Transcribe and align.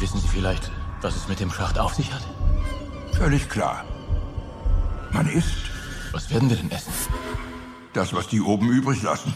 Wissen 0.00 0.20
Sie 0.20 0.28
vielleicht, 0.28 0.70
was 1.02 1.16
es 1.16 1.28
mit 1.28 1.40
dem 1.40 1.50
Schacht 1.50 1.78
auf 1.78 1.94
sich 1.94 2.12
hat? 2.12 2.22
Völlig 3.12 3.48
klar. 3.48 3.84
Man 5.12 5.28
isst 5.28 5.56
Was 6.12 6.30
werden 6.30 6.48
wir 6.48 6.56
denn 6.56 6.70
essen? 6.70 6.92
das, 7.94 8.12
was 8.12 8.28
die 8.28 8.40
oben 8.40 8.68
übrig 8.68 9.02
lassen. 9.02 9.34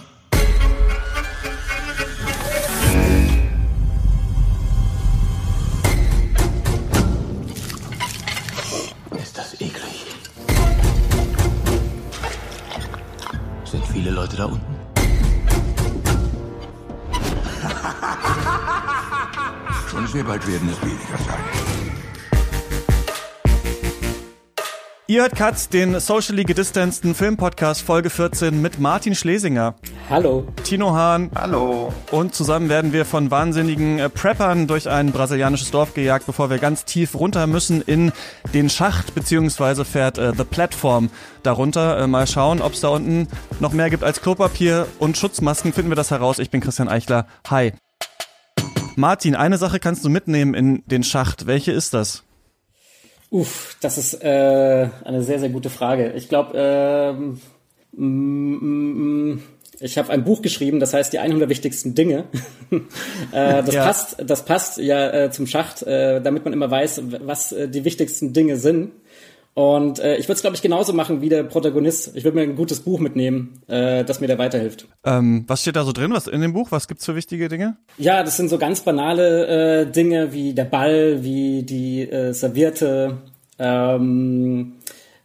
Sehr 20.22 20.28
bald 20.28 20.46
werden 20.46 20.68
es 20.70 20.80
weniger 20.80 21.18
sein. 21.26 21.40
Ihr 25.08 25.22
hört 25.22 25.34
Katz, 25.34 25.68
den 25.68 25.98
socially 25.98 26.44
gedistanceden 26.44 27.16
Filmpodcast 27.16 27.82
Folge 27.82 28.08
14 28.08 28.62
mit 28.62 28.78
Martin 28.78 29.16
Schlesinger, 29.16 29.74
Hallo. 30.08 30.46
Tino 30.62 30.94
Hahn 30.94 31.32
Hallo. 31.34 31.92
und 32.12 32.36
zusammen 32.36 32.68
werden 32.68 32.92
wir 32.92 33.04
von 33.04 33.32
wahnsinnigen 33.32 33.98
äh, 33.98 34.08
Preppern 34.08 34.68
durch 34.68 34.88
ein 34.88 35.10
brasilianisches 35.10 35.72
Dorf 35.72 35.92
gejagt, 35.92 36.26
bevor 36.26 36.50
wir 36.50 36.58
ganz 36.58 36.84
tief 36.84 37.16
runter 37.16 37.48
müssen 37.48 37.82
in 37.82 38.12
den 38.54 38.70
Schacht, 38.70 39.16
beziehungsweise 39.16 39.84
fährt 39.84 40.18
äh, 40.18 40.32
The 40.36 40.44
Platform 40.44 41.10
darunter. 41.42 41.98
Äh, 41.98 42.06
mal 42.06 42.28
schauen, 42.28 42.62
ob 42.62 42.74
es 42.74 42.80
da 42.80 42.90
unten 42.90 43.26
noch 43.58 43.72
mehr 43.72 43.90
gibt 43.90 44.04
als 44.04 44.22
Klopapier 44.22 44.86
und 45.00 45.16
Schutzmasken. 45.16 45.72
Finden 45.72 45.90
wir 45.90 45.96
das 45.96 46.12
heraus. 46.12 46.38
Ich 46.38 46.50
bin 46.50 46.60
Christian 46.60 46.88
Eichler. 46.88 47.26
Hi. 47.50 47.72
Martin, 48.96 49.34
eine 49.34 49.58
Sache 49.58 49.78
kannst 49.80 50.04
du 50.04 50.08
mitnehmen 50.08 50.54
in 50.54 50.82
den 50.86 51.02
Schacht. 51.02 51.46
Welche 51.46 51.72
ist 51.72 51.94
das? 51.94 52.22
Uff, 53.30 53.76
das 53.80 53.96
ist 53.98 54.22
äh, 54.22 54.88
eine 55.04 55.22
sehr, 55.22 55.38
sehr 55.38 55.48
gute 55.48 55.70
Frage. 55.70 56.12
Ich 56.12 56.28
glaube, 56.28 56.52
ähm, 56.54 57.40
mm, 57.92 59.32
mm, 59.32 59.42
ich 59.80 59.96
habe 59.98 60.10
ein 60.10 60.22
Buch 60.22 60.42
geschrieben, 60.42 60.80
das 60.80 60.92
heißt 60.94 61.12
die 61.12 61.18
100 61.18 61.48
wichtigsten 61.48 61.94
Dinge. 61.94 62.24
äh, 63.32 63.62
das 63.62 63.74
Ja. 63.74 63.84
passt, 63.86 64.16
das 64.24 64.44
passt 64.44 64.78
ja 64.78 65.10
äh, 65.24 65.30
zum 65.30 65.46
Schacht, 65.46 65.82
äh, 65.82 66.20
damit 66.20 66.44
man 66.44 66.52
immer 66.52 66.70
weiß, 66.70 67.02
was 67.24 67.52
äh, 67.52 67.68
die 67.68 67.84
wichtigsten 67.84 68.32
Dinge 68.32 68.56
sind. 68.58 68.92
Und 69.54 69.98
äh, 69.98 70.16
ich 70.16 70.26
würde 70.26 70.36
es, 70.36 70.40
glaube 70.40 70.56
ich, 70.56 70.62
genauso 70.62 70.94
machen 70.94 71.20
wie 71.20 71.28
der 71.28 71.42
Protagonist. 71.42 72.16
Ich 72.16 72.24
würde 72.24 72.36
mir 72.36 72.42
ein 72.42 72.56
gutes 72.56 72.80
Buch 72.80 73.00
mitnehmen, 73.00 73.60
äh, 73.66 74.02
das 74.02 74.20
mir 74.20 74.26
da 74.26 74.38
weiterhilft. 74.38 74.86
Ähm, 75.04 75.44
was 75.46 75.60
steht 75.60 75.76
da 75.76 75.84
so 75.84 75.92
drin? 75.92 76.12
Was 76.12 76.26
in 76.26 76.40
dem 76.40 76.54
Buch? 76.54 76.68
Was 76.70 76.88
gibt's 76.88 77.04
für 77.04 77.14
wichtige 77.14 77.48
Dinge? 77.48 77.76
Ja, 77.98 78.22
das 78.22 78.38
sind 78.38 78.48
so 78.48 78.56
ganz 78.56 78.80
banale 78.80 79.82
äh, 79.82 79.86
Dinge 79.86 80.32
wie 80.32 80.54
der 80.54 80.64
Ball, 80.64 81.22
wie 81.22 81.64
die 81.64 82.02
äh, 82.02 82.32
Serviette, 82.32 83.18
ähm, 83.58 84.74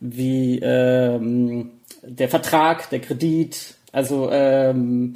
wie 0.02 0.60
ähm, 0.60 1.72
der 2.04 2.28
Vertrag, 2.28 2.90
der 2.90 3.00
Kredit. 3.00 3.76
Also 3.94 4.30
ähm, 4.32 5.16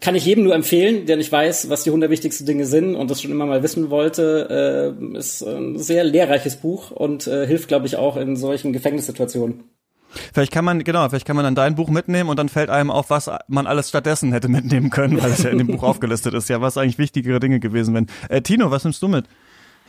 kann 0.00 0.14
ich 0.14 0.24
jedem 0.24 0.44
nur 0.44 0.54
empfehlen, 0.54 1.06
der 1.06 1.16
nicht 1.16 1.32
weiß, 1.32 1.70
was 1.70 1.84
die 1.84 1.90
100 1.90 2.10
wichtigsten 2.10 2.46
Dinge 2.46 2.66
sind 2.66 2.94
und 2.94 3.10
das 3.10 3.22
schon 3.22 3.30
immer 3.30 3.46
mal 3.46 3.62
wissen 3.62 3.90
wollte. 3.90 4.96
Äh, 5.00 5.18
ist 5.18 5.42
ein 5.42 5.78
sehr 5.78 6.04
lehrreiches 6.04 6.56
Buch 6.56 6.90
und 6.90 7.26
äh, 7.26 7.46
hilft, 7.46 7.68
glaube 7.68 7.86
ich, 7.86 7.96
auch 7.96 8.16
in 8.16 8.36
solchen 8.36 8.72
Gefängnissituationen. 8.72 9.64
Vielleicht 10.32 10.52
kann 10.52 10.64
man, 10.64 10.82
genau, 10.84 11.08
vielleicht 11.08 11.26
kann 11.26 11.36
man 11.36 11.44
dann 11.44 11.54
dein 11.54 11.74
Buch 11.74 11.88
mitnehmen 11.88 12.30
und 12.30 12.38
dann 12.38 12.48
fällt 12.48 12.70
einem 12.70 12.90
auf, 12.90 13.10
was 13.10 13.30
man 13.48 13.66
alles 13.66 13.88
stattdessen 13.88 14.32
hätte 14.32 14.48
mitnehmen 14.48 14.90
können, 14.90 15.20
weil 15.22 15.30
es 15.30 15.42
ja 15.42 15.50
in 15.50 15.58
dem 15.58 15.66
Buch 15.66 15.82
aufgelistet 15.84 16.34
ist. 16.34 16.48
Ja, 16.48 16.60
was 16.60 16.78
eigentlich 16.78 16.98
wichtigere 16.98 17.40
Dinge 17.40 17.60
gewesen 17.60 17.94
wären. 17.94 18.06
Äh, 18.28 18.42
Tino, 18.42 18.70
was 18.70 18.84
nimmst 18.84 19.02
du 19.02 19.08
mit? 19.08 19.26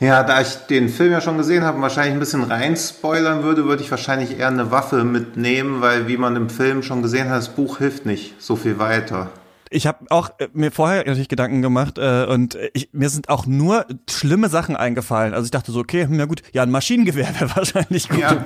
Ja, 0.00 0.22
da 0.22 0.40
ich 0.40 0.54
den 0.70 0.88
Film 0.88 1.10
ja 1.10 1.20
schon 1.20 1.38
gesehen 1.38 1.64
habe 1.64 1.76
und 1.76 1.82
wahrscheinlich 1.82 2.14
ein 2.14 2.20
bisschen 2.20 2.44
rein 2.44 2.76
spoilern 2.76 3.42
würde, 3.42 3.64
würde 3.64 3.82
ich 3.82 3.90
wahrscheinlich 3.90 4.38
eher 4.38 4.46
eine 4.46 4.70
Waffe 4.70 5.02
mitnehmen, 5.02 5.80
weil 5.80 6.06
wie 6.06 6.16
man 6.16 6.36
im 6.36 6.50
Film 6.50 6.84
schon 6.84 7.02
gesehen 7.02 7.28
hat, 7.30 7.38
das 7.38 7.48
Buch 7.48 7.78
hilft 7.78 8.06
nicht 8.06 8.40
so 8.40 8.54
viel 8.54 8.78
weiter. 8.78 9.30
Ich 9.70 9.86
habe 9.86 10.06
auch 10.10 10.30
äh, 10.38 10.48
mir 10.52 10.70
vorher 10.70 11.04
natürlich 11.04 11.28
Gedanken 11.28 11.62
gemacht 11.62 11.98
äh, 11.98 12.26
und 12.26 12.58
ich, 12.74 12.90
mir 12.92 13.08
sind 13.08 13.28
auch 13.28 13.46
nur 13.46 13.86
schlimme 14.08 14.48
Sachen 14.48 14.76
eingefallen. 14.76 15.34
Also 15.34 15.44
ich 15.44 15.50
dachte 15.50 15.72
so, 15.72 15.80
okay, 15.80 16.04
hm, 16.04 16.18
ja 16.18 16.24
gut, 16.26 16.42
ja, 16.52 16.62
ein 16.62 16.70
Maschinengewehr 16.70 17.28
wäre 17.40 17.54
wahrscheinlich 17.56 18.08
gut. 18.08 18.20
Ja. 18.20 18.44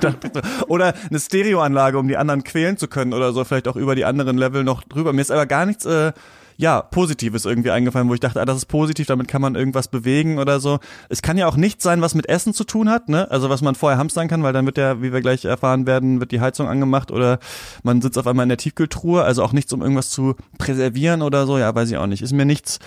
Oder 0.67 0.93
eine 1.09 1.19
Stereoanlage, 1.19 1.97
um 1.97 2.07
die 2.07 2.17
anderen 2.17 2.43
quälen 2.43 2.77
zu 2.77 2.87
können 2.87 3.13
oder 3.13 3.33
so, 3.33 3.43
vielleicht 3.43 3.67
auch 3.67 3.75
über 3.75 3.95
die 3.95 4.05
anderen 4.05 4.37
Level 4.37 4.63
noch 4.63 4.83
drüber. 4.83 5.13
Mir 5.13 5.21
ist 5.21 5.31
aber 5.31 5.45
gar 5.45 5.65
nichts 5.65 5.85
äh, 5.85 6.13
ja, 6.57 6.81
Positives 6.81 7.45
irgendwie 7.45 7.71
eingefallen, 7.71 8.09
wo 8.09 8.13
ich 8.13 8.19
dachte, 8.19 8.41
ah, 8.41 8.45
das 8.45 8.57
ist 8.57 8.65
positiv, 8.65 9.07
damit 9.07 9.27
kann 9.27 9.41
man 9.41 9.55
irgendwas 9.55 9.87
bewegen 9.87 10.37
oder 10.39 10.59
so. 10.59 10.79
Es 11.09 11.21
kann 11.21 11.37
ja 11.37 11.47
auch 11.47 11.55
nichts 11.55 11.83
sein, 11.83 12.01
was 12.01 12.15
mit 12.15 12.29
Essen 12.29 12.53
zu 12.53 12.63
tun 12.63 12.89
hat, 12.89 13.09
ne? 13.09 13.29
Also 13.31 13.49
was 13.49 13.61
man 13.61 13.75
vorher 13.75 13.97
hamstern 13.99 14.27
kann, 14.27 14.43
weil 14.43 14.53
dann 14.53 14.65
wird 14.65 14.77
ja, 14.77 15.01
wie 15.01 15.13
wir 15.13 15.21
gleich 15.21 15.45
erfahren 15.45 15.85
werden, 15.87 16.19
wird 16.19 16.31
die 16.31 16.41
Heizung 16.41 16.67
angemacht 16.67 17.11
oder 17.11 17.39
man 17.83 18.01
sitzt 18.01 18.17
auf 18.17 18.27
einmal 18.27 18.43
in 18.43 18.49
der 18.49 18.57
Tiefkühltruhe, 18.57 19.23
also 19.23 19.43
auch 19.43 19.53
nichts, 19.53 19.73
um 19.73 19.81
irgendwas 19.81 20.09
zu 20.09 20.35
präservieren 20.57 21.21
oder 21.21 21.45
so, 21.45 21.57
ja, 21.57 21.73
weiß 21.73 21.89
ich 21.89 21.97
auch 21.97 22.07
nicht. 22.07 22.21
Ist 22.21 22.33
mir 22.33 22.45
nichts. 22.45 22.79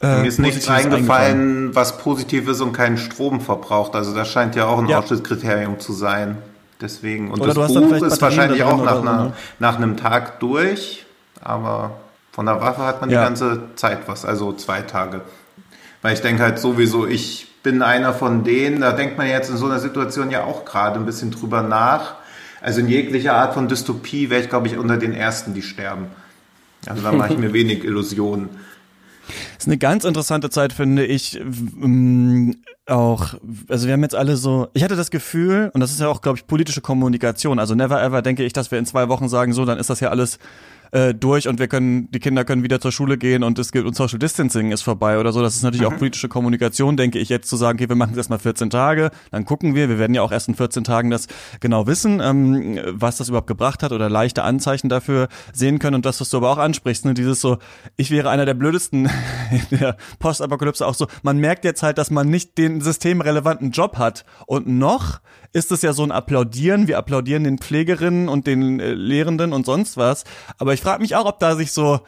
Äh, 0.00 0.20
Mir 0.20 0.28
ist 0.28 0.38
nichts 0.38 0.66
Positives 0.66 0.92
eingefallen, 0.92 1.74
was 1.74 1.98
positiv 1.98 2.48
ist 2.48 2.60
und 2.60 2.72
keinen 2.72 2.98
Strom 2.98 3.40
verbraucht. 3.40 3.94
Also 3.94 4.14
das 4.14 4.28
scheint 4.28 4.54
ja 4.54 4.66
auch 4.66 4.78
ein 4.78 4.86
Ja. 4.86 5.00
Ausschlusskriterium 5.00 5.80
zu 5.80 5.92
sein. 5.92 6.38
Deswegen, 6.80 7.32
und 7.32 7.40
Oder 7.40 7.54
du 7.54 7.60
das 7.62 7.74
Buch 7.74 7.90
ist 7.90 8.22
wahrscheinlich 8.22 8.62
auch 8.62 8.84
nach, 8.84 8.96
so, 8.98 9.02
ne? 9.02 9.32
nach 9.58 9.76
einem 9.76 9.96
Tag 9.96 10.38
durch, 10.38 11.04
aber 11.42 11.90
von 12.38 12.46
der 12.46 12.60
Waffe 12.60 12.82
hat 12.84 13.00
man 13.00 13.10
Ja. 13.10 13.18
die 13.20 13.24
ganze 13.26 13.62
Zeit 13.74 14.06
was, 14.06 14.24
also 14.24 14.52
zwei 14.52 14.82
Tage. 14.82 15.22
Weil 16.02 16.14
ich 16.14 16.20
denke 16.20 16.40
halt 16.44 16.60
sowieso, 16.60 17.04
ich 17.04 17.48
bin 17.64 17.82
einer 17.82 18.14
von 18.14 18.44
denen, 18.44 18.80
da 18.80 18.92
denkt 18.92 19.18
man 19.18 19.26
jetzt 19.26 19.50
in 19.50 19.56
so 19.56 19.66
einer 19.66 19.80
Situation 19.80 20.30
ja 20.30 20.44
auch 20.44 20.64
gerade 20.64 21.00
ein 21.00 21.04
bisschen 21.04 21.32
drüber 21.32 21.62
nach. 21.62 22.14
Also 22.60 22.78
in 22.78 22.86
jeglicher 22.88 23.34
Art 23.34 23.54
von 23.54 23.66
Dystopie 23.66 24.30
wäre 24.30 24.40
ich, 24.40 24.48
glaube 24.48 24.68
ich, 24.68 24.78
unter 24.78 24.98
den 24.98 25.14
Ersten, 25.14 25.52
die 25.52 25.62
sterben. 25.62 26.06
Also 26.86 27.02
da 27.02 27.10
mache 27.10 27.32
ich 27.32 27.38
mir 27.40 27.52
wenig 27.60 27.82
Illusionen. 27.82 28.50
ist 29.58 29.66
eine 29.66 29.76
ganz 29.78 30.04
interessante 30.04 30.48
Zeit, 30.48 30.72
finde 30.72 31.04
ich. 31.06 31.40
ähm, 31.40 32.54
Auch, 32.86 33.34
also 33.68 33.86
wir 33.88 33.94
haben 33.94 34.02
jetzt 34.02 34.14
alle 34.14 34.36
so, 34.36 34.68
ich 34.74 34.84
hatte 34.84 34.94
das 34.94 35.10
Gefühl, 35.10 35.72
und 35.74 35.80
das 35.80 35.90
ist 35.90 35.98
ja 35.98 36.06
auch, 36.06 36.22
glaube 36.22 36.38
ich, 36.38 36.46
politische 36.46 36.82
Kommunikation. 36.82 37.58
Also 37.58 37.74
never 37.74 38.00
ever 38.00 38.22
denke 38.22 38.44
ich, 38.44 38.52
dass 38.52 38.70
wir 38.70 38.78
in 38.78 38.86
zwei 38.86 39.08
Wochen 39.08 39.28
sagen, 39.28 39.52
so, 39.52 39.64
dann 39.64 39.78
ist 39.78 39.90
das 39.90 39.98
ja 39.98 40.10
alles 40.10 40.38
äh, 40.92 41.14
durch 41.14 41.48
und 41.48 41.58
wir 41.58 41.68
können, 41.68 42.10
die 42.10 42.20
Kinder 42.20 42.44
können 42.44 42.62
wieder 42.62 42.80
zur 42.80 42.92
Schule 42.92 43.18
gehen 43.18 43.42
und 43.42 43.58
es 43.58 43.72
gibt 43.72 43.86
und 43.86 43.94
Social 43.94 44.18
Distancing 44.18 44.72
ist 44.72 44.82
vorbei 44.82 45.18
oder 45.18 45.32
so. 45.32 45.42
Das 45.42 45.56
ist 45.56 45.62
natürlich 45.62 45.86
auch 45.86 45.96
politische 45.96 46.28
Kommunikation, 46.28 46.96
denke 46.96 47.18
ich, 47.18 47.28
jetzt 47.28 47.48
zu 47.48 47.56
sagen, 47.56 47.78
okay, 47.78 47.88
wir 47.88 47.96
machen 47.96 48.12
es 48.12 48.16
erstmal 48.16 48.38
14 48.38 48.70
Tage, 48.70 49.10
dann 49.30 49.44
gucken 49.44 49.74
wir, 49.74 49.88
wir 49.88 49.98
werden 49.98 50.14
ja 50.14 50.22
auch 50.22 50.32
erst 50.32 50.48
in 50.48 50.54
14 50.54 50.84
Tagen 50.84 51.10
das 51.10 51.26
genau 51.60 51.86
wissen, 51.86 52.20
ähm, 52.20 52.78
was 52.86 53.16
das 53.16 53.28
überhaupt 53.28 53.46
gebracht 53.46 53.82
hat 53.82 53.92
oder 53.92 54.08
leichte 54.08 54.42
Anzeichen 54.42 54.88
dafür 54.88 55.28
sehen 55.52 55.78
können. 55.78 55.96
Und 55.96 56.06
das, 56.06 56.20
was 56.20 56.30
du 56.30 56.38
aber 56.38 56.50
auch 56.50 56.58
ansprichst, 56.58 57.04
ne, 57.04 57.14
dieses 57.14 57.40
so, 57.40 57.58
ich 57.96 58.10
wäre 58.10 58.30
einer 58.30 58.46
der 58.46 58.54
blödesten 58.54 59.08
in 59.70 59.78
der 59.78 59.96
Postapokalypse 60.18 60.86
auch 60.86 60.94
so, 60.94 61.06
man 61.22 61.38
merkt 61.38 61.64
jetzt 61.64 61.82
halt, 61.82 61.98
dass 61.98 62.10
man 62.10 62.28
nicht 62.28 62.58
den 62.58 62.80
systemrelevanten 62.80 63.70
Job 63.70 63.98
hat. 63.98 64.24
Und 64.46 64.66
noch 64.66 65.20
ist 65.52 65.72
es 65.72 65.82
ja 65.82 65.92
so 65.92 66.02
ein 66.02 66.12
Applaudieren, 66.12 66.88
wir 66.88 66.98
applaudieren 66.98 67.44
den 67.44 67.58
Pflegerinnen 67.58 68.28
und 68.28 68.46
den 68.46 68.80
äh, 68.80 68.92
Lehrenden 68.92 69.52
und 69.52 69.66
sonst 69.66 69.96
was, 69.96 70.24
aber 70.58 70.74
ich 70.74 70.80
frage 70.80 71.02
mich 71.02 71.16
auch, 71.16 71.26
ob 71.26 71.38
da 71.38 71.56
sich 71.56 71.72
so 71.72 72.00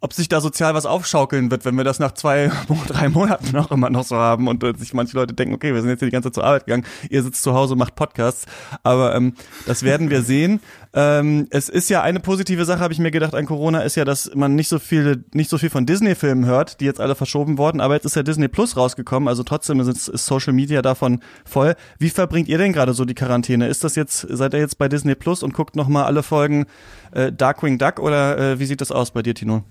ob 0.00 0.12
sich 0.12 0.28
da 0.28 0.40
sozial 0.40 0.74
was 0.74 0.86
aufschaukeln 0.86 1.50
wird, 1.50 1.64
wenn 1.64 1.74
wir 1.74 1.84
das 1.84 1.98
nach 1.98 2.12
zwei, 2.12 2.50
drei 2.86 3.08
Monaten 3.08 3.52
noch 3.52 3.70
immer 3.70 3.90
noch 3.90 4.04
so 4.04 4.16
haben 4.16 4.48
und 4.48 4.62
äh, 4.62 4.74
sich 4.76 4.94
manche 4.94 5.16
Leute 5.16 5.34
denken, 5.34 5.54
okay, 5.54 5.74
wir 5.74 5.80
sind 5.80 5.90
jetzt 5.90 6.00
hier 6.00 6.08
die 6.08 6.12
ganze 6.12 6.28
Zeit 6.28 6.34
zur 6.34 6.44
Arbeit 6.44 6.66
gegangen, 6.66 6.86
ihr 7.10 7.22
sitzt 7.22 7.42
zu 7.42 7.54
Hause, 7.54 7.76
macht 7.76 7.94
Podcasts, 7.94 8.46
aber 8.82 9.14
ähm, 9.14 9.34
das 9.66 9.82
werden 9.82 10.10
wir 10.10 10.22
sehen. 10.22 10.60
Ähm, 10.98 11.46
es 11.50 11.68
ist 11.68 11.90
ja 11.90 12.00
eine 12.00 12.20
positive 12.20 12.64
Sache, 12.64 12.80
habe 12.80 12.94
ich 12.94 12.98
mir 12.98 13.10
gedacht, 13.10 13.34
an 13.34 13.44
Corona 13.44 13.80
ist 13.82 13.96
ja, 13.96 14.06
dass 14.06 14.34
man 14.34 14.54
nicht 14.54 14.68
so 14.68 14.78
viel, 14.78 15.26
nicht 15.34 15.50
so 15.50 15.58
viel 15.58 15.68
von 15.68 15.84
Disney-Filmen 15.84 16.46
hört, 16.46 16.80
die 16.80 16.86
jetzt 16.86 17.02
alle 17.02 17.14
verschoben 17.14 17.58
wurden, 17.58 17.82
aber 17.82 17.92
jetzt 17.92 18.06
ist 18.06 18.16
ja 18.16 18.22
Disney 18.22 18.48
Plus 18.48 18.78
rausgekommen, 18.78 19.28
also 19.28 19.42
trotzdem 19.42 19.78
ist, 19.78 20.08
ist 20.08 20.24
Social 20.24 20.54
Media 20.54 20.80
davon 20.80 21.20
voll. 21.44 21.74
Wie 21.98 22.08
verbringt 22.08 22.48
ihr 22.48 22.56
denn 22.56 22.72
gerade 22.72 22.94
so 22.94 23.04
die 23.04 23.14
Quarantäne? 23.14 23.68
Ist 23.68 23.84
das 23.84 23.94
jetzt, 23.94 24.26
seid 24.30 24.54
ihr 24.54 24.60
jetzt 24.60 24.78
bei 24.78 24.88
Disney 24.88 25.14
Plus 25.14 25.42
und 25.42 25.52
guckt 25.52 25.76
nochmal 25.76 26.04
alle 26.04 26.22
Folgen 26.22 26.64
äh, 27.12 27.30
Darkwing 27.30 27.76
Duck 27.76 27.98
oder 28.00 28.38
äh, 28.38 28.58
wie 28.58 28.64
sieht 28.64 28.80
das 28.80 28.90
aus 28.90 29.10
bei 29.10 29.20
dir, 29.20 29.34
Tino? 29.34 29.64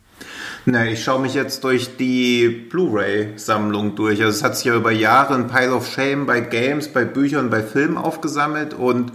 Ne, 0.66 0.92
ich 0.92 1.04
schaue 1.04 1.22
mich 1.22 1.34
jetzt 1.34 1.64
durch 1.64 1.98
die 1.98 2.48
Blu-ray-Sammlung 2.70 3.96
durch. 3.96 4.22
Also 4.22 4.30
es 4.30 4.44
hat 4.44 4.58
sich 4.58 4.66
ja 4.66 4.76
über 4.76 4.92
Jahre 4.92 5.34
ein 5.34 5.48
Pile 5.48 5.74
of 5.74 5.90
Shame 5.90 6.28
bei 6.28 6.40
Games, 6.42 6.88
bei 6.88 7.04
Büchern, 7.04 7.50
bei 7.50 7.64
Filmen 7.64 7.98
aufgesammelt 7.98 8.76
und 8.76 9.12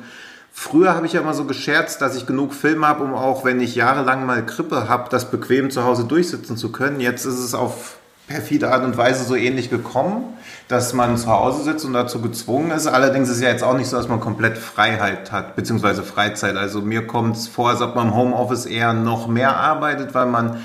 früher 0.52 0.94
habe 0.94 1.06
ich 1.06 1.12
ja 1.12 1.20
immer 1.20 1.35
so 1.35 1.44
gescherzt, 1.44 2.00
dass 2.00 2.17
ich 2.17 2.26
genug 2.26 2.55
Filme 2.55 2.87
habe, 2.87 3.05
um 3.05 3.14
auch, 3.14 3.44
wenn 3.44 3.61
ich 3.61 3.75
jahrelang 3.75 4.26
mal 4.26 4.44
Grippe 4.44 4.88
habe, 4.88 5.08
das 5.11 5.31
bequem 5.31 5.70
zu 5.70 5.85
Hause 5.85 6.05
durchsitzen 6.05 6.56
zu 6.56 6.73
können. 6.73 7.00
Jetzt 7.00 7.25
ist 7.25 7.38
es 7.38 7.55
auf 7.55 7.97
perfide 8.31 8.70
Art 8.70 8.85
und 8.85 8.97
Weise 8.97 9.25
so 9.25 9.35
ähnlich 9.35 9.70
gekommen, 9.70 10.23
dass 10.69 10.93
man 10.93 11.17
zu 11.17 11.26
Hause 11.26 11.64
sitzt 11.64 11.85
und 11.85 11.93
dazu 11.93 12.23
gezwungen 12.23 12.70
ist. 12.70 12.87
Allerdings 12.87 13.29
ist 13.29 13.37
es 13.37 13.43
ja 13.43 13.49
jetzt 13.49 13.64
auch 13.64 13.76
nicht 13.76 13.88
so, 13.88 13.97
dass 13.97 14.08
man 14.08 14.20
komplett 14.20 14.56
Freiheit 14.56 15.32
hat, 15.32 15.56
beziehungsweise 15.56 16.05
Freizeit. 16.05 16.56
Also 16.56 16.81
mir 16.81 17.08
kommt 17.08 17.37
es 17.37 17.49
vor, 17.49 17.70
als 17.70 17.81
ob 17.81 17.97
man 17.97 18.08
im 18.08 18.14
Homeoffice 18.14 18.67
eher 18.67 18.93
noch 18.93 19.26
mehr 19.26 19.56
arbeitet, 19.56 20.14
weil 20.14 20.26
man 20.26 20.58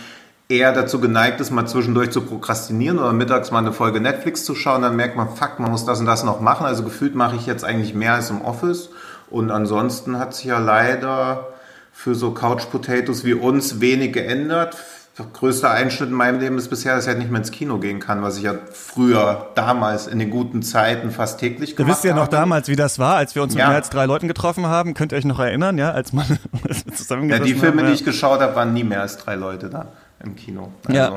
eher 0.48 0.74
dazu 0.74 1.02
geneigt 1.02 1.42
ist, 1.42 1.50
mal 1.50 1.66
zwischendurch 1.66 2.12
zu 2.12 2.22
prokrastinieren 2.22 3.00
oder 3.00 3.14
mittags 3.14 3.50
mal 3.50 3.60
eine 3.60 3.74
Folge 3.74 4.00
Netflix 4.00 4.46
zu 4.46 4.54
schauen, 4.54 4.84
dann 4.84 4.96
merkt 4.96 5.16
man, 5.16 5.30
fuck, 5.30 5.60
man 5.60 5.72
muss 5.72 5.86
das 5.86 6.00
und 6.00 6.06
das 6.06 6.24
noch 6.24 6.40
machen. 6.42 6.68
Also 6.68 6.84
gefühlt 6.84 7.16
mache 7.16 7.36
ich 7.36 7.48
jetzt 7.48 7.64
eigentlich 7.64 7.96
mehr 7.96 8.14
als 8.14 8.30
im 8.30 8.44
Office. 8.44 8.92
Und 9.30 9.52
ansonsten 9.52 10.20
hat 10.20 10.34
sich 10.36 10.46
ja 10.46 10.60
leider 10.60 11.48
für 11.92 12.16
so 12.16 12.32
Couch 12.32 12.70
Potatoes 12.72 13.24
wie 13.24 13.34
uns 13.34 13.80
wenig 13.82 14.14
geändert. 14.14 14.76
Der 15.18 15.26
größte 15.32 15.70
Einschnitt 15.70 16.10
in 16.10 16.16
meinem 16.16 16.42
Leben 16.42 16.58
ist 16.58 16.68
bisher, 16.68 16.94
dass 16.96 17.06
ich 17.06 17.08
halt 17.08 17.20
nicht 17.20 17.32
mehr 17.32 17.40
ins 17.40 17.52
Kino 17.52 17.78
gehen 17.78 18.02
kann, 18.02 18.22
was 18.22 18.36
ich 18.38 18.44
ja 18.44 18.54
früher, 18.74 19.48
damals, 19.56 20.08
in 20.08 20.20
den 20.20 20.30
guten 20.30 20.62
Zeiten 20.62 21.10
fast 21.10 21.40
täglich 21.40 21.78
gemacht 21.78 21.80
habe. 21.80 21.86
Du 21.88 21.94
wisst 21.96 22.04
ja 22.04 22.14
noch 22.14 22.24
habe. 22.24 22.32
damals, 22.36 22.68
wie 22.68 22.76
das 22.76 23.00
war, 23.00 23.16
als 23.16 23.34
wir 23.34 23.42
uns 23.42 23.54
mit 23.54 23.62
Ja. 23.62 23.68
mehr 23.70 23.78
als 23.78 23.90
drei 23.90 24.06
Leuten 24.08 24.28
getroffen 24.28 24.68
haben. 24.68 24.94
Könnt 24.94 25.14
ihr 25.14 25.18
euch 25.18 25.24
noch 25.24 25.40
erinnern, 25.40 25.78
ja, 25.78 25.92
als 25.92 26.12
man 26.12 26.26
zusammen 26.94 27.30
Ja, 27.30 27.40
die 27.40 27.54
Filme, 27.56 27.84
die 27.86 27.94
ich 27.94 28.04
geschaut 28.04 28.42
habe, 28.42 28.56
waren 28.58 28.74
nie 28.74 28.84
mehr 28.84 29.02
als 29.02 29.16
drei 29.18 29.36
Leute 29.36 29.70
da 29.70 29.86
im 30.22 30.36
Kino. 30.36 30.74
Ja. 30.90 31.14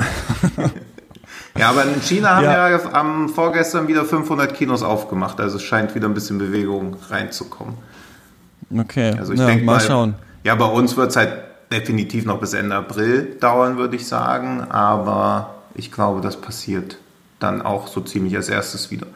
ja, 1.59 1.71
aber 1.71 1.85
in 1.85 2.01
China 2.01 2.37
haben 2.37 2.45
Ja. 2.45 2.69
ja, 2.69 2.93
am 2.93 3.29
vorgestern 3.29 3.89
wieder 3.89 4.05
500 4.05 4.55
Kinos 4.55 4.83
aufgemacht, 4.85 5.41
also 5.41 5.57
es 5.57 5.63
scheint 5.63 5.95
wieder 5.95 6.07
ein 6.09 6.15
bisschen 6.15 6.39
Bewegung 6.39 6.97
reinzukommen. 7.11 7.75
Okay, 8.77 9.15
Also 9.19 9.33
ich 9.33 9.41
ja, 9.41 9.47
denke 9.47 9.65
mal, 9.65 9.75
mal, 9.75 9.81
schauen. 9.81 10.15
ja, 10.45 10.55
bei 10.55 10.67
uns 10.67 10.97
wird 10.97 11.11
es 11.11 11.17
halt 11.17 11.33
definitiv 11.73 12.25
noch 12.25 12.41
bis 12.41 12.53
Ende 12.53 12.75
April 12.77 13.37
dauern, 13.41 13.77
würde 13.77 13.97
ich 13.97 14.07
sagen, 14.07 14.63
aber 14.63 15.55
ich 15.75 15.93
glaube, 15.93 16.21
das 16.21 16.41
passiert 16.41 16.99
dann 17.41 17.63
auch 17.63 17.87
so 17.87 18.01
ziemlich 18.01 18.35
als 18.37 18.49
erstes 18.49 18.91
wieder. 18.91 19.07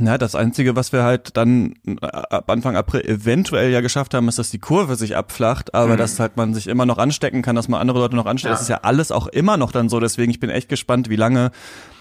Ja, 0.00 0.18
das 0.18 0.34
Einzige, 0.34 0.74
was 0.74 0.92
wir 0.92 1.04
halt 1.04 1.36
dann 1.36 1.74
äh, 1.86 2.04
ab 2.04 2.50
Anfang 2.50 2.76
April 2.76 3.02
eventuell 3.02 3.70
ja 3.70 3.80
geschafft 3.80 4.12
haben, 4.14 4.26
ist, 4.28 4.38
dass 4.40 4.50
die 4.50 4.58
Kurve 4.58 4.96
sich 4.96 5.16
abflacht, 5.16 5.72
aber 5.72 5.96
dass 5.96 6.18
halt 6.18 6.36
man 6.36 6.52
sich 6.52 6.66
immer 6.66 6.84
noch 6.84 6.98
anstecken 6.98 7.42
kann, 7.42 7.54
dass 7.54 7.68
man 7.68 7.80
andere 7.80 8.00
Leute 8.00 8.16
noch 8.16 8.26
ansteckt. 8.26 8.50
Ja. 8.50 8.54
Das 8.54 8.62
ist 8.62 8.68
ja 8.68 8.80
alles 8.82 9.12
auch 9.12 9.28
immer 9.28 9.56
noch 9.56 9.70
dann 9.70 9.88
so. 9.88 10.00
Deswegen, 10.00 10.30
ich 10.32 10.40
bin 10.40 10.50
echt 10.50 10.68
gespannt, 10.68 11.10
wie 11.10 11.16
lange, 11.16 11.52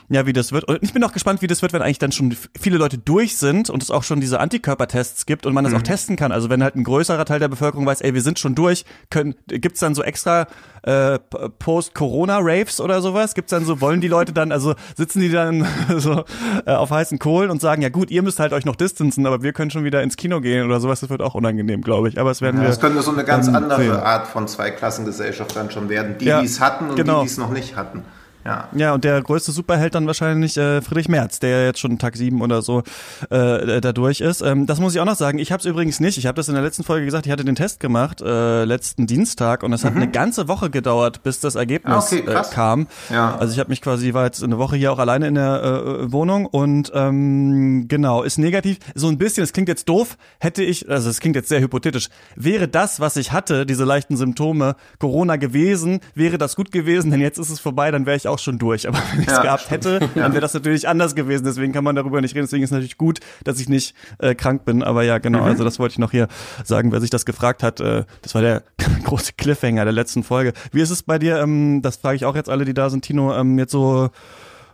ja, 0.10 0.26
wie 0.26 0.34
das 0.34 0.52
wird. 0.52 0.66
Und 0.66 0.80
ich 0.82 0.94
bin 0.94 1.04
auch 1.04 1.12
gespannt, 1.14 1.42
wie 1.42 1.48
das 1.48 1.62
wird, 1.62 1.74
wenn 1.74 1.82
eigentlich 1.82 2.00
dann 2.00 2.12
schon 2.12 2.36
viele 2.60 2.78
Leute 2.78 2.98
durch 2.98 3.38
sind 3.38 3.70
und 3.70 3.82
es 3.82 3.92
auch 3.92 4.04
schon 4.04 4.20
diese 4.20 4.40
Antikörpertests 4.40 5.26
gibt 5.26 5.46
und 5.46 5.54
man 5.54 5.64
das 5.64 5.74
auch 5.74 5.82
testen 5.82 6.16
kann. 6.16 6.32
Also 6.32 6.50
wenn 6.50 6.62
halt 6.64 6.76
ein 6.76 6.84
größerer 6.84 7.26
Teil 7.26 7.40
der 7.40 7.48
Bevölkerung 7.48 7.86
weiß, 7.86 8.02
ey, 8.02 8.14
wir 8.14 8.22
sind 8.22 8.40
schon 8.40 8.56
durch, 8.56 8.86
können, 9.10 9.36
gibt's 9.48 9.80
dann 9.80 9.96
so 9.96 10.04
extra 10.04 10.48
äh, 10.84 11.20
Post-Corona-Raves 11.60 12.82
oder 12.82 13.02
sowas? 13.02 13.34
Gibt's 13.34 13.52
dann 13.52 13.66
so, 13.66 13.82
wollen 13.82 14.02
die 14.02 14.08
Leute 14.08 14.34
dann, 14.34 14.52
also 14.52 14.76
sitzen 14.96 15.22
die 15.22 15.30
dann 15.30 15.66
so 15.98 16.24
äh, 16.66 16.72
auf 16.72 16.92
heißen 16.92 17.20
Kohlen 17.20 17.50
und 17.50 17.62
sagen, 17.62 17.82
ja 17.82 17.90
gut, 17.90 18.12
ihr 18.12 18.22
müsst 18.22 18.40
halt 18.40 18.54
euch 18.54 18.66
noch 18.66 18.76
distanzen, 18.76 19.26
aber 19.26 19.42
wir 19.44 19.54
können 19.54 19.72
schon 19.72 19.84
wieder 19.84 20.04
ins 20.04 20.18
Kino 20.18 20.42
gehen 20.42 20.66
oder 20.66 20.80
sowas. 20.80 21.00
Das 21.00 21.10
wird 21.10 21.22
auch 21.22 21.36
unangenehm, 21.36 21.82
glaube 21.82 22.10
ich. 22.10 22.20
Aber 22.20 22.32
es 22.32 22.42
werden 22.42 22.58
Ja, 22.58 22.64
wir. 22.64 22.70
das 22.70 22.80
könnte 22.80 23.02
so 23.02 23.12
eine 23.12 23.24
ganz 23.24 23.48
ähm, 23.48 23.56
andere 23.56 23.82
sehen. 23.82 23.92
Art 23.92 24.28
von 24.28 24.48
Zweiklassengesellschaft 24.48 25.56
dann 25.56 25.72
schon 25.72 25.90
werden. 25.90 26.18
Die, 26.20 26.26
Ja, 26.26 26.40
die 26.42 26.46
es 26.46 26.60
hatten 26.60 26.90
und 26.90 26.96
genau. 26.96 27.22
die, 27.22 27.28
die 27.28 27.32
es 27.32 27.38
noch 27.38 27.50
nicht 27.52 27.76
hatten. 27.76 28.04
Ja. 28.46 28.68
Ja, 28.76 28.94
und 28.94 29.04
der 29.04 29.22
größte 29.22 29.52
Superheld 29.52 29.96
dann 29.96 30.08
wahrscheinlich 30.08 30.58
äh, 30.58 30.82
Friedrich 30.82 31.10
Merz, 31.10 31.40
der 31.40 31.66
jetzt 31.66 31.80
schon 31.80 31.98
Tag 31.98 32.18
sieben 32.18 32.42
oder 32.42 32.62
so 32.62 32.84
äh, 33.30 33.80
da 33.82 33.94
durch 33.94 34.22
ist. 34.22 34.42
Ähm, 34.42 34.66
das 34.66 34.80
muss 34.80 34.94
ich 34.94 35.00
auch 35.00 35.06
noch 35.06 35.16
sagen. 35.16 35.40
Ich 35.40 35.52
habe 35.52 35.60
es 35.60 35.66
übrigens 35.66 36.00
nicht. 36.00 36.18
Ich 36.18 36.26
habe 36.26 36.36
das 36.36 36.48
in 36.48 36.54
der 36.54 36.64
letzten 36.64 36.84
Folge 36.84 37.06
gesagt. 37.06 37.26
Ich 37.26 37.32
hatte 37.32 37.46
den 37.46 37.56
Test 37.56 37.80
gemacht 37.80 38.22
äh, 38.22 38.66
letzten 38.66 39.08
Dienstag 39.08 39.64
und 39.64 39.74
es 39.74 39.84
hat 39.86 39.96
eine 39.96 40.10
ganze 40.10 40.48
Woche 40.48 40.70
gedauert, 40.70 41.24
bis 41.24 41.40
das 41.40 41.56
Ergebnis 41.56 41.94
Ah, 41.94 42.00
okay, 42.00 42.24
äh, 42.28 42.42
kam. 42.54 42.88
Ja. 43.10 43.38
Also 43.38 43.54
ich 43.54 43.60
habe 43.60 43.70
mich 43.70 43.82
quasi 43.82 44.14
war 44.14 44.26
jetzt 44.26 44.44
eine 44.44 44.58
Woche 44.58 44.76
hier 44.76 44.92
auch 44.92 45.00
alleine 45.00 45.28
in 45.28 45.36
der 45.36 45.64
äh, 45.64 46.12
Wohnung 46.12 46.46
und 46.46 46.92
ähm, 46.94 47.88
genau 47.88 48.24
ist 48.24 48.38
negativ. 48.38 48.78
So 48.96 49.08
ein 49.08 49.18
bisschen. 49.18 49.44
Es 49.44 49.54
klingt 49.54 49.70
jetzt 49.70 49.88
doof. 49.90 50.18
Hätte 50.40 50.64
ich, 50.64 50.90
also 50.90 51.10
es 51.10 51.20
klingt 51.20 51.36
jetzt 51.36 51.50
sehr 51.50 51.62
hypothetisch. 51.62 52.10
Wäre 52.36 52.68
das, 52.68 53.00
was 53.00 53.16
ich 53.16 53.32
hatte, 53.32 53.66
diese 53.66 53.84
leichten 53.86 54.18
Symptome, 54.18 54.76
Corona 55.00 55.36
gewesen, 55.38 56.00
wäre 56.16 56.38
das 56.38 56.56
gut 56.56 56.72
gewesen. 56.72 57.12
Denn 57.12 57.22
jetzt 57.22 57.38
ist 57.38 57.50
es 57.50 57.60
vorbei. 57.60 57.92
Dann 57.92 58.06
wäre 58.06 58.18
ich 58.18 58.28
auch 58.28 58.33
schon 58.40 58.58
durch. 58.58 58.88
Aber 58.88 58.98
wenn 59.12 59.22
ich 59.22 59.28
es 59.28 59.34
Ja, 59.34 59.42
gehabt 59.44 59.70
hätte, 59.72 60.00
dann 60.16 60.34
wäre 60.34 60.42
das 60.42 60.54
natürlich 60.54 60.88
anders 60.88 61.16
gewesen. 61.16 61.46
Deswegen 61.46 61.74
kann 61.74 61.84
man 61.84 61.96
darüber 61.96 62.22
nicht 62.22 62.36
reden. 62.36 62.46
Deswegen 62.46 62.64
ist 62.64 62.70
es 62.70 62.74
natürlich 62.74 62.98
gut, 62.98 63.20
dass 63.44 63.60
ich 63.60 63.70
nicht 63.70 63.96
äh, 64.20 64.36
krank 64.36 64.66
bin. 64.66 64.84
Aber 64.84 65.04
ja, 65.04 65.18
genau. 65.18 65.44
Also 65.44 65.64
das 65.64 65.80
wollte 65.80 65.94
ich 65.94 66.00
noch 66.00 66.12
hier 66.12 66.28
sagen, 66.64 66.92
wer 66.92 67.02
sich 67.02 67.10
das 67.10 67.26
gefragt 67.26 67.64
hat. 67.64 67.80
Äh, 67.80 68.06
das 68.22 68.36
war 68.36 68.42
der 68.42 68.64
große 69.04 69.34
Cliffhanger 69.38 69.84
der 69.84 69.94
letzten 69.94 70.24
Folge. 70.24 70.54
Wie 70.72 70.82
ist 70.82 70.90
es 70.90 71.04
bei 71.04 71.20
dir? 71.20 71.40
Ähm, 71.40 71.82
das 71.82 71.98
frage 71.98 72.16
ich 72.16 72.26
auch 72.26 72.36
jetzt 72.36 72.50
alle, 72.50 72.66
die 72.66 72.74
da 72.74 72.90
sind, 72.90 73.04
Tino. 73.04 73.36
Ähm, 73.36 73.58
jetzt 73.60 73.72
so 73.72 74.10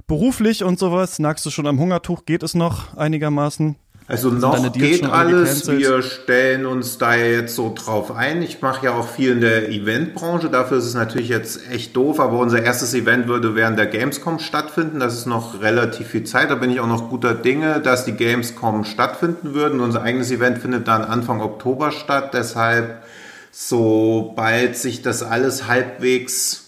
beruflich 0.07 0.63
und 0.63 0.79
sowas. 0.79 1.19
Nagst 1.19 1.45
du 1.45 1.50
schon 1.50 1.67
am 1.67 1.79
Hungertuch? 1.79 2.25
Geht 2.25 2.44
es 2.44 2.55
noch 2.55 2.97
einigermaßen? 2.97 3.75
Also 4.09 4.31
noch 4.31 4.73
geht 4.73 5.06
alles. 5.06 5.69
Wir 5.69 6.01
stellen 6.01 6.65
uns 6.65 6.97
da 6.97 7.13
jetzt 7.13 7.56
so 7.56 7.71
drauf 7.75 8.09
ein. 8.09 8.41
Ich 8.41 8.59
mache 8.59 8.88
ja 8.88 8.94
auch 8.94 9.07
viel 9.07 9.33
in 9.33 9.41
der 9.41 9.69
Eventbranche. 9.69 10.50
Dafür 10.50 10.79
ist 10.79 10.85
es 10.85 10.95
natürlich 10.95 11.29
jetzt 11.29 11.69
echt 11.69 11.95
doof, 11.95 12.19
aber 12.19 12.39
unser 12.39 12.63
erstes 12.63 12.95
Event 12.95 13.27
würde 13.27 13.53
während 13.53 13.77
der 13.77 13.85
Gamescom 13.85 14.39
stattfinden. 14.39 15.00
Das 15.00 15.13
ist 15.13 15.27
noch 15.27 15.61
relativ 15.61 16.07
viel 16.07 16.23
Zeit. 16.23 16.50
Da 16.50 16.56
bin 16.56 16.71
ich 16.71 16.79
auch 16.79 16.88
noch 16.88 17.07
guter 17.11 17.35
Dinge, 17.35 17.81
dass 17.81 18.03
die 18.03 18.13
Gamescom 18.13 18.83
stattfinden 18.83 19.53
würden. 19.53 19.79
Unser 19.79 20.01
eigenes 20.01 20.31
Event 20.31 20.57
findet 20.57 20.88
dann 20.88 21.03
Anfang 21.03 21.39
Oktober 21.39 21.91
statt. 21.91 22.33
Deshalb, 22.33 23.03
sobald 23.51 24.75
sich 24.75 25.03
das 25.03 25.21
alles 25.21 25.67
halbwegs 25.67 26.65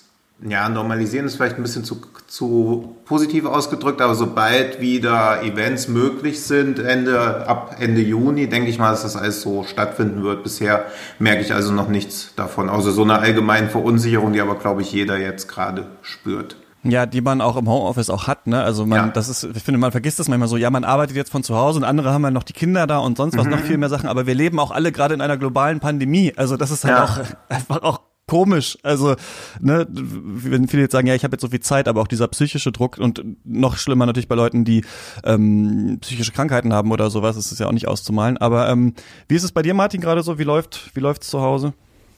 ja, 0.47 0.69
normalisieren 0.69 1.25
ist 1.25 1.35
vielleicht 1.35 1.57
ein 1.57 1.61
bisschen 1.61 1.83
zu, 1.83 2.01
zu 2.31 2.95
positiv 3.04 3.44
ausgedrückt, 3.45 4.00
aber 4.00 4.16
sobald 4.16 4.80
wieder 4.80 5.44
Events 5.44 5.89
möglich 5.89 6.42
sind, 6.42 6.80
Ende, 6.80 7.45
ab 7.45 7.75
Ende 7.78 8.00
Juni, 8.00 8.48
denke 8.48 8.69
ich 8.69 8.80
mal, 8.80 8.92
dass 8.92 9.01
das 9.01 9.18
alles 9.18 9.42
so 9.42 9.66
stattfinden 9.66 10.24
wird. 10.24 10.42
Bisher 10.42 10.86
merke 11.19 11.42
ich 11.42 11.54
also 11.54 11.74
noch 11.74 11.89
nichts 11.89 12.31
davon, 12.38 12.69
außer 12.69 12.92
so 12.94 13.04
einer 13.04 13.19
allgemeinen 13.19 13.69
Verunsicherung, 13.69 14.31
die 14.31 14.39
aber, 14.39 14.56
glaube 14.56 14.81
ich, 14.81 14.94
jeder 14.94 15.18
jetzt 15.18 15.50
gerade 15.50 15.88
spürt. 16.01 16.56
Ja, 16.83 17.06
die 17.06 17.19
man 17.19 17.42
auch 17.42 17.57
im 17.57 17.68
Homeoffice 17.68 18.10
auch 18.10 18.28
hat, 18.28 18.48
ne? 18.48 18.63
Also 18.63 18.86
man, 18.86 18.98
Ja. 18.98 19.07
das 19.10 19.28
ist, 19.28 19.44
ich 19.54 19.62
finde, 19.62 19.80
man 19.81 19.92
vergisst 19.92 20.18
das 20.19 20.30
manchmal 20.30 20.48
so, 20.48 20.56
ja, 20.56 20.69
man 20.69 20.86
arbeitet 20.86 21.18
jetzt 21.18 21.31
von 21.33 21.44
zu 21.44 21.56
Hause 21.57 21.80
und 21.80 21.83
andere 21.83 22.12
haben 22.13 22.24
ja 22.24 22.31
noch 22.31 22.44
die 22.44 22.54
Kinder 22.54 22.88
da 22.88 23.00
und 23.00 23.18
sonst 23.18 23.38
was, 23.38 23.45
noch 23.45 23.60
viel 23.60 23.78
mehr 23.78 23.89
Sachen, 23.89 24.07
aber 24.07 24.25
wir 24.25 24.36
leben 24.36 24.57
auch 24.57 24.72
alle 24.72 24.94
gerade 24.94 25.13
in 25.13 25.19
einer 25.22 25.36
globalen 25.38 25.81
Pandemie. 25.81 26.33
Also 26.38 26.56
das 26.56 26.72
ist 26.72 26.86
halt 26.86 26.95
Ja. 26.98 27.04
auch 27.04 27.19
einfach 27.50 27.83
auch 27.83 28.00
komisch. 28.31 28.78
Also, 28.81 29.18
ne, 29.60 29.86
wenn 29.89 30.69
viele 30.69 30.83
jetzt 30.83 30.94
sagen, 30.94 31.06
ja, 31.06 31.16
ich 31.16 31.25
habe 31.25 31.33
jetzt 31.33 31.42
so 31.42 31.50
viel 31.50 31.60
Zeit, 31.60 31.89
aber 31.89 32.00
auch 32.00 32.07
dieser 32.07 32.30
psychische 32.30 32.72
Druck 32.72 32.98
und 32.98 33.22
noch 33.44 33.75
schlimmer 33.75 34.06
natürlich 34.06 34.30
bei 34.30 34.36
Leuten, 34.36 34.63
die 34.63 34.86
ähm, 35.25 35.98
psychische 36.00 36.31
Krankheiten 36.31 36.72
haben 36.72 36.94
oder 36.94 37.10
sowas, 37.10 37.36
ist 37.36 37.60
ja 37.60 37.68
auch 37.68 37.74
nicht 37.74 37.89
auszumalen. 37.89 38.38
Aber 38.38 38.69
ähm, 38.69 38.94
wie 39.28 39.36
ist 39.36 39.44
es 39.44 39.51
bei 39.51 39.63
dir, 39.63 39.74
Martin, 39.74 40.00
gerade 40.00 40.24
so? 40.24 40.39
Wie 40.39 40.45
läuft, 40.45 40.95
wie 40.95 41.01
läuft's 41.01 41.30
zu 41.30 41.42
Hause? 41.42 41.74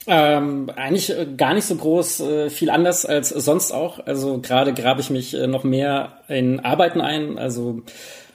Ähm, 0.06 0.70
eigentlich 0.76 1.10
äh, 1.10 1.26
gar 1.36 1.52
nicht 1.52 1.64
so 1.64 1.74
groß, 1.74 2.20
äh, 2.20 2.50
viel 2.50 2.70
anders 2.70 3.04
als 3.06 3.30
sonst 3.30 3.72
auch. 3.72 4.06
Also 4.06 4.40
gerade 4.40 4.72
grabe 4.72 5.00
ich 5.00 5.10
mich 5.10 5.34
äh, 5.34 5.48
noch 5.48 5.64
mehr 5.64 6.18
in 6.28 6.60
Arbeiten 6.60 7.00
ein. 7.00 7.38
Also 7.38 7.82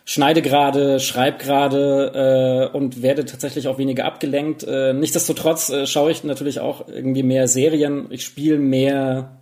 schneide 0.10 0.42
gerade, 0.42 1.00
schreib 1.00 1.38
gerade 1.38 2.72
äh, 2.74 2.76
und 2.76 3.04
werde 3.04 3.26
tatsächlich 3.26 3.68
auch 3.68 3.78
weniger 3.78 4.06
abgelenkt. 4.06 4.64
Äh, 4.64 4.92
nichtsdestotrotz 4.94 5.70
äh, 5.70 5.86
schaue 5.86 6.10
ich 6.10 6.24
natürlich 6.24 6.60
auch 6.60 6.88
irgendwie 6.88 7.22
mehr 7.22 7.48
Serien. 7.48 8.08
Ich 8.10 8.24
spiele 8.24 8.58
mehr 8.58 9.38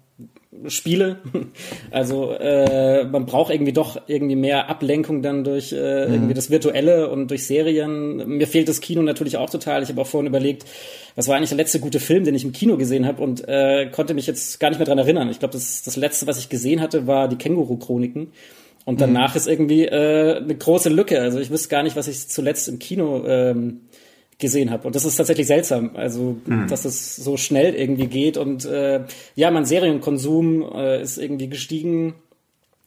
Spiele. 0.67 1.19
Also 1.89 2.31
äh, 2.33 3.05
man 3.05 3.25
braucht 3.25 3.51
irgendwie 3.53 3.71
doch 3.71 4.01
irgendwie 4.07 4.35
mehr 4.35 4.69
Ablenkung 4.69 5.21
dann 5.21 5.45
durch 5.45 5.71
äh, 5.71 6.03
irgendwie 6.03 6.33
das 6.33 6.51
Virtuelle 6.51 7.09
und 7.09 7.29
durch 7.29 7.45
Serien. 7.45 8.27
Mir 8.27 8.45
fehlt 8.45 8.67
das 8.67 8.81
Kino 8.81 9.01
natürlich 9.01 9.37
auch 9.37 9.49
total. 9.49 9.83
Ich 9.83 9.89
habe 9.89 10.01
auch 10.01 10.07
vorhin 10.07 10.27
überlegt, 10.27 10.65
was 11.15 11.29
war 11.29 11.37
eigentlich 11.37 11.49
der 11.49 11.57
letzte 11.57 11.79
gute 11.79 12.01
Film, 12.01 12.25
den 12.25 12.35
ich 12.35 12.43
im 12.43 12.51
Kino 12.51 12.75
gesehen 12.75 13.07
habe 13.07 13.23
und 13.23 13.47
äh, 13.47 13.89
konnte 13.89 14.13
mich 14.13 14.27
jetzt 14.27 14.59
gar 14.59 14.69
nicht 14.69 14.79
mehr 14.79 14.85
dran 14.85 14.97
erinnern. 14.97 15.29
Ich 15.29 15.39
glaube, 15.39 15.53
das, 15.53 15.81
das 15.83 15.95
letzte, 15.95 16.27
was 16.27 16.39
ich 16.39 16.49
gesehen 16.49 16.81
hatte, 16.81 17.07
war 17.07 17.29
die 17.29 17.37
Känguru-Chroniken. 17.37 18.33
Und 18.87 19.01
danach 19.01 19.35
ist 19.35 19.49
irgendwie 19.49 19.83
äh, 19.83 20.37
eine 20.37 20.55
große 20.55 20.87
Lücke. 20.87 21.19
Also 21.19 21.39
ich 21.39 21.49
wüsste 21.49 21.67
gar 21.67 21.83
nicht, 21.83 21.97
was 21.97 22.07
ich 22.07 22.29
zuletzt 22.29 22.69
im 22.69 22.79
Kino 22.79 23.21
ähm, 23.27 23.81
gesehen 24.39 24.71
habe. 24.71 24.87
Und 24.87 24.95
das 24.95 25.03
ist 25.03 25.17
tatsächlich 25.17 25.45
seltsam, 25.45 25.91
also 25.95 26.37
dass 26.69 26.85
es 26.85 27.17
so 27.17 27.35
schnell 27.35 27.75
irgendwie 27.75 28.07
geht. 28.07 28.37
Und 28.37 28.63
äh, 28.63 29.01
ja, 29.35 29.51
mein 29.51 29.65
Serienkonsum 29.65 30.71
äh, 30.73 31.01
ist 31.01 31.17
irgendwie 31.17 31.49
gestiegen. 31.49 32.13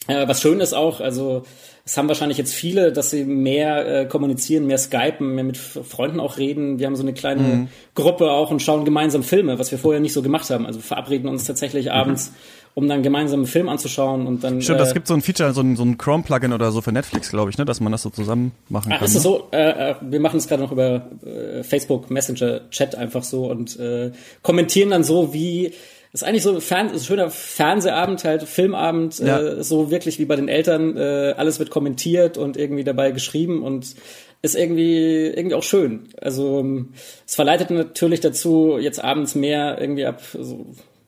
Äh, 0.06 0.26
was 0.26 0.40
schön 0.40 0.60
ist 0.60 0.72
auch, 0.72 1.02
also 1.02 1.42
es 1.84 1.98
haben 1.98 2.08
wahrscheinlich 2.08 2.38
jetzt 2.38 2.54
viele, 2.54 2.92
dass 2.92 3.10
sie 3.10 3.24
mehr 3.24 3.86
äh, 3.86 4.06
kommunizieren, 4.06 4.66
mehr 4.66 4.78
skypen, 4.78 5.34
mehr 5.34 5.44
mit 5.44 5.58
Freunden 5.58 6.18
auch 6.18 6.38
reden. 6.38 6.78
Wir 6.78 6.86
haben 6.86 6.96
so 6.96 7.02
eine 7.02 7.12
kleine 7.12 7.68
Gruppe 7.94 8.30
auch 8.30 8.50
und 8.50 8.62
schauen 8.62 8.86
gemeinsam 8.86 9.22
Filme, 9.22 9.58
was 9.58 9.70
wir 9.70 9.78
vorher 9.78 10.00
nicht 10.00 10.14
so 10.14 10.22
gemacht 10.22 10.48
haben. 10.48 10.64
Also 10.64 10.80
verabreden 10.80 11.28
uns 11.28 11.44
tatsächlich 11.44 11.92
abends, 11.92 12.32
um 12.74 12.88
dann 12.88 13.02
gemeinsam 13.02 13.40
einen 13.40 13.46
Film 13.46 13.68
anzuschauen 13.68 14.26
und 14.26 14.44
dann. 14.44 14.62
Stimmt, 14.62 14.78
äh, 14.78 14.82
das 14.82 14.94
gibt 14.94 15.06
so 15.06 15.14
ein 15.14 15.20
Feature, 15.22 15.52
so 15.52 15.60
ein, 15.60 15.76
so 15.76 15.82
ein 15.82 15.98
Chrome-Plugin 15.98 16.52
oder 16.52 16.70
so 16.72 16.80
für 16.80 16.92
Netflix, 16.92 17.30
glaube 17.30 17.50
ich, 17.50 17.58
ne, 17.58 17.64
dass 17.64 17.80
man 17.80 17.92
das 17.92 18.02
so 18.02 18.10
zusammen 18.10 18.52
machen 18.68 18.92
Ah, 18.92 18.98
kann. 18.98 19.06
ist 19.06 19.14
ne? 19.14 19.20
so? 19.20 19.48
Äh, 19.52 19.90
äh, 19.90 19.94
wir 20.00 20.20
machen 20.20 20.38
es 20.38 20.48
gerade 20.48 20.62
noch 20.62 20.72
über 20.72 21.08
äh, 21.24 21.62
Facebook 21.62 22.10
Messenger 22.10 22.68
Chat 22.70 22.94
einfach 22.94 23.24
so 23.24 23.50
und 23.50 23.78
äh, 23.78 24.12
kommentieren 24.42 24.90
dann 24.90 25.04
so 25.04 25.32
wie 25.34 25.72
ist 26.12 26.24
eigentlich 26.24 26.42
so 26.42 26.54
ein, 26.56 26.60
Fern 26.60 26.88
ist 26.88 27.02
ein 27.02 27.06
schöner 27.06 27.30
Fernsehabend, 27.30 28.24
halt 28.24 28.42
Filmabend, 28.42 29.20
Ja. 29.20 29.38
äh, 29.40 29.62
so 29.62 29.92
wirklich 29.92 30.18
wie 30.18 30.24
bei 30.24 30.34
den 30.34 30.48
Eltern. 30.48 30.96
Äh, 30.96 31.34
alles 31.36 31.60
wird 31.60 31.70
kommentiert 31.70 32.36
und 32.36 32.56
irgendwie 32.56 32.82
dabei 32.82 33.12
geschrieben 33.12 33.62
und 33.62 33.94
ist 34.42 34.56
irgendwie 34.56 35.26
irgendwie 35.26 35.54
auch 35.54 35.62
schön. 35.62 36.08
Also 36.20 36.58
ähm, 36.60 36.94
es 37.28 37.36
verleitet 37.36 37.70
natürlich 37.70 38.18
dazu, 38.20 38.76
jetzt 38.80 39.02
abends 39.04 39.36
mehr 39.36 39.80
irgendwie 39.80 40.04
ab 40.06 40.20
so 40.36 40.66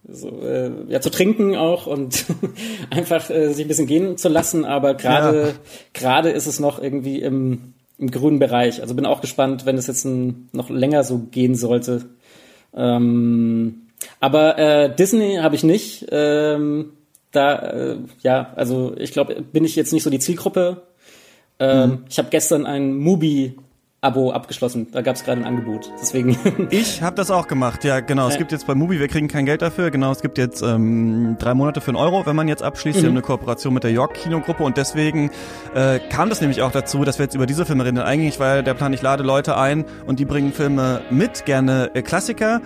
so, 0.09 0.41
äh, 0.43 0.71
ja, 0.89 1.01
zu 1.01 1.11
trinken 1.11 1.57
auch 1.57 1.87
und 1.87 2.25
einfach 2.91 3.31
äh, 3.31 3.53
sich 3.53 3.65
ein 3.65 3.69
bisschen 3.69 3.87
gehen 3.87 4.17
zu 4.17 4.29
lassen. 4.29 4.65
Aber 4.65 4.95
gerade 4.95 5.41
ja. 5.41 5.53
gerade 5.93 6.31
ist 6.31 6.47
es 6.47 6.61
noch 6.61 6.83
irgendwie 6.83 7.21
im, 7.21 7.75
im 7.99 8.11
grünen 8.11 8.39
Bereich. 8.39 8.81
Also 8.81 8.95
bin 8.95 9.07
auch 9.07 9.21
gespannt, 9.21 9.65
wenn 9.65 9.79
es 9.79 9.87
jetzt 9.87 10.05
ein, 10.05 10.49
noch 10.53 10.71
länger 10.71 11.05
so 11.05 11.19
gehen 11.19 11.55
sollte. 11.55 12.07
Ähm, 12.75 13.83
aber 14.19 14.59
äh, 14.59 14.95
Disney 14.95 15.37
habe 15.37 15.55
ich 15.55 15.63
nicht. 15.63 16.07
Ähm, 16.11 16.93
da, 17.31 17.57
äh, 17.57 17.97
ja, 18.23 18.53
also 18.57 18.95
ich 18.99 19.13
glaube, 19.13 19.41
bin 19.41 19.65
ich 19.65 19.77
jetzt 19.77 19.93
nicht 19.93 20.03
so 20.03 20.11
die 20.11 20.19
Zielgruppe. 20.19 20.83
Ähm, 21.59 21.91
mhm. 21.91 21.99
Ich 22.09 22.19
habe 22.19 22.29
gestern 22.31 22.67
ein 22.67 22.97
Mubi 22.97 23.57
Abo 24.05 24.33
abgeschlossen. 24.33 24.89
Da 24.91 25.01
gab 25.01 25.15
es 25.15 25.23
gerade 25.23 25.43
ein 25.43 25.47
Angebot. 25.47 25.93
Deswegen. 26.01 26.37
ich 26.71 27.03
habe 27.03 27.15
das 27.15 27.31
auch 27.31 27.47
gemacht. 27.47 27.85
Ja, 27.85 28.01
genau. 28.01 28.27
Es 28.27 28.37
gibt 28.37 28.51
jetzt 28.51 28.67
bei 28.67 28.75
Mubi, 28.75 28.99
wir 28.99 29.07
kriegen 29.07 29.29
kein 29.29 29.47
Geld 29.47 29.63
dafür. 29.63 29.93
Genau, 29.93 30.11
es 30.11 30.23
gibt 30.23 30.39
jetzt 30.39 30.61
ähm, 30.61 31.37
drei 31.39 31.55
Monate 31.55 31.81
für 31.81 31.93
einen 31.93 31.99
Euro, 31.99 32.27
wenn 32.27 32.35
man 32.35 32.49
jetzt 32.49 32.65
abschließt. 32.65 32.99
Mhm. 32.99 33.03
Wir 33.03 33.09
haben 33.11 33.17
eine 33.17 33.23
Kooperation 33.23 33.73
mit 33.73 33.85
der 33.85 33.93
York 33.93 34.15
Kinogruppe 34.15 34.65
und 34.65 34.77
deswegen 34.77 35.31
äh, 35.77 36.01
kam 36.11 36.31
das 36.31 36.41
nämlich 36.41 36.63
auch 36.63 36.73
dazu, 36.73 37.05
dass 37.05 37.21
wir 37.21 37.27
jetzt 37.27 37.37
über 37.37 37.47
diese 37.47 37.65
Filme 37.65 37.85
reden. 37.85 37.99
Eigentlich 37.99 38.41
war 38.41 38.65
der 38.65 38.75
Plan, 38.75 38.93
ich 38.93 39.03
lade 39.03 39.23
Leute 39.23 39.57
ein 39.57 39.85
und 40.05 40.19
die 40.19 40.25
bringen 40.25 40.53
Filme 40.53 41.03
mit, 41.11 41.45
gerne 41.45 41.93
äh, 41.95 42.03
Klassiker 42.03 42.61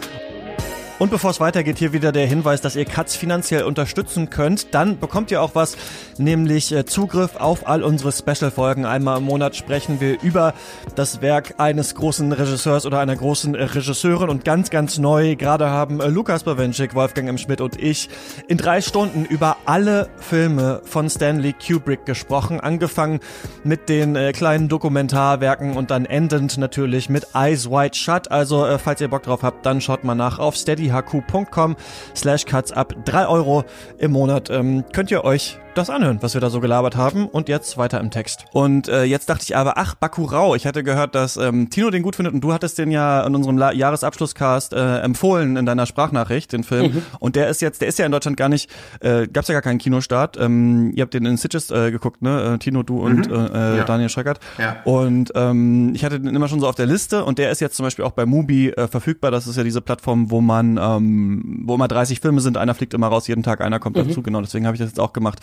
und 0.98 1.10
bevor 1.10 1.30
es 1.30 1.40
weitergeht, 1.40 1.76
hier 1.76 1.92
wieder 1.92 2.10
der 2.10 2.26
Hinweis, 2.26 2.62
dass 2.62 2.74
ihr 2.74 2.86
Katz 2.86 3.16
finanziell 3.16 3.64
unterstützen 3.64 4.30
könnt. 4.30 4.74
Dann 4.74 4.98
bekommt 4.98 5.30
ihr 5.30 5.42
auch 5.42 5.54
was, 5.54 5.76
nämlich 6.16 6.72
äh, 6.72 6.86
Zugriff 6.86 7.36
auf 7.36 7.68
all 7.68 7.82
unsere 7.82 8.12
Special-Folgen. 8.12 8.86
Einmal 8.86 9.18
im 9.18 9.24
Monat 9.24 9.56
sprechen 9.56 10.00
wir 10.00 10.22
über 10.22 10.54
das 10.94 11.20
Werk 11.20 11.56
eines 11.58 11.94
großen 11.94 12.32
Regisseurs 12.32 12.86
oder 12.86 12.98
einer 13.00 13.14
großen 13.14 13.54
äh, 13.54 13.64
Regisseurin. 13.64 14.30
Und 14.30 14.46
ganz, 14.46 14.70
ganz 14.70 14.96
neu, 14.96 15.36
gerade 15.36 15.68
haben 15.68 16.00
äh, 16.00 16.08
Lukas 16.08 16.44
Bawenschik, 16.44 16.94
Wolfgang 16.94 17.28
M. 17.28 17.36
Schmidt 17.36 17.60
und 17.60 17.78
ich 17.78 18.08
in 18.48 18.56
drei 18.56 18.80
Stunden 18.80 19.26
über 19.26 19.58
alle 19.66 20.08
Filme 20.16 20.80
von 20.84 21.10
Stanley 21.10 21.52
Kubrick 21.54 22.06
gesprochen. 22.06 22.58
Angefangen 22.60 23.20
mit 23.64 23.90
den 23.90 24.32
kleinen 24.32 24.68
Dokumentarwerken 24.68 25.76
und 25.76 25.90
dann 25.90 26.06
endend 26.06 26.56
natürlich 26.56 27.10
mit 27.10 27.26
Eyes 27.34 27.68
Wide 27.68 27.94
Shut. 27.94 28.30
Also, 28.30 28.78
falls 28.82 29.00
ihr 29.02 29.08
Bock 29.08 29.24
drauf 29.24 29.42
habt, 29.42 29.66
dann 29.66 29.80
schaut 29.80 30.02
mal 30.02 30.14
nach 30.14 30.38
auf 30.38 30.56
Steady 30.56 30.85
steadyhq.com 30.86 31.76
slash 32.14 32.44
cuts 32.44 32.72
ab 32.72 32.94
3 33.04 33.26
Euro 33.28 33.64
im 33.98 34.12
Monat. 34.12 34.50
Ähm, 34.50 34.84
könnt 34.92 35.10
ihr 35.10 35.24
euch 35.24 35.58
das 35.78 35.90
anhören, 35.90 36.18
was 36.20 36.34
wir 36.34 36.40
da 36.40 36.50
so 36.50 36.60
gelabert 36.60 36.96
haben. 36.96 37.26
Und 37.26 37.48
jetzt 37.48 37.76
weiter 37.76 38.00
im 38.00 38.10
Text. 38.10 38.44
Und 38.52 38.88
äh, 38.88 39.04
jetzt 39.04 39.28
dachte 39.28 39.44
ich 39.44 39.56
aber, 39.56 39.78
ach, 39.78 39.94
Bakurau. 39.94 40.54
Ich 40.54 40.66
hatte 40.66 40.82
gehört, 40.82 41.14
dass 41.14 41.36
ähm, 41.36 41.70
Tino 41.70 41.90
den 41.90 42.02
gut 42.02 42.16
findet 42.16 42.34
und 42.34 42.40
du 42.40 42.52
hattest 42.52 42.78
den 42.78 42.90
ja 42.90 43.24
in 43.26 43.34
unserem 43.34 43.58
La 43.58 43.72
Jahresabschlusscast 43.72 44.72
äh, 44.72 44.98
empfohlen 45.00 45.56
in 45.56 45.66
deiner 45.66 45.86
Sprachnachricht, 45.86 46.52
den 46.52 46.64
Film. 46.64 46.94
Mhm. 46.94 47.02
Und 47.20 47.36
der 47.36 47.48
ist 47.48 47.60
jetzt, 47.60 47.80
der 47.80 47.88
ist 47.88 47.98
ja 47.98 48.06
in 48.06 48.12
Deutschland 48.12 48.36
gar 48.36 48.48
nicht, 48.48 48.70
äh, 49.00 49.26
gab's 49.26 49.48
ja 49.48 49.54
gar 49.54 49.62
keinen 49.62 49.78
Kinostart. 49.78 50.38
Ähm, 50.38 50.92
ihr 50.94 51.02
habt 51.02 51.14
den 51.14 51.24
in 51.24 51.36
Sitges 51.36 51.70
äh, 51.70 51.90
geguckt, 51.90 52.22
ne? 52.22 52.54
Äh, 52.54 52.58
Tino, 52.58 52.82
du 52.82 53.00
und 53.00 53.28
mhm. 53.28 53.34
äh, 53.34 53.74
äh, 53.74 53.76
ja. 53.78 53.84
Daniel 53.84 54.08
Schreckert. 54.08 54.40
Ja. 54.58 54.76
Und 54.84 55.32
ähm, 55.34 55.92
ich 55.94 56.04
hatte 56.04 56.20
den 56.20 56.34
immer 56.34 56.48
schon 56.48 56.60
so 56.60 56.68
auf 56.68 56.74
der 56.74 56.86
Liste 56.86 57.24
und 57.24 57.38
der 57.38 57.50
ist 57.50 57.60
jetzt 57.60 57.76
zum 57.76 57.84
Beispiel 57.84 58.04
auch 58.04 58.12
bei 58.12 58.26
Mubi 58.26 58.70
äh, 58.70 58.88
verfügbar. 58.88 59.30
Das 59.30 59.46
ist 59.46 59.56
ja 59.56 59.64
diese 59.64 59.80
Plattform, 59.80 60.30
wo 60.30 60.40
man, 60.40 60.78
ähm, 60.80 61.62
wo 61.64 61.74
immer 61.74 61.88
30 61.88 62.20
Filme 62.20 62.40
sind, 62.40 62.56
einer 62.56 62.74
fliegt 62.74 62.94
immer 62.94 63.08
raus, 63.08 63.28
jeden 63.28 63.42
Tag 63.42 63.60
einer 63.60 63.78
kommt 63.78 63.96
mhm. 63.96 64.08
dazu. 64.08 64.22
Genau, 64.22 64.40
deswegen 64.40 64.66
habe 64.66 64.74
ich 64.74 64.80
das 64.80 64.90
jetzt 64.90 65.00
auch 65.00 65.12
gemacht. 65.12 65.40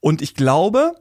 Und 0.00 0.22
ich 0.22 0.34
glaube, 0.34 0.94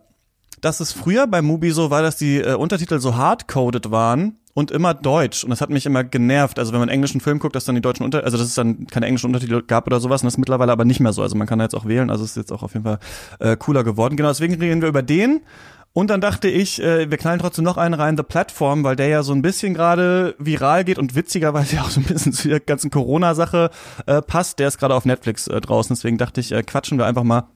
dass 0.62 0.80
es 0.80 0.92
früher 0.92 1.27
bei 1.27 1.42
Mubi 1.42 1.72
so 1.72 1.89
war, 1.89 2.01
dass 2.01 2.18
die 2.18 2.38
äh, 2.38 2.56
Untertitel 2.56 3.00
so 3.00 3.16
hardcoded 3.16 3.92
waren 3.92 4.38
und 4.54 4.72
immer 4.72 4.96
Deutsch. 4.96 5.44
Und 5.44 5.51
das 5.51 5.62
hat 5.62 5.70
mich 5.70 5.86
immer 5.86 6.04
genervt. 6.04 6.58
Also 6.58 6.72
wenn 6.72 6.80
man 6.80 6.89
einen 6.89 6.96
englischen 6.96 7.22
Film 7.22 7.38
guckt, 7.38 7.56
dass 7.56 7.66
dann 7.66 7.75
die 7.75 7.82
deutschen 7.82 8.04
Unter, 8.04 8.24
also 8.24 8.38
dass 8.38 8.48
es 8.48 8.56
dann 8.56 8.88
keine 8.88 9.06
englischen 9.06 9.27
Untertitel 9.27 9.62
gab 9.62 9.86
oder 9.86 10.00
sowas. 10.00 10.24
Und 10.24 10.25
das 10.25 10.34
ist 10.34 10.39
mittlerweile 10.39 10.72
aber 10.72 10.84
nicht 10.84 11.00
mehr 11.00 11.13
so. 11.13 11.22
Also 11.22 11.36
man 11.36 11.46
kann 11.46 11.60
da 11.60 11.66
jetzt 11.66 11.75
auch 11.75 11.86
wählen. 11.86 12.10
Also 12.10 12.24
es 12.24 12.32
ist 12.32 12.38
jetzt 12.38 12.51
auch 12.51 12.63
auf 12.63 12.74
jeden 12.74 12.84
Fall 12.84 12.98
äh, 13.39 13.56
cooler 13.56 13.84
geworden. 13.84 14.18
Genau, 14.18 14.30
deswegen 14.30 14.56
reden 14.56 14.82
wir 14.82 14.89
über 14.89 15.04
den. 15.04 15.42
Und 15.94 16.10
dann 16.10 16.22
dachte 16.22 16.48
ich, 16.48 16.82
äh, 16.82 17.10
wir 17.10 17.18
knallen 17.18 17.39
trotzdem 17.39 17.66
noch 17.66 17.77
einen 17.77 17.94
rein, 17.94 18.18
The 18.18 18.24
Platform, 18.24 18.84
weil 18.84 18.96
der 18.96 19.08
ja 19.08 19.24
so 19.24 19.34
ein 19.34 19.44
bisschen 19.44 19.75
gerade 19.75 20.34
viral 20.39 20.84
geht 20.84 20.98
und 20.98 21.16
witzigerweise 21.16 21.80
auch 21.82 21.89
so 21.92 22.00
ein 22.00 22.06
bisschen 22.06 22.34
zu 22.34 22.48
der 22.48 22.60
ganzen 22.60 22.89
Corona-Sache 22.89 23.70
äh, 24.08 24.24
passt. 24.24 24.58
Der 24.58 24.68
ist 24.68 24.80
gerade 24.80 24.96
auf 24.96 25.06
Netflix 25.06 25.48
äh, 25.48 25.62
draußen. 25.62 25.96
Deswegen 25.96 26.18
dachte 26.18 26.42
ich, 26.42 26.51
äh, 26.51 26.63
quatschen 26.63 26.98
wir 26.98 27.06
einfach 27.06 27.24
mal 27.24 27.48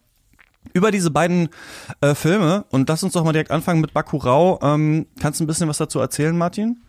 über 0.73 0.91
diese 0.91 1.11
beiden 1.11 1.49
äh, 2.01 2.15
Filme 2.15 2.65
und 2.69 2.87
lass 2.89 3.03
uns 3.03 3.13
doch 3.13 3.23
mal 3.23 3.33
direkt 3.33 3.51
anfangen 3.51 3.81
mit 3.81 3.93
Bakurau. 3.93 4.59
Ähm, 4.61 5.07
kannst 5.19 5.39
du 5.39 5.43
ein 5.43 5.47
bisschen 5.47 5.67
was 5.67 5.77
dazu 5.77 5.99
erzählen, 5.99 6.37
Martin? 6.37 6.81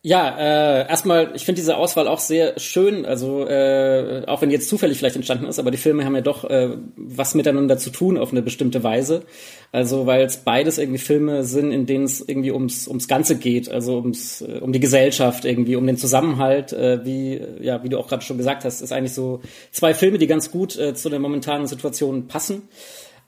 Ja, 0.00 0.38
äh, 0.38 0.88
erstmal, 0.88 1.32
ich 1.34 1.44
finde 1.44 1.60
diese 1.60 1.76
Auswahl 1.76 2.06
auch 2.06 2.20
sehr 2.20 2.56
schön, 2.60 3.04
also 3.04 3.44
äh, 3.48 4.22
auch 4.28 4.40
wenn 4.40 4.50
jetzt 4.50 4.68
zufällig 4.68 4.96
vielleicht 4.96 5.16
entstanden 5.16 5.46
ist, 5.46 5.58
aber 5.58 5.72
die 5.72 5.76
Filme 5.76 6.04
haben 6.04 6.14
ja 6.14 6.20
doch 6.20 6.44
äh, 6.44 6.76
was 6.96 7.34
miteinander 7.34 7.78
zu 7.78 7.90
tun 7.90 8.16
auf 8.16 8.30
eine 8.30 8.40
bestimmte 8.40 8.84
Weise. 8.84 9.24
Also 9.72 10.06
weil 10.06 10.24
es 10.24 10.36
beides 10.36 10.78
irgendwie 10.78 11.00
Filme 11.00 11.42
sind, 11.42 11.72
in 11.72 11.86
denen 11.86 12.04
es 12.04 12.20
irgendwie 12.20 12.52
ums 12.52 12.86
ums 12.86 13.08
Ganze 13.08 13.38
geht, 13.38 13.68
also 13.68 13.98
ums 13.98 14.40
äh, 14.40 14.60
um 14.60 14.72
die 14.72 14.78
Gesellschaft 14.78 15.44
irgendwie, 15.44 15.74
um 15.74 15.84
den 15.84 15.96
Zusammenhalt, 15.96 16.72
äh, 16.72 17.04
wie 17.04 17.40
ja 17.60 17.82
wie 17.82 17.88
du 17.88 17.98
auch 17.98 18.06
gerade 18.06 18.22
schon 18.22 18.38
gesagt 18.38 18.64
hast, 18.64 18.82
ist 18.82 18.92
eigentlich 18.92 19.14
so 19.14 19.40
zwei 19.72 19.94
Filme, 19.94 20.18
die 20.18 20.28
ganz 20.28 20.52
gut 20.52 20.78
äh, 20.78 20.94
zu 20.94 21.10
der 21.10 21.18
momentanen 21.18 21.66
Situation 21.66 22.28
passen. 22.28 22.68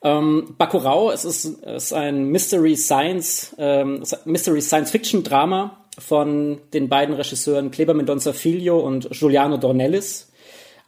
Ähm, 0.03 0.55
Bakurau, 0.57 1.11
es 1.11 1.25
ist, 1.25 1.45
es 1.63 1.83
ist 1.85 1.93
ein 1.93 2.25
Mystery 2.29 2.75
Science, 2.77 3.53
ähm, 3.59 4.03
Mystery 4.25 4.61
Science 4.61 4.89
Fiction 4.89 5.23
Drama 5.23 5.80
von 6.01 6.59
den 6.73 6.89
beiden 6.89 7.15
Regisseuren 7.15 7.71
Kleber 7.71 7.93
Mendonça 7.93 8.33
Filho 8.33 8.79
und 8.79 9.09
Giuliano 9.11 9.57
Dornellis 9.57 10.31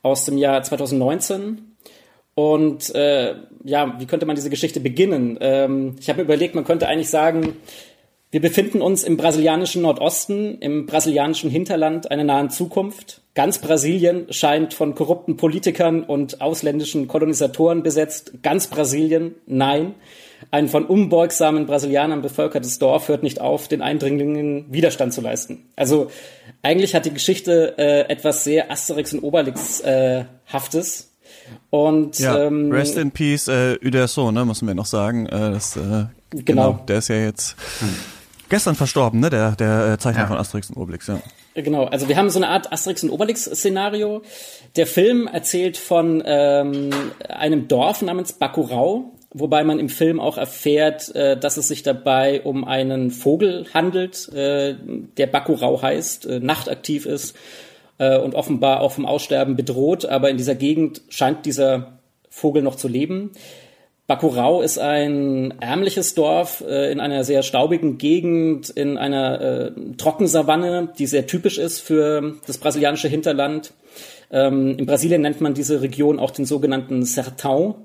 aus 0.02 0.26
dem 0.26 0.38
Jahr 0.38 0.62
2019. 0.62 1.76
Und 2.36 2.94
äh, 2.96 3.36
ja, 3.64 3.96
wie 4.00 4.06
könnte 4.06 4.26
man 4.26 4.36
diese 4.36 4.50
Geschichte 4.50 4.80
beginnen? 4.80 5.38
Ähm, 5.40 5.96
ich 6.00 6.10
habe 6.10 6.18
mir 6.18 6.26
überlegt, 6.26 6.56
man 6.56 6.66
könnte 6.66 6.88
eigentlich 6.88 7.10
sagen, 7.10 7.56
wir 8.32 8.42
befinden 8.42 8.82
uns 8.82 9.04
im 9.04 9.16
brasilianischen 9.16 9.84
Nordosten, 9.84 10.58
im 10.58 10.88
brasilianischen 10.88 11.52
Hinterland 11.52 12.10
einer 12.10 12.24
nahen 12.24 12.50
Zukunft. 12.50 13.22
Ganz 13.36 13.60
Brasilien 13.60 14.26
scheint 14.32 14.74
von 14.74 14.96
korrupten 14.96 15.38
Politikern 15.38 16.02
und 16.02 16.42
ausländischen 16.42 17.08
Kolonisatoren 17.08 17.84
besetzt. 17.84 18.34
Ganz 18.42 18.66
Brasilien, 18.66 19.36
nein. 19.46 19.94
Ein 20.52 20.68
von 20.68 20.86
unbeugsamen 20.86 21.66
Brasilianern 21.66 22.22
bevölkertes 22.22 22.80
Dorf 22.80 23.08
hört 23.08 23.24
nicht 23.24 23.42
auf, 23.42 23.68
den 23.68 23.82
Eindringlingen 23.82 24.66
Widerstand 24.72 25.14
zu 25.14 25.22
leisten. 25.22 25.66
Also 25.76 26.10
eigentlich 26.62 26.96
hat 26.96 27.06
die 27.06 27.14
Geschichte 27.14 27.76
äh, 27.78 28.12
etwas 28.12 28.44
sehr 28.44 28.72
Asterix 28.72 29.14
und 29.14 29.24
Obelix 29.24 29.82
äh, 29.82 30.26
haftes. 30.52 31.10
Und 31.70 32.20
ja, 32.20 32.46
ähm, 32.46 32.72
Rest 32.72 32.98
in 32.98 33.12
Peace, 33.12 33.48
äh, 33.48 33.78
Uderso, 33.84 34.32
ne, 34.32 34.46
müssen 34.46 34.68
wir 34.68 34.76
noch 34.76 34.86
sagen. 34.86 35.26
Äh, 35.26 35.52
das, 35.52 35.76
äh, 35.76 35.80
genau. 35.80 36.44
genau. 36.44 36.80
Der 36.88 37.00
ist 37.00 37.10
ja 37.10 37.18
jetzt 37.18 37.56
hm. 37.80 37.90
gestern 38.50 38.76
verstorben, 38.76 39.20
ne, 39.20 39.30
der, 39.30 39.52
der 39.52 39.94
äh, 39.94 39.98
Zeichner 39.98 40.22
ja. 40.22 40.28
von 40.28 40.38
Asterix 40.38 40.70
und 40.70 40.78
Obelix, 40.78 41.08
ja. 41.08 41.20
Genau, 41.56 41.86
also 41.86 42.08
wir 42.08 42.18
haben 42.18 42.32
so 42.32 42.40
eine 42.40 42.50
Art 42.50 42.72
Asterix 42.72 43.04
und 43.04 43.12
Obelix-Szenario. 43.12 44.24
Der 44.76 44.88
Film 44.88 45.28
erzählt 45.28 45.78
von 45.78 46.24
ähm, 46.26 46.90
einem 47.30 47.68
Dorf 47.68 48.02
namens 48.02 48.34
Bakurau, 48.34 49.12
wobei 49.34 49.64
man 49.64 49.80
im 49.80 49.90
Film 49.90 50.20
auch 50.20 50.38
erfährt, 50.38 51.14
äh, 51.16 51.38
dass 51.38 51.58
es 51.58 51.68
sich 51.68 51.84
dabei 51.84 52.42
um 52.42 52.64
einen 52.64 53.12
Vogel 53.12 53.66
handelt, 53.74 54.32
äh, 54.34 54.76
der 55.18 55.28
Bakurau 55.28 55.82
heißt, 55.82 56.26
äh, 56.26 56.40
nachtaktiv 56.40 57.06
ist 57.06 57.36
äh, 57.98 58.18
und 58.18 58.36
offenbar 58.36 58.82
auch 58.82 58.92
vom 58.92 59.06
Aussterben 59.06 59.56
bedroht, 59.56 60.06
aber 60.06 60.30
in 60.30 60.38
dieser 60.38 60.56
Gegend 60.56 61.02
scheint 61.10 61.46
dieser 61.46 62.00
Vogel 62.30 62.62
noch 62.62 62.76
zu 62.76 62.88
leben. 62.88 63.32
Bakurau 64.06 64.62
ist 64.62 64.80
ein 64.80 65.54
ärmliches 65.62 66.14
Dorf 66.14 66.62
äh, 66.68 66.92
in 66.92 67.00
einer 67.00 67.24
sehr 67.24 67.42
staubigen 67.42 67.98
Gegend, 67.98 68.70
in 68.70 68.98
einer 68.98 69.42
äh, 69.42 69.72
Trockensavanne, 69.98 70.90
die 71.00 71.08
sehr 71.08 71.26
typisch 71.26 71.58
ist 71.58 71.80
für 71.80 72.36
das 72.46 72.58
brasilianische 72.58 73.08
Hinterland. 73.08 73.74
Ähm, 74.30 74.78
in 74.78 74.86
Brasilien 74.86 75.22
nennt 75.22 75.40
man 75.40 75.54
diese 75.54 75.82
Region 75.82 76.20
auch 76.20 76.32
den 76.32 76.46
sogenannten 76.46 77.04
Sertão, 77.04 77.76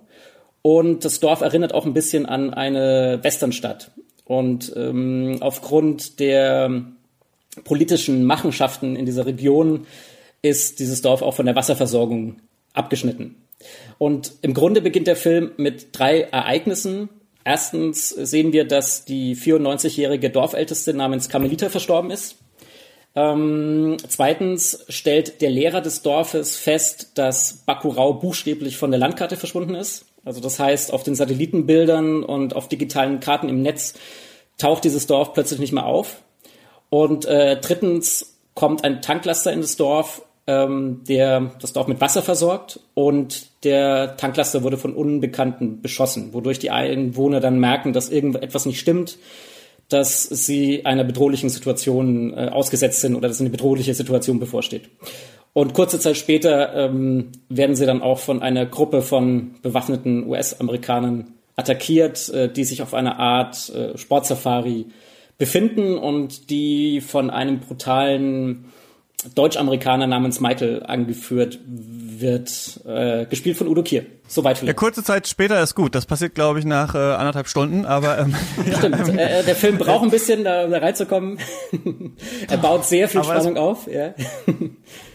und 0.63 1.05
das 1.05 1.21
Dorf 1.21 1.41
erinnert 1.41 1.75
auch 1.75 1.87
ein 1.87 1.95
bisschen 1.95 2.27
an 2.27 2.53
eine 2.53 3.21
Westernstadt. 3.23 3.91
Und 4.25 4.73
ähm, 4.77 5.39
aufgrund 5.41 6.21
der 6.21 6.83
politischen 7.65 8.25
Machenschaften 8.25 8.97
in 8.97 9.07
dieser 9.07 9.27
Region 9.27 9.87
ist 10.43 10.79
dieses 10.81 11.01
Dorf 11.03 11.23
auch 11.23 11.35
von 11.35 11.47
der 11.47 11.57
Wasserversorgung 11.57 12.37
abgeschnitten. 12.75 13.37
Und 13.97 14.33
im 14.43 14.55
Grunde 14.55 14.81
beginnt 14.81 15.07
der 15.07 15.17
Film 15.17 15.53
mit 15.57 15.99
drei 15.99 16.21
Ereignissen. 16.21 17.09
Erstens 17.45 18.11
sehen 18.11 18.53
wir, 18.53 18.65
dass 18.67 19.05
die 19.05 19.35
94-jährige 19.35 20.31
Dorfälteste 20.31 20.95
namens 20.95 21.29
Carmelita 21.29 21.69
verstorben 21.71 22.11
ist. 22.11 22.37
Ähm, 23.15 23.97
zweitens 24.07 24.85
stellt 24.89 25.41
der 25.41 25.51
Lehrer 25.51 25.81
des 25.81 26.03
Dorfes 26.03 26.57
fest, 26.57 27.13
dass 27.15 27.65
Bakurau 27.65 28.13
buchstäblich 28.13 28.77
von 28.77 28.91
der 28.91 29.01
Landkarte 29.01 29.37
verschwunden 29.37 29.75
ist. 29.75 30.05
Also 30.25 30.41
das 30.41 30.59
heißt, 30.59 30.93
auf 30.93 31.03
den 31.03 31.15
Satellitenbildern 31.15 32.23
und 32.23 32.55
auf 32.55 32.69
digitalen 32.69 33.21
Karten 33.21 33.49
im 33.49 33.63
Netz 33.63 33.95
taucht 34.59 34.85
dieses 34.85 35.07
Dorf 35.07 35.33
plötzlich 35.33 35.61
nicht 35.61 35.73
mehr 35.73 35.87
auf. 35.87 36.23
Und 36.91 37.25
äh, 37.27 37.61
drittens 37.61 38.39
kommt 38.55 38.85
ein 38.85 39.03
Tanklaster 39.03 39.53
in 39.53 39.61
das 39.61 39.77
Dorf, 39.77 40.23
ähm, 40.47 41.03
der 41.07 41.53
das 41.61 41.73
Dorf 41.73 41.87
mit 41.87 42.01
Wasser 42.01 42.23
versorgt 42.23 42.81
und 42.95 43.65
der 43.65 44.17
Tanklaster 44.17 44.63
wurde 44.63 44.79
von 44.79 44.95
Unbekannten 44.95 45.83
beschossen, 45.83 46.33
wodurch 46.33 46.59
die 46.59 46.71
Einwohner 46.71 47.41
dann 47.41 47.61
merken, 47.61 47.93
dass 47.93 48.09
irgendetwas 48.09 48.65
nicht 48.65 48.81
stimmt, 48.81 49.19
dass 49.89 50.23
sie 50.23 50.85
einer 50.87 51.05
bedrohlichen 51.05 51.51
Situation 51.51 52.33
äh, 52.33 52.49
ausgesetzt 52.49 53.01
sind 53.01 53.15
oder 53.15 53.29
dass 53.29 53.41
eine 53.41 53.51
bedrohliche 53.51 53.95
Situation 53.95 54.39
bevorsteht. 54.41 54.89
Und 55.59 55.75
kurze 55.75 55.99
Zeit 55.99 56.17
später 56.17 56.73
ähm, 56.73 57.33
werden 57.49 57.75
sie 57.75 57.85
dann 57.85 58.01
auch 58.01 58.21
von 58.21 58.43
einer 58.43 58.65
Gruppe 58.65 59.03
von 59.03 59.57
bewaffneten 59.61 60.25
US-Amerikanern 60.29 61.33
attackiert, 61.57 62.29
äh, 62.29 62.49
die 62.49 62.63
sich 62.63 62.81
auf 62.81 62.95
einer 62.95 63.19
Art 63.19 63.69
äh, 63.71 63.99
Sportsafari 63.99 64.87
befinden 65.37 65.99
und 65.99 66.51
die 66.51 67.01
von 67.01 67.31
einem 67.31 67.59
brutalen 67.59 68.67
Deutsch-Amerikaner 69.35 70.07
namens 70.07 70.39
Michael 70.41 70.85
angeführt 70.85 71.59
wird, 71.67 72.81
äh, 72.87 73.27
gespielt 73.27 73.57
von 73.57 73.67
Udo 73.67 73.83
Kier. 73.83 74.07
Soweit 74.29 74.63
Ja, 74.63 74.73
kurze 74.75 75.03
Zeit 75.03 75.27
später 75.27 75.61
ist 75.63 75.75
gut. 75.75 75.95
Das 75.95 76.07
passiert, 76.07 76.35
glaube 76.35 76.59
ich, 76.59 76.65
nach 76.65 76.95
äh, 76.95 76.99
anderthalb 76.99 77.49
Stunden, 77.49 77.85
aber 77.85 78.19
ähm, 78.19 78.35
Stimmt. 78.79 79.09
äh, 79.19 79.43
der 79.43 79.55
Film 79.57 79.79
braucht 79.79 80.05
ein 80.05 80.11
bisschen, 80.11 80.45
da, 80.45 80.67
da 80.69 80.79
reinzukommen. 80.79 81.39
er 82.49 82.59
baut 82.59 82.85
sehr 82.85 83.09
viel 83.09 83.21
Aber 83.21 83.35
Spannung 83.35 83.57
auf. 83.57 83.89
Ja. 83.89 84.15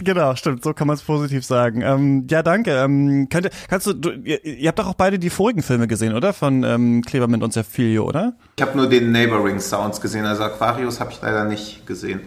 genau, 0.04 0.36
stimmt. 0.36 0.64
So 0.64 0.74
kann 0.74 0.88
man 0.88 0.96
es 0.98 1.04
positiv 1.04 1.46
sagen. 1.46 1.82
Ähm, 1.82 2.28
ja, 2.30 2.42
danke. 2.44 2.72
Ähm, 2.72 3.28
könnt, 3.30 3.46
ihr- 3.46 3.52
kannst 3.70 3.88
du, 3.88 3.94
du 3.94 4.12
ihr, 4.12 4.44
ihr 4.44 4.68
habt 4.68 4.80
doch 4.80 4.88
auch 4.88 4.96
beide 4.96 5.20
die 5.20 5.30
vorigen 5.30 5.62
Filme 5.62 5.88
gesehen, 5.88 6.14
oder? 6.14 6.34
Von 6.34 6.64
ähm, 6.64 7.04
Klebermint 7.06 7.44
und 7.44 7.54
Serfilio, 7.54 8.06
oder? 8.06 8.34
Ich 8.58 8.62
habe 8.62 8.76
nur 8.78 8.88
den 8.90 9.12
Neighboring 9.12 9.60
Sounds 9.60 10.02
gesehen, 10.02 10.26
also 10.26 10.44
Aquarius 10.44 11.00
habe 11.00 11.12
ich 11.12 11.22
leider 11.22 11.46
nicht 11.46 11.86
gesehen. 11.86 12.22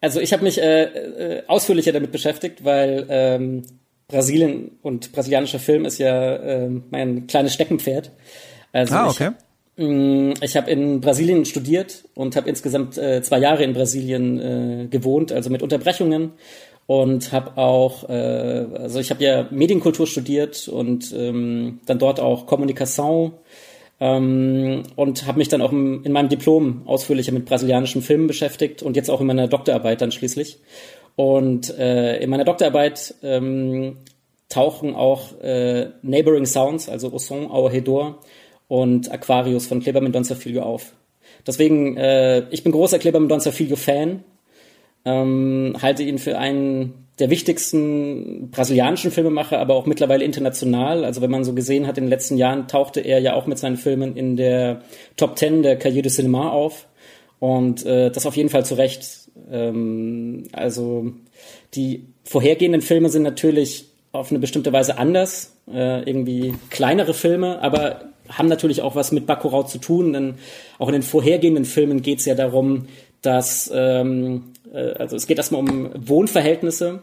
Also 0.00 0.20
ich 0.20 0.32
habe 0.32 0.44
mich 0.44 0.60
äh, 0.60 0.84
äh, 0.84 1.42
ausführlicher 1.46 1.92
damit 1.92 2.12
beschäftigt, 2.12 2.64
weil 2.64 3.06
ähm, 3.08 3.62
Brasilien 4.06 4.78
und 4.82 5.12
brasilianischer 5.12 5.58
Film 5.58 5.84
ist 5.84 5.98
ja 5.98 6.36
äh, 6.36 6.70
mein 6.90 7.26
kleines 7.26 7.54
Steckenpferd. 7.54 8.10
Also 8.72 8.94
ah, 8.94 9.08
ich, 9.10 9.20
okay. 9.20 9.30
Mm, 9.76 10.34
Ich 10.40 10.56
habe 10.56 10.70
in 10.70 11.00
Brasilien 11.00 11.44
studiert 11.44 12.04
und 12.14 12.36
habe 12.36 12.48
insgesamt 12.48 12.96
äh, 12.96 13.22
zwei 13.22 13.38
Jahre 13.38 13.64
in 13.64 13.74
Brasilien 13.74 14.40
äh, 14.40 14.86
gewohnt, 14.88 15.32
also 15.32 15.50
mit 15.50 15.62
Unterbrechungen 15.62 16.32
und 16.86 17.32
habe 17.32 17.58
auch, 17.58 18.08
äh, 18.08 18.12
also 18.12 18.98
ich 18.98 19.10
habe 19.10 19.22
ja 19.22 19.46
Medienkultur 19.50 20.06
studiert 20.06 20.68
und 20.68 21.12
ähm, 21.12 21.80
dann 21.84 21.98
dort 21.98 22.18
auch 22.18 22.46
Kommunikation 22.46 23.32
ähm, 24.00 24.84
und 24.96 25.26
habe 25.26 25.38
mich 25.38 25.48
dann 25.48 25.62
auch 25.62 25.72
im, 25.72 26.04
in 26.04 26.12
meinem 26.12 26.28
Diplom 26.28 26.82
ausführlicher 26.86 27.32
mit 27.32 27.46
brasilianischen 27.46 28.02
Filmen 28.02 28.26
beschäftigt 28.26 28.82
und 28.82 28.96
jetzt 28.96 29.10
auch 29.10 29.20
in 29.20 29.26
meiner 29.26 29.48
Doktorarbeit 29.48 30.00
dann 30.00 30.12
schließlich. 30.12 30.58
Und 31.16 31.76
äh, 31.78 32.18
in 32.18 32.30
meiner 32.30 32.44
Doktorarbeit 32.44 33.14
ähm, 33.22 33.96
tauchen 34.48 34.94
auch 34.94 35.40
äh, 35.40 35.88
Neighboring 36.02 36.46
Sounds, 36.46 36.88
also 36.88 37.12
O 37.12 37.18
Som 37.18 37.50
ao 37.50 37.66
Redor 37.66 38.20
und 38.68 39.10
Aquarius 39.10 39.66
von 39.66 39.80
Kleber 39.80 40.00
Mendonça 40.00 40.36
Filho 40.36 40.62
auf. 40.62 40.92
Deswegen, 41.46 41.96
äh, 41.96 42.48
ich 42.50 42.62
bin 42.62 42.72
großer 42.72 42.98
Kleber 42.98 43.18
Mendonça 43.18 43.50
Filho 43.50 43.76
Fan, 43.76 44.22
ähm, 45.04 45.76
halte 45.80 46.02
ihn 46.04 46.18
für 46.18 46.38
einen 46.38 47.07
der 47.18 47.30
wichtigsten 47.30 48.50
brasilianischen 48.50 49.10
Filmemacher, 49.10 49.58
aber 49.58 49.74
auch 49.74 49.86
mittlerweile 49.86 50.24
international. 50.24 51.04
Also 51.04 51.20
wenn 51.20 51.30
man 51.30 51.44
so 51.44 51.52
gesehen 51.52 51.86
hat, 51.86 51.98
in 51.98 52.04
den 52.04 52.10
letzten 52.10 52.36
Jahren 52.36 52.68
tauchte 52.68 53.00
er 53.00 53.18
ja 53.18 53.34
auch 53.34 53.46
mit 53.46 53.58
seinen 53.58 53.76
Filmen 53.76 54.16
in 54.16 54.36
der 54.36 54.82
Top 55.16 55.36
Ten 55.36 55.62
der 55.62 55.76
Cahiers 55.76 56.02
du 56.04 56.10
Cinema 56.10 56.50
auf. 56.50 56.86
Und 57.40 57.84
äh, 57.86 58.10
das 58.10 58.26
auf 58.26 58.36
jeden 58.36 58.48
Fall 58.48 58.64
zu 58.64 58.74
Recht. 58.74 59.30
Ähm, 59.50 60.44
also 60.52 61.12
die 61.74 62.04
vorhergehenden 62.24 62.82
Filme 62.82 63.08
sind 63.08 63.22
natürlich 63.22 63.86
auf 64.12 64.30
eine 64.30 64.38
bestimmte 64.38 64.72
Weise 64.72 64.98
anders, 64.98 65.56
äh, 65.72 66.02
irgendwie 66.02 66.54
kleinere 66.70 67.14
Filme, 67.14 67.60
aber 67.62 68.08
haben 68.28 68.48
natürlich 68.48 68.82
auch 68.82 68.94
was 68.94 69.12
mit 69.12 69.26
Bacurau 69.26 69.62
zu 69.62 69.78
tun, 69.78 70.12
denn 70.12 70.34
auch 70.78 70.88
in 70.88 70.94
den 70.94 71.02
vorhergehenden 71.02 71.64
Filmen 71.64 72.02
geht 72.02 72.20
es 72.20 72.26
ja 72.26 72.34
darum, 72.34 72.86
dass, 73.22 73.70
ähm, 73.74 74.52
äh, 74.72 74.92
also 74.92 75.16
es 75.16 75.26
geht 75.26 75.38
erstmal 75.38 75.60
um 75.60 75.90
Wohnverhältnisse. 75.94 77.02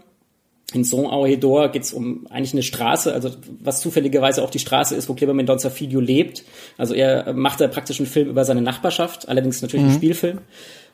In 0.74 0.84
Son 0.84 1.06
Aoedor 1.06 1.70
geht 1.70 1.84
es 1.84 1.94
um 1.94 2.26
eigentlich 2.30 2.54
eine 2.54 2.64
Straße, 2.64 3.14
also 3.14 3.30
was 3.60 3.82
zufälligerweise 3.82 4.44
auch 4.44 4.50
die 4.50 4.60
Straße 4.60 4.96
ist, 4.96 5.08
wo 5.08 5.14
Kleber 5.14 5.34
Mendonça 5.34 5.70
Filho 5.70 6.00
lebt. 6.00 6.44
Also 6.78 6.96
er 6.96 7.34
macht 7.34 7.62
da 7.62 7.68
praktisch 7.68 8.00
einen 8.00 8.08
Film 8.08 8.30
über 8.30 8.46
seine 8.46 8.62
Nachbarschaft, 8.62 9.30
allerdings 9.30 9.62
natürlich 9.62 9.86
ein 9.86 9.94
Spielfilm. 9.94 10.40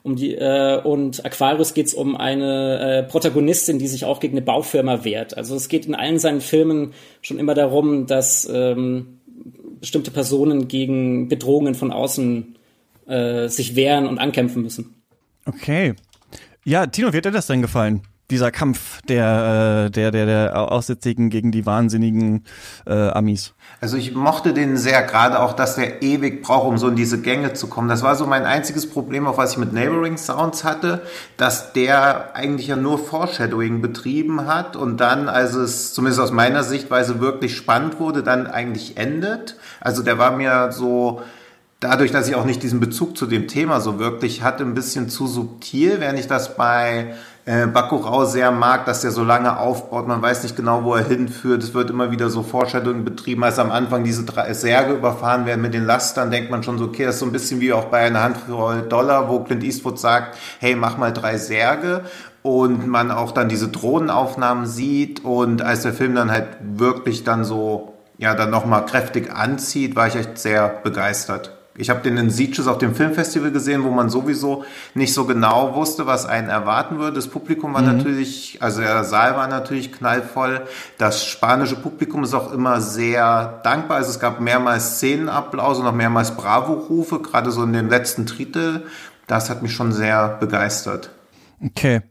Um 0.04 0.16
die, 0.16 0.36
äh, 0.36 0.82
und 0.82 1.24
Aquarius 1.26 1.74
geht 1.74 1.86
es 1.86 1.94
um 1.94 2.18
eine 2.18 2.80
äh, 2.80 3.04
Protagonistin, 3.04 3.80
die 3.80 3.88
sich 3.88 4.04
auch 4.04 4.20
gegen 4.20 4.34
eine 4.34 4.46
Baufirma 4.46 5.04
wehrt. 5.04 5.38
Also 5.38 5.56
es 5.56 5.70
geht 5.70 5.86
in 5.86 5.96
allen 5.96 6.20
seinen 6.20 6.42
Filmen 6.42 6.94
schon 7.22 7.38
immer 7.38 7.54
darum, 7.54 8.08
dass 8.08 8.50
ähm, 8.52 9.20
bestimmte 9.80 10.12
Personen 10.12 10.68
gegen 10.68 11.30
Bedrohungen 11.30 11.76
von 11.76 11.92
außen 11.92 12.56
äh, 13.08 13.48
sich 13.48 13.76
wehren 13.76 14.08
und 14.08 14.18
ankämpfen 14.18 14.64
müssen. 14.64 14.96
Okay. 15.46 15.94
Ja, 16.64 16.86
Tino, 16.86 17.12
wie 17.12 17.18
hat 17.18 17.26
dir 17.26 17.32
das 17.32 17.48
denn 17.48 17.64
gefallen? 17.64 18.04
Dieser 18.30 18.52
Kampf 18.52 19.02
der, 19.10 19.88
äh, 19.88 19.90
der, 19.90 20.12
der, 20.12 20.26
der 20.28 20.72
Aussätzigen 20.72 21.32
gegen 21.32 21.52
die 21.52 21.66
wahnsinnigen 21.66 22.46
äh, 22.86 23.10
Amis. 23.10 23.56
Also 23.82 23.98
ich 23.98 24.14
mochte 24.14 24.54
den 24.54 24.78
sehr, 24.78 25.02
gerade 25.02 25.40
auch, 25.40 25.54
dass 25.54 25.76
der 25.76 26.04
ewig 26.04 26.44
braucht, 26.44 26.68
um 26.68 26.78
so 26.78 26.88
in 26.88 26.96
diese 26.96 27.20
Gänge 27.20 27.54
zu 27.54 27.66
kommen. 27.66 27.90
Das 27.90 28.04
war 28.04 28.16
so 28.16 28.28
mein 28.28 28.46
einziges 28.46 28.88
Problem, 28.88 29.26
auf 29.26 29.40
was 29.40 29.54
ich 29.54 29.58
mit 29.58 29.74
Neighboring 29.74 30.18
Sounds 30.18 30.64
hatte, 30.64 31.02
dass 31.36 31.74
der 31.74 32.36
eigentlich 32.36 32.68
ja 32.68 32.76
nur 32.76 33.00
Foreshadowing 33.00 33.82
betrieben 33.82 34.46
hat 34.46 34.76
und 34.76 34.98
dann, 34.98 35.30
als 35.30 35.56
es 35.56 35.96
zumindest 35.96 36.22
aus 36.22 36.32
meiner 36.32 36.64
Sichtweise 36.64 37.20
wirklich 37.20 37.58
spannend 37.58 38.00
wurde, 38.00 38.22
dann 38.22 38.46
eigentlich 38.46 38.98
endet. 38.98 39.58
Also 39.80 40.04
der 40.04 40.20
war 40.20 40.38
mir 40.38 40.72
so, 40.72 41.22
dadurch, 41.82 42.12
dass 42.12 42.30
ich 42.30 42.36
auch 42.36 42.46
nicht 42.46 42.64
diesen 42.64 42.80
Bezug 42.80 43.18
zu 43.18 43.26
dem 43.26 43.48
Thema 43.48 43.82
so 43.82 44.00
wirklich 44.00 44.44
hatte, 44.44 44.64
ein 44.64 44.76
bisschen 44.76 45.10
zu 45.10 45.28
subtil, 45.28 46.00
während 46.00 46.20
ich 46.20 46.28
das 46.28 46.56
bei 46.56 47.16
äh, 47.46 47.66
Bacurau 47.66 48.24
sehr 48.24 48.52
mag, 48.52 48.86
dass 48.86 49.02
der 49.02 49.10
so 49.10 49.24
lange 49.24 49.58
aufbaut, 49.58 50.08
man 50.08 50.22
weiß 50.22 50.44
nicht 50.44 50.56
genau, 50.56 50.84
wo 50.84 50.94
er 50.94 51.04
hinführt, 51.04 51.64
es 51.64 51.74
wird 51.74 51.90
immer 51.90 52.12
wieder 52.12 52.30
so 52.30 52.44
Foreshadowing 52.44 53.04
betrieben, 53.04 53.44
als 53.44 53.58
am 53.58 53.72
Anfang 53.72 54.04
diese 54.04 54.24
drei 54.24 54.54
Särge 54.54 54.94
überfahren 54.94 55.48
werden 55.48 55.62
mit 55.64 55.74
den 55.74 55.86
Lastern, 55.86 56.30
denkt 56.30 56.52
man 56.52 56.62
schon 56.62 56.78
so, 56.78 56.86
okay, 56.86 57.04
das 57.04 57.16
ist 57.16 57.22
so 57.22 57.26
ein 57.26 57.32
bisschen 57.32 57.62
wie 57.62 57.74
auch 57.74 57.86
bei 57.86 58.02
einer 58.02 58.22
Handvoll 58.22 58.84
Dollar, 58.84 59.28
wo 59.28 59.40
Clint 59.40 59.64
Eastwood 59.64 60.00
sagt, 60.00 60.38
hey, 60.60 60.76
mach 60.76 60.98
mal 60.98 61.12
drei 61.12 61.38
Särge. 61.38 62.06
Und 62.44 62.88
man 62.88 63.12
auch 63.12 63.34
dann 63.34 63.50
diese 63.50 63.68
Drohnenaufnahmen 63.68 64.66
sieht. 64.66 65.24
Und 65.24 65.62
als 65.62 65.84
der 65.84 65.94
Film 65.94 66.16
dann 66.16 66.32
halt 66.32 66.48
wirklich 66.60 67.24
dann 67.24 67.44
so, 67.44 67.94
ja, 68.18 68.34
dann 68.34 68.50
nochmal 68.50 68.84
kräftig 68.88 69.32
anzieht, 69.32 69.96
war 69.96 70.08
ich 70.08 70.16
echt 70.16 70.40
sehr 70.40 70.68
begeistert. 70.68 71.61
Ich 71.82 71.90
habe 71.90 72.02
den 72.02 72.16
in 72.16 72.30
Sieges 72.30 72.68
auf 72.68 72.78
dem 72.78 72.94
Filmfestival 72.94 73.52
gesehen, 73.52 73.84
wo 73.84 73.90
man 73.90 74.12
sowieso 74.12 74.64
nicht 74.94 75.16
so 75.16 75.26
genau 75.26 75.74
wusste, 75.74 76.06
was 76.06 76.28
einen 76.28 76.48
erwarten 76.48 77.00
würde. 77.00 77.16
Das 77.16 77.28
Publikum 77.28 77.74
war 77.74 77.82
natürlich, 77.82 78.60
also 78.62 78.82
der 78.82 79.04
Saal 79.04 79.36
war 79.36 79.48
natürlich 79.48 79.92
knallvoll. 79.92 80.62
Das 81.00 81.26
spanische 81.26 81.76
Publikum 81.76 82.24
ist 82.24 82.36
auch 82.36 82.54
immer 82.54 82.82
sehr 82.82 83.62
dankbar. 83.64 83.98
Also 83.98 84.12
es 84.12 84.20
gab 84.20 84.40
mehrmals 84.40 84.98
Szenenapplaus 84.98 85.80
und 85.80 85.88
auch 85.88 85.94
mehrmals 85.94 86.38
Bravo-Rufe, 86.38 87.20
gerade 87.20 87.50
so 87.50 87.64
in 87.64 87.74
dem 87.74 87.90
letzten 87.90 88.28
Drittel. 88.28 88.84
Das 89.26 89.50
hat 89.50 89.64
mich 89.64 89.74
schon 89.74 89.92
sehr 89.92 90.38
begeistert. 90.40 91.10
Okay. 91.66 92.02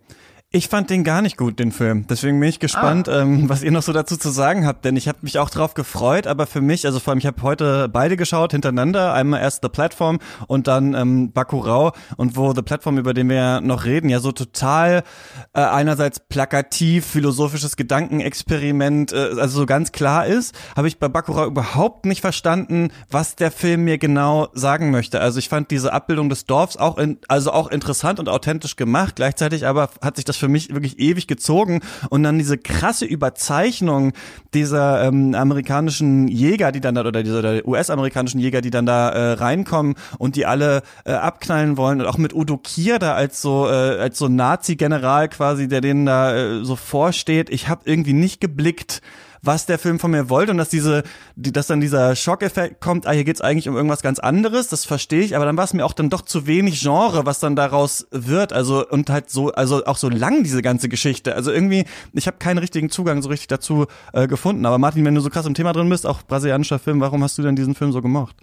Ich 0.53 0.67
fand 0.67 0.91
den 0.91 1.05
gar 1.05 1.23
nicht 1.23 1.37
gut, 1.37 1.61
den 1.61 1.71
Film. 1.71 2.09
Deswegen 2.09 2.41
bin 2.41 2.49
ich 2.49 2.59
gespannt, 2.59 3.07
ähm, 3.07 3.49
was 3.49 3.63
ihr 3.63 3.71
noch 3.71 3.85
so 3.85 3.93
dazu 3.93 4.17
zu 4.17 4.31
sagen 4.31 4.67
habt, 4.67 4.85
denn 4.85 4.97
ich 4.97 5.07
habe 5.07 5.19
mich 5.23 5.39
auch 5.39 5.49
drauf 5.49 5.75
gefreut, 5.75 6.27
aber 6.27 6.45
für 6.49 6.61
mich, 6.61 6.87
also 6.87 6.99
vor 6.99 7.13
allem, 7.13 7.19
ich 7.21 7.27
habe 7.27 7.41
heute 7.43 7.89
beide 7.89 8.17
geschaut 8.17 8.51
hintereinander, 8.51 9.15
einmal 9.15 9.43
erst 9.43 9.63
The 9.63 9.69
Platform 9.69 10.19
und 10.49 10.67
dann 10.67 10.95
ähm, 10.95 11.31
Bacurau 11.31 11.93
und 12.17 12.37
wo 12.37 12.53
The 12.53 12.63
Platform, 12.63 12.99
über 12.99 13.15
den 13.15 13.29
wir 13.29 13.37
ja 13.37 13.61
noch 13.61 13.85
reden, 13.85 14.09
ja 14.09 14.19
so 14.19 14.33
total 14.33 15.05
äh, 15.53 15.61
einerseits 15.61 16.19
plakativ, 16.19 17.07
philosophisches 17.07 17.77
Gedankenexperiment, 17.77 19.13
äh, 19.13 19.35
also 19.39 19.61
so 19.61 19.67
ganz 19.67 19.93
klar 19.93 20.27
ist, 20.27 20.53
habe 20.77 20.89
ich 20.89 20.99
bei 20.99 21.07
Bacurau 21.07 21.47
überhaupt 21.47 22.07
nicht 22.07 22.23
verstanden, 22.23 22.89
was 23.09 23.37
der 23.37 23.53
Film 23.53 23.85
mir 23.85 23.99
genau 23.99 24.49
sagen 24.53 24.91
möchte. 24.91 25.21
Also 25.21 25.39
ich 25.39 25.49
fand 25.49 25.71
diese 25.71 25.93
Abbildung 25.93 26.29
des 26.29 26.45
Dorfs 26.45 26.77
auch 26.77 26.99
in, 26.99 27.19
also 27.29 27.53
auch 27.53 27.69
interessant 27.69 28.19
und 28.19 28.29
authentisch 28.29 28.75
gemacht, 28.75 29.15
gleichzeitig 29.15 29.65
aber 29.65 29.91
hat 30.03 30.17
sich 30.17 30.25
das 30.25 30.40
für 30.41 30.49
mich 30.49 30.75
wirklich 30.75 30.99
ewig 30.99 31.27
gezogen 31.27 31.81
und 32.09 32.23
dann 32.23 32.39
diese 32.39 32.59
krasse 32.59 33.05
Überzeichnung 33.05 34.13
dieser 34.55 35.05
ähm, 35.05 35.35
amerikanischen 35.35 36.29
Jäger, 36.29 36.73
die 36.73 36.81
dann 36.81 36.95
da 36.95 37.05
oder 37.05 37.23
dieser 37.23 37.67
US-amerikanischen 37.67 38.41
Jäger, 38.41 38.61
die 38.61 38.71
dann 38.71 38.87
da 38.87 39.11
äh, 39.11 39.33
reinkommen 39.33 39.95
und 40.19 40.37
die 40.37 40.47
alle 40.47 40.83
äh, 41.05 41.13
abknallen 41.13 41.77
wollen 41.77 42.01
und 42.01 42.07
auch 42.07 42.19
mit 42.19 42.35
Udo 42.35 42.57
Kier 42.57 42.99
da 42.99 43.15
als 43.15 43.41
so 43.41 43.67
äh, 43.69 44.01
als 44.01 44.19
so 44.19 44.29
Nazi-General 44.29 45.29
quasi, 45.29 45.69
der 45.69 45.81
denen 45.81 46.07
da 46.07 46.35
äh, 46.35 46.65
so 46.65 46.77
vorsteht. 46.77 47.51
Ich 47.51 47.69
habe 47.69 47.83
irgendwie 47.85 48.13
nicht 48.13 48.41
geblickt, 48.41 49.03
was 49.43 49.67
der 49.67 49.79
Film 49.79 49.99
von 49.99 50.11
mir 50.11 50.29
wollte 50.29 50.53
und 50.53 50.59
dass 50.59 50.69
diese, 50.69 51.03
die, 51.37 51.53
dass 51.53 51.67
dann 51.67 51.81
dieser 51.81 52.15
Schockeffekt 52.17 52.81
kommt, 52.81 53.07
ah, 53.07 53.13
hier 53.13 53.25
geht's 53.25 53.41
eigentlich 53.41 53.69
um 53.69 53.77
irgendwas 53.77 54.03
ganz 54.03 54.19
anderes, 54.19 54.69
das 54.69 54.85
verstehe 54.85 55.23
ich, 55.23 55.37
aber 55.37 55.45
dann 55.45 55.57
war 55.57 55.65
es 55.65 55.73
mir 55.73 55.85
auch 55.85 55.93
dann 55.93 56.11
doch 56.11 56.23
zu 56.23 56.47
wenig 56.47 56.81
Genre, 56.81 57.27
was 57.27 57.41
dann 57.41 57.57
daraus 57.57 58.07
wird, 58.11 58.53
also 58.53 58.87
und 58.87 59.11
halt 59.11 59.31
so, 59.31 59.53
also 59.53 59.85
auch 59.85 59.97
so 59.97 60.09
lang 60.09 60.43
diese 60.43 60.63
ganze 60.63 60.89
Geschichte, 60.89 61.35
also 61.35 61.51
irgendwie, 61.51 61.85
ich 62.13 62.27
habe 62.27 62.39
keinen 62.39 62.59
richtigen 62.59 62.91
Zugang 62.91 63.23
so 63.23 63.29
richtig 63.29 63.49
dazu 63.49 63.87
äh, 64.13 64.27
gefunden, 64.27 64.67
aber 64.67 64.79
Martin, 64.79 65.05
wenn 65.05 65.15
du 65.15 65.21
so 65.21 65.31
krass 65.31 65.47
im 65.47 65.55
Thema 65.55 65.73
drin 65.73 65.89
bist, 65.89 66.07
auch 66.07 66.23
brasilianischer 66.23 66.79
Film, 66.79 67.01
warum 67.01 67.23
hast 67.23 67.39
du 67.39 67.43
denn 67.43 67.57
diesen 67.57 67.75
Film 67.75 67.93
so 67.93 68.03
gemocht? 68.03 68.37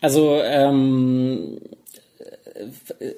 Also 0.00 0.40
ähm, 0.42 1.58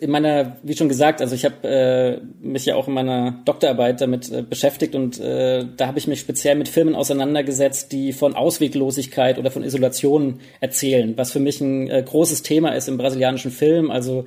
in 0.01 0.11
meiner, 0.11 0.57
wie 0.63 0.77
schon 0.77 0.89
gesagt, 0.89 1.21
also 1.21 1.35
ich 1.35 1.45
habe 1.45 1.69
äh, 1.69 2.21
mich 2.41 2.67
ja 2.67 2.77
auch 2.77 2.89
in 2.89 2.95
meiner 2.95 3.43
Doktorarbeit 3.45 4.01
damit 4.01 4.31
äh, 4.31 4.43
beschäftigt 4.43 4.95
und 4.95 5.21
äh, 5.21 5.65
da 5.77 5.87
habe 5.87 5.99
ich 5.99 6.07
mich 6.07 6.21
speziell 6.21 6.55
mit 6.55 6.69
Filmen 6.69 6.95
auseinandergesetzt, 6.95 7.93
die 7.93 8.13
von 8.13 8.35
Ausweglosigkeit 8.35 9.39
oder 9.39 9.51
von 9.51 9.65
Isolation 9.65 10.41
erzählen, 10.61 11.15
was 11.17 11.33
für 11.33 11.41
mich 11.41 11.61
ein 11.61 11.89
äh, 11.91 12.03
großes 12.03 12.43
Thema 12.43 12.71
ist 12.71 12.89
im 12.89 12.99
brasilianischen 12.99 13.51
Film. 13.51 13.91
Also 13.91 14.27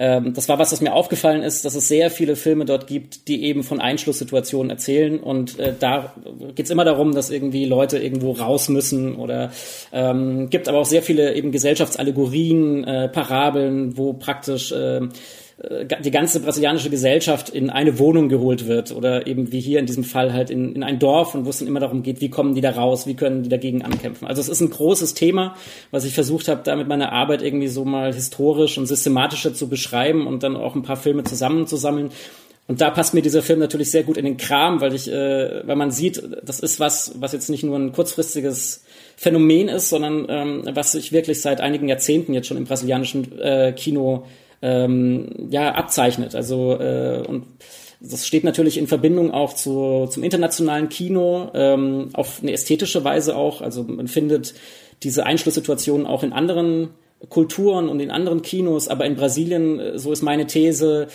ähm, 0.00 0.32
das 0.32 0.48
war 0.48 0.60
was, 0.60 0.70
was 0.70 0.80
mir 0.80 0.94
aufgefallen 0.94 1.42
ist, 1.42 1.64
dass 1.64 1.74
es 1.74 1.88
sehr 1.88 2.12
viele 2.12 2.36
Filme 2.36 2.64
dort 2.64 2.86
gibt, 2.86 3.26
die 3.26 3.44
eben 3.44 3.64
von 3.64 3.80
Einschlusssituationen 3.80 4.70
erzählen. 4.70 5.18
Und 5.18 5.58
äh, 5.58 5.74
da 5.78 6.14
geht's 6.54 6.70
immer 6.70 6.84
darum, 6.84 7.16
dass 7.16 7.30
irgendwie 7.30 7.64
Leute 7.64 7.98
irgendwo 7.98 8.30
raus 8.30 8.68
müssen 8.68 9.16
oder 9.16 9.50
ähm, 9.92 10.50
gibt 10.50 10.68
aber 10.68 10.78
auch 10.78 10.86
sehr 10.86 11.02
viele 11.02 11.34
eben 11.34 11.50
Gesellschaftsallegorien, 11.50 12.84
äh, 12.84 13.08
Parabeln, 13.08 13.96
wo 13.96 14.12
praktisch 14.12 14.70
äh, 14.70 15.00
die 15.60 16.10
ganze 16.12 16.38
brasilianische 16.38 16.88
Gesellschaft 16.88 17.48
in 17.48 17.68
eine 17.68 17.98
Wohnung 17.98 18.28
geholt 18.28 18.68
wird 18.68 18.92
oder 18.92 19.26
eben 19.26 19.50
wie 19.50 19.58
hier 19.58 19.80
in 19.80 19.86
diesem 19.86 20.04
Fall 20.04 20.32
halt 20.32 20.50
in, 20.50 20.76
in 20.76 20.84
ein 20.84 21.00
Dorf 21.00 21.34
und 21.34 21.46
wo 21.46 21.50
es 21.50 21.58
dann 21.58 21.66
immer 21.66 21.80
darum 21.80 22.04
geht, 22.04 22.20
wie 22.20 22.30
kommen 22.30 22.54
die 22.54 22.60
da 22.60 22.70
raus, 22.70 23.08
wie 23.08 23.14
können 23.14 23.42
die 23.42 23.48
dagegen 23.48 23.82
ankämpfen. 23.82 24.28
Also 24.28 24.40
es 24.40 24.48
ist 24.48 24.60
ein 24.60 24.70
großes 24.70 25.14
Thema, 25.14 25.56
was 25.90 26.04
ich 26.04 26.14
versucht 26.14 26.46
habe, 26.46 26.60
da 26.62 26.76
mit 26.76 26.86
meiner 26.86 27.10
Arbeit 27.10 27.42
irgendwie 27.42 27.66
so 27.66 27.84
mal 27.84 28.14
historisch 28.14 28.78
und 28.78 28.86
systematischer 28.86 29.52
zu 29.52 29.68
beschreiben 29.68 30.28
und 30.28 30.44
dann 30.44 30.54
auch 30.54 30.76
ein 30.76 30.84
paar 30.84 30.96
Filme 30.96 31.24
zusammenzusammeln. 31.24 32.10
Und 32.68 32.80
da 32.80 32.90
passt 32.90 33.14
mir 33.14 33.22
dieser 33.22 33.42
Film 33.42 33.58
natürlich 33.58 33.90
sehr 33.90 34.04
gut 34.04 34.16
in 34.16 34.26
den 34.26 34.36
Kram, 34.36 34.80
weil 34.80 34.94
ich, 34.94 35.10
äh, 35.10 35.66
weil 35.66 35.74
man 35.74 35.90
sieht, 35.90 36.22
das 36.44 36.60
ist 36.60 36.78
was, 36.78 37.14
was 37.18 37.32
jetzt 37.32 37.50
nicht 37.50 37.64
nur 37.64 37.76
ein 37.76 37.92
kurzfristiges 37.92 38.84
Phänomen 39.16 39.68
ist, 39.68 39.88
sondern 39.88 40.26
ähm, 40.28 40.62
was 40.72 40.92
sich 40.92 41.10
wirklich 41.10 41.40
seit 41.40 41.60
einigen 41.60 41.88
Jahrzehnten 41.88 42.32
jetzt 42.32 42.46
schon 42.46 42.58
im 42.58 42.64
brasilianischen 42.64 43.40
äh, 43.40 43.72
Kino 43.72 44.26
ähm, 44.62 45.48
ja, 45.50 45.74
abzeichnet. 45.74 46.34
Also 46.34 46.78
äh, 46.78 47.24
und 47.26 47.44
das 48.00 48.26
steht 48.26 48.44
natürlich 48.44 48.78
in 48.78 48.86
Verbindung 48.86 49.32
auch 49.32 49.54
zu, 49.54 50.06
zum 50.08 50.22
internationalen 50.22 50.88
Kino, 50.88 51.50
ähm, 51.54 52.10
auf 52.12 52.40
eine 52.42 52.52
ästhetische 52.52 53.02
Weise 53.04 53.36
auch. 53.36 53.60
Also 53.60 53.82
man 53.82 54.06
findet 54.06 54.54
diese 55.02 55.26
Einschlusssituationen 55.26 56.06
auch 56.06 56.22
in 56.22 56.32
anderen 56.32 56.90
Kulturen 57.28 57.88
und 57.88 57.98
in 57.98 58.12
anderen 58.12 58.42
Kinos, 58.42 58.86
aber 58.88 59.04
in 59.04 59.16
Brasilien, 59.16 59.80
äh, 59.80 59.98
so 59.98 60.12
ist 60.12 60.22
meine 60.22 60.46
These, 60.46 61.08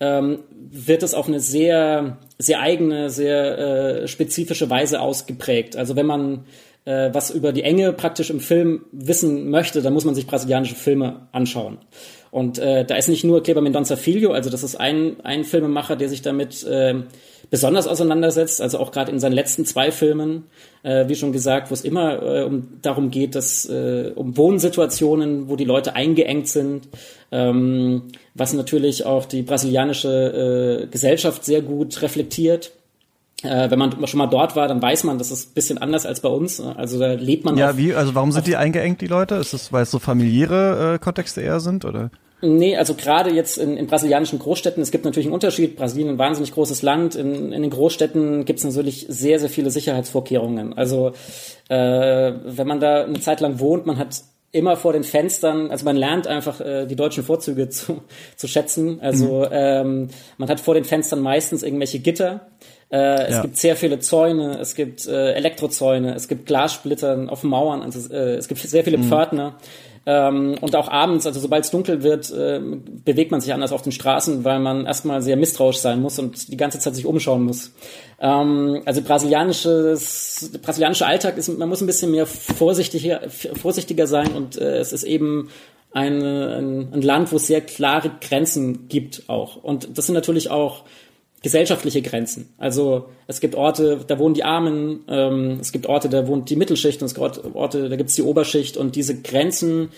ähm, 0.00 0.40
wird 0.70 1.02
es 1.02 1.12
auf 1.12 1.28
eine 1.28 1.40
sehr, 1.40 2.18
sehr 2.38 2.60
eigene, 2.60 3.10
sehr 3.10 3.58
äh, 3.58 4.08
spezifische 4.08 4.70
Weise 4.70 5.00
ausgeprägt. 5.00 5.76
Also 5.76 5.94
wenn 5.96 6.06
man 6.06 6.44
äh, 6.86 7.10
was 7.12 7.30
über 7.30 7.52
die 7.52 7.62
Enge 7.62 7.92
praktisch 7.92 8.30
im 8.30 8.40
Film 8.40 8.86
wissen 8.92 9.50
möchte, 9.50 9.82
dann 9.82 9.92
muss 9.92 10.06
man 10.06 10.14
sich 10.14 10.26
brasilianische 10.26 10.74
Filme 10.74 11.28
anschauen. 11.32 11.78
Und 12.30 12.58
äh, 12.58 12.84
da 12.84 12.94
ist 12.94 13.08
nicht 13.08 13.24
nur 13.24 13.42
Kleber 13.42 13.60
Mendonça 13.60 13.96
Filho, 13.96 14.32
also 14.32 14.50
das 14.50 14.62
ist 14.62 14.76
ein, 14.76 15.16
ein 15.24 15.44
Filmemacher, 15.44 15.96
der 15.96 16.08
sich 16.08 16.22
damit 16.22 16.62
äh, 16.64 16.94
besonders 17.50 17.88
auseinandersetzt, 17.88 18.60
also 18.60 18.78
auch 18.78 18.92
gerade 18.92 19.10
in 19.10 19.18
seinen 19.18 19.32
letzten 19.32 19.64
zwei 19.64 19.90
Filmen, 19.90 20.44
äh, 20.84 21.08
wie 21.08 21.16
schon 21.16 21.32
gesagt, 21.32 21.70
wo 21.70 21.74
es 21.74 21.82
immer 21.82 22.22
äh, 22.22 22.44
um, 22.44 22.78
darum 22.82 23.10
geht, 23.10 23.34
dass 23.34 23.68
äh, 23.68 24.12
um 24.14 24.36
Wohnsituationen, 24.36 25.48
wo 25.48 25.56
die 25.56 25.64
Leute 25.64 25.96
eingeengt 25.96 26.46
sind, 26.46 26.88
ähm, 27.32 28.02
was 28.34 28.52
natürlich 28.52 29.04
auch 29.04 29.24
die 29.24 29.42
brasilianische 29.42 30.84
äh, 30.84 30.86
Gesellschaft 30.86 31.44
sehr 31.44 31.62
gut 31.62 32.00
reflektiert. 32.00 32.70
Äh, 33.42 33.70
wenn 33.70 33.78
man 33.78 34.06
schon 34.06 34.18
mal 34.18 34.26
dort 34.26 34.56
war, 34.56 34.68
dann 34.68 34.82
weiß 34.82 35.04
man, 35.04 35.18
das 35.18 35.30
ist 35.30 35.50
ein 35.50 35.54
bisschen 35.54 35.78
anders 35.78 36.04
als 36.06 36.20
bei 36.20 36.28
uns. 36.28 36.60
Also 36.60 36.98
da 36.98 37.12
lebt 37.12 37.44
man. 37.44 37.56
Ja, 37.56 37.76
wie? 37.76 37.94
Also 37.94 38.14
warum 38.14 38.32
sind 38.32 38.46
die 38.46 38.56
eingeengt, 38.56 39.00
die 39.00 39.06
Leute? 39.06 39.36
Ist 39.36 39.54
es, 39.54 39.72
weil 39.72 39.84
es 39.84 39.90
so 39.90 39.98
familiäre 39.98 40.94
äh, 40.94 40.98
Kontexte 40.98 41.40
eher 41.40 41.60
sind, 41.60 41.84
oder? 41.84 42.10
Nee, 42.42 42.76
also 42.76 42.94
gerade 42.94 43.30
jetzt 43.30 43.58
in, 43.58 43.76
in 43.76 43.86
brasilianischen 43.86 44.38
Großstädten, 44.38 44.82
es 44.82 44.90
gibt 44.90 45.04
natürlich 45.04 45.26
einen 45.26 45.34
Unterschied. 45.34 45.76
Brasilien 45.76 46.08
ein 46.10 46.18
wahnsinnig 46.18 46.52
großes 46.52 46.80
Land. 46.80 47.14
In, 47.14 47.52
in 47.52 47.62
den 47.62 47.70
Großstädten 47.70 48.46
gibt 48.46 48.60
es 48.60 48.64
natürlich 48.64 49.06
sehr, 49.08 49.38
sehr 49.38 49.50
viele 49.50 49.70
Sicherheitsvorkehrungen. 49.70 50.72
Also 50.72 51.12
äh, 51.68 52.32
wenn 52.44 52.66
man 52.66 52.80
da 52.80 53.04
eine 53.04 53.20
Zeit 53.20 53.40
lang 53.40 53.58
wohnt, 53.58 53.84
man 53.84 53.98
hat 53.98 54.22
immer 54.52 54.76
vor 54.76 54.92
den 54.92 55.04
Fenstern, 55.04 55.70
also 55.70 55.84
man 55.84 55.96
lernt 55.96 56.26
einfach 56.26 56.60
äh, 56.60 56.86
die 56.86 56.96
deutschen 56.96 57.22
Vorzüge 57.24 57.68
zu, 57.70 58.02
zu 58.36 58.48
schätzen. 58.48 59.00
Also 59.00 59.40
mhm. 59.40 59.48
ähm, 59.52 60.08
man 60.38 60.48
hat 60.48 60.60
vor 60.60 60.74
den 60.74 60.84
Fenstern 60.84 61.20
meistens 61.20 61.62
irgendwelche 61.62 62.00
Gitter. 62.00 62.48
Äh, 62.90 63.26
es 63.26 63.34
ja. 63.36 63.42
gibt 63.42 63.56
sehr 63.56 63.76
viele 63.76 64.00
Zäune, 64.00 64.58
es 64.58 64.74
gibt 64.74 65.06
äh, 65.06 65.32
Elektrozäune, 65.34 66.14
es 66.14 66.26
gibt 66.26 66.46
Glassplittern 66.46 67.28
auf 67.28 67.44
Mauern, 67.44 67.82
also 67.82 68.12
äh, 68.12 68.34
es 68.34 68.48
gibt 68.48 68.60
sehr 68.60 68.82
viele 68.82 68.98
mhm. 68.98 69.04
Pförtner. 69.04 69.58
Ähm, 70.06 70.56
und 70.60 70.74
auch 70.76 70.88
abends, 70.88 71.26
also 71.26 71.40
sobald 71.40 71.64
es 71.64 71.70
dunkel 71.70 72.02
wird, 72.02 72.30
äh, 72.30 72.60
bewegt 73.04 73.30
man 73.30 73.40
sich 73.40 73.52
anders 73.52 73.70
auf 73.70 73.82
den 73.82 73.92
Straßen, 73.92 74.44
weil 74.44 74.58
man 74.58 74.86
erstmal 74.86 75.20
sehr 75.20 75.36
misstrauisch 75.36 75.76
sein 75.76 76.00
muss 76.00 76.18
und 76.18 76.50
die 76.50 76.56
ganze 76.56 76.78
Zeit 76.78 76.94
sich 76.94 77.04
umschauen 77.04 77.44
muss. 77.44 77.72
Ähm, 78.18 78.80
also 78.86 79.02
brasilianisches, 79.02 80.52
brasilianischer 80.62 81.06
Alltag 81.06 81.36
ist, 81.36 81.48
man 81.48 81.68
muss 81.68 81.82
ein 81.82 81.86
bisschen 81.86 82.12
mehr 82.12 82.26
vorsichtiger, 82.26 83.20
vorsichtiger 83.28 84.06
sein 84.06 84.32
und 84.32 84.56
äh, 84.56 84.78
es 84.78 84.92
ist 84.92 85.02
eben 85.02 85.50
eine, 85.92 86.56
ein, 86.56 86.94
ein 86.94 87.02
Land, 87.02 87.30
wo 87.32 87.36
es 87.36 87.46
sehr 87.46 87.60
klare 87.60 88.10
Grenzen 88.20 88.88
gibt 88.88 89.24
auch. 89.28 89.62
Und 89.62 89.98
das 89.98 90.06
sind 90.06 90.14
natürlich 90.14 90.50
auch 90.50 90.84
gesellschaftliche 91.42 92.02
Grenzen. 92.02 92.52
Also 92.58 93.08
es 93.26 93.40
gibt 93.40 93.54
Orte, 93.54 94.04
da 94.06 94.18
wohnen 94.18 94.34
die 94.34 94.44
Armen, 94.44 95.00
ähm, 95.08 95.58
es 95.60 95.72
gibt 95.72 95.86
Orte, 95.86 96.08
da 96.08 96.26
wohnt 96.26 96.50
die 96.50 96.56
Mittelschicht 96.56 97.00
und 97.00 97.06
es 97.06 97.14
gibt 97.14 97.54
Orte, 97.54 97.88
da 97.88 97.96
gibt 97.96 98.10
es 98.10 98.16
die 98.16 98.22
Oberschicht 98.22 98.76
und 98.76 98.94
diese 98.94 99.20
Grenzen, 99.20 99.88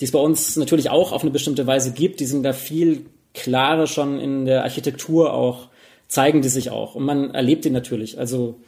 die 0.00 0.04
es 0.04 0.12
bei 0.12 0.20
uns 0.20 0.56
natürlich 0.56 0.90
auch 0.90 1.12
auf 1.12 1.22
eine 1.22 1.32
bestimmte 1.32 1.66
Weise 1.66 1.92
gibt, 1.92 2.20
die 2.20 2.26
sind 2.26 2.44
da 2.44 2.52
viel 2.52 3.06
klarer 3.32 3.88
schon 3.88 4.20
in 4.20 4.44
der 4.44 4.62
Architektur 4.62 5.32
auch, 5.32 5.68
zeigen 6.06 6.42
die 6.42 6.48
sich 6.48 6.70
auch 6.70 6.94
und 6.94 7.04
man 7.04 7.34
erlebt 7.34 7.64
die 7.64 7.70
natürlich. 7.70 8.18
Also 8.18 8.60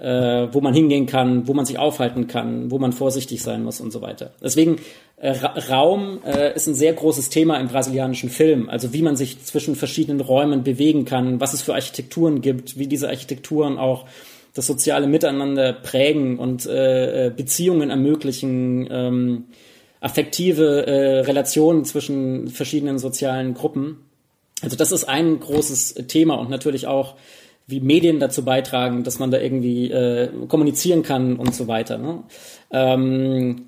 äh, 0.00 0.48
wo 0.52 0.60
man 0.60 0.72
hingehen 0.72 1.06
kann, 1.06 1.46
wo 1.46 1.52
man 1.52 1.66
sich 1.66 1.78
aufhalten 1.78 2.26
kann, 2.26 2.70
wo 2.70 2.78
man 2.78 2.92
vorsichtig 2.92 3.42
sein 3.42 3.62
muss 3.62 3.80
und 3.80 3.92
so 3.92 4.00
weiter. 4.00 4.32
Deswegen 4.42 4.76
äh, 5.16 5.30
Raum 5.70 6.20
äh, 6.24 6.54
ist 6.54 6.66
ein 6.66 6.74
sehr 6.74 6.94
großes 6.94 7.28
Thema 7.28 7.60
im 7.60 7.68
brasilianischen 7.68 8.30
Film. 8.30 8.70
Also 8.70 8.94
wie 8.94 9.02
man 9.02 9.16
sich 9.16 9.44
zwischen 9.44 9.76
verschiedenen 9.76 10.20
Räumen 10.22 10.64
bewegen 10.64 11.04
kann, 11.04 11.40
was 11.40 11.52
es 11.52 11.60
für 11.60 11.74
Architekturen 11.74 12.40
gibt, 12.40 12.78
wie 12.78 12.86
diese 12.86 13.08
Architekturen 13.08 13.76
auch 13.76 14.06
das 14.54 14.66
soziale 14.66 15.06
Miteinander 15.06 15.74
prägen 15.74 16.38
und 16.38 16.66
äh, 16.66 17.26
äh 17.26 17.30
Beziehungen 17.30 17.90
ermöglichen, 17.90 18.88
ähm, 18.90 19.44
affektive 20.00 20.86
äh, 20.86 21.20
Relationen 21.20 21.84
zwischen 21.84 22.48
verschiedenen 22.48 22.98
sozialen 22.98 23.52
Gruppen. 23.52 23.98
Also 24.62 24.76
das 24.76 24.92
ist 24.92 25.04
ein 25.04 25.40
großes 25.40 25.94
Thema 26.08 26.34
und 26.34 26.48
natürlich 26.48 26.86
auch 26.86 27.16
wie 27.70 27.80
Medien 27.80 28.20
dazu 28.20 28.44
beitragen, 28.44 29.04
dass 29.04 29.18
man 29.18 29.30
da 29.30 29.38
irgendwie 29.38 29.90
äh, 29.90 30.28
kommunizieren 30.48 31.02
kann 31.02 31.36
und 31.36 31.54
so 31.54 31.68
weiter. 31.68 31.98
Ne? 31.98 32.22
Ähm, 32.70 33.66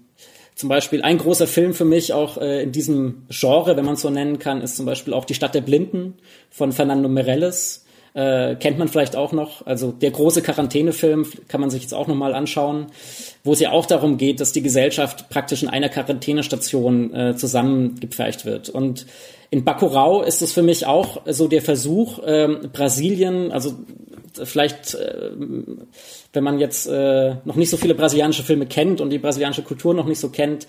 zum 0.55 0.69
Beispiel 0.69 1.03
ein 1.03 1.19
großer 1.19 1.47
Film 1.47 1.75
für 1.75 1.85
mich 1.85 2.13
auch 2.13 2.39
äh, 2.39 2.63
in 2.63 2.73
diesem 2.73 3.27
Genre, 3.31 3.77
wenn 3.77 3.85
man 3.85 3.95
es 3.95 4.03
so 4.03 4.11
nennen 4.11 4.39
kann, 4.39 4.61
ist 4.61 4.77
zum 4.77 4.87
Beispiel 4.87 5.15
auch 5.15 5.25
Die 5.25 5.35
Stadt 5.35 5.55
der 5.55 5.63
Blinden 5.63 6.15
von 6.51 6.73
Fernando 6.73 7.09
Meirelles. 7.09 7.82
Äh, 8.15 8.57
kennt 8.57 8.79
man 8.79 8.89
vielleicht 8.89 9.17
auch 9.17 9.33
noch. 9.33 9.67
Also 9.67 9.91
der 9.91 10.11
große 10.11 10.43
Quarantänefilm 10.43 11.27
kann 11.49 11.63
man 11.63 11.71
sich 11.71 11.83
jetzt 11.83 11.95
auch 11.95 12.09
nochmal 12.09 12.35
anschauen, 12.35 12.87
wo 13.43 13.53
es 13.55 13.61
ja 13.61 13.71
auch 13.71 13.87
darum 13.87 14.19
geht, 14.19 14.41
dass 14.41 14.53
die 14.53 14.61
Gesellschaft 14.61 15.31
praktisch 15.31 15.63
in 15.63 15.71
einer 15.71 15.89
Quarantänestation 15.89 17.15
äh, 17.15 17.37
zusammengepfercht 17.37 18.45
wird. 18.45 18.69
Und 18.69 19.07
in 19.49 19.65
Bacurau 19.65 20.23
ist 20.23 20.43
es 20.43 20.53
für 20.53 20.63
mich 20.63 20.85
auch 20.85 21.23
so 21.27 21.49
der 21.49 21.63
Versuch, 21.63 22.21
ähm, 22.27 22.69
Brasilien, 22.73 23.51
also 23.51 23.77
vielleicht, 24.45 24.95
äh, 24.95 25.31
wenn 26.33 26.45
man 26.45 26.59
jetzt 26.59 26.87
äh, 26.89 27.37
noch 27.45 27.57
nicht 27.57 27.71
so 27.71 27.79
viele 27.79 27.95
brasilianische 27.95 28.43
Filme 28.43 28.67
kennt 28.67 29.01
und 29.01 29.09
die 29.09 29.19
brasilianische 29.19 29.63
Kultur 29.63 29.95
noch 29.95 30.07
nicht 30.07 30.21
so 30.21 30.29
kennt, 30.29 30.67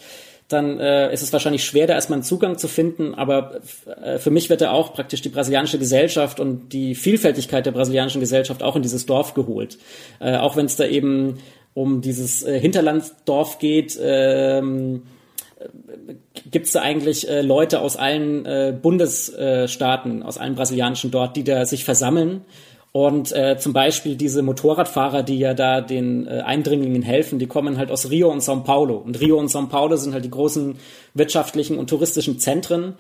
dann 0.47 0.79
äh, 0.79 1.13
ist 1.13 1.23
es 1.23 1.34
wahrscheinlich 1.34 1.63
schwer, 1.63 1.88
da 1.88 1.93
erstmal 1.93 2.17
einen 2.17 2.23
Zugang 2.23 2.58
zu 2.58 2.67
finden. 2.67 3.15
Aber 3.15 3.62
äh, 4.03 4.17
für 4.19 4.29
mich 4.29 4.49
wird 4.49 4.62
da 4.62 4.71
auch 4.71 4.93
praktisch 4.93 5.21
die 5.21 5.29
brasilianische 5.29 5.79
Gesellschaft 5.79 6.39
und 6.39 6.69
die 6.73 6.95
Vielfältigkeit 6.95 7.65
der 7.65 7.71
brasilianischen 7.71 8.21
Gesellschaft 8.21 8.62
auch 8.62 8.75
in 8.75 8.82
dieses 8.82 9.06
Dorf 9.06 9.34
geholt. 9.34 9.77
Äh, 10.19 10.38
auch 10.38 10.56
wenn 10.56 10.65
es 10.65 10.75
da 10.75 10.86
eben 10.86 11.39
um 11.73 12.01
dieses 12.01 12.43
äh, 12.43 12.60
Hinterlandsdorf 12.60 13.58
geht, 13.60 13.97
ähm, 14.01 15.03
gibt 16.51 16.65
es 16.65 16.73
da 16.73 16.82
eigentlich 16.82 17.29
äh, 17.29 17.41
Leute 17.41 17.79
aus 17.79 17.95
allen 17.95 18.45
äh, 18.45 18.75
Bundesstaaten, 18.79 20.23
aus 20.23 20.38
allen 20.38 20.56
brasilianischen 20.56 21.10
dort, 21.10 21.38
die 21.38 21.43
da 21.43 21.65
sich 21.65 21.86
versammeln 21.86 22.41
Und 22.93 23.32
äh, 23.32 23.58
zum 23.58 23.73
Beispiel 23.73 24.15
diese 24.15 24.43
Motorradfahrer, 24.43 25.23
die 25.23 25.39
ja 25.39 25.56
da 25.56 25.82
den 25.82 26.27
äh, 26.27 26.41
Eindringlingen 26.41 27.01
helfen, 27.01 27.39
die 27.39 27.47
kommen 27.47 27.79
halt 27.79 27.89
aus 27.89 28.12
Rio 28.12 28.32
und 28.32 28.41
São 28.41 28.63
Paulo. 28.63 28.97
Und 28.97 29.19
Rio 29.19 29.39
und 29.39 29.49
São 29.49 29.67
Paulo 29.67 29.95
sind 29.95 30.13
halt 30.13 30.23
die 30.23 30.29
großen 30.29 30.75
wirtschaftlichen 31.15 31.79
und 31.79 31.89
touristischen 31.89 32.38
Zentren. 32.38 32.93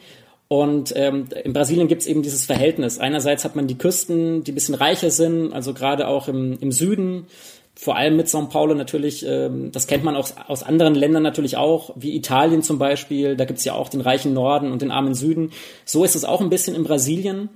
Und 0.47 0.93
ähm, 0.95 1.25
in 1.43 1.53
Brasilien 1.53 1.87
gibt 1.87 2.01
es 2.01 2.07
eben 2.07 2.23
dieses 2.23 2.43
Verhältnis. 2.43 2.97
Einerseits 2.97 3.45
hat 3.45 3.55
man 3.55 3.67
die 3.67 3.77
Küsten, 3.77 4.43
die 4.43 4.51
bisschen 4.51 4.73
reicher 4.73 5.11
sind, 5.11 5.53
also 5.53 5.75
gerade 5.75 6.07
auch 6.07 6.27
im, 6.27 6.57
im 6.59 6.71
Süden, 6.71 7.27
vor 7.75 7.95
allem 7.95 8.17
mit 8.17 8.27
São 8.27 8.49
Paulo 8.49 8.73
natürlich, 8.73 9.25
ähm, 9.27 9.71
das 9.71 9.85
kennt 9.85 10.03
man 10.03 10.15
auch 10.15 10.27
aus 10.47 10.63
anderen 10.63 10.95
Ländern 10.95 11.23
natürlich 11.23 11.57
auch, 11.57 11.91
wie 11.95 12.15
Italien 12.15 12.63
zum 12.63 12.79
Beispiel, 12.79 13.35
da 13.35 13.45
gibt's 13.45 13.63
ja 13.63 13.73
auch 13.73 13.89
den 13.89 14.01
reichen 14.01 14.33
Norden 14.33 14.71
und 14.71 14.81
den 14.81 14.91
armen 14.91 15.13
Süden. 15.13 15.51
So 15.85 16.03
ist 16.03 16.15
es 16.15 16.25
auch 16.25 16.41
ein 16.41 16.49
bisschen 16.49 16.75
in 16.75 16.83
Brasilien. 16.83 17.49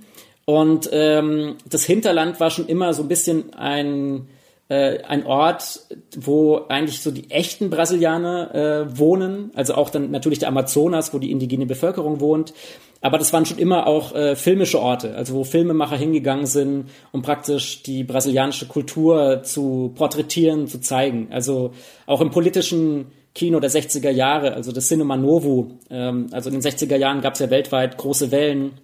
Und 0.48 0.88
ähm, 0.92 1.56
das 1.68 1.84
Hinterland 1.84 2.40
war 2.40 2.48
schon 2.48 2.68
immer 2.68 2.94
so 2.94 3.02
ein 3.02 3.08
bisschen 3.08 3.52
ein, 3.52 4.28
äh, 4.70 5.02
ein 5.02 5.26
Ort, 5.26 5.80
wo 6.16 6.62
eigentlich 6.70 7.02
so 7.02 7.10
die 7.10 7.30
echten 7.30 7.68
Brasilianer 7.68 8.54
äh, 8.54 8.98
wohnen, 8.98 9.50
also 9.54 9.74
auch 9.74 9.90
dann 9.90 10.10
natürlich 10.10 10.38
der 10.38 10.48
Amazonas, 10.48 11.12
wo 11.12 11.18
die 11.18 11.32
indigene 11.32 11.66
Bevölkerung 11.66 12.20
wohnt. 12.20 12.54
Aber 13.02 13.18
das 13.18 13.30
waren 13.34 13.44
schon 13.44 13.58
immer 13.58 13.86
auch 13.86 14.14
äh, 14.14 14.36
filmische 14.36 14.80
Orte, 14.80 15.14
also 15.16 15.34
wo 15.34 15.44
Filmemacher 15.44 15.98
hingegangen 15.98 16.46
sind, 16.46 16.86
um 17.12 17.20
praktisch 17.20 17.82
die 17.82 18.02
brasilianische 18.02 18.68
Kultur 18.68 19.42
zu 19.42 19.92
porträtieren, 19.96 20.66
zu 20.66 20.80
zeigen. 20.80 21.28
Also 21.30 21.72
auch 22.06 22.22
im 22.22 22.30
politischen 22.30 23.08
Kino 23.34 23.60
der 23.60 23.70
60er 23.70 24.10
Jahre, 24.10 24.54
also 24.54 24.72
das 24.72 24.88
Cinema 24.88 25.18
Novo. 25.18 25.72
Ähm, 25.90 26.28
also 26.32 26.48
in 26.48 26.58
den 26.58 26.62
60er 26.62 26.96
Jahren 26.96 27.20
gab 27.20 27.34
es 27.34 27.40
ja 27.40 27.50
weltweit 27.50 27.98
große 27.98 28.30
Wellen 28.30 28.80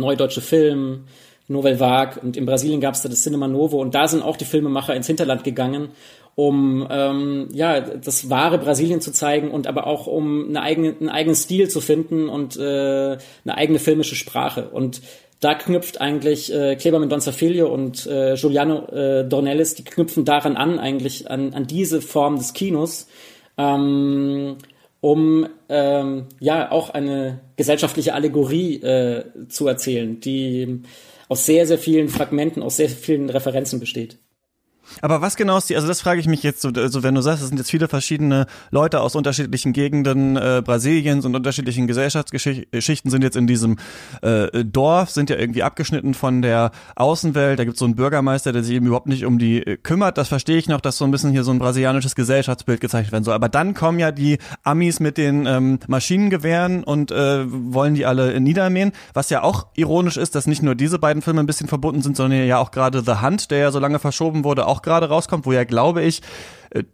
Neudeutsche 0.00 0.40
Film, 0.40 1.04
Novel 1.48 1.80
Vague 1.80 2.20
und 2.22 2.36
in 2.36 2.46
Brasilien 2.46 2.80
gab 2.80 2.94
es 2.94 3.02
da 3.02 3.08
das 3.08 3.22
Cinema 3.22 3.48
Novo 3.48 3.80
und 3.80 3.94
da 3.94 4.06
sind 4.08 4.22
auch 4.22 4.36
die 4.36 4.44
Filmemacher 4.44 4.94
ins 4.94 5.08
Hinterland 5.08 5.42
gegangen, 5.44 5.88
um 6.36 6.86
ähm, 6.88 7.48
ja 7.52 7.80
das 7.80 8.30
wahre 8.30 8.58
Brasilien 8.58 9.00
zu 9.00 9.12
zeigen 9.12 9.50
und 9.50 9.66
aber 9.66 9.86
auch 9.86 10.06
um 10.06 10.48
eine 10.48 10.62
eigene, 10.62 10.94
einen 10.98 11.08
eigenen 11.08 11.34
Stil 11.34 11.68
zu 11.68 11.80
finden 11.80 12.28
und 12.28 12.56
äh, 12.56 12.60
eine 13.44 13.56
eigene 13.56 13.78
filmische 13.80 14.14
Sprache 14.14 14.68
und 14.70 15.02
da 15.40 15.54
knüpft 15.54 16.00
eigentlich 16.00 16.52
äh, 16.52 16.76
Kleber 16.76 16.98
Mendonça 16.98 17.32
Filho 17.32 17.72
und 17.72 18.06
äh, 18.06 18.34
Giuliano 18.34 18.86
äh, 18.88 19.24
Dornelles, 19.24 19.74
die 19.74 19.84
knüpfen 19.84 20.26
daran 20.26 20.56
an, 20.56 20.78
eigentlich 20.78 21.30
an, 21.30 21.54
an 21.54 21.66
diese 21.66 22.02
Form 22.02 22.36
des 22.36 22.52
Kinos. 22.52 23.08
Ähm, 23.56 24.58
um 25.00 25.48
ähm, 25.68 26.26
ja 26.40 26.70
auch 26.70 26.90
eine 26.90 27.40
gesellschaftliche 27.56 28.14
Allegorie 28.14 28.82
äh, 28.82 29.24
zu 29.48 29.66
erzählen, 29.66 30.20
die 30.20 30.82
aus 31.28 31.46
sehr, 31.46 31.66
sehr 31.66 31.78
vielen 31.78 32.08
Fragmenten, 32.08 32.62
aus 32.62 32.76
sehr 32.76 32.88
vielen 32.88 33.30
Referenzen 33.30 33.80
besteht. 33.80 34.18
Aber 35.02 35.20
was 35.20 35.36
genau 35.36 35.58
ist 35.58 35.70
die, 35.70 35.76
also 35.76 35.88
das 35.88 36.00
frage 36.00 36.20
ich 36.20 36.26
mich 36.26 36.42
jetzt 36.42 36.62
so, 36.62 36.70
also 36.74 37.02
wenn 37.02 37.14
du 37.14 37.20
sagst, 37.20 37.42
es 37.42 37.48
sind 37.48 37.58
jetzt 37.58 37.70
viele 37.70 37.88
verschiedene 37.88 38.46
Leute 38.70 39.00
aus 39.00 39.14
unterschiedlichen 39.14 39.72
Gegenden 39.72 40.36
äh, 40.36 40.62
Brasiliens 40.64 41.24
und 41.24 41.34
unterschiedlichen 41.34 41.86
Gesellschaftsgeschichten 41.86 43.10
sind 43.10 43.22
jetzt 43.22 43.36
in 43.36 43.46
diesem 43.46 43.76
äh, 44.22 44.64
Dorf, 44.64 45.10
sind 45.10 45.30
ja 45.30 45.36
irgendwie 45.36 45.62
abgeschnitten 45.62 46.14
von 46.14 46.42
der 46.42 46.70
Außenwelt. 46.96 47.58
Da 47.58 47.64
gibt 47.64 47.74
es 47.74 47.78
so 47.78 47.84
einen 47.84 47.96
Bürgermeister, 47.96 48.52
der 48.52 48.62
sich 48.62 48.74
eben 48.74 48.86
überhaupt 48.86 49.06
nicht 49.06 49.24
um 49.24 49.38
die 49.38 49.58
äh, 49.66 49.76
kümmert. 49.76 50.18
Das 50.18 50.28
verstehe 50.28 50.58
ich 50.58 50.68
noch, 50.68 50.80
dass 50.80 50.98
so 50.98 51.04
ein 51.04 51.10
bisschen 51.10 51.30
hier 51.30 51.44
so 51.44 51.50
ein 51.50 51.58
brasilianisches 51.58 52.14
Gesellschaftsbild 52.14 52.80
gezeichnet 52.80 53.12
werden 53.12 53.24
soll. 53.24 53.34
Aber 53.34 53.48
dann 53.48 53.74
kommen 53.74 53.98
ja 53.98 54.12
die 54.12 54.38
Amis 54.62 55.00
mit 55.00 55.18
den 55.18 55.46
ähm, 55.46 55.78
Maschinengewehren 55.86 56.84
und 56.84 57.10
äh, 57.10 57.44
wollen 57.46 57.94
die 57.94 58.06
alle 58.06 58.40
niedermähen. 58.40 58.92
Was 59.14 59.30
ja 59.30 59.42
auch 59.42 59.66
ironisch 59.74 60.16
ist, 60.16 60.34
dass 60.34 60.46
nicht 60.46 60.62
nur 60.62 60.74
diese 60.74 60.98
beiden 60.98 61.22
Filme 61.22 61.40
ein 61.40 61.46
bisschen 61.46 61.68
verbunden 61.68 62.02
sind, 62.02 62.16
sondern 62.16 62.46
ja 62.46 62.58
auch 62.58 62.70
gerade 62.70 63.02
The 63.04 63.22
Hunt, 63.22 63.50
der 63.50 63.58
ja 63.58 63.70
so 63.70 63.78
lange 63.78 63.98
verschoben 63.98 64.44
wurde, 64.44 64.66
auch 64.66 64.79
gerade 64.82 65.08
rauskommt, 65.08 65.46
wo 65.46 65.52
ja, 65.52 65.64
glaube 65.64 66.02
ich, 66.02 66.22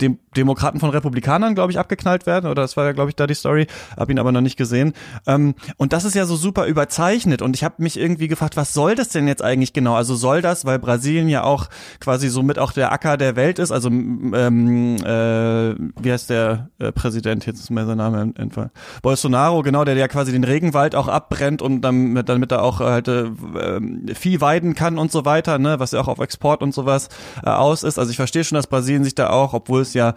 dem 0.01 0.19
Demokraten 0.37 0.81
von 0.81 0.91
Republikanern, 0.91 1.55
glaube 1.55 1.73
ich, 1.73 1.79
abgeknallt 1.79 2.27
werden. 2.27 2.51
Oder 2.51 2.63
das 2.63 2.77
war 2.77 2.85
ja, 2.85 2.93
glaube 2.93 3.11
ich, 3.11 3.17
da 3.17 3.27
die 3.27 3.35
Story. 3.35 3.67
Hab 3.97 4.11
ihn 4.11 4.19
aber 4.19 4.33
noch 4.33 4.41
nicht 4.41 4.57
gesehen. 4.57 4.93
Ähm, 5.27 5.55
und 5.77 5.93
das 5.93 6.05
ist 6.05 6.15
ja 6.15 6.27
so 6.27 6.37
super 6.37 6.67
überzeichnet. 6.67 7.43
Und 7.43 7.57
ich 7.57 7.65
habe 7.65 7.77
mich 7.79 7.99
irgendwie 7.99 8.29
gefragt, 8.29 8.57
was 8.57 8.73
soll 8.73 8.95
das 8.95 9.09
denn 9.09 9.29
jetzt 9.29 9.43
eigentlich 9.43 9.73
genau? 9.73 9.95
Also 9.95 10.15
soll 10.15 10.43
das, 10.43 10.65
weil 10.65 10.79
Brasilien 10.79 11.29
ja 11.29 11.43
auch 11.43 11.69
quasi 12.01 12.29
somit 12.29 12.59
auch 12.59 12.73
der 12.73 12.93
Acker 12.93 13.17
der 13.17 13.37
Welt 13.37 13.59
ist. 13.59 13.71
Also 13.71 13.89
ähm, 13.89 14.97
äh, 14.97 15.75
wie 16.03 16.13
heißt 16.13 16.31
der 16.31 16.71
äh, 16.79 16.93
Präsident? 16.93 17.47
Jetzt 17.47 17.61
ist 17.61 17.71
mir 17.71 17.87
sein 17.87 17.99
Name 17.99 18.33
entfallen. 18.37 18.71
Bolsonaro, 19.03 19.63
genau, 19.63 19.85
der 19.85 19.97
ja 19.97 20.09
quasi 20.09 20.33
den 20.33 20.45
Regenwald 20.45 20.95
auch 20.95 21.09
abbrennt 21.09 21.63
und 21.63 21.83
damit, 21.83 22.29
damit 22.29 22.53
er 22.53 22.63
auch 22.63 22.81
halt 22.81 23.09
äh, 23.09 23.27
Vieh 24.15 24.41
weiden 24.41 24.75
kann 24.75 24.99
und 24.99 25.13
so 25.13 25.25
weiter, 25.25 25.59
ne, 25.59 25.79
was 25.81 25.93
ja 25.93 26.01
auch 26.01 26.09
auf 26.09 26.19
Export 26.19 26.63
und 26.63 26.73
sowas 26.73 27.09
äh, 27.45 27.51
aus 27.51 27.83
ist. 27.83 27.99
Also 27.99 28.11
ich 28.11 28.17
verstehe 28.17 28.45
schon, 28.45 28.57
dass 28.57 28.67
Brasilien 28.67 29.05
sich 29.05 29.15
da 29.15 29.31
auch, 29.31 29.53
obwohl 29.67 29.83
es 29.83 29.95
ja 29.95 30.15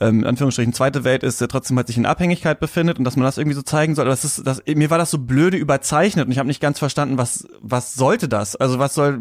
ähm, 0.00 0.20
in 0.20 0.26
Anführungsstrichen 0.26 0.72
zweite 0.72 1.04
Welt 1.04 1.24
ist, 1.24 1.40
der 1.40 1.48
trotzdem 1.48 1.76
halt 1.76 1.88
sich 1.88 1.96
in 1.96 2.06
Abhängigkeit 2.06 2.60
befindet 2.60 2.98
und 2.98 3.04
dass 3.04 3.16
man 3.16 3.24
das 3.24 3.36
irgendwie 3.36 3.56
so 3.56 3.62
zeigen 3.62 3.94
soll. 3.94 4.06
Das 4.06 4.24
ist, 4.24 4.46
das, 4.46 4.62
mir 4.66 4.90
war 4.90 4.98
das 4.98 5.10
so 5.10 5.18
blöde 5.18 5.56
überzeichnet 5.56 6.26
und 6.26 6.32
ich 6.32 6.38
habe 6.38 6.46
nicht 6.46 6.60
ganz 6.60 6.78
verstanden, 6.78 7.18
was 7.18 7.46
was 7.60 7.94
sollte 7.94 8.28
das? 8.28 8.56
Also 8.56 8.78
was 8.78 8.94
soll 8.94 9.20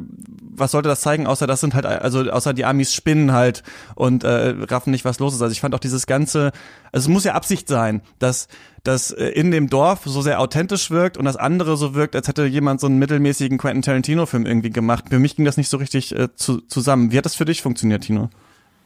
was 0.53 0.71
sollte 0.71 0.89
das 0.89 1.01
zeigen, 1.01 1.27
außer 1.27 1.47
das 1.47 1.61
sind 1.61 1.73
halt, 1.73 1.85
also 1.85 2.19
außer 2.29 2.53
die 2.53 2.65
Amis 2.65 2.93
spinnen 2.93 3.31
halt 3.31 3.63
und 3.95 4.23
äh, 4.23 4.53
raffen 4.69 4.91
nicht, 4.91 5.05
was 5.05 5.19
los 5.19 5.33
ist. 5.33 5.41
Also 5.41 5.51
ich 5.51 5.61
fand 5.61 5.73
auch 5.73 5.79
dieses 5.79 6.05
ganze, 6.05 6.51
also 6.91 7.05
es 7.05 7.07
muss 7.07 7.23
ja 7.23 7.33
Absicht 7.33 7.67
sein, 7.67 8.01
dass 8.19 8.47
das 8.83 9.11
äh, 9.11 9.27
in 9.29 9.51
dem 9.51 9.69
Dorf 9.69 10.01
so 10.05 10.21
sehr 10.21 10.39
authentisch 10.39 10.91
wirkt 10.91 11.17
und 11.17 11.25
das 11.25 11.37
andere 11.37 11.77
so 11.77 11.95
wirkt, 11.95 12.15
als 12.15 12.27
hätte 12.27 12.45
jemand 12.45 12.79
so 12.81 12.87
einen 12.87 12.99
mittelmäßigen 12.99 13.57
Quentin 13.57 13.81
Tarantino-Film 13.81 14.45
irgendwie 14.45 14.69
gemacht. 14.69 15.05
Für 15.09 15.19
mich 15.19 15.35
ging 15.35 15.45
das 15.45 15.57
nicht 15.57 15.69
so 15.69 15.77
richtig 15.77 16.15
äh, 16.15 16.33
zu, 16.35 16.61
zusammen. 16.61 17.11
Wie 17.11 17.17
hat 17.17 17.25
das 17.25 17.35
für 17.35 17.45
dich 17.45 17.61
funktioniert, 17.61 18.03
Tino? 18.03 18.29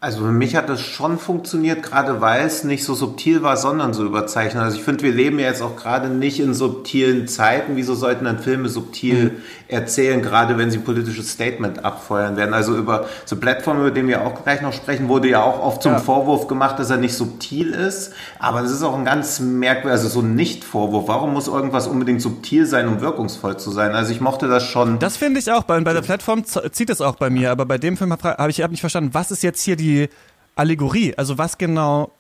Also 0.02 0.20
für 0.20 0.32
mich 0.32 0.56
hat 0.56 0.70
das 0.70 0.82
schon 0.82 1.18
funktioniert, 1.18 1.82
gerade 1.82 2.22
weil 2.22 2.46
es 2.46 2.64
nicht 2.64 2.84
so 2.84 2.94
subtil 2.94 3.42
war, 3.42 3.58
sondern 3.58 3.96
so 3.96 4.06
überzeichnet. 4.06 4.62
Also 4.62 4.78
ich 4.78 4.84
finde, 4.84 5.04
wir 5.04 5.12
leben 5.12 5.40
ja 5.40 5.48
jetzt 5.48 5.64
auch 5.64 5.76
gerade 5.76 6.10
nicht 6.10 6.40
in 6.40 6.54
subtilen 6.54 7.28
Zeiten. 7.28 7.76
Wieso 7.76 7.96
sollten 7.96 8.26
dann 8.26 8.38
Filme 8.38 8.70
subtil 8.70 9.24
mhm. 9.24 9.32
erzählen, 9.68 10.22
gerade 10.22 10.60
wenn 10.60 10.70
sie 10.70 10.78
ein 10.78 10.84
politisches 10.84 11.32
Statement 11.32 11.84
abfeuern 11.84 12.38
werden? 12.38 12.54
Also 12.54 12.78
über 12.78 13.08
so 13.26 13.38
Plattformen, 13.38 13.80
über 13.80 13.90
die 13.90 14.06
wir 14.06 14.28
auch 14.28 14.44
gleich 14.44 14.62
noch 14.62 14.74
sprechen, 14.74 15.08
wurde 15.10 15.28
ja 15.28 15.42
auch 15.42 15.60
oft 15.60 15.82
zum 15.82 15.94
ja. 15.94 15.98
Vorwurf 15.98 16.46
gemacht, 16.48 16.78
dass 16.78 16.92
er 16.92 16.98
nicht 16.98 17.16
subtil 17.16 17.72
ist. 17.72 18.14
Aber 18.38 18.62
das 18.62 18.70
ist 18.70 18.84
auch 18.84 18.96
ein 18.96 19.06
ganz 19.06 19.40
merkwürdiger, 19.40 19.94
also 19.94 20.08
so 20.08 20.20
ein 20.20 20.36
Nicht-Vorwurf. 20.36 21.08
Warum 21.08 21.34
muss 21.34 21.48
irgendwas 21.48 21.88
unbedingt 21.88 22.22
subtil 22.22 22.68
sein, 22.68 22.88
um 22.88 23.02
wirkungsvoll 23.02 23.58
zu 23.58 23.72
sein? 23.72 23.96
Also 23.96 24.12
ich 24.12 24.22
mochte 24.22 24.48
das 24.50 24.66
schon. 24.66 25.00
Das 25.00 25.18
finde 25.18 25.40
ich 25.40 25.52
auch. 25.52 25.64
Bei, 25.64 25.80
bei 25.80 25.94
der 25.94 26.02
Plattform 26.02 26.44
zieht 26.46 26.92
es 26.92 27.02
auch 27.02 27.16
bei 27.16 27.32
mir. 27.32 27.50
Aber 27.50 27.66
bei 27.66 27.80
dem 27.80 27.98
Film 27.98 28.14
habe 28.14 28.52
ich 28.52 28.62
hab 28.62 28.70
nicht 28.70 28.82
verstanden, 28.82 29.10
was 29.14 29.32
ist 29.32 29.42
jetzt 29.42 29.64
hier 29.64 29.76
die 29.76 29.95
Allegorie? 30.56 31.14
Also 31.18 31.38
was 31.38 31.58
genau 31.58 32.12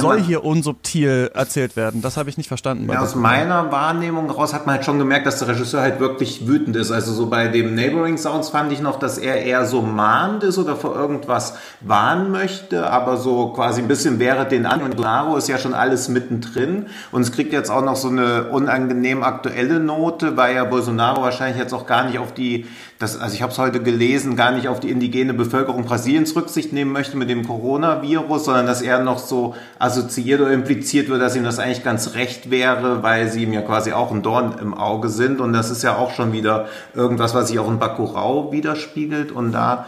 soll 0.00 0.20
hier 0.20 0.44
unsubtil 0.44 1.30
erzählt 1.34 1.76
werden. 1.76 2.02
Das 2.02 2.16
habe 2.16 2.28
ich 2.28 2.36
nicht 2.36 2.48
verstanden. 2.48 2.90
Ja, 2.90 3.00
aus 3.00 3.14
meiner 3.14 3.70
Wahrnehmung 3.70 4.30
raus 4.30 4.52
hat 4.52 4.66
man 4.66 4.76
halt 4.76 4.84
schon 4.84 4.98
gemerkt, 4.98 5.26
dass 5.26 5.38
der 5.38 5.48
Regisseur 5.48 5.80
halt 5.80 6.00
wirklich 6.00 6.46
wütend 6.46 6.76
ist. 6.76 6.90
Also 6.90 7.12
so 7.12 7.26
bei 7.26 7.48
dem 7.48 7.74
Neighboring 7.74 8.18
Sounds 8.18 8.48
fand 8.48 8.72
ich 8.72 8.80
noch, 8.80 8.98
dass 8.98 9.18
er 9.18 9.42
eher 9.42 9.66
so 9.66 9.82
mahnt 9.82 10.42
ist 10.42 10.58
oder 10.58 10.76
vor 10.76 10.94
irgendwas 10.94 11.54
warnen 11.80 12.30
möchte, 12.30 12.90
aber 12.90 13.16
so 13.16 13.48
quasi 13.48 13.82
ein 13.82 13.88
bisschen 13.88 14.18
wäre 14.18 14.46
den 14.46 14.66
an. 14.66 14.82
Und 14.82 14.98
Laro 14.98 15.36
ist 15.36 15.48
ja 15.48 15.58
schon 15.58 15.74
alles 15.74 16.08
mittendrin 16.08 16.86
und 17.12 17.22
es 17.22 17.32
kriegt 17.32 17.52
jetzt 17.52 17.70
auch 17.70 17.84
noch 17.84 17.96
so 17.96 18.08
eine 18.08 18.50
unangenehm 18.50 19.22
aktuelle 19.22 19.80
Note, 19.80 20.36
weil 20.36 20.56
ja 20.56 20.64
Bolsonaro 20.64 21.22
wahrscheinlich 21.22 21.58
jetzt 21.58 21.72
auch 21.72 21.86
gar 21.86 22.04
nicht 22.04 22.18
auf 22.18 22.34
die 22.34 22.66
das, 22.98 23.18
also 23.18 23.34
ich 23.34 23.42
habe 23.42 23.50
es 23.50 23.58
heute 23.58 23.82
gelesen, 23.82 24.36
gar 24.36 24.52
nicht 24.52 24.68
auf 24.68 24.78
die 24.78 24.90
indigene 24.90 25.34
Bevölkerung 25.34 25.84
Brasiliens 25.84 26.36
Rücksicht 26.36 26.72
nehmen 26.72 26.92
möchte 26.92 27.16
mit 27.16 27.28
dem 27.28 27.44
Coronavirus, 27.44 28.44
sondern 28.44 28.66
dass 28.66 28.82
er 28.82 29.00
noch 29.00 29.18
so 29.18 29.56
assoziiert 29.80 30.40
oder 30.40 30.52
impliziert 30.52 31.08
wird, 31.08 31.20
dass 31.20 31.34
ihm 31.34 31.42
das 31.42 31.58
eigentlich 31.58 31.82
ganz 31.82 32.14
recht 32.14 32.50
wäre, 32.50 33.02
weil 33.02 33.28
sie 33.30 33.42
ihm 33.42 33.52
ja 33.52 33.62
quasi 33.62 33.92
auch 33.92 34.12
ein 34.12 34.22
Dorn 34.22 34.56
im 34.60 34.74
Auge 34.74 35.08
sind. 35.08 35.40
Und 35.40 35.52
das 35.52 35.70
ist 35.70 35.82
ja 35.82 35.96
auch 35.96 36.12
schon 36.12 36.32
wieder 36.32 36.66
irgendwas, 36.94 37.34
was 37.34 37.48
sich 37.48 37.58
auch 37.58 37.68
in 37.68 37.80
Bacurau 37.80 38.52
widerspiegelt. 38.52 39.32
Und 39.32 39.50
da 39.50 39.86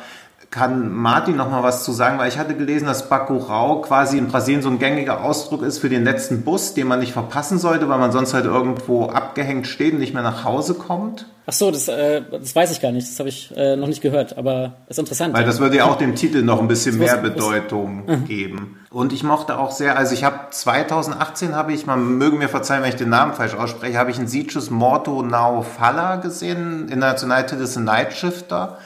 kann 0.50 0.94
Martin 0.94 1.36
noch 1.36 1.50
mal 1.50 1.62
was 1.62 1.84
zu 1.84 1.92
sagen, 1.92 2.18
weil 2.18 2.28
ich 2.28 2.38
hatte 2.38 2.54
gelesen, 2.54 2.86
dass 2.86 3.08
Bacurau 3.08 3.82
quasi 3.82 4.16
in 4.18 4.28
Brasilien 4.28 4.62
so 4.62 4.70
ein 4.70 4.78
gängiger 4.78 5.22
Ausdruck 5.22 5.62
ist 5.62 5.78
für 5.78 5.88
den 5.88 6.04
letzten 6.04 6.42
Bus, 6.42 6.74
den 6.74 6.86
man 6.86 7.00
nicht 7.00 7.12
verpassen 7.12 7.58
sollte, 7.58 7.88
weil 7.88 7.98
man 7.98 8.12
sonst 8.12 8.32
halt 8.32 8.44
irgendwo 8.44 9.06
abgehängt 9.06 9.66
steht 9.66 9.94
und 9.94 10.00
nicht 10.00 10.14
mehr 10.14 10.22
nach 10.22 10.44
Hause 10.44 10.74
kommt. 10.74 11.26
Ach 11.48 11.52
so, 11.52 11.70
das, 11.70 11.86
äh, 11.86 12.22
das 12.30 12.56
weiß 12.56 12.72
ich 12.72 12.80
gar 12.80 12.90
nicht, 12.90 13.08
das 13.08 13.18
habe 13.20 13.28
ich 13.28 13.56
äh, 13.56 13.76
noch 13.76 13.86
nicht 13.86 14.02
gehört, 14.02 14.36
aber 14.36 14.78
ist 14.88 14.98
interessant. 14.98 15.32
Weil 15.32 15.44
das 15.44 15.60
würde 15.60 15.76
ja 15.76 15.84
auch 15.84 15.96
dem 15.96 16.16
Titel 16.16 16.42
noch 16.42 16.60
ein 16.60 16.66
bisschen 16.66 16.98
mehr 16.98 17.18
Bedeutung 17.18 18.04
mhm. 18.06 18.24
geben. 18.24 18.80
Und 18.90 19.12
ich 19.12 19.22
mochte 19.22 19.58
auch 19.58 19.70
sehr, 19.70 19.96
also 19.96 20.14
ich 20.14 20.24
habe 20.24 20.50
2018 20.50 21.54
habe 21.54 21.72
ich, 21.72 21.86
man 21.86 22.18
möge 22.18 22.36
mir 22.36 22.48
verzeihen, 22.48 22.82
wenn 22.82 22.88
ich 22.88 22.96
den 22.96 23.10
Namen 23.10 23.34
falsch 23.34 23.54
ausspreche, 23.54 23.98
habe 23.98 24.10
ich 24.10 24.18
ein 24.18 24.26
Sieges 24.26 24.70
Morto 24.70 25.22
Now 25.22 25.62
Falla 25.62 26.16
gesehen, 26.16 26.88
in 26.88 27.00
der 27.00 27.10
Nationaltitel 27.10 27.62
ist 27.62 27.76
ein 27.76 27.84
Night 27.84 28.12
Shifter. 28.14 28.78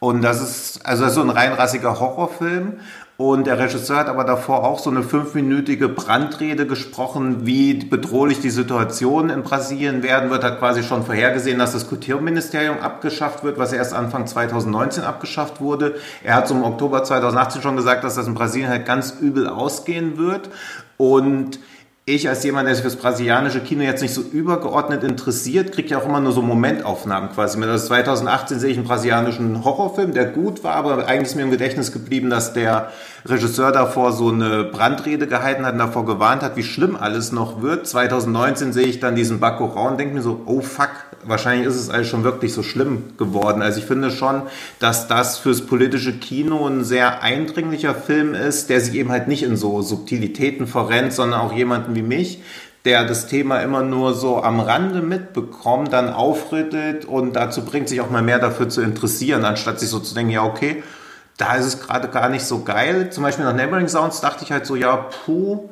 Und 0.00 0.22
das 0.22 0.40
ist 0.40 0.86
also 0.86 1.02
das 1.02 1.12
ist 1.12 1.16
so 1.16 1.22
ein 1.22 1.30
reinrassiger 1.30 1.98
Horrorfilm. 1.98 2.74
Und 3.20 3.48
der 3.48 3.58
Regisseur 3.58 3.96
hat 3.96 4.06
aber 4.06 4.22
davor 4.22 4.62
auch 4.62 4.78
so 4.78 4.90
eine 4.90 5.02
fünfminütige 5.02 5.88
Brandrede 5.88 6.68
gesprochen, 6.68 7.44
wie 7.46 7.74
bedrohlich 7.74 8.38
die 8.38 8.50
Situation 8.50 9.28
in 9.28 9.42
Brasilien 9.42 10.04
werden 10.04 10.30
wird. 10.30 10.44
Hat 10.44 10.60
quasi 10.60 10.84
schon 10.84 11.02
vorhergesehen, 11.02 11.58
dass 11.58 11.72
das 11.72 11.88
Kulturministerium 11.88 12.78
abgeschafft 12.78 13.42
wird, 13.42 13.58
was 13.58 13.72
erst 13.72 13.92
Anfang 13.92 14.28
2019 14.28 15.02
abgeschafft 15.02 15.60
wurde. 15.60 15.96
Er 16.22 16.36
hat 16.36 16.46
so 16.46 16.54
im 16.54 16.62
Oktober 16.62 17.02
2018 17.02 17.60
schon 17.60 17.74
gesagt, 17.74 18.04
dass 18.04 18.14
das 18.14 18.28
in 18.28 18.34
Brasilien 18.34 18.70
halt 18.70 18.86
ganz 18.86 19.16
übel 19.20 19.48
ausgehen 19.48 20.16
wird. 20.16 20.48
Und 20.96 21.58
ich 22.14 22.28
als 22.28 22.44
jemand, 22.44 22.66
der 22.66 22.74
sich 22.74 22.82
fürs 22.82 22.96
brasilianische 22.96 23.60
Kino 23.60 23.82
jetzt 23.82 24.02
nicht 24.02 24.14
so 24.14 24.22
übergeordnet 24.22 25.04
interessiert, 25.04 25.72
kriege 25.72 25.88
ja 25.88 25.98
auch 25.98 26.06
immer 26.06 26.20
nur 26.20 26.32
so 26.32 26.42
Momentaufnahmen 26.42 27.30
quasi 27.30 27.58
mit. 27.58 27.68
Also 27.68 27.86
2018 27.88 28.58
sehe 28.58 28.70
ich 28.70 28.78
einen 28.78 28.86
brasilianischen 28.86 29.64
Horrorfilm, 29.64 30.14
der 30.14 30.26
gut 30.26 30.64
war, 30.64 30.74
aber 30.74 31.06
eigentlich 31.06 31.28
ist 31.28 31.34
mir 31.34 31.42
im 31.42 31.50
Gedächtnis 31.50 31.92
geblieben, 31.92 32.30
dass 32.30 32.52
der 32.52 32.92
Regisseur 33.28 33.72
davor 33.72 34.12
so 34.12 34.30
eine 34.30 34.64
Brandrede 34.64 35.26
gehalten 35.26 35.66
hat 35.66 35.74
und 35.74 35.78
davor 35.78 36.06
gewarnt 36.06 36.42
hat, 36.42 36.56
wie 36.56 36.62
schlimm 36.62 36.96
alles 36.96 37.32
noch 37.32 37.62
wird. 37.62 37.86
2019 37.86 38.72
sehe 38.72 38.86
ich 38.86 39.00
dann 39.00 39.14
diesen 39.14 39.40
Bacurau 39.40 39.88
und 39.88 39.98
denke 39.98 40.14
mir 40.14 40.22
so, 40.22 40.40
oh 40.46 40.60
fuck, 40.60 40.90
wahrscheinlich 41.24 41.66
ist 41.66 41.76
es 41.76 41.90
alles 41.90 42.08
schon 42.08 42.24
wirklich 42.24 42.52
so 42.52 42.62
schlimm 42.62 43.16
geworden. 43.18 43.62
Also 43.62 43.80
ich 43.80 43.86
finde 43.86 44.10
schon, 44.10 44.42
dass 44.78 45.08
das 45.08 45.38
fürs 45.38 45.62
politische 45.62 46.14
Kino 46.14 46.66
ein 46.66 46.84
sehr 46.84 47.22
eindringlicher 47.22 47.94
Film 47.94 48.34
ist, 48.34 48.70
der 48.70 48.80
sich 48.80 48.94
eben 48.94 49.10
halt 49.10 49.28
nicht 49.28 49.42
in 49.42 49.56
so 49.56 49.82
Subtilitäten 49.82 50.66
verrennt, 50.66 51.12
sondern 51.12 51.40
auch 51.40 51.52
jemanden 51.52 51.94
wie 51.94 52.02
mich, 52.02 52.42
der 52.84 53.04
das 53.04 53.26
Thema 53.26 53.60
immer 53.60 53.82
nur 53.82 54.14
so 54.14 54.42
am 54.42 54.60
Rande 54.60 55.02
mitbekommt, 55.02 55.92
dann 55.92 56.08
aufrüttelt 56.08 57.04
und 57.04 57.34
dazu 57.34 57.64
bringt, 57.64 57.88
sich 57.88 58.00
auch 58.00 58.10
mal 58.10 58.22
mehr 58.22 58.38
dafür 58.38 58.68
zu 58.68 58.80
interessieren, 58.80 59.44
anstatt 59.44 59.80
sich 59.80 59.90
so 59.90 59.98
zu 59.98 60.14
denken, 60.14 60.32
ja, 60.32 60.44
okay, 60.44 60.82
da 61.38 61.54
ist 61.54 61.66
es 61.66 61.80
gerade 61.80 62.08
gar 62.08 62.28
nicht 62.28 62.44
so 62.44 62.62
geil. 62.62 63.10
Zum 63.10 63.22
Beispiel 63.22 63.44
nach 63.44 63.54
Neighboring 63.54 63.88
Sounds 63.88 64.20
dachte 64.20 64.44
ich 64.44 64.52
halt 64.52 64.66
so, 64.66 64.76
ja, 64.76 64.96
puh, 64.96 65.70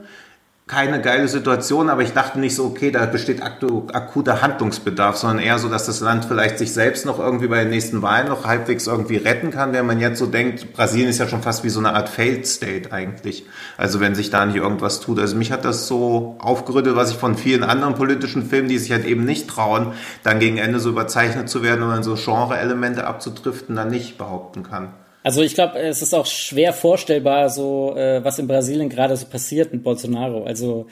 keine 0.69 1.01
geile 1.01 1.29
Situation, 1.29 1.89
aber 1.89 2.03
ich 2.03 2.13
dachte 2.13 2.41
nicht 2.41 2.57
so, 2.57 2.65
okay, 2.65 2.91
da 2.91 3.07
besteht 3.07 3.41
akuter 3.41 4.43
Handlungsbedarf, 4.43 5.17
sondern 5.17 5.39
eher 5.39 5.61
so, 5.61 5.69
dass 5.69 5.87
das 5.87 6.01
Land 6.01 6.25
vielleicht 6.25 6.59
sich 6.59 6.73
selbst 6.73 7.07
noch 7.07 7.21
irgendwie 7.21 7.47
bei 7.47 7.61
den 7.61 7.71
nächsten 7.71 8.03
Wahlen 8.03 8.27
noch 8.27 8.45
halbwegs 8.45 8.89
irgendwie 8.89 9.17
retten 9.17 9.53
kann, 9.53 9.73
wenn 9.73 9.87
man 9.87 10.01
jetzt 10.01 10.19
so 10.19 10.27
denkt, 10.27 10.73
Brasilien 10.73 11.09
ist 11.09 11.19
ja 11.19 11.29
schon 11.29 11.43
fast 11.43 11.63
wie 11.63 11.69
so 11.69 11.79
eine 11.79 11.95
Art 11.95 12.09
Failed 12.09 12.49
State 12.49 12.93
eigentlich. 12.93 13.45
Also 13.77 14.01
wenn 14.01 14.17
sich 14.17 14.31
da 14.31 14.45
nicht 14.45 14.57
irgendwas 14.57 14.99
tut. 14.99 15.21
Also 15.21 15.37
mich 15.37 15.53
hat 15.53 15.65
das 15.65 15.87
so 15.87 16.37
aufgerüttelt, 16.41 16.97
was 16.97 17.13
ich 17.13 17.17
von 17.17 17.37
vielen 17.37 17.63
anderen 17.63 17.95
politischen 17.95 18.45
Filmen, 18.45 18.69
die 18.69 18.79
sich 18.79 18.91
halt 18.91 19.05
eben 19.05 19.25
nicht 19.25 19.49
trauen, 19.49 19.93
dann 20.25 20.41
gegen 20.41 20.59
Ende 20.59 20.81
so 20.81 20.91
überzeichnet 20.91 21.49
zu 21.49 21.63
werden 21.63 21.85
und 21.85 21.91
dann 21.91 22.03
so 22.03 22.17
Genre-Elemente 22.17 23.07
abzudriften, 23.07 23.77
dann 23.77 23.89
nicht 23.89 24.19
behaupten 24.19 24.65
kann. 24.65 24.89
Also 25.27 25.43
ich 25.43 25.55
glaube, 25.55 25.81
es 25.81 26.03
ist 26.03 26.15
auch 26.15 26.25
schwer 26.25 26.73
vorstellbar, 26.73 27.51
so 27.51 27.97
äh, 27.97 28.23
was 28.23 28.39
in 28.39 28.47
Brasilien 28.47 28.89
gerade 28.89 29.17
so 29.17 29.27
passiert 29.27 29.73
mit 29.73 29.83
Bolsonaro. 29.83 30.45
Also 30.45 30.87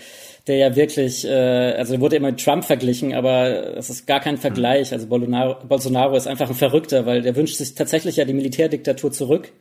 der 0.48 0.56
ja 0.56 0.74
wirklich, 0.74 1.24
äh, 1.24 1.30
also 1.30 2.00
wurde 2.00 2.16
immer 2.16 2.32
mit 2.32 2.42
Trump 2.42 2.64
verglichen, 2.64 3.14
aber 3.14 3.76
es 3.76 3.90
ist 3.90 4.08
gar 4.08 4.18
kein 4.18 4.36
Vergleich. 4.36 4.92
Also 4.92 5.06
Bolsonaro, 5.06 5.64
Bolsonaro 5.68 6.16
ist 6.16 6.26
einfach 6.26 6.48
ein 6.48 6.56
Verrückter, 6.56 7.06
weil 7.06 7.22
der 7.22 7.36
wünscht 7.36 7.54
sich 7.54 7.76
tatsächlich 7.76 8.16
ja 8.16 8.24
die 8.24 8.32
Militärdiktatur 8.32 9.12
zurück. 9.12 9.52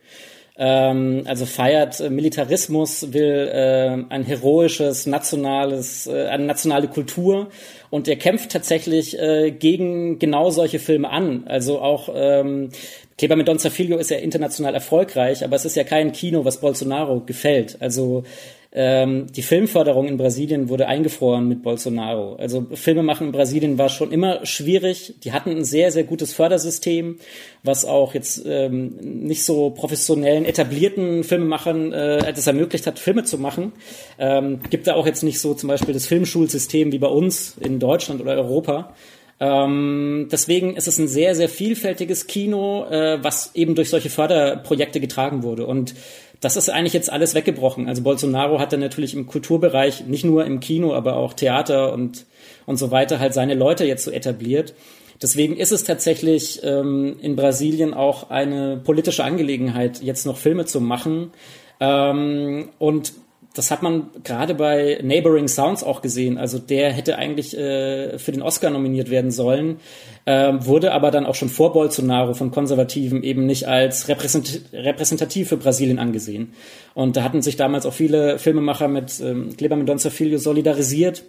Ähm, 0.56 1.22
also 1.26 1.46
feiert 1.46 1.98
Militarismus, 2.10 3.12
will 3.12 3.48
äh, 3.52 4.04
ein 4.08 4.22
heroisches 4.24 5.06
nationales, 5.06 6.06
äh, 6.06 6.26
eine 6.26 6.46
nationale 6.46 6.86
Kultur 6.86 7.48
und 7.90 8.06
er 8.06 8.14
kämpft 8.16 8.52
tatsächlich 8.52 9.18
äh, 9.18 9.50
gegen 9.50 10.20
genau 10.20 10.50
solche 10.50 10.78
Filme 10.78 11.10
an. 11.10 11.44
Also 11.48 11.80
auch 11.80 12.08
ähm, 12.14 12.70
Kleber 13.16 13.36
mit 13.36 13.46
Don 13.46 13.58
Zafilio 13.58 13.98
ist 13.98 14.10
ja 14.10 14.18
international 14.18 14.74
erfolgreich, 14.74 15.44
aber 15.44 15.56
es 15.56 15.64
ist 15.64 15.76
ja 15.76 15.84
kein 15.84 16.12
Kino, 16.12 16.44
was 16.44 16.60
Bolsonaro 16.60 17.20
gefällt. 17.20 17.76
Also 17.80 18.24
ähm, 18.76 19.28
die 19.32 19.42
Filmförderung 19.42 20.08
in 20.08 20.16
Brasilien 20.16 20.68
wurde 20.68 20.88
eingefroren 20.88 21.46
mit 21.46 21.62
Bolsonaro. 21.62 22.34
Also 22.34 22.66
Filme 22.72 23.04
machen 23.04 23.28
in 23.28 23.32
Brasilien 23.32 23.78
war 23.78 23.88
schon 23.88 24.10
immer 24.10 24.44
schwierig. 24.44 25.14
Die 25.22 25.30
hatten 25.30 25.50
ein 25.50 25.64
sehr, 25.64 25.92
sehr 25.92 26.02
gutes 26.02 26.32
Fördersystem, 26.32 27.18
was 27.62 27.84
auch 27.84 28.14
jetzt 28.14 28.42
ähm, 28.44 28.96
nicht 29.00 29.44
so 29.44 29.70
professionellen, 29.70 30.44
etablierten 30.44 31.22
Filmemachern 31.22 31.92
äh, 31.92 32.32
es 32.32 32.48
ermöglicht 32.48 32.88
hat, 32.88 32.98
Filme 32.98 33.22
zu 33.22 33.38
machen. 33.38 33.72
Ähm, 34.18 34.58
gibt 34.70 34.88
da 34.88 34.94
auch 34.94 35.06
jetzt 35.06 35.22
nicht 35.22 35.38
so 35.38 35.54
zum 35.54 35.68
Beispiel 35.68 35.94
das 35.94 36.08
Filmschulsystem 36.08 36.90
wie 36.90 36.98
bei 36.98 37.06
uns 37.06 37.56
in 37.60 37.78
Deutschland 37.78 38.20
oder 38.20 38.32
Europa. 38.32 38.92
Ähm, 39.40 40.28
deswegen 40.30 40.76
ist 40.76 40.86
es 40.86 40.98
ein 40.98 41.08
sehr, 41.08 41.34
sehr 41.34 41.48
vielfältiges 41.48 42.26
Kino, 42.26 42.86
äh, 42.86 43.22
was 43.22 43.54
eben 43.54 43.74
durch 43.74 43.90
solche 43.90 44.10
Förderprojekte 44.10 45.00
getragen 45.00 45.42
wurde. 45.42 45.66
Und 45.66 45.94
das 46.40 46.56
ist 46.56 46.68
eigentlich 46.68 46.92
jetzt 46.92 47.10
alles 47.10 47.34
weggebrochen. 47.34 47.88
Also 47.88 48.02
Bolsonaro 48.02 48.60
hat 48.60 48.72
dann 48.72 48.80
natürlich 48.80 49.14
im 49.14 49.26
Kulturbereich, 49.26 50.06
nicht 50.06 50.24
nur 50.24 50.44
im 50.44 50.60
Kino, 50.60 50.94
aber 50.94 51.16
auch 51.16 51.32
Theater 51.32 51.92
und, 51.92 52.26
und 52.66 52.76
so 52.76 52.90
weiter, 52.90 53.18
halt 53.18 53.34
seine 53.34 53.54
Leute 53.54 53.84
jetzt 53.84 54.04
so 54.04 54.10
etabliert. 54.10 54.74
Deswegen 55.22 55.56
ist 55.56 55.72
es 55.72 55.84
tatsächlich 55.84 56.60
ähm, 56.62 57.16
in 57.20 57.36
Brasilien 57.36 57.94
auch 57.94 58.30
eine 58.30 58.76
politische 58.76 59.24
Angelegenheit, 59.24 60.02
jetzt 60.02 60.26
noch 60.26 60.36
Filme 60.36 60.66
zu 60.66 60.80
machen. 60.80 61.30
Ähm, 61.80 62.68
und 62.78 63.12
das 63.54 63.70
hat 63.70 63.82
man 63.82 64.10
gerade 64.24 64.54
bei 64.54 64.98
Neighboring 65.02 65.46
Sounds 65.46 65.84
auch 65.84 66.02
gesehen. 66.02 66.38
Also 66.38 66.58
der 66.58 66.92
hätte 66.92 67.16
eigentlich 67.16 67.56
äh, 67.56 68.18
für 68.18 68.32
den 68.32 68.42
Oscar 68.42 68.70
nominiert 68.70 69.10
werden 69.10 69.30
sollen, 69.30 69.78
äh, 70.24 70.52
wurde 70.58 70.92
aber 70.92 71.12
dann 71.12 71.24
auch 71.24 71.36
schon 71.36 71.48
vor 71.48 71.72
Bolsonaro 71.72 72.34
von 72.34 72.50
Konservativen 72.50 73.22
eben 73.22 73.46
nicht 73.46 73.68
als 73.68 74.08
repräsent 74.08 74.62
repräsentativ 74.72 75.48
für 75.48 75.56
Brasilien 75.56 76.00
angesehen. 76.00 76.52
Und 76.94 77.16
da 77.16 77.22
hatten 77.22 77.42
sich 77.42 77.54
damals 77.54 77.86
auch 77.86 77.92
viele 77.92 78.40
Filmemacher 78.40 78.88
mit 78.88 79.20
ähm, 79.20 79.56
Kleber 79.56 79.76
Mendonça 79.76 80.10
Filho 80.10 80.38
solidarisiert 80.38 81.22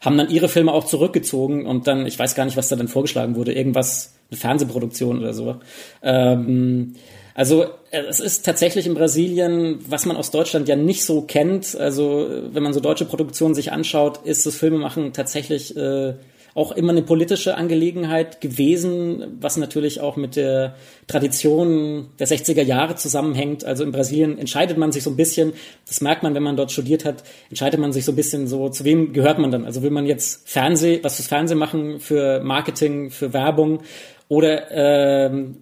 haben 0.00 0.18
dann 0.18 0.28
ihre 0.28 0.50
Filme 0.50 0.72
auch 0.72 0.84
zurückgezogen 0.84 1.64
und 1.64 1.86
dann, 1.86 2.06
ich 2.06 2.18
weiß 2.18 2.34
gar 2.34 2.44
nicht, 2.44 2.58
was 2.58 2.68
da 2.68 2.76
dann 2.76 2.88
vorgeschlagen 2.88 3.36
wurde, 3.36 3.54
irgendwas, 3.54 4.14
eine 4.30 4.38
Fernsehproduktion 4.38 5.18
oder 5.18 5.32
so. 5.32 5.56
Ähm, 6.02 6.94
also 7.34 7.64
äh, 7.90 8.02
es 8.08 8.20
ist 8.20 8.44
tatsächlich 8.44 8.86
in 8.86 8.94
Brasilien, 8.94 9.80
was 9.88 10.06
man 10.06 10.16
aus 10.16 10.30
Deutschland 10.30 10.68
ja 10.68 10.76
nicht 10.76 11.04
so 11.04 11.22
kennt. 11.22 11.76
Also 11.76 12.28
wenn 12.52 12.62
man 12.62 12.72
so 12.72 12.80
deutsche 12.80 13.04
Produktionen 13.04 13.54
sich 13.54 13.72
anschaut, 13.72 14.20
ist 14.24 14.46
das 14.46 14.56
Filmemachen 14.56 15.12
tatsächlich 15.12 15.76
äh, 15.76 16.14
auch 16.54 16.70
immer 16.70 16.92
eine 16.92 17.02
politische 17.02 17.56
Angelegenheit 17.56 18.40
gewesen, 18.40 19.38
was 19.40 19.56
natürlich 19.56 20.00
auch 20.00 20.14
mit 20.14 20.36
der 20.36 20.76
Tradition 21.08 22.10
der 22.20 22.28
60er 22.28 22.62
Jahre 22.62 22.94
zusammenhängt. 22.94 23.64
Also 23.64 23.82
in 23.82 23.90
Brasilien 23.90 24.38
entscheidet 24.38 24.78
man 24.78 24.92
sich 24.92 25.02
so 25.02 25.10
ein 25.10 25.16
bisschen, 25.16 25.54
das 25.88 26.00
merkt 26.00 26.22
man, 26.22 26.34
wenn 26.36 26.44
man 26.44 26.56
dort 26.56 26.70
studiert 26.70 27.04
hat, 27.04 27.24
entscheidet 27.50 27.80
man 27.80 27.92
sich 27.92 28.04
so 28.04 28.12
ein 28.12 28.16
bisschen 28.16 28.46
so, 28.46 28.68
zu 28.68 28.84
wem 28.84 29.12
gehört 29.12 29.40
man 29.40 29.50
dann? 29.50 29.64
Also 29.64 29.82
will 29.82 29.90
man 29.90 30.06
jetzt 30.06 30.48
Fernseh, 30.48 31.00
was 31.02 31.16
fürs 31.16 31.26
Fernsehen 31.26 31.58
machen, 31.58 31.98
für 31.98 32.40
Marketing, 32.40 33.10
für 33.10 33.32
Werbung 33.32 33.80
oder 34.28 34.70
ähm, 34.70 35.56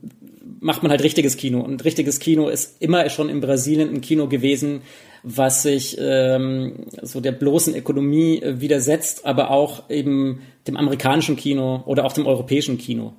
macht 0.61 0.83
man 0.83 0.91
halt 0.91 1.03
richtiges 1.03 1.37
Kino. 1.37 1.61
Und 1.61 1.85
richtiges 1.85 2.19
Kino 2.19 2.49
ist 2.49 2.81
immer 2.81 3.09
schon 3.11 3.29
in 3.29 3.41
Brasilien 3.41 3.93
ein 3.93 4.01
Kino 4.01 4.29
gewesen, 4.29 4.83
was 5.23 5.63
sich 5.63 5.97
ähm, 6.01 6.87
so 7.01 7.21
der 7.21 7.33
bloßen 7.33 7.77
Ökonomie 7.77 8.43
äh, 8.43 8.61
widersetzt, 8.61 9.25
aber 9.25 9.51
auch 9.51 9.89
eben 9.89 10.43
dem 10.67 10.77
amerikanischen 10.77 11.37
Kino 11.37 11.83
oder 11.87 12.05
auch 12.05 12.13
dem 12.13 12.27
europäischen 12.27 12.79
Kino. 12.79 13.13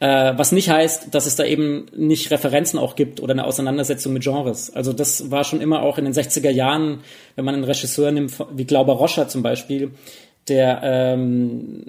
Äh, 0.00 0.32
was 0.36 0.52
nicht 0.52 0.68
heißt, 0.68 1.14
dass 1.14 1.26
es 1.26 1.36
da 1.36 1.44
eben 1.44 1.86
nicht 1.96 2.30
Referenzen 2.30 2.78
auch 2.78 2.96
gibt 2.96 3.20
oder 3.20 3.32
eine 3.32 3.44
Auseinandersetzung 3.44 4.12
mit 4.12 4.24
Genres. 4.24 4.74
Also 4.74 4.92
das 4.92 5.30
war 5.30 5.44
schon 5.44 5.60
immer 5.60 5.82
auch 5.82 5.98
in 5.98 6.04
den 6.04 6.14
60er 6.14 6.50
Jahren, 6.50 7.00
wenn 7.36 7.44
man 7.44 7.54
einen 7.54 7.64
Regisseur 7.64 8.10
nimmt, 8.10 8.34
wie 8.52 8.64
Glauber 8.64 8.94
Rocha 8.94 9.28
zum 9.28 9.42
Beispiel, 9.42 9.92
der 10.48 10.80
ähm, 10.82 11.84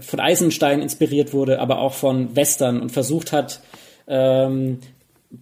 von 0.00 0.20
Eisenstein 0.20 0.80
inspiriert 0.80 1.32
wurde, 1.32 1.60
aber 1.60 1.78
auch 1.78 1.92
von 1.92 2.34
Western 2.34 2.80
und 2.80 2.90
versucht 2.90 3.32
hat, 3.32 3.60
ähm, 4.06 4.78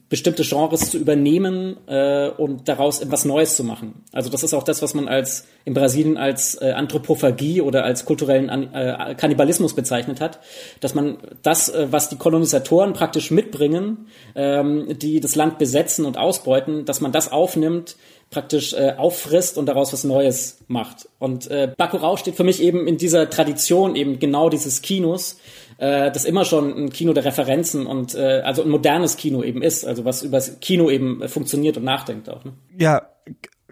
bestimmte 0.09 0.43
Genres 0.43 0.91
zu 0.91 0.99
übernehmen 0.99 1.77
äh, 1.87 2.29
und 2.29 2.69
daraus 2.69 3.01
etwas 3.01 3.25
Neues 3.25 3.57
zu 3.57 3.65
machen. 3.65 4.03
Also 4.13 4.31
das 4.31 4.43
ist 4.43 4.55
auch 4.55 4.63
das, 4.63 4.83
was 4.83 4.95
man 4.95 5.09
als 5.09 5.47
in 5.65 5.75
Brasilien 5.75 6.17
als 6.17 6.61
äh, 6.61 6.73
Anthropophagie 6.73 7.61
oder 7.61 7.85
als 7.85 8.05
kulturellen 8.05 8.51
An 8.51 8.73
äh, 8.73 9.15
Kannibalismus 9.17 9.75
bezeichnet 9.75 10.21
hat, 10.21 10.41
dass 10.81 10.95
man 10.95 11.19
das, 11.43 11.69
äh, 11.69 11.89
was 11.91 12.09
die 12.09 12.17
Kolonisatoren 12.17 12.93
praktisch 12.93 13.31
mitbringen, 13.31 14.07
ähm, 14.35 14.99
die 14.99 15.21
das 15.21 15.35
Land 15.35 15.59
besetzen 15.59 16.05
und 16.05 16.19
ausbeuten, 16.19 16.85
dass 16.85 17.01
man 17.01 17.13
das 17.13 17.31
aufnimmt, 17.31 17.97
praktisch 18.31 18.73
äh, 18.73 18.95
auffrisst 18.97 19.59
und 19.59 19.67
daraus 19.67 19.93
was 19.93 20.05
Neues 20.05 20.59
macht. 20.67 21.09
Und 21.19 21.51
äh, 21.51 21.73
Bacurau 21.77 22.17
steht 22.17 22.35
für 22.35 22.45
mich 22.45 22.63
eben 22.63 22.89
in 22.89 22.97
dieser 22.97 23.29
Tradition 23.31 23.95
eben 23.95 24.19
genau 24.19 24.49
dieses 24.49 24.83
Kinos, 24.83 25.39
äh, 25.79 26.11
das 26.11 26.25
immer 26.25 26.45
schon 26.45 26.85
ein 26.85 26.91
Kino 26.91 27.13
der 27.13 27.25
Referenzen 27.25 27.87
und 27.87 28.15
äh, 28.15 28.43
also 28.45 28.63
ein 28.63 28.69
modernes 28.69 29.17
Kino 29.17 29.43
eben 29.43 29.63
ist, 29.63 29.85
also 29.87 30.05
was 30.05 30.23
übers 30.23 30.61
Kino 30.61 30.91
eben 30.91 31.29
funktioniert 31.29 31.77
und 31.77 31.85
nachdenkt 31.85 32.29
auch. 32.29 32.45
Ne? 32.45 32.53
Ja, 32.79 33.09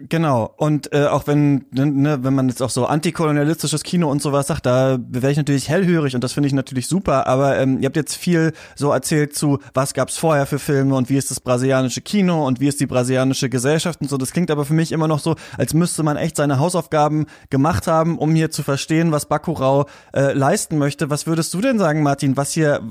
Genau. 0.09 0.53
Und 0.57 0.93
äh, 0.93 1.05
auch 1.05 1.27
wenn, 1.27 1.65
ne, 1.71 1.85
ne, 1.85 2.23
wenn 2.23 2.33
man 2.33 2.49
jetzt 2.49 2.61
auch 2.61 2.69
so 2.69 2.85
antikolonialistisches 2.85 3.83
Kino 3.83 4.09
und 4.09 4.21
sowas 4.21 4.47
sagt, 4.47 4.65
da 4.65 4.97
wäre 5.09 5.31
ich 5.31 5.37
natürlich 5.37 5.69
hellhörig 5.69 6.15
und 6.15 6.23
das 6.23 6.33
finde 6.33 6.47
ich 6.47 6.53
natürlich 6.53 6.87
super. 6.87 7.27
Aber 7.27 7.57
ähm, 7.59 7.79
ihr 7.79 7.85
habt 7.85 7.95
jetzt 7.95 8.15
viel 8.15 8.53
so 8.75 8.91
erzählt 8.91 9.35
zu, 9.35 9.59
was 9.73 9.93
gab's 9.93 10.17
vorher 10.17 10.45
für 10.45 10.59
Filme 10.59 10.95
und 10.95 11.09
wie 11.09 11.17
ist 11.17 11.29
das 11.29 11.39
brasilianische 11.39 12.01
Kino 12.01 12.45
und 12.45 12.59
wie 12.59 12.67
ist 12.67 12.79
die 12.79 12.87
brasilianische 12.87 13.49
Gesellschaft 13.49 14.01
und 14.01 14.09
so. 14.09 14.17
Das 14.17 14.31
klingt 14.31 14.49
aber 14.49 14.65
für 14.65 14.73
mich 14.73 14.91
immer 14.91 15.07
noch 15.07 15.19
so, 15.19 15.35
als 15.57 15.73
müsste 15.73 16.03
man 16.03 16.17
echt 16.17 16.37
seine 16.37 16.59
Hausaufgaben 16.59 17.25
gemacht 17.49 17.87
haben, 17.87 18.17
um 18.17 18.33
hier 18.33 18.49
zu 18.49 18.63
verstehen, 18.63 19.11
was 19.11 19.25
Bakurau 19.25 19.85
äh, 20.13 20.33
leisten 20.33 20.77
möchte. 20.77 21.09
Was 21.09 21.27
würdest 21.27 21.53
du 21.53 21.61
denn 21.61 21.79
sagen, 21.79 22.01
Martin? 22.03 22.37
Was 22.37 22.51
hier, 22.51 22.81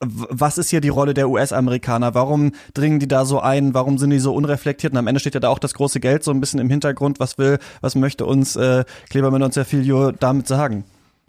was 0.00 0.58
ist 0.58 0.70
hier 0.70 0.80
die 0.80 0.88
Rolle 0.88 1.14
der 1.14 1.28
US-Amerikaner? 1.28 2.14
Warum 2.14 2.52
dringen 2.74 3.00
die 3.00 3.08
da 3.08 3.24
so 3.24 3.40
ein? 3.40 3.74
Warum 3.74 3.98
sind 3.98 4.10
die 4.10 4.18
so 4.18 4.34
unreflektiert? 4.34 4.92
Und 4.92 4.98
am 4.98 5.06
Ende 5.06 5.20
steht 5.20 5.34
ja 5.34 5.40
da 5.40 5.48
auch 5.48 5.58
das 5.58 5.74
große 5.74 6.00
Geld 6.00 6.22
so 6.28 6.32
ein 6.32 6.40
bisschen 6.40 6.60
im 6.60 6.68
Hintergrund. 6.68 7.18
Was 7.20 7.38
will, 7.38 7.58
was 7.80 7.94
möchte 7.94 8.26
uns 8.26 8.54
äh, 8.56 8.84
Kleber 9.08 9.30
Mendonça 9.30 9.64
Filho 9.64 10.12
damit 10.12 10.46
sagen? 10.46 10.84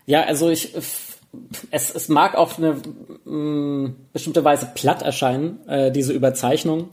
Ja, 0.05 0.23
also 0.23 0.49
ich 0.49 0.75
es, 1.71 1.93
es 1.93 2.09
mag 2.09 2.35
auf 2.35 2.57
eine 2.57 2.75
mh, 3.25 3.31
mm, 3.31 3.95
bestimmte 4.13 4.43
Weise 4.43 4.67
platt 4.73 5.01
erscheinen, 5.01 5.65
äh, 5.67 5.91
diese 5.91 6.13
Überzeichnung. 6.13 6.89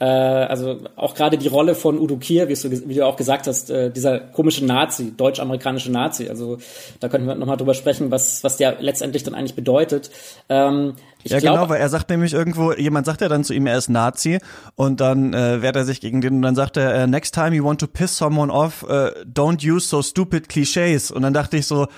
Äh, 0.00 0.04
also 0.04 0.78
auch 0.96 1.14
gerade 1.14 1.36
die 1.36 1.48
Rolle 1.48 1.74
von 1.74 1.98
Udo 1.98 2.16
Kier, 2.16 2.48
wie 2.48 2.54
du, 2.54 2.88
wie 2.88 2.94
du 2.94 3.06
auch 3.06 3.16
gesagt 3.16 3.46
hast, 3.46 3.70
äh, 3.70 3.90
dieser 3.90 4.18
komische 4.18 4.64
Nazi, 4.64 5.12
deutsch-amerikanische 5.14 5.92
Nazi. 5.92 6.28
Also 6.28 6.56
da 7.00 7.10
könnten 7.10 7.26
wir 7.26 7.34
nochmal 7.34 7.58
drüber 7.58 7.74
sprechen, 7.74 8.10
was, 8.10 8.42
was 8.42 8.56
der 8.56 8.80
letztendlich 8.80 9.24
dann 9.24 9.34
eigentlich 9.34 9.54
bedeutet. 9.54 10.10
Ähm, 10.48 10.94
ich 11.22 11.32
ja, 11.32 11.38
glaub, 11.38 11.56
genau, 11.56 11.68
weil 11.68 11.82
er 11.82 11.90
sagt 11.90 12.08
nämlich 12.08 12.32
irgendwo, 12.32 12.72
jemand 12.72 13.04
sagt 13.04 13.20
ja 13.20 13.28
dann 13.28 13.44
zu 13.44 13.52
ihm, 13.52 13.66
er 13.66 13.76
ist 13.76 13.90
Nazi 13.90 14.38
und 14.74 15.00
dann 15.00 15.34
äh, 15.34 15.60
wehrt 15.60 15.76
er 15.76 15.84
sich 15.84 16.00
gegen 16.00 16.22
den 16.22 16.36
und 16.36 16.42
dann 16.42 16.54
sagt 16.54 16.78
er, 16.78 16.94
äh, 16.94 17.06
next 17.06 17.34
time 17.34 17.54
you 17.54 17.62
want 17.62 17.78
to 17.80 17.86
piss 17.86 18.16
someone 18.16 18.50
off, 18.50 18.82
uh, 18.84 19.10
don't 19.26 19.62
use 19.62 19.86
so 19.86 20.00
stupid 20.00 20.48
clichés. 20.48 21.12
Und 21.12 21.20
dann 21.20 21.34
dachte 21.34 21.58
ich 21.58 21.66
so, 21.66 21.88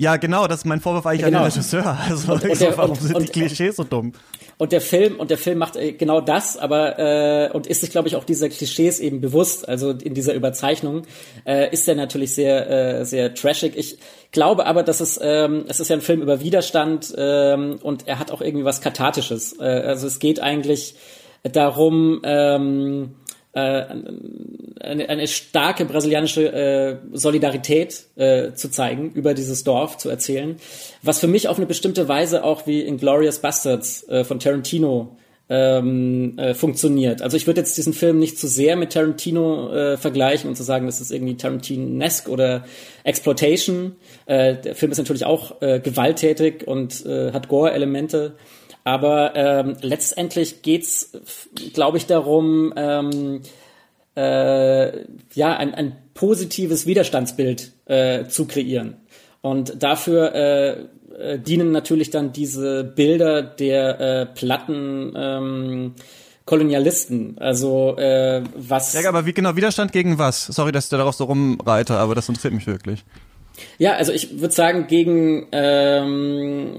ja, 0.00 0.16
genau, 0.16 0.46
das 0.46 0.60
ist 0.60 0.64
mein 0.64 0.80
Vorwurf 0.80 1.04
eigentlich 1.06 1.24
genau. 1.24 1.38
an 1.38 1.44
den 1.44 1.52
Regisseur. 1.52 1.98
Also, 2.08 2.32
und, 2.32 2.44
und 2.44 2.60
der, 2.60 2.78
warum 2.78 2.92
und, 2.92 3.00
sind 3.00 3.20
die 3.20 3.32
Klischees 3.32 3.74
so 3.74 3.82
dumm? 3.82 4.12
Und 4.56 4.70
der 4.70 4.80
Film 4.80 5.16
und 5.18 5.30
der 5.30 5.38
Film 5.38 5.58
macht 5.58 5.74
äh, 5.74 5.92
genau 5.92 6.20
das, 6.20 6.56
aber 6.56 6.98
äh, 7.00 7.50
und 7.52 7.66
ist 7.66 7.80
sich, 7.80 7.90
glaube 7.90 8.06
ich, 8.06 8.14
auch 8.14 8.22
dieser 8.22 8.48
Klischees 8.48 9.00
eben 9.00 9.20
bewusst. 9.20 9.68
Also 9.68 9.90
in 9.90 10.14
dieser 10.14 10.34
Überzeichnung 10.34 11.02
äh, 11.44 11.72
ist 11.72 11.88
er 11.88 11.96
natürlich 11.96 12.32
sehr, 12.32 13.00
äh, 13.00 13.04
sehr 13.04 13.34
trashig. 13.34 13.76
Ich 13.76 13.98
glaube 14.30 14.66
aber, 14.66 14.84
dass 14.84 15.00
es, 15.00 15.18
ähm, 15.20 15.64
es 15.66 15.80
ist 15.80 15.88
ja 15.88 15.96
ein 15.96 16.02
Film 16.02 16.22
über 16.22 16.40
Widerstand 16.40 17.12
ähm, 17.18 17.80
und 17.82 18.06
er 18.06 18.20
hat 18.20 18.30
auch 18.30 18.40
irgendwie 18.40 18.64
was 18.64 18.80
kathartisches. 18.80 19.58
Äh, 19.58 19.64
also 19.64 20.06
es 20.06 20.20
geht 20.20 20.40
eigentlich 20.40 20.94
darum. 21.42 22.20
Ähm, 22.22 23.02
äh, 23.02 23.27
eine, 23.58 25.08
eine 25.08 25.26
starke 25.26 25.84
brasilianische 25.84 26.52
äh, 26.52 26.96
Solidarität 27.12 28.04
äh, 28.16 28.52
zu 28.52 28.70
zeigen, 28.70 29.12
über 29.12 29.34
dieses 29.34 29.64
Dorf 29.64 29.98
zu 29.98 30.08
erzählen, 30.08 30.56
was 31.02 31.20
für 31.20 31.26
mich 31.26 31.48
auf 31.48 31.56
eine 31.56 31.66
bestimmte 31.66 32.08
Weise 32.08 32.44
auch 32.44 32.66
wie 32.66 32.80
in 32.80 32.98
Glorious 32.98 33.38
Bastards 33.40 34.08
äh, 34.08 34.24
von 34.24 34.40
Tarantino 34.40 35.16
ähm, 35.50 36.38
äh, 36.38 36.54
funktioniert. 36.54 37.22
Also 37.22 37.36
ich 37.36 37.46
würde 37.46 37.60
jetzt 37.60 37.76
diesen 37.76 37.94
Film 37.94 38.18
nicht 38.18 38.38
zu 38.38 38.46
sehr 38.48 38.76
mit 38.76 38.92
Tarantino 38.92 39.72
äh, 39.72 39.96
vergleichen 39.96 40.50
und 40.50 40.56
zu 40.56 40.62
sagen, 40.62 40.86
das 40.86 41.00
ist 41.00 41.10
irgendwie 41.10 41.36
Tarantinesque 41.36 42.30
oder 42.30 42.64
Exploitation. 43.04 43.96
Äh, 44.26 44.56
der 44.56 44.74
Film 44.74 44.92
ist 44.92 44.98
natürlich 44.98 45.24
auch 45.24 45.62
äh, 45.62 45.80
gewalttätig 45.80 46.66
und 46.66 47.04
äh, 47.06 47.32
hat 47.32 47.48
Gore-Elemente. 47.48 48.34
Aber 48.88 49.36
ähm, 49.36 49.76
letztendlich 49.82 50.62
geht's, 50.62 51.12
glaube 51.74 51.98
ich, 51.98 52.06
darum, 52.06 52.72
ähm, 52.74 53.42
äh, 54.16 55.04
ja, 55.34 55.58
ein, 55.58 55.74
ein 55.74 55.94
positives 56.14 56.86
Widerstandsbild 56.86 57.72
äh, 57.84 58.28
zu 58.28 58.46
kreieren. 58.46 58.96
Und 59.42 59.82
dafür 59.82 60.34
äh, 60.34 60.70
äh, 61.18 61.38
dienen 61.38 61.70
natürlich 61.70 62.08
dann 62.08 62.32
diese 62.32 62.82
Bilder 62.82 63.42
der 63.42 64.00
äh, 64.00 64.24
platten 64.24 65.12
ähm, 65.14 65.94
Kolonialisten. 66.46 67.36
Also 67.40 67.94
äh, 67.98 68.42
was. 68.56 68.94
Ja, 68.94 69.06
aber 69.06 69.26
wie 69.26 69.34
genau 69.34 69.54
Widerstand 69.54 69.92
gegen 69.92 70.16
was? 70.16 70.46
Sorry, 70.46 70.72
dass 70.72 70.84
ich 70.84 70.90
da 70.90 70.96
darauf 70.96 71.14
so 71.14 71.24
rumreite, 71.24 71.98
aber 71.98 72.14
das 72.14 72.26
interessiert 72.26 72.54
mich 72.54 72.66
wirklich. 72.66 73.04
Ja, 73.78 73.94
also 73.94 74.12
ich 74.12 74.40
würde 74.40 74.54
sagen, 74.54 74.86
gegen 74.86 75.46
ähm, 75.52 76.76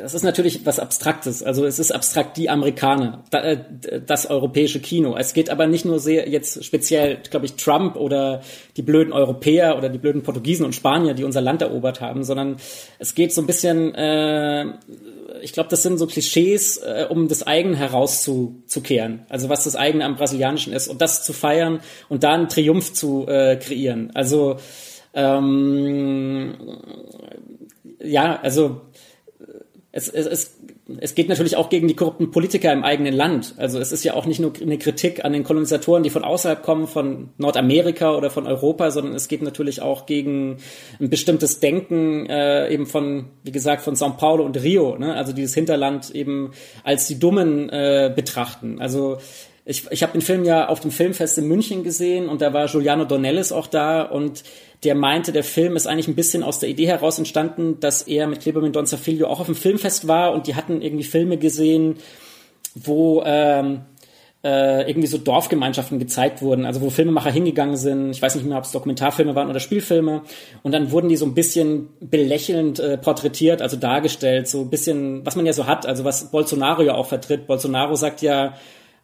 das 0.00 0.14
ist 0.14 0.22
natürlich 0.22 0.64
was 0.66 0.78
Abstraktes. 0.78 1.42
Also 1.42 1.64
es 1.64 1.78
ist 1.78 1.92
abstrakt 1.92 2.36
die 2.36 2.50
Amerikaner, 2.50 3.24
äh, 3.32 3.58
das 4.06 4.26
europäische 4.26 4.80
Kino. 4.80 5.16
Es 5.16 5.34
geht 5.34 5.50
aber 5.50 5.66
nicht 5.66 5.84
nur 5.84 5.98
sehr 5.98 6.28
jetzt 6.28 6.64
speziell, 6.64 7.18
glaube 7.30 7.46
ich, 7.46 7.54
Trump 7.54 7.96
oder 7.96 8.42
die 8.76 8.82
blöden 8.82 9.12
Europäer 9.12 9.76
oder 9.76 9.88
die 9.88 9.98
blöden 9.98 10.22
Portugiesen 10.22 10.64
und 10.64 10.74
Spanier, 10.74 11.14
die 11.14 11.24
unser 11.24 11.40
Land 11.40 11.62
erobert 11.62 12.00
haben, 12.00 12.24
sondern 12.24 12.56
es 12.98 13.14
geht 13.14 13.32
so 13.32 13.40
ein 13.40 13.46
bisschen 13.46 13.94
äh, 13.94 14.66
ich 15.42 15.52
glaube, 15.52 15.68
das 15.68 15.82
sind 15.82 15.98
so 15.98 16.06
Klischees, 16.06 16.78
äh, 16.78 17.06
um 17.08 17.28
das 17.28 17.46
eigene 17.46 17.76
herauszukehren. 17.76 19.26
Also 19.28 19.48
was 19.48 19.64
das 19.64 19.76
eigene 19.76 20.04
am 20.04 20.16
Brasilianischen 20.16 20.72
ist 20.72 20.88
und 20.88 21.02
das 21.02 21.24
zu 21.24 21.32
feiern 21.32 21.80
und 22.08 22.22
da 22.22 22.34
einen 22.34 22.48
Triumph 22.48 22.92
zu 22.92 23.26
äh, 23.26 23.56
kreieren. 23.56 24.10
Also 24.14 24.56
ähm, 25.14 26.54
ja, 28.00 28.38
also 28.42 28.80
es, 29.94 30.08
es, 30.08 30.26
es, 30.26 30.58
es 31.00 31.14
geht 31.14 31.28
natürlich 31.28 31.56
auch 31.56 31.68
gegen 31.68 31.86
die 31.86 31.94
korrupten 31.94 32.30
Politiker 32.30 32.72
im 32.72 32.82
eigenen 32.82 33.12
Land. 33.12 33.54
Also 33.58 33.78
es 33.78 33.92
ist 33.92 34.04
ja 34.04 34.14
auch 34.14 34.24
nicht 34.24 34.40
nur 34.40 34.52
eine 34.60 34.78
Kritik 34.78 35.22
an 35.22 35.34
den 35.34 35.44
Kolonisatoren, 35.44 36.02
die 36.02 36.08
von 36.08 36.24
außerhalb 36.24 36.62
kommen, 36.62 36.86
von 36.86 37.28
Nordamerika 37.36 38.16
oder 38.16 38.30
von 38.30 38.46
Europa, 38.46 38.90
sondern 38.90 39.14
es 39.14 39.28
geht 39.28 39.42
natürlich 39.42 39.82
auch 39.82 40.06
gegen 40.06 40.56
ein 40.98 41.10
bestimmtes 41.10 41.60
Denken 41.60 42.26
äh, 42.26 42.72
eben 42.72 42.86
von, 42.86 43.26
wie 43.44 43.52
gesagt, 43.52 43.82
von 43.82 43.94
São 43.94 44.16
Paulo 44.16 44.44
und 44.44 44.62
Rio, 44.62 44.96
ne? 44.96 45.14
also 45.14 45.34
dieses 45.34 45.54
Hinterland 45.54 46.10
eben 46.10 46.52
als 46.84 47.06
die 47.06 47.18
Dummen 47.18 47.68
äh, 47.68 48.10
betrachten. 48.14 48.80
Also 48.80 49.18
ich, 49.64 49.90
ich 49.90 50.02
habe 50.02 50.12
den 50.12 50.22
Film 50.22 50.44
ja 50.44 50.68
auf 50.68 50.80
dem 50.80 50.90
Filmfest 50.90 51.38
in 51.38 51.46
München 51.46 51.84
gesehen 51.84 52.28
und 52.28 52.42
da 52.42 52.52
war 52.52 52.66
Giuliano 52.66 53.04
Dornelles 53.04 53.52
auch 53.52 53.68
da 53.68 54.02
und 54.02 54.42
der 54.82 54.96
meinte, 54.96 55.30
der 55.30 55.44
Film 55.44 55.76
ist 55.76 55.86
eigentlich 55.86 56.08
ein 56.08 56.16
bisschen 56.16 56.42
aus 56.42 56.58
der 56.58 56.68
Idee 56.68 56.88
heraus 56.88 57.18
entstanden, 57.18 57.78
dass 57.78 58.02
er 58.02 58.26
mit 58.26 58.40
Kleber 58.40 58.60
Mendonça 58.60 58.96
Filho 58.96 59.28
auch 59.28 59.38
auf 59.38 59.46
dem 59.46 59.54
Filmfest 59.54 60.08
war 60.08 60.32
und 60.32 60.48
die 60.48 60.56
hatten 60.56 60.82
irgendwie 60.82 61.04
Filme 61.04 61.36
gesehen, 61.36 61.98
wo 62.74 63.22
ähm, 63.24 63.82
äh, 64.42 64.90
irgendwie 64.90 65.06
so 65.06 65.18
Dorfgemeinschaften 65.18 66.00
gezeigt 66.00 66.42
wurden, 66.42 66.66
also 66.66 66.80
wo 66.80 66.90
Filmemacher 66.90 67.30
hingegangen 67.30 67.76
sind, 67.76 68.10
ich 68.10 68.20
weiß 68.20 68.34
nicht 68.34 68.44
mehr, 68.44 68.58
ob 68.58 68.64
es 68.64 68.72
Dokumentarfilme 68.72 69.36
waren 69.36 69.48
oder 69.48 69.60
Spielfilme, 69.60 70.22
und 70.64 70.72
dann 70.72 70.90
wurden 70.90 71.08
die 71.08 71.16
so 71.16 71.26
ein 71.26 71.34
bisschen 71.34 71.90
belächelnd 72.00 72.80
äh, 72.80 72.98
porträtiert, 72.98 73.62
also 73.62 73.76
dargestellt, 73.76 74.48
so 74.48 74.62
ein 74.62 74.70
bisschen, 74.70 75.24
was 75.24 75.36
man 75.36 75.46
ja 75.46 75.52
so 75.52 75.68
hat, 75.68 75.86
also 75.86 76.04
was 76.04 76.32
Bolsonaro 76.32 76.82
ja 76.82 76.94
auch 76.94 77.06
vertritt. 77.06 77.46
Bolsonaro 77.46 77.94
sagt 77.94 78.20
ja, 78.22 78.54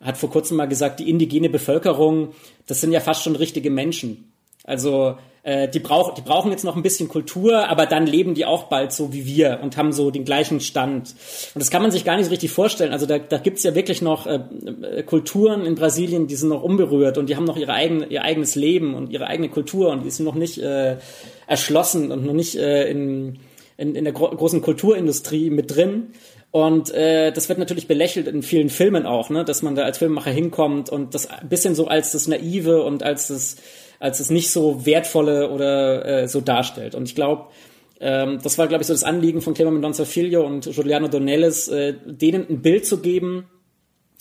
hat 0.01 0.17
vor 0.17 0.31
kurzem 0.31 0.57
mal 0.57 0.67
gesagt, 0.67 1.01
die 1.01 1.11
indigene 1.11 1.49
Bevölkerung, 1.49 2.35
das 2.67 2.81
sind 2.81 2.93
ja 2.93 3.01
fast 3.01 3.23
schon 3.23 3.37
richtige 3.37 3.71
Menschen. 3.71 4.33
Also 4.65 5.17
äh, 5.45 5.67
die, 5.67 5.79
brauch, 5.79 6.13
die 6.13 6.21
brauchen 6.21 6.51
jetzt 6.51 6.65
noch 6.65 6.77
ein 6.77 6.83
bisschen 6.83 7.09
Kultur, 7.09 7.69
aber 7.71 7.87
dann 7.87 8.07
leben 8.07 8.35
die 8.35 8.45
auch 8.45 8.65
bald 8.65 8.93
so 8.93 9.15
wie 9.15 9.25
wir 9.25 9.61
und 9.63 9.79
haben 9.79 9.93
so 9.93 10.11
den 10.11 10.27
gleichen 10.27 10.61
Stand. 10.61 11.15
Und 11.55 11.61
das 11.61 11.71
kann 11.71 11.81
man 11.81 11.91
sich 11.91 12.05
gar 12.05 12.17
nicht 12.17 12.27
so 12.27 12.31
richtig 12.31 12.51
vorstellen. 12.51 12.93
Also 12.93 13.07
da, 13.07 13.19
da 13.19 13.39
gibt's 13.39 13.63
ja 13.63 13.75
wirklich 13.75 14.03
noch 14.03 14.27
äh, 14.27 14.41
äh, 14.83 15.03
Kulturen 15.05 15.65
in 15.65 15.75
Brasilien, 15.75 16.27
die 16.27 16.35
sind 16.35 16.51
noch 16.51 16.63
unberührt 16.63 17.17
und 17.17 17.31
die 17.31 17.37
haben 17.37 17.45
noch 17.45 17.57
ihre 17.57 17.73
eigene, 17.73 18.07
ihr 18.09 18.23
eigenes 18.23 18.57
Leben 18.57 18.95
und 18.95 19.11
ihre 19.11 19.27
eigene 19.27 19.49
Kultur 19.49 19.91
und 19.91 20.05
die 20.05 20.11
sind 20.11 20.27
noch 20.27 20.35
nicht 20.35 20.59
äh, 20.59 20.99
erschlossen 21.47 22.13
und 22.13 22.27
noch 22.27 22.35
nicht 22.35 22.57
äh, 22.57 22.91
in, 22.91 23.39
in, 23.79 23.95
in 23.95 24.05
der 24.05 24.13
gro 24.13 24.29
großen 24.29 24.61
Kulturindustrie 24.61 25.49
mit 25.49 25.75
drin. 25.75 26.09
Und 26.51 26.91
äh, 26.95 27.31
das 27.31 27.49
wird 27.49 27.59
natürlich 27.59 27.89
belächelt 27.89 28.27
in 28.27 28.43
vielen 28.43 28.71
Filmen 28.71 29.05
auch, 29.05 29.29
ne, 29.29 29.45
dass 29.45 29.63
man 29.63 29.75
da 29.75 29.83
als 29.83 29.99
Filmemacher 29.99 30.31
hinkommt 30.31 30.89
und 30.89 31.15
das 31.15 31.27
ein 31.27 31.49
bisschen 31.49 31.75
so 31.75 31.89
als 31.89 32.13
das 32.13 32.27
Naive 32.27 32.83
und 32.83 33.03
als 33.03 33.29
das 33.29 33.57
als 34.01 34.21
es 34.21 34.31
nicht 34.31 34.51
so 34.51 34.87
wertvolle 34.87 35.51
oder 35.51 36.05
äh, 36.05 36.29
so 36.29 36.41
darstellt. 36.41 36.95
Und 36.95 37.09
ich 37.09 37.15
glaube, 37.15 37.47
ähm, 38.01 38.39
das 38.43 38.59
war, 38.59 38.69
glaube 38.69 38.83
ich, 38.83 38.87
so 38.87 38.93
das 38.93 39.05
Anliegen 39.05 39.41
von 39.41 39.55
Clement 39.55 39.85
Mendonça 39.85 40.05
Filho 40.05 40.47
und 40.47 40.67
Juliano 40.67 41.09
Donelles, 41.09 41.69
äh, 41.69 41.95
denen 42.07 42.49
ein 42.49 42.63
Bild 42.63 42.87
zu 42.87 43.01
geben, 43.01 43.49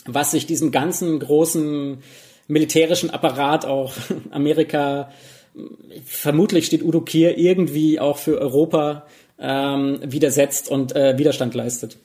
was 0.05 0.31
sich 0.31 0.45
diesem 0.45 0.71
ganzen 0.71 1.19
großen 1.19 1.99
militärischen 2.47 3.09
Apparat 3.09 3.65
auch 3.65 3.93
Amerika, 4.31 5.11
vermutlich 6.05 6.65
steht 6.67 6.83
Udo 6.83 7.01
Kier 7.01 7.37
irgendwie 7.37 7.99
auch 7.99 8.17
für 8.17 8.39
Europa 8.39 9.05
ähm, 9.39 9.99
widersetzt 10.03 10.69
und 10.69 10.95
äh, 10.95 11.17
Widerstand 11.17 11.53
leistet. 11.53 11.97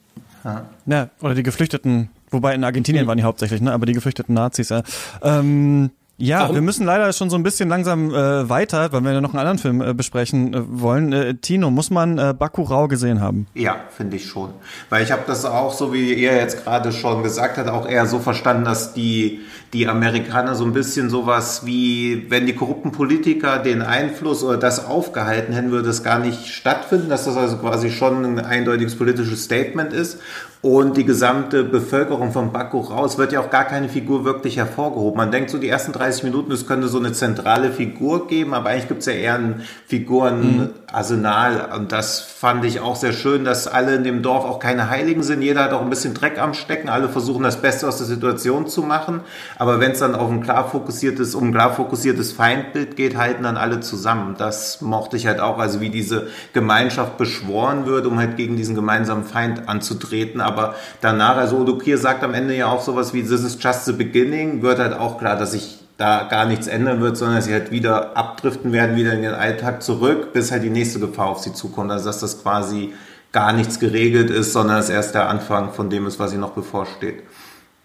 Ja, 0.86 1.08
oder 1.20 1.34
die 1.34 1.44
Geflüchteten, 1.44 2.10
wobei 2.30 2.54
in 2.54 2.64
Argentinien 2.64 3.04
mhm. 3.04 3.08
waren 3.08 3.18
die 3.18 3.24
hauptsächlich, 3.24 3.60
ne? 3.60 3.72
aber 3.72 3.86
die 3.86 3.92
geflüchteten 3.92 4.34
Nazis, 4.34 4.70
ja. 4.70 4.82
Ähm, 5.22 5.90
Ja, 6.18 6.40
Warum? 6.42 6.56
wir 6.56 6.62
müssen 6.62 6.84
leider 6.84 7.12
schon 7.12 7.30
so 7.30 7.36
ein 7.36 7.42
bisschen 7.42 7.68
langsam 7.68 8.14
äh, 8.14 8.48
weiter, 8.48 8.92
weil 8.92 9.00
wir 9.00 9.12
ja 9.12 9.20
noch 9.20 9.30
einen 9.30 9.38
anderen 9.40 9.58
Film 9.58 9.80
äh, 9.80 9.94
besprechen 9.94 10.52
äh, 10.52 10.60
wollen. 10.68 11.12
Äh, 11.12 11.34
Tino, 11.34 11.70
muss 11.70 11.90
man 11.90 12.18
äh, 12.18 12.34
Bakurau 12.38 12.86
gesehen 12.86 13.20
haben? 13.20 13.46
Ja, 13.54 13.76
finde 13.96 14.16
ich 14.16 14.26
schon. 14.26 14.50
Weil 14.90 15.02
ich 15.02 15.10
habe 15.10 15.22
das 15.26 15.44
auch, 15.44 15.72
so 15.72 15.92
wie 15.92 16.12
ihr 16.12 16.36
jetzt 16.36 16.62
gerade 16.64 16.92
schon 16.92 17.22
gesagt 17.22 17.56
habt, 17.56 17.68
auch 17.68 17.88
eher 17.88 18.06
so 18.06 18.18
verstanden, 18.18 18.64
dass 18.64 18.94
die, 18.94 19.40
die 19.72 19.88
Amerikaner 19.88 20.54
so 20.54 20.64
ein 20.64 20.74
bisschen 20.74 21.08
sowas 21.08 21.64
wie, 21.64 22.26
wenn 22.28 22.44
die 22.44 22.54
korrupten 22.54 22.92
Politiker 22.92 23.58
den 23.58 23.80
Einfluss 23.80 24.44
oder 24.44 24.58
das 24.58 24.84
aufgehalten 24.84 25.54
hätten, 25.54 25.70
würde 25.70 25.88
es 25.88 26.02
gar 26.02 26.18
nicht 26.18 26.48
stattfinden, 26.48 27.08
dass 27.08 27.24
das 27.24 27.36
also 27.38 27.56
quasi 27.56 27.90
schon 27.90 28.24
ein 28.24 28.38
eindeutiges 28.38 28.96
politisches 28.96 29.44
Statement 29.44 29.94
ist. 29.94 30.18
Und 30.62 30.96
die 30.96 31.04
gesamte 31.04 31.64
Bevölkerung 31.64 32.30
von 32.30 32.52
Baku 32.52 32.78
raus 32.78 33.18
wird 33.18 33.32
ja 33.32 33.40
auch 33.40 33.50
gar 33.50 33.64
keine 33.64 33.88
Figur 33.88 34.24
wirklich 34.24 34.58
hervorgehoben. 34.58 35.16
Man 35.16 35.32
denkt 35.32 35.50
so 35.50 35.58
die 35.58 35.68
ersten 35.68 35.90
30 35.90 36.22
Minuten, 36.22 36.52
es 36.52 36.68
könnte 36.68 36.86
so 36.86 37.00
eine 37.00 37.12
zentrale 37.12 37.72
Figur 37.72 38.28
geben, 38.28 38.54
aber 38.54 38.68
eigentlich 38.70 38.86
gibt 38.86 39.00
es 39.00 39.06
ja 39.06 39.12
eher 39.12 39.34
ein 39.34 39.62
Figurenarsenal. 39.88 41.68
Und 41.76 41.90
das 41.90 42.20
fand 42.20 42.64
ich 42.64 42.78
auch 42.78 42.94
sehr 42.94 43.12
schön, 43.12 43.44
dass 43.44 43.66
alle 43.66 43.96
in 43.96 44.04
dem 44.04 44.22
Dorf 44.22 44.44
auch 44.44 44.60
keine 44.60 44.88
Heiligen 44.88 45.24
sind. 45.24 45.42
Jeder 45.42 45.64
hat 45.64 45.72
auch 45.72 45.82
ein 45.82 45.90
bisschen 45.90 46.14
Dreck 46.14 46.38
am 46.40 46.54
Stecken. 46.54 46.88
Alle 46.88 47.08
versuchen 47.08 47.42
das 47.42 47.60
Beste 47.60 47.88
aus 47.88 47.96
der 47.96 48.06
Situation 48.06 48.68
zu 48.68 48.82
machen. 48.82 49.22
Aber 49.62 49.78
wenn 49.78 49.92
es 49.92 50.00
dann 50.00 50.16
auf 50.16 50.28
ein 50.28 50.42
klar 50.42 50.68
fokussiertes, 50.68 51.36
um 51.36 51.44
ein 51.44 51.52
klar 51.52 51.72
fokussiertes 51.72 52.32
Feindbild 52.32 52.96
geht, 52.96 53.16
halten 53.16 53.44
dann 53.44 53.56
alle 53.56 53.78
zusammen. 53.78 54.34
Das 54.36 54.80
mochte 54.80 55.16
ich 55.16 55.28
halt 55.28 55.38
auch. 55.38 55.58
Also 55.58 55.80
wie 55.80 55.88
diese 55.88 56.26
Gemeinschaft 56.52 57.16
beschworen 57.16 57.86
wird, 57.86 58.06
um 58.06 58.18
halt 58.18 58.36
gegen 58.36 58.56
diesen 58.56 58.74
gemeinsamen 58.74 59.22
Feind 59.22 59.68
anzutreten. 59.68 60.40
Aber 60.40 60.74
danach, 61.00 61.36
also 61.36 61.58
Odokir 61.58 61.96
sagt 61.96 62.24
am 62.24 62.34
Ende 62.34 62.56
ja 62.56 62.66
auch 62.66 62.82
sowas 62.82 63.14
wie, 63.14 63.22
this 63.22 63.44
is 63.44 63.56
just 63.60 63.84
the 63.84 63.92
beginning, 63.92 64.62
wird 64.62 64.80
halt 64.80 64.94
auch 64.94 65.16
klar, 65.18 65.36
dass 65.36 65.52
sich 65.52 65.78
da 65.96 66.24
gar 66.24 66.46
nichts 66.46 66.66
ändern 66.66 67.00
wird, 67.00 67.16
sondern 67.16 67.36
dass 67.36 67.44
sie 67.44 67.52
halt 67.52 67.70
wieder 67.70 68.16
abdriften 68.16 68.72
werden, 68.72 68.96
wieder 68.96 69.12
in 69.12 69.22
den 69.22 69.34
Alltag 69.34 69.80
zurück, 69.80 70.32
bis 70.32 70.50
halt 70.50 70.64
die 70.64 70.70
nächste 70.70 70.98
Gefahr 70.98 71.28
auf 71.28 71.38
sie 71.38 71.52
zukommt. 71.52 71.92
Also 71.92 72.06
dass 72.06 72.18
das 72.18 72.42
quasi 72.42 72.94
gar 73.30 73.52
nichts 73.52 73.78
geregelt 73.78 74.28
ist, 74.28 74.52
sondern 74.52 74.78
es 74.78 74.90
erst 74.90 75.14
der 75.14 75.28
Anfang 75.28 75.72
von 75.72 75.88
dem 75.88 76.04
ist, 76.08 76.18
was 76.18 76.32
ihr 76.32 76.40
noch 76.40 76.50
bevorsteht. 76.50 77.22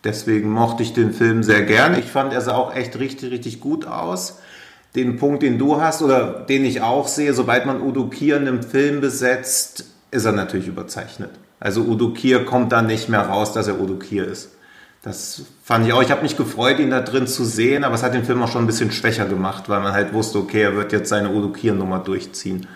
Deswegen 0.04 0.50
mochte 0.50 0.84
ich 0.84 0.93
den 0.93 1.12
Film 1.14 1.43
sehr 1.43 1.64
gern. 1.64 1.98
Ich 1.98 2.06
fand, 2.06 2.34
er 2.34 2.41
sah 2.41 2.56
auch 2.56 2.76
echt 2.76 3.00
richtig, 3.00 3.32
richtig 3.32 3.60
gut 3.60 3.86
aus. 3.86 4.39
Den 4.95 5.18
Punkt, 5.18 5.43
den 5.43 5.58
du 5.58 5.82
hast 5.82 6.02
oder 6.02 6.45
den 6.45 6.66
ich 6.66 6.82
auch 6.82 7.08
sehe, 7.08 7.34
sobald 7.34 7.66
man 7.66 7.82
Udo 7.82 8.08
Kier 8.08 8.38
in 8.38 8.48
einem 8.48 8.64
Film 8.64 9.02
besetzt, 9.02 9.86
ist 10.12 10.26
er 10.26 10.32
natürlich 10.32 10.68
überzeichnet. 10.68 11.32
Also 11.60 11.82
Udo 11.82 12.14
Kier 12.14 12.45
kommt 12.45 12.72
dann 12.72 12.88
nicht 12.88 13.10
mehr 13.10 13.22
raus, 13.22 13.54
dass 13.54 13.68
er 13.68 13.80
Udo 13.80 13.95
Kier 13.95 14.28
ist. 14.28 14.52
Das 15.02 15.43
fand 15.64 15.86
ich 15.86 15.93
auch. 15.93 16.02
Ich 16.02 16.12
habe 16.12 16.24
mich 16.24 16.38
gefreut, 16.38 16.80
ihn 16.80 16.89
da 16.89 17.02
drin 17.02 17.28
zu 17.28 17.45
sehen, 17.45 17.84
aber 17.84 17.95
es 17.95 18.04
hat 18.04 18.14
den 18.14 18.26
Film 18.26 18.41
auch 18.41 18.52
schon 18.52 18.64
ein 18.64 18.68
bisschen 18.68 18.91
schwächer 18.91 19.26
gemacht, 19.26 19.70
weil 19.70 19.80
man 19.80 19.93
halt 19.93 20.14
wusste, 20.14 20.39
okay, 20.39 20.64
er 20.64 20.76
wird 20.76 20.91
jetzt 20.91 21.10
seine 21.10 21.32
Udo 21.32 21.50
Kier-Nummer 21.50 22.00
durchziehen. 22.00 22.68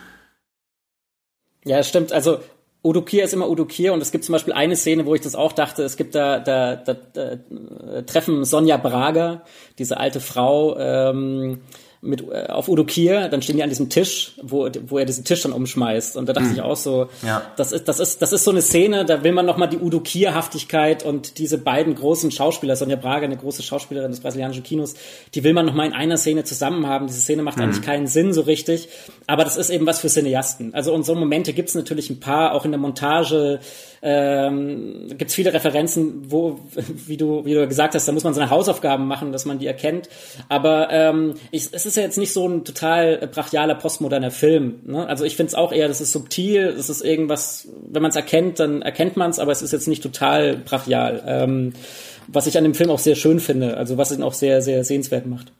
Ja, 1.63 1.83
stimmt. 1.83 2.11
Also 2.11 2.39
Udo 2.83 3.03
Kier 3.03 3.23
ist 3.23 3.33
immer 3.33 3.49
Udo 3.49 3.65
Kier 3.65 3.93
und 3.93 4.01
es 4.01 4.11
gibt 4.11 4.23
zum 4.23 4.33
Beispiel 4.33 4.53
eine 4.53 4.75
Szene, 4.75 5.05
wo 5.05 5.13
ich 5.13 5.21
das 5.21 5.35
auch 5.35 5.51
dachte, 5.51 5.83
es 5.83 5.97
gibt 5.97 6.15
da, 6.15 6.39
da, 6.39 6.75
da, 6.75 6.95
da 7.13 7.31
äh, 7.31 8.03
treffen 8.03 8.43
Sonja 8.43 8.77
Braga, 8.77 9.43
diese 9.77 9.97
alte 9.97 10.19
Frau, 10.19 10.77
ähm, 10.79 11.61
mit 12.01 12.27
äh, 12.29 12.47
auf 12.47 12.67
Udo 12.67 12.83
Kier, 12.83 13.27
dann 13.27 13.41
stehen 13.41 13.57
die 13.57 13.63
an 13.63 13.69
diesem 13.69 13.89
Tisch, 13.89 14.33
wo, 14.41 14.67
wo 14.87 14.97
er 14.97 15.05
diesen 15.05 15.23
Tisch 15.23 15.41
dann 15.43 15.53
umschmeißt. 15.53 16.17
Und 16.17 16.27
da 16.27 16.33
dachte 16.33 16.49
ich 16.53 16.61
auch 16.61 16.75
so, 16.75 17.09
Ja. 17.25 17.43
das 17.57 17.71
ist, 17.71 17.87
das 17.87 17.99
ist, 17.99 18.21
das 18.21 18.33
ist 18.33 18.43
so 18.43 18.49
eine 18.51 18.61
Szene, 18.63 19.05
da 19.05 19.23
will 19.23 19.31
man 19.33 19.45
nochmal 19.45 19.69
die 19.69 19.77
Udo 19.77 19.99
Kier-Haftigkeit 19.99 21.03
und 21.03 21.37
diese 21.37 21.59
beiden 21.59 21.93
großen 21.93 22.31
Schauspieler, 22.31 22.75
Sonja 22.75 22.95
Braga, 22.95 23.25
eine 23.25 23.37
große 23.37 23.61
Schauspielerin 23.61 24.09
des 24.11 24.19
brasilianischen 24.19 24.63
Kinos, 24.63 24.95
die 25.35 25.43
will 25.43 25.53
man 25.53 25.65
nochmal 25.65 25.85
in 25.87 25.93
einer 25.93 26.17
Szene 26.17 26.43
zusammen 26.43 26.87
haben. 26.87 27.05
Diese 27.07 27.21
Szene 27.21 27.43
macht 27.43 27.59
eigentlich 27.59 27.83
keinen 27.85 28.07
Sinn 28.07 28.33
so 28.33 28.41
richtig. 28.41 28.89
Aber 29.27 29.43
das 29.43 29.57
ist 29.57 29.69
eben 29.69 29.85
was 29.85 29.99
für 29.99 30.07
Cineasten. 30.09 30.73
Also 30.73 30.93
und 30.93 31.05
so 31.05 31.13
Momente 31.13 31.53
gibt's 31.53 31.75
natürlich 31.75 32.09
ein 32.09 32.19
paar, 32.19 32.53
auch 32.53 32.65
in 32.65 32.71
der 32.71 32.79
Montage, 32.79 33.59
ähm, 34.01 35.09
gibt's 35.17 35.35
viele 35.35 35.53
Referenzen, 35.53 36.31
wo, 36.31 36.59
wie 37.07 37.17
du, 37.17 37.45
wie 37.45 37.53
du 37.53 37.67
gesagt 37.67 37.93
hast, 37.93 38.07
da 38.07 38.11
muss 38.11 38.23
man 38.23 38.33
seine 38.33 38.49
Hausaufgaben 38.49 39.07
machen, 39.07 39.31
dass 39.31 39.45
man 39.45 39.59
die 39.59 39.67
erkennt. 39.67 40.09
Aber 40.49 40.89
ähm, 40.91 41.35
ich, 41.51 41.69
es 41.71 41.85
ist 41.85 41.97
ja 41.97 42.03
jetzt 42.03 42.17
nicht 42.17 42.33
so 42.33 42.47
ein 42.47 42.65
total 42.65 43.27
brachialer 43.27 43.75
postmoderner 43.75 44.31
Film. 44.31 44.81
Ne? 44.85 45.07
Also 45.07 45.23
ich 45.23 45.35
finde 45.35 45.49
es 45.49 45.55
auch 45.55 45.71
eher, 45.71 45.87
das 45.87 46.01
ist 46.01 46.11
subtil, 46.11 46.73
das 46.75 46.89
ist 46.89 47.01
irgendwas, 47.01 47.67
wenn 47.87 48.01
man 48.01 48.09
es 48.09 48.15
erkennt, 48.15 48.59
dann 48.59 48.81
erkennt 48.81 49.17
man 49.17 49.29
es, 49.29 49.39
aber 49.39 49.51
es 49.51 49.61
ist 49.61 49.71
jetzt 49.71 49.87
nicht 49.87 50.01
total 50.01 50.57
brachial. 50.57 51.23
Ähm, 51.27 51.73
was 52.27 52.47
ich 52.47 52.57
an 52.57 52.63
dem 52.63 52.73
Film 52.73 52.89
auch 52.89 52.99
sehr 52.99 53.15
schön 53.15 53.39
finde, 53.39 53.77
also 53.77 53.97
was 53.97 54.11
ihn 54.11 54.23
auch 54.23 54.33
sehr, 54.33 54.61
sehr 54.61 54.83
sehenswert 54.83 55.25
macht. 55.25 55.51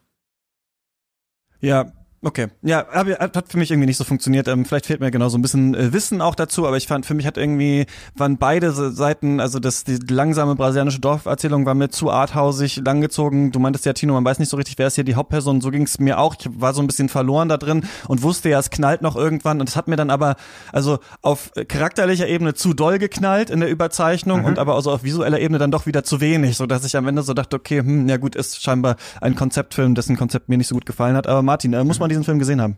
Ja, 1.60 1.92
Okay, 2.24 2.50
ja, 2.62 2.86
hat 2.92 3.46
für 3.48 3.58
mich 3.58 3.72
irgendwie 3.72 3.88
nicht 3.88 3.98
so 3.98 4.04
funktioniert. 4.04 4.48
Ähm, 4.48 4.64
vielleicht 4.64 4.86
fehlt 4.86 5.00
mir 5.00 5.10
genau 5.10 5.28
so 5.30 5.40
ein 5.40 5.42
bisschen 5.42 5.74
äh, 5.74 5.92
Wissen 5.92 6.22
auch 6.22 6.36
dazu, 6.36 6.68
aber 6.68 6.78
ich 6.78 6.86
fand, 6.86 7.04
für 7.04 7.16
mich 7.16 7.26
hat 7.26 7.36
irgendwie, 7.36 7.88
waren 8.16 8.38
beide 8.38 8.72
Seiten, 8.72 9.40
also 9.40 9.58
das, 9.58 9.86
die 9.86 9.98
langsame 10.08 10.56
brasilianische 10.56 11.00
Dorferzählung 11.00 11.66
war 11.66 11.74
mir 11.74 11.90
zu 11.90 12.12
arthausig 12.12 12.80
langgezogen. 12.86 13.52
Du 13.52 13.58
meintest 13.58 13.88
ja, 13.88 13.94
Tino, 13.94 14.14
man 14.14 14.24
weiß 14.24 14.38
nicht 14.38 14.50
so 14.50 14.58
richtig, 14.58 14.78
wer 14.78 14.86
ist 14.86 14.94
hier 14.94 15.04
die 15.04 15.16
Hauptperson. 15.16 15.62
So 15.62 15.72
ging 15.72 15.82
es 15.82 15.98
mir 15.98 16.20
auch. 16.20 16.36
Ich 16.40 16.48
war 16.62 16.76
so 16.76 16.84
ein 16.84 16.86
bisschen 16.86 17.10
verloren 17.10 17.50
da 17.50 17.58
drin 17.58 17.86
und 18.08 18.22
wusste 18.22 18.50
ja, 18.50 18.60
es 18.60 18.70
knallt 18.70 19.02
noch 19.02 19.16
irgendwann. 19.16 19.60
Und 19.60 19.68
es 19.68 19.76
hat 19.76 19.88
mir 19.88 19.96
dann 19.96 20.12
aber, 20.12 20.36
also 20.72 21.00
auf 21.24 21.50
charakterlicher 21.70 22.28
Ebene 22.28 22.54
zu 22.54 22.76
doll 22.76 23.00
geknallt 23.00 23.50
in 23.50 23.62
der 23.62 23.70
Überzeichnung 23.70 24.46
und 24.46 24.60
aber 24.60 24.76
also 24.76 24.92
auf 24.92 25.04
visueller 25.04 25.40
Ebene 25.40 25.58
dann 25.58 25.72
doch 25.72 25.88
wieder 25.88 26.04
zu 26.04 26.22
wenig, 26.22 26.56
so 26.56 26.68
dass 26.68 26.86
ich 26.86 26.96
am 26.96 27.08
Ende 27.08 27.24
so 27.24 27.34
dachte, 27.34 27.56
okay, 27.56 27.80
hm, 27.80 28.08
ja 28.08 28.18
gut, 28.18 28.36
ist 28.36 28.62
scheinbar 28.62 28.98
ein 29.22 29.34
Konzeptfilm, 29.34 29.96
dessen 29.96 30.18
Konzept 30.18 30.50
mir 30.50 30.60
nicht 30.60 30.68
so 30.68 30.76
gut 30.76 30.86
gefallen 30.86 31.16
hat. 31.16 31.26
Aber 31.26 31.42
Martin, 31.42 31.74
äh, 31.74 31.84
muss 31.84 32.00
man 32.00 32.11
diesen 32.12 32.24
Film 32.24 32.40
gesehen 32.40 32.62
haben? 32.62 32.78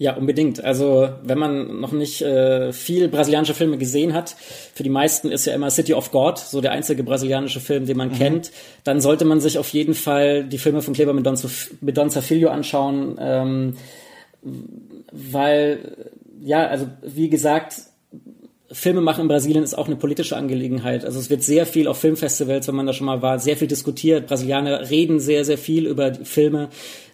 Ja, 0.00 0.16
unbedingt. 0.16 0.64
Also 0.64 1.10
wenn 1.22 1.38
man 1.38 1.78
noch 1.78 1.92
nicht 1.92 2.22
äh, 2.22 2.72
viel 2.72 3.08
brasilianische 3.08 3.52
Filme 3.52 3.76
gesehen 3.76 4.14
hat, 4.14 4.34
für 4.72 4.82
die 4.82 4.88
meisten 4.88 5.30
ist 5.30 5.44
ja 5.44 5.54
immer 5.54 5.68
City 5.68 5.92
of 5.92 6.10
God 6.10 6.38
so 6.38 6.62
der 6.62 6.72
einzige 6.72 7.04
brasilianische 7.04 7.60
Film, 7.60 7.84
den 7.84 7.98
man 7.98 8.10
kennt, 8.10 8.50
dann 8.82 9.02
sollte 9.02 9.26
man 9.26 9.40
sich 9.40 9.58
auf 9.58 9.68
jeden 9.68 9.92
Fall 9.92 10.44
die 10.44 10.56
Filme 10.56 10.80
von 10.80 10.94
Kleber 10.94 11.12
Mendonça, 11.12 11.48
Mendonça 11.84 12.22
Filho 12.22 12.48
anschauen, 12.48 13.18
ähm, 13.20 13.74
weil, 15.12 15.96
ja, 16.40 16.66
also 16.66 16.88
wie 17.02 17.28
gesagt, 17.28 17.82
Filme 18.72 19.00
machen 19.00 19.22
in 19.22 19.28
Brasilien 19.28 19.64
ist 19.64 19.76
auch 19.76 19.88
eine 19.88 19.96
politische 19.96 20.36
Angelegenheit. 20.36 21.04
Also 21.04 21.18
es 21.18 21.28
wird 21.28 21.42
sehr 21.42 21.66
viel 21.66 21.88
auf 21.88 21.98
Filmfestivals, 21.98 22.68
wenn 22.68 22.76
man 22.76 22.86
da 22.86 22.92
schon 22.92 23.06
mal 23.06 23.20
war, 23.20 23.40
sehr 23.40 23.56
viel 23.56 23.66
diskutiert. 23.66 24.28
Brasilianer 24.28 24.88
reden 24.88 25.18
sehr, 25.18 25.44
sehr 25.44 25.58
viel 25.58 25.86
über 25.86 26.12
die 26.12 26.24
Filme. 26.24 26.68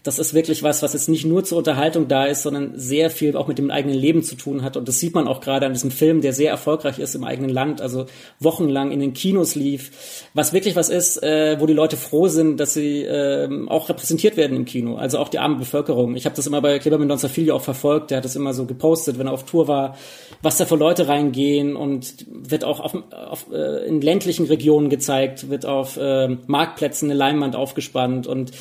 Das 0.07 0.21
ist 0.21 0.35
wirklich 0.35 0.63
was, 0.63 0.83
was 0.85 0.93
jetzt 0.93 1.09
nicht 1.09 1.25
nur 1.25 1.43
zur 1.43 1.59
Unterhaltung 1.59 2.07
da 2.07 2.27
ist, 2.27 2.43
sondern 2.43 2.73
sehr 2.77 3.11
viel 3.11 3.37
auch 3.37 3.49
mit 3.49 3.59
dem 3.59 3.73
eigenen 3.73 3.99
Leben 3.99 4.23
zu 4.23 4.37
tun 4.37 4.63
hat. 4.63 4.77
Und 4.77 4.87
das 4.87 5.01
sieht 5.01 5.15
man 5.15 5.27
auch 5.27 5.41
gerade 5.41 5.67
an 5.67 5.73
diesem 5.73 5.91
Film, 5.91 6.21
der 6.21 6.33
sehr 6.33 6.51
erfolgreich 6.51 7.01
ist 7.01 7.17
im 7.17 7.25
eigenen 7.25 7.51
Land, 7.51 7.81
also 7.81 8.07
wochenlang 8.39 8.93
in 8.93 9.01
den 9.01 9.15
Kinos 9.15 9.57
lief. 9.57 10.31
Was 10.33 10.53
wirklich 10.53 10.77
was 10.77 10.91
ist, 10.91 11.21
äh, 11.25 11.57
wo 11.59 11.67
die 11.67 11.73
Leute 11.73 11.97
froh 11.97 12.29
sind, 12.29 12.61
dass 12.61 12.75
sie 12.75 13.03
äh, 13.03 13.49
auch 13.67 13.89
repräsentiert 13.89 14.37
werden 14.37 14.57
im 14.57 14.65
Kino. 14.65 14.95
Also 14.95 15.19
auch 15.19 15.29
die 15.29 15.41
arme 15.41 15.57
Bevölkerung. 15.57 16.15
Ich 16.15 16.25
habe 16.25 16.37
das 16.37 16.47
immer 16.47 16.61
bei 16.61 16.79
Kleber 16.79 16.99
Mendonça 16.99 17.29
Filho 17.29 17.57
auch 17.57 17.63
verfolgt. 17.63 18.13
Der 18.13 18.19
hat 18.19 18.25
das 18.25 18.37
immer 18.37 18.55
so 18.55 18.65
gepostet, 18.65 19.19
wenn 19.19 19.27
er 19.27 19.33
auf 19.33 19.45
Tour 19.45 19.67
war, 19.67 19.97
was 20.41 20.57
da 20.57 20.67
für 20.67 20.77
Leute 20.77 21.09
reingehen 21.09 21.75
und 21.75 22.27
wird 22.31 22.63
auch 22.63 22.79
auf, 22.79 22.95
auf, 23.11 23.47
äh, 23.53 23.89
in 23.89 24.01
ländlichen 24.01 24.47
Regionen 24.47 24.89
gezeigt, 24.89 25.51
wird 25.51 25.67
auf 25.67 25.97
äh, 25.97 26.29
Marktplätzen 26.47 27.11
eine 27.11 27.19
Leinwand 27.19 27.57
aufgespannt 27.57 28.29
und 28.29 28.53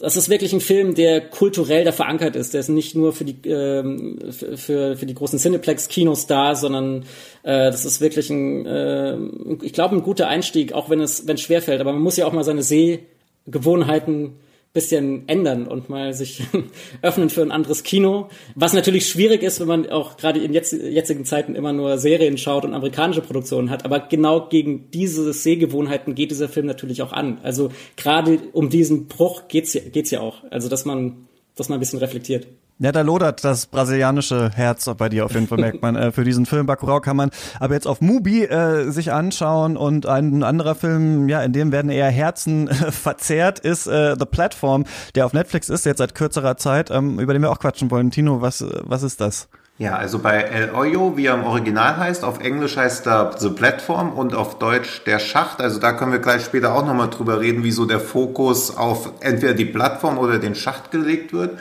das 0.00 0.16
ist 0.16 0.28
wirklich 0.28 0.52
ein 0.52 0.60
Film, 0.60 0.94
der 0.94 1.20
kulturell 1.20 1.84
da 1.84 1.90
verankert 1.90 2.36
ist. 2.36 2.54
Der 2.54 2.60
ist 2.60 2.68
nicht 2.68 2.94
nur 2.94 3.12
für 3.12 3.24
die 3.24 3.48
ähm, 3.48 4.18
für, 4.30 4.96
für 4.96 5.06
die 5.06 5.14
großen 5.14 5.40
Cineplex-Kinos 5.40 6.28
da, 6.28 6.54
sondern 6.54 7.02
äh, 7.42 7.70
das 7.70 7.84
ist 7.84 8.00
wirklich 8.00 8.30
ein, 8.30 8.64
äh, 8.64 9.16
ich 9.62 9.72
glaube, 9.72 9.96
ein 9.96 10.02
guter 10.02 10.28
Einstieg, 10.28 10.72
auch 10.72 10.88
wenn 10.88 11.00
es 11.00 11.26
wenn 11.26 11.36
schwerfällt. 11.36 11.80
Aber 11.80 11.92
man 11.92 12.02
muss 12.02 12.16
ja 12.16 12.26
auch 12.26 12.32
mal 12.32 12.44
seine 12.44 12.62
Sehgewohnheiten 12.62 14.34
bisschen 14.78 15.26
ändern 15.26 15.66
und 15.66 15.88
mal 15.88 16.14
sich 16.14 16.42
öffnen 17.02 17.30
für 17.30 17.42
ein 17.42 17.50
anderes 17.50 17.82
Kino. 17.82 18.28
Was 18.54 18.74
natürlich 18.74 19.08
schwierig 19.08 19.42
ist, 19.42 19.58
wenn 19.58 19.66
man 19.66 19.90
auch 19.90 20.16
gerade 20.16 20.38
in 20.38 20.52
jetzt, 20.52 20.72
jetzigen 20.72 21.24
Zeiten 21.24 21.56
immer 21.56 21.72
nur 21.72 21.98
Serien 21.98 22.38
schaut 22.38 22.64
und 22.64 22.74
amerikanische 22.74 23.22
Produktionen 23.22 23.70
hat. 23.70 23.84
Aber 23.84 23.98
genau 23.98 24.48
gegen 24.48 24.88
diese 24.92 25.32
Sehgewohnheiten 25.32 26.14
geht 26.14 26.30
dieser 26.30 26.48
Film 26.48 26.66
natürlich 26.66 27.02
auch 27.02 27.12
an. 27.12 27.38
Also 27.42 27.70
gerade 27.96 28.38
um 28.52 28.70
diesen 28.70 29.08
Bruch 29.08 29.48
geht's 29.48 29.76
geht's 29.92 30.12
ja 30.12 30.20
auch. 30.20 30.44
Also 30.50 30.68
dass 30.68 30.84
man, 30.84 31.26
dass 31.56 31.68
man 31.68 31.78
ein 31.78 31.80
bisschen 31.80 31.98
reflektiert. 31.98 32.46
Ja, 32.80 32.92
da 32.92 33.00
lodert 33.00 33.42
das 33.42 33.66
brasilianische 33.66 34.50
Herz 34.54 34.88
bei 34.96 35.08
dir 35.08 35.24
auf 35.24 35.32
jeden 35.32 35.48
Fall, 35.48 35.58
merkt 35.60 35.82
man. 35.82 35.96
Äh, 35.96 36.12
für 36.12 36.22
diesen 36.22 36.46
Film 36.46 36.66
Bacurau 36.66 37.00
kann 37.00 37.16
man 37.16 37.30
aber 37.58 37.74
jetzt 37.74 37.88
auf 37.88 38.00
Mubi 38.00 38.44
äh, 38.44 38.90
sich 38.90 39.12
anschauen 39.12 39.76
und 39.76 40.06
ein 40.06 40.44
anderer 40.44 40.76
Film, 40.76 41.28
ja, 41.28 41.42
in 41.42 41.52
dem 41.52 41.72
werden 41.72 41.90
eher 41.90 42.10
Herzen 42.10 42.68
äh, 42.68 42.92
verzehrt, 42.92 43.58
ist 43.58 43.88
äh, 43.88 44.14
The 44.16 44.26
Platform, 44.26 44.84
der 45.16 45.26
auf 45.26 45.32
Netflix 45.32 45.68
ist, 45.68 45.86
jetzt 45.86 45.98
seit 45.98 46.14
kürzerer 46.14 46.56
Zeit, 46.56 46.90
ähm, 46.92 47.18
über 47.18 47.32
den 47.32 47.42
wir 47.42 47.50
auch 47.50 47.58
quatschen 47.58 47.90
wollen. 47.90 48.12
Tino, 48.12 48.40
was, 48.40 48.64
was 48.82 49.02
ist 49.02 49.20
das? 49.20 49.48
Ja, 49.80 49.94
also 49.94 50.18
bei 50.18 50.38
El 50.40 50.72
Hoyo, 50.74 51.16
wie 51.16 51.26
er 51.26 51.34
im 51.34 51.44
Original 51.44 51.98
heißt, 51.98 52.24
auf 52.24 52.40
Englisch 52.40 52.76
heißt 52.76 53.06
er 53.06 53.36
The 53.38 53.50
Platform 53.50 54.12
und 54.12 54.34
auf 54.34 54.58
Deutsch 54.58 55.04
der 55.06 55.20
Schacht. 55.20 55.60
Also 55.60 55.78
da 55.78 55.92
können 55.92 56.10
wir 56.10 56.18
gleich 56.18 56.44
später 56.44 56.74
auch 56.74 56.84
nochmal 56.84 57.10
drüber 57.10 57.38
reden, 57.38 57.62
wieso 57.62 57.84
der 57.84 58.00
Fokus 58.00 58.76
auf 58.76 59.12
entweder 59.20 59.54
die 59.54 59.64
Plattform 59.64 60.18
oder 60.18 60.40
den 60.40 60.56
Schacht 60.56 60.90
gelegt 60.90 61.32
wird. 61.32 61.60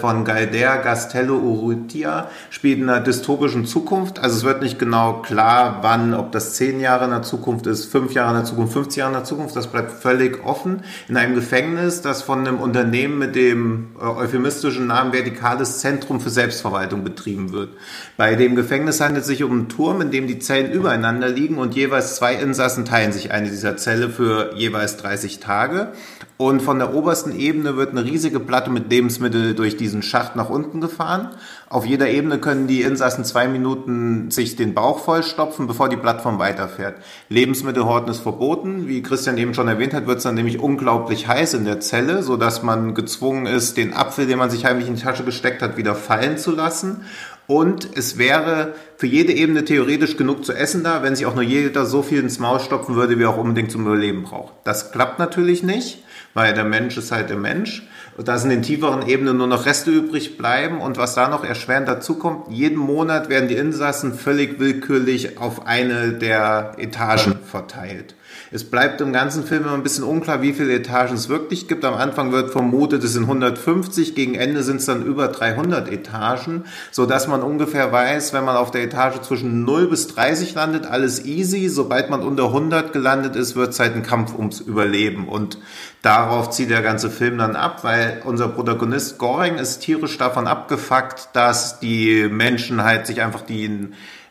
Von 0.00 0.24
Galder 0.24 0.78
Gastello 0.78 1.36
Urrutia 1.36 2.28
spielt 2.50 2.80
in 2.80 2.88
einer 2.88 3.02
dystopischen 3.02 3.66
Zukunft. 3.66 4.18
Also 4.18 4.38
es 4.38 4.42
wird 4.42 4.60
nicht 4.60 4.80
genau 4.80 5.22
klar, 5.22 5.78
wann, 5.82 6.14
ob 6.14 6.32
das 6.32 6.54
zehn 6.54 6.80
Jahre 6.80 7.04
in 7.04 7.12
der 7.12 7.22
Zukunft 7.22 7.68
ist, 7.68 7.84
fünf 7.84 8.14
Jahre 8.14 8.30
in 8.30 8.36
der 8.38 8.46
Zukunft, 8.46 8.72
50 8.72 8.96
Jahre 8.96 9.12
in 9.12 9.18
der 9.18 9.24
Zukunft. 9.24 9.54
Das 9.54 9.68
bleibt 9.68 9.92
völlig 9.92 10.44
offen. 10.44 10.82
In 11.06 11.16
einem 11.16 11.36
Gefängnis, 11.36 12.02
das 12.02 12.22
von 12.22 12.40
einem 12.40 12.58
Unternehmen 12.58 13.16
mit 13.16 13.36
dem 13.36 13.90
äh, 14.00 14.04
euphemistischen 14.04 14.88
Namen 14.88 15.12
Vertikales 15.12 15.78
Zentrum 15.78 16.20
für 16.20 16.30
Selbstverwaltung 16.30 17.04
betrieben 17.04 17.27
betrieben 17.28 17.52
wird. 17.52 17.70
Bei 18.16 18.34
dem 18.34 18.56
Gefängnis 18.56 19.00
handelt 19.00 19.22
es 19.22 19.28
sich 19.28 19.42
um 19.42 19.52
einen 19.52 19.68
Turm, 19.68 20.00
in 20.00 20.10
dem 20.10 20.26
die 20.26 20.38
Zellen 20.38 20.72
übereinander 20.72 21.28
liegen 21.28 21.58
und 21.58 21.74
jeweils 21.74 22.16
zwei 22.16 22.34
Insassen 22.34 22.84
teilen 22.84 23.12
sich 23.12 23.30
eine 23.30 23.48
dieser 23.48 23.76
Zelle 23.76 24.08
für 24.08 24.54
jeweils 24.56 24.96
30 24.96 25.40
Tage. 25.40 25.92
Und 26.36 26.62
von 26.62 26.78
der 26.78 26.94
obersten 26.94 27.38
Ebene 27.38 27.76
wird 27.76 27.90
eine 27.90 28.04
riesige 28.04 28.40
Platte 28.40 28.70
mit 28.70 28.90
Lebensmitteln 28.90 29.56
durch 29.56 29.76
diesen 29.76 30.02
Schacht 30.02 30.36
nach 30.36 30.50
unten 30.50 30.80
gefahren. 30.80 31.30
Auf 31.70 31.84
jeder 31.84 32.08
Ebene 32.08 32.38
können 32.38 32.66
die 32.66 32.80
Insassen 32.80 33.26
zwei 33.26 33.46
Minuten 33.46 34.30
sich 34.30 34.56
den 34.56 34.72
Bauch 34.72 35.00
vollstopfen, 35.00 35.66
bevor 35.66 35.90
die 35.90 35.98
Plattform 35.98 36.38
weiterfährt. 36.38 36.96
Lebensmittelhorten 37.28 38.10
ist 38.10 38.20
verboten. 38.20 38.88
Wie 38.88 39.02
Christian 39.02 39.36
eben 39.36 39.52
schon 39.52 39.68
erwähnt 39.68 39.92
hat, 39.92 40.06
wird 40.06 40.16
es 40.16 40.24
dann 40.24 40.34
nämlich 40.34 40.60
unglaublich 40.60 41.28
heiß 41.28 41.52
in 41.52 41.66
der 41.66 41.80
Zelle, 41.80 42.22
so 42.22 42.38
dass 42.38 42.62
man 42.62 42.94
gezwungen 42.94 43.44
ist, 43.44 43.76
den 43.76 43.92
Apfel, 43.92 44.26
den 44.26 44.38
man 44.38 44.48
sich 44.48 44.64
heimlich 44.64 44.88
in 44.88 44.94
die 44.94 45.02
Tasche 45.02 45.24
gesteckt 45.24 45.60
hat, 45.60 45.76
wieder 45.76 45.94
fallen 45.94 46.38
zu 46.38 46.52
lassen. 46.52 47.02
Und 47.46 47.86
es 47.94 48.16
wäre 48.16 48.72
für 48.96 49.06
jede 49.06 49.34
Ebene 49.34 49.66
theoretisch 49.66 50.16
genug 50.16 50.46
zu 50.46 50.54
essen 50.54 50.84
da, 50.84 51.02
wenn 51.02 51.16
sich 51.16 51.26
auch 51.26 51.34
nur 51.34 51.44
jeder 51.44 51.84
so 51.84 52.02
viel 52.02 52.20
ins 52.20 52.38
Maul 52.38 52.60
stopfen 52.60 52.94
würde, 52.94 53.18
wie 53.18 53.24
er 53.24 53.30
auch 53.30 53.38
unbedingt 53.38 53.70
zum 53.70 53.82
Überleben 53.82 54.22
braucht. 54.22 54.54
Das 54.64 54.90
klappt 54.90 55.18
natürlich 55.18 55.62
nicht 55.62 56.02
weil 56.34 56.54
der 56.54 56.64
Mensch 56.64 56.96
ist 56.96 57.10
halt 57.10 57.30
der 57.30 57.36
Mensch. 57.36 57.88
Und 58.18 58.26
da 58.26 58.36
sind 58.36 58.50
in 58.50 58.58
den 58.58 58.64
tieferen 58.64 59.06
Ebenen 59.06 59.36
nur 59.36 59.46
noch 59.46 59.64
Reste 59.64 59.92
übrig 59.92 60.36
bleiben. 60.36 60.80
Und 60.80 60.96
was 60.96 61.14
da 61.14 61.28
noch 61.28 61.44
erschwerend 61.44 61.86
dazu 61.86 62.16
kommt, 62.16 62.50
jeden 62.50 62.76
Monat 62.76 63.28
werden 63.28 63.48
die 63.48 63.54
Insassen 63.54 64.12
völlig 64.12 64.58
willkürlich 64.58 65.38
auf 65.38 65.68
eine 65.68 66.14
der 66.14 66.72
Etagen 66.78 67.38
verteilt. 67.44 68.16
Es 68.50 68.64
bleibt 68.64 69.02
im 69.02 69.12
ganzen 69.12 69.44
Film 69.44 69.64
immer 69.64 69.74
ein 69.74 69.82
bisschen 69.82 70.04
unklar, 70.04 70.40
wie 70.40 70.54
viele 70.54 70.72
Etagen 70.72 71.14
es 71.14 71.28
wirklich 71.28 71.68
gibt. 71.68 71.84
Am 71.84 71.94
Anfang 71.94 72.32
wird 72.32 72.50
vermutet, 72.50 73.04
es 73.04 73.12
sind 73.12 73.24
150, 73.24 74.14
gegen 74.14 74.34
Ende 74.34 74.62
sind 74.62 74.76
es 74.76 74.86
dann 74.86 75.04
über 75.04 75.28
300 75.28 75.92
Etagen, 75.92 76.64
so 76.90 77.04
dass 77.04 77.28
man 77.28 77.42
ungefähr 77.42 77.92
weiß, 77.92 78.32
wenn 78.32 78.44
man 78.44 78.56
auf 78.56 78.70
der 78.70 78.84
Etage 78.84 79.20
zwischen 79.20 79.64
0 79.64 79.88
bis 79.88 80.06
30 80.08 80.54
landet, 80.54 80.86
alles 80.86 81.26
easy. 81.26 81.68
Sobald 81.68 82.08
man 82.08 82.22
unter 82.22 82.46
100 82.46 82.94
gelandet 82.94 83.36
ist, 83.36 83.54
wird 83.54 83.70
es 83.70 83.80
halt 83.80 83.94
ein 83.94 84.02
Kampf 84.02 84.34
ums 84.34 84.60
Überleben. 84.60 85.28
Und 85.28 85.58
darauf 86.00 86.48
zieht 86.48 86.70
der 86.70 86.82
ganze 86.82 87.10
Film 87.10 87.36
dann 87.36 87.54
ab, 87.54 87.84
weil 87.84 88.22
unser 88.24 88.48
Protagonist 88.48 89.18
Goring 89.18 89.56
ist 89.56 89.80
tierisch 89.80 90.16
davon 90.16 90.46
abgefuckt, 90.46 91.28
dass 91.34 91.80
die 91.80 92.28
Menschen 92.30 92.82
halt 92.82 93.06
sich 93.06 93.20
einfach 93.20 93.42
die 93.42 93.88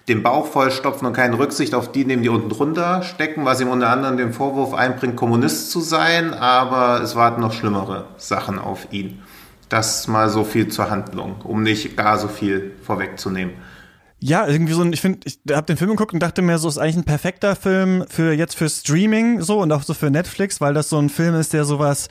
den 0.08 0.24
Bauch 0.24 0.48
vollstopfen 0.48 1.06
und 1.06 1.14
keine 1.14 1.38
Rücksicht 1.38 1.76
auf 1.76 1.92
die 1.92 2.06
nehmen, 2.06 2.24
die 2.24 2.30
unten 2.30 2.50
drunter 2.50 3.04
stecken, 3.04 3.44
was 3.44 3.60
ihm 3.60 3.68
unter 3.68 3.90
anderem 3.90 4.18
den 4.18 4.32
Vorwurf 4.32 4.74
einbringt, 4.74 5.18
Kommunist 5.18 5.70
zu 5.70 5.82
sein, 5.82 6.34
aber 6.34 7.02
es 7.02 7.16
warten 7.16 7.42
noch 7.42 7.54
schlimmere 7.54 8.06
Sachen 8.18 8.58
auf 8.58 8.88
ihn. 8.92 9.22
Das 9.68 10.08
mal 10.08 10.30
so 10.30 10.46
viel 10.46 10.70
zur 10.70 10.90
Handlung, 10.90 11.42
um 11.44 11.62
nicht 11.62 11.98
gar 11.98 12.18
so 12.18 12.30
viel 12.30 12.72
vorwegzunehmen. 12.84 13.56
Ja, 14.20 14.48
irgendwie 14.48 14.74
so 14.74 14.82
ein, 14.82 14.94
ich 14.94 15.02
finde, 15.02 15.20
ich 15.26 15.40
habe 15.52 15.68
den 15.68 15.78
Film 15.78 15.92
geguckt 15.92 16.14
und 16.14 16.24
dachte 16.24 16.42
mir, 16.42 16.58
so 16.58 16.70
ist 16.70 16.78
eigentlich 16.78 16.98
ein 16.98 17.04
perfekter 17.04 17.56
Film 17.56 18.06
für 18.08 18.32
jetzt 18.32 18.56
für 18.56 18.70
Streaming 18.70 19.42
so 19.42 19.62
und 19.62 19.72
auch 19.72 19.84
so 19.84 19.94
für 19.94 20.10
Netflix, 20.10 20.62
weil 20.62 20.74
das 20.74 20.90
so 20.90 20.98
ein 20.98 21.10
Film 21.10 21.36
ist, 21.36 21.54
der 21.54 21.66
sowas 21.66 22.08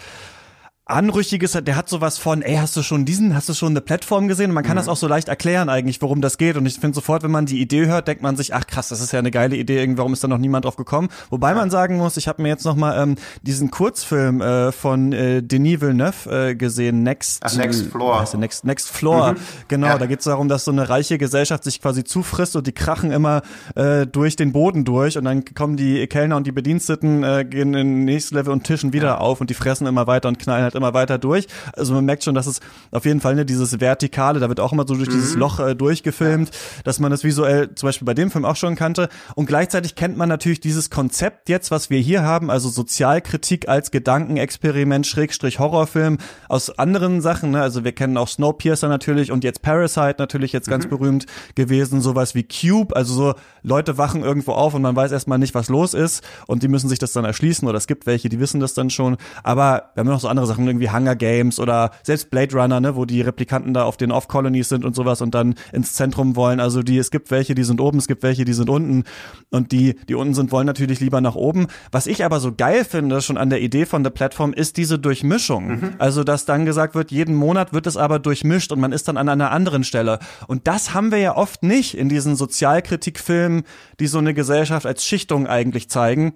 Anrüchiges 0.88 1.56
hat, 1.56 1.66
der 1.66 1.74
hat 1.74 1.88
sowas 1.88 2.16
von, 2.16 2.42
ey, 2.42 2.54
hast 2.54 2.76
du 2.76 2.82
schon 2.82 3.04
diesen, 3.04 3.34
hast 3.34 3.48
du 3.48 3.54
schon 3.54 3.70
eine 3.70 3.80
Plattform 3.80 4.28
gesehen? 4.28 4.50
Und 4.50 4.54
man 4.54 4.62
kann 4.62 4.76
mhm. 4.76 4.78
das 4.78 4.88
auch 4.88 4.96
so 4.96 5.08
leicht 5.08 5.26
erklären 5.26 5.68
eigentlich, 5.68 6.00
worum 6.00 6.20
das 6.20 6.38
geht. 6.38 6.56
Und 6.56 6.64
ich 6.64 6.78
finde 6.78 6.94
sofort, 6.94 7.24
wenn 7.24 7.32
man 7.32 7.44
die 7.44 7.60
Idee 7.60 7.86
hört, 7.86 8.06
denkt 8.06 8.22
man 8.22 8.36
sich, 8.36 8.54
ach 8.54 8.68
krass, 8.68 8.88
das 8.88 9.00
ist 9.00 9.12
ja 9.12 9.18
eine 9.18 9.32
geile 9.32 9.56
Idee, 9.56 9.80
irgendwie, 9.80 9.98
warum 9.98 10.12
ist 10.12 10.22
da 10.22 10.28
noch 10.28 10.38
niemand 10.38 10.64
drauf 10.64 10.76
gekommen? 10.76 11.08
Wobei 11.28 11.54
man 11.54 11.70
sagen 11.70 11.96
muss, 11.96 12.16
ich 12.16 12.28
habe 12.28 12.40
mir 12.40 12.50
jetzt 12.50 12.64
noch 12.64 12.76
mal 12.76 13.02
ähm, 13.02 13.16
diesen 13.42 13.72
Kurzfilm 13.72 14.40
äh, 14.40 14.70
von 14.70 15.12
äh, 15.12 15.42
Denis 15.42 15.80
Villeneuve 15.80 16.50
äh, 16.50 16.54
gesehen, 16.54 17.02
Next, 17.02 17.42
ach, 17.42 17.56
Next 17.56 17.86
Floor. 17.86 18.20
Heißt 18.20 18.36
Next, 18.36 18.64
Next 18.64 18.88
Floor, 18.88 19.32
mhm. 19.32 19.36
genau. 19.66 19.88
Ja. 19.88 19.98
Da 19.98 20.06
geht 20.06 20.20
es 20.20 20.26
darum, 20.26 20.48
dass 20.48 20.64
so 20.64 20.70
eine 20.70 20.88
reiche 20.88 21.18
Gesellschaft 21.18 21.64
sich 21.64 21.82
quasi 21.82 22.04
zufrisst 22.04 22.54
und 22.54 22.64
die 22.68 22.72
krachen 22.72 23.10
immer 23.10 23.42
äh, 23.74 24.06
durch 24.06 24.36
den 24.36 24.52
Boden 24.52 24.84
durch 24.84 25.18
und 25.18 25.24
dann 25.24 25.44
kommen 25.44 25.76
die 25.76 26.06
Kellner 26.06 26.36
und 26.36 26.46
die 26.46 26.52
Bediensteten, 26.52 27.24
äh, 27.24 27.44
gehen 27.44 27.74
in 27.74 28.04
nächstes 28.04 28.30
Level 28.30 28.52
und 28.52 28.62
tischen 28.62 28.92
wieder 28.92 29.08
ja. 29.08 29.18
auf 29.18 29.40
und 29.40 29.50
die 29.50 29.54
fressen 29.54 29.88
immer 29.88 30.06
weiter 30.06 30.28
und 30.28 30.38
knallen 30.38 30.62
halt 30.62 30.75
immer 30.76 30.94
weiter 30.94 31.18
durch. 31.18 31.46
Also 31.72 31.94
man 31.94 32.04
merkt 32.04 32.24
schon, 32.24 32.34
dass 32.34 32.46
es 32.46 32.60
auf 32.90 33.04
jeden 33.04 33.20
Fall 33.20 33.34
ne, 33.34 33.44
dieses 33.44 33.80
Vertikale, 33.80 34.40
da 34.40 34.48
wird 34.48 34.60
auch 34.60 34.72
immer 34.72 34.86
so 34.86 34.94
durch 34.94 35.08
mhm. 35.08 35.12
dieses 35.12 35.34
Loch 35.34 35.60
äh, 35.60 35.74
durchgefilmt, 35.74 36.50
dass 36.84 37.00
man 37.00 37.10
das 37.10 37.24
visuell 37.24 37.74
zum 37.74 37.88
Beispiel 37.88 38.06
bei 38.06 38.14
dem 38.14 38.30
Film 38.30 38.44
auch 38.44 38.56
schon 38.56 38.76
kannte. 38.76 39.08
Und 39.34 39.46
gleichzeitig 39.46 39.94
kennt 39.94 40.16
man 40.16 40.28
natürlich 40.28 40.60
dieses 40.60 40.90
Konzept 40.90 41.48
jetzt, 41.48 41.70
was 41.70 41.90
wir 41.90 41.98
hier 41.98 42.22
haben, 42.22 42.50
also 42.50 42.68
Sozialkritik 42.68 43.68
als 43.68 43.90
Gedankenexperiment, 43.90 45.06
Schrägstrich 45.06 45.58
Horrorfilm 45.58 46.18
aus 46.48 46.78
anderen 46.78 47.20
Sachen. 47.20 47.52
Ne? 47.52 47.62
Also 47.62 47.84
wir 47.84 47.92
kennen 47.92 48.16
auch 48.16 48.28
Snowpiercer 48.28 48.88
natürlich 48.88 49.32
und 49.32 49.44
jetzt 49.44 49.62
Parasite 49.62 50.16
natürlich 50.18 50.52
jetzt 50.52 50.68
ganz 50.68 50.84
mhm. 50.84 50.90
berühmt 50.90 51.26
gewesen, 51.54 52.00
sowas 52.00 52.34
wie 52.34 52.44
Cube, 52.44 52.94
also 52.94 53.14
so 53.14 53.34
Leute 53.62 53.98
wachen 53.98 54.22
irgendwo 54.22 54.52
auf 54.52 54.74
und 54.74 54.82
man 54.82 54.94
weiß 54.94 55.12
erstmal 55.12 55.38
nicht, 55.38 55.54
was 55.54 55.68
los 55.68 55.94
ist 55.94 56.22
und 56.46 56.62
die 56.62 56.68
müssen 56.68 56.88
sich 56.88 56.98
das 56.98 57.12
dann 57.12 57.24
erschließen 57.24 57.66
oder 57.66 57.78
es 57.78 57.86
gibt 57.86 58.06
welche, 58.06 58.28
die 58.28 58.40
wissen 58.40 58.60
das 58.60 58.74
dann 58.74 58.90
schon. 58.90 59.16
Aber 59.42 59.90
wir 59.94 60.00
haben 60.00 60.08
noch 60.08 60.20
so 60.20 60.28
andere 60.28 60.46
Sachen, 60.46 60.65
irgendwie 60.66 60.90
Hunger 60.90 61.16
Games 61.16 61.58
oder 61.58 61.90
selbst 62.02 62.30
Blade 62.30 62.54
Runner, 62.56 62.80
ne, 62.80 62.96
wo 62.96 63.04
die 63.04 63.20
Replikanten 63.20 63.74
da 63.74 63.84
auf 63.84 63.96
den 63.96 64.12
Off-Colonies 64.12 64.68
sind 64.68 64.84
und 64.84 64.94
sowas 64.94 65.20
und 65.20 65.34
dann 65.34 65.54
ins 65.72 65.94
Zentrum 65.94 66.36
wollen. 66.36 66.60
Also 66.60 66.82
die, 66.82 66.98
es 66.98 67.10
gibt 67.10 67.30
welche, 67.30 67.54
die 67.54 67.64
sind 67.64 67.80
oben, 67.80 67.98
es 67.98 68.08
gibt 68.08 68.22
welche, 68.22 68.44
die 68.44 68.52
sind 68.52 68.70
unten 68.70 69.04
und 69.50 69.72
die, 69.72 69.94
die 70.08 70.14
unten 70.14 70.34
sind, 70.34 70.52
wollen 70.52 70.66
natürlich 70.66 71.00
lieber 71.00 71.20
nach 71.20 71.34
oben. 71.34 71.66
Was 71.92 72.06
ich 72.06 72.24
aber 72.24 72.40
so 72.40 72.52
geil 72.54 72.84
finde, 72.84 73.20
schon 73.22 73.36
an 73.36 73.50
der 73.50 73.60
Idee 73.60 73.86
von 73.86 74.02
der 74.02 74.10
Plattform, 74.10 74.52
ist 74.52 74.76
diese 74.76 74.98
Durchmischung. 74.98 75.66
Mhm. 75.66 75.94
Also, 75.98 76.24
dass 76.24 76.44
dann 76.44 76.64
gesagt 76.64 76.94
wird, 76.94 77.10
jeden 77.10 77.34
Monat 77.34 77.72
wird 77.72 77.86
es 77.86 77.96
aber 77.96 78.18
durchmischt 78.18 78.72
und 78.72 78.80
man 78.80 78.92
ist 78.92 79.08
dann 79.08 79.16
an 79.16 79.28
einer 79.28 79.50
anderen 79.50 79.84
Stelle. 79.84 80.18
Und 80.46 80.66
das 80.66 80.94
haben 80.94 81.10
wir 81.10 81.18
ja 81.18 81.36
oft 81.36 81.62
nicht 81.62 81.96
in 81.96 82.08
diesen 82.08 82.36
Sozialkritikfilmen, 82.36 83.64
die 84.00 84.06
so 84.06 84.18
eine 84.18 84.34
Gesellschaft 84.34 84.86
als 84.86 85.04
Schichtung 85.04 85.46
eigentlich 85.46 85.88
zeigen 85.88 86.34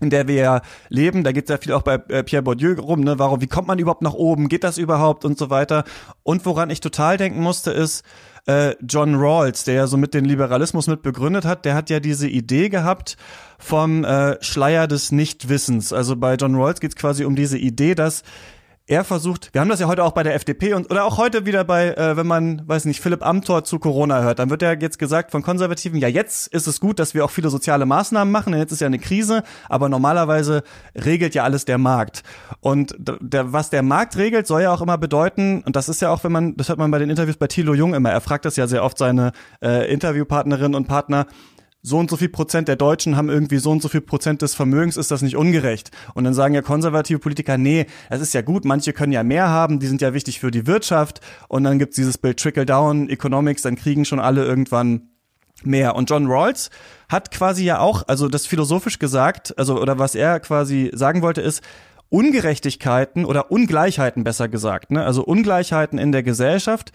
in 0.00 0.10
der 0.10 0.28
wir 0.28 0.34
ja 0.34 0.60
leben. 0.88 1.24
Da 1.24 1.32
geht 1.32 1.44
es 1.44 1.50
ja 1.50 1.58
viel 1.58 1.72
auch 1.72 1.82
bei 1.82 1.94
äh, 2.08 2.22
Pierre 2.22 2.42
Bourdieu 2.42 2.74
rum, 2.80 3.00
ne? 3.00 3.18
Warum, 3.18 3.40
wie 3.40 3.46
kommt 3.46 3.68
man 3.68 3.78
überhaupt 3.78 4.02
nach 4.02 4.14
oben? 4.14 4.48
Geht 4.48 4.64
das 4.64 4.78
überhaupt 4.78 5.24
und 5.24 5.38
so 5.38 5.50
weiter? 5.50 5.84
Und 6.22 6.44
woran 6.46 6.70
ich 6.70 6.80
total 6.80 7.16
denken 7.16 7.40
musste, 7.40 7.70
ist 7.70 8.04
äh, 8.46 8.74
John 8.86 9.14
Rawls, 9.14 9.64
der 9.64 9.74
ja 9.74 9.86
so 9.86 9.96
mit 9.96 10.14
den 10.14 10.24
Liberalismus 10.24 10.86
mit 10.86 11.02
begründet 11.02 11.44
hat, 11.44 11.64
der 11.64 11.74
hat 11.74 11.90
ja 11.90 12.00
diese 12.00 12.28
Idee 12.28 12.68
gehabt 12.68 13.16
vom 13.58 14.04
äh, 14.04 14.42
Schleier 14.42 14.86
des 14.86 15.12
Nichtwissens. 15.12 15.92
Also 15.92 16.16
bei 16.16 16.34
John 16.34 16.54
Rawls 16.54 16.80
geht 16.80 16.90
es 16.90 16.96
quasi 16.96 17.24
um 17.24 17.36
diese 17.36 17.56
Idee, 17.56 17.94
dass 17.94 18.22
er 18.86 19.02
versucht, 19.02 19.48
wir 19.54 19.62
haben 19.62 19.70
das 19.70 19.80
ja 19.80 19.86
heute 19.86 20.04
auch 20.04 20.12
bei 20.12 20.22
der 20.22 20.34
FDP 20.34 20.74
und 20.74 20.90
oder 20.90 21.06
auch 21.06 21.16
heute 21.16 21.46
wieder 21.46 21.64
bei, 21.64 21.94
äh, 21.94 22.18
wenn 22.18 22.26
man, 22.26 22.68
weiß 22.68 22.84
nicht, 22.84 23.00
Philipp 23.00 23.24
Amthor 23.24 23.64
zu 23.64 23.78
Corona 23.78 24.20
hört, 24.20 24.38
dann 24.38 24.50
wird 24.50 24.60
ja 24.60 24.74
jetzt 24.74 24.98
gesagt 24.98 25.30
von 25.30 25.42
Konservativen, 25.42 25.98
ja 25.98 26.08
jetzt 26.08 26.48
ist 26.48 26.66
es 26.66 26.80
gut, 26.80 26.98
dass 26.98 27.14
wir 27.14 27.24
auch 27.24 27.30
viele 27.30 27.48
soziale 27.48 27.86
Maßnahmen 27.86 28.30
machen, 28.30 28.52
denn 28.52 28.60
jetzt 28.60 28.72
ist 28.72 28.80
ja 28.80 28.86
eine 28.86 28.98
Krise, 28.98 29.42
aber 29.70 29.88
normalerweise 29.88 30.64
regelt 30.94 31.34
ja 31.34 31.44
alles 31.44 31.64
der 31.64 31.78
Markt. 31.78 32.24
Und 32.60 32.94
der, 32.98 33.54
was 33.54 33.70
der 33.70 33.82
Markt 33.82 34.18
regelt, 34.18 34.46
soll 34.46 34.62
ja 34.62 34.74
auch 34.74 34.82
immer 34.82 34.98
bedeuten, 34.98 35.62
und 35.64 35.76
das 35.76 35.88
ist 35.88 36.02
ja 36.02 36.10
auch, 36.10 36.22
wenn 36.22 36.32
man, 36.32 36.56
das 36.56 36.68
hört 36.68 36.78
man 36.78 36.90
bei 36.90 36.98
den 36.98 37.08
Interviews 37.08 37.38
bei 37.38 37.46
Thilo 37.46 37.72
Jung 37.72 37.94
immer, 37.94 38.10
er 38.10 38.20
fragt 38.20 38.44
das 38.44 38.56
ja 38.56 38.66
sehr 38.66 38.84
oft 38.84 38.98
seine 38.98 39.32
äh, 39.62 39.90
Interviewpartnerinnen 39.90 40.74
und 40.74 40.88
Partner, 40.88 41.26
so 41.86 41.98
und 41.98 42.08
so 42.08 42.16
viel 42.16 42.30
Prozent 42.30 42.66
der 42.66 42.76
Deutschen 42.76 43.14
haben 43.14 43.28
irgendwie 43.28 43.58
so 43.58 43.70
und 43.70 43.82
so 43.82 43.88
viel 43.88 44.00
Prozent 44.00 44.40
des 44.40 44.54
Vermögens, 44.54 44.96
ist 44.96 45.10
das 45.10 45.20
nicht 45.20 45.36
ungerecht? 45.36 45.90
Und 46.14 46.24
dann 46.24 46.32
sagen 46.32 46.54
ja 46.54 46.62
konservative 46.62 47.18
Politiker, 47.18 47.58
nee, 47.58 47.84
es 48.08 48.22
ist 48.22 48.32
ja 48.32 48.40
gut, 48.40 48.64
manche 48.64 48.94
können 48.94 49.12
ja 49.12 49.22
mehr 49.22 49.50
haben, 49.50 49.78
die 49.80 49.86
sind 49.86 50.00
ja 50.00 50.14
wichtig 50.14 50.40
für 50.40 50.50
die 50.50 50.66
Wirtschaft. 50.66 51.20
Und 51.46 51.64
dann 51.64 51.78
gibt's 51.78 51.96
dieses 51.96 52.16
Bild 52.16 52.40
Trickle-Down 52.40 53.10
Economics, 53.10 53.60
dann 53.60 53.76
kriegen 53.76 54.06
schon 54.06 54.18
alle 54.18 54.46
irgendwann 54.46 55.10
mehr. 55.62 55.94
Und 55.94 56.08
John 56.08 56.26
Rawls 56.26 56.70
hat 57.10 57.30
quasi 57.30 57.64
ja 57.64 57.80
auch, 57.80 58.08
also 58.08 58.28
das 58.28 58.46
philosophisch 58.46 58.98
gesagt, 58.98 59.56
also 59.58 59.78
oder 59.78 59.98
was 59.98 60.14
er 60.14 60.40
quasi 60.40 60.90
sagen 60.94 61.20
wollte 61.20 61.42
ist, 61.42 61.62
Ungerechtigkeiten 62.08 63.26
oder 63.26 63.50
Ungleichheiten 63.50 64.24
besser 64.24 64.48
gesagt, 64.48 64.90
ne? 64.90 65.04
also 65.04 65.22
Ungleichheiten 65.22 65.98
in 65.98 66.12
der 66.12 66.22
Gesellschaft 66.22 66.92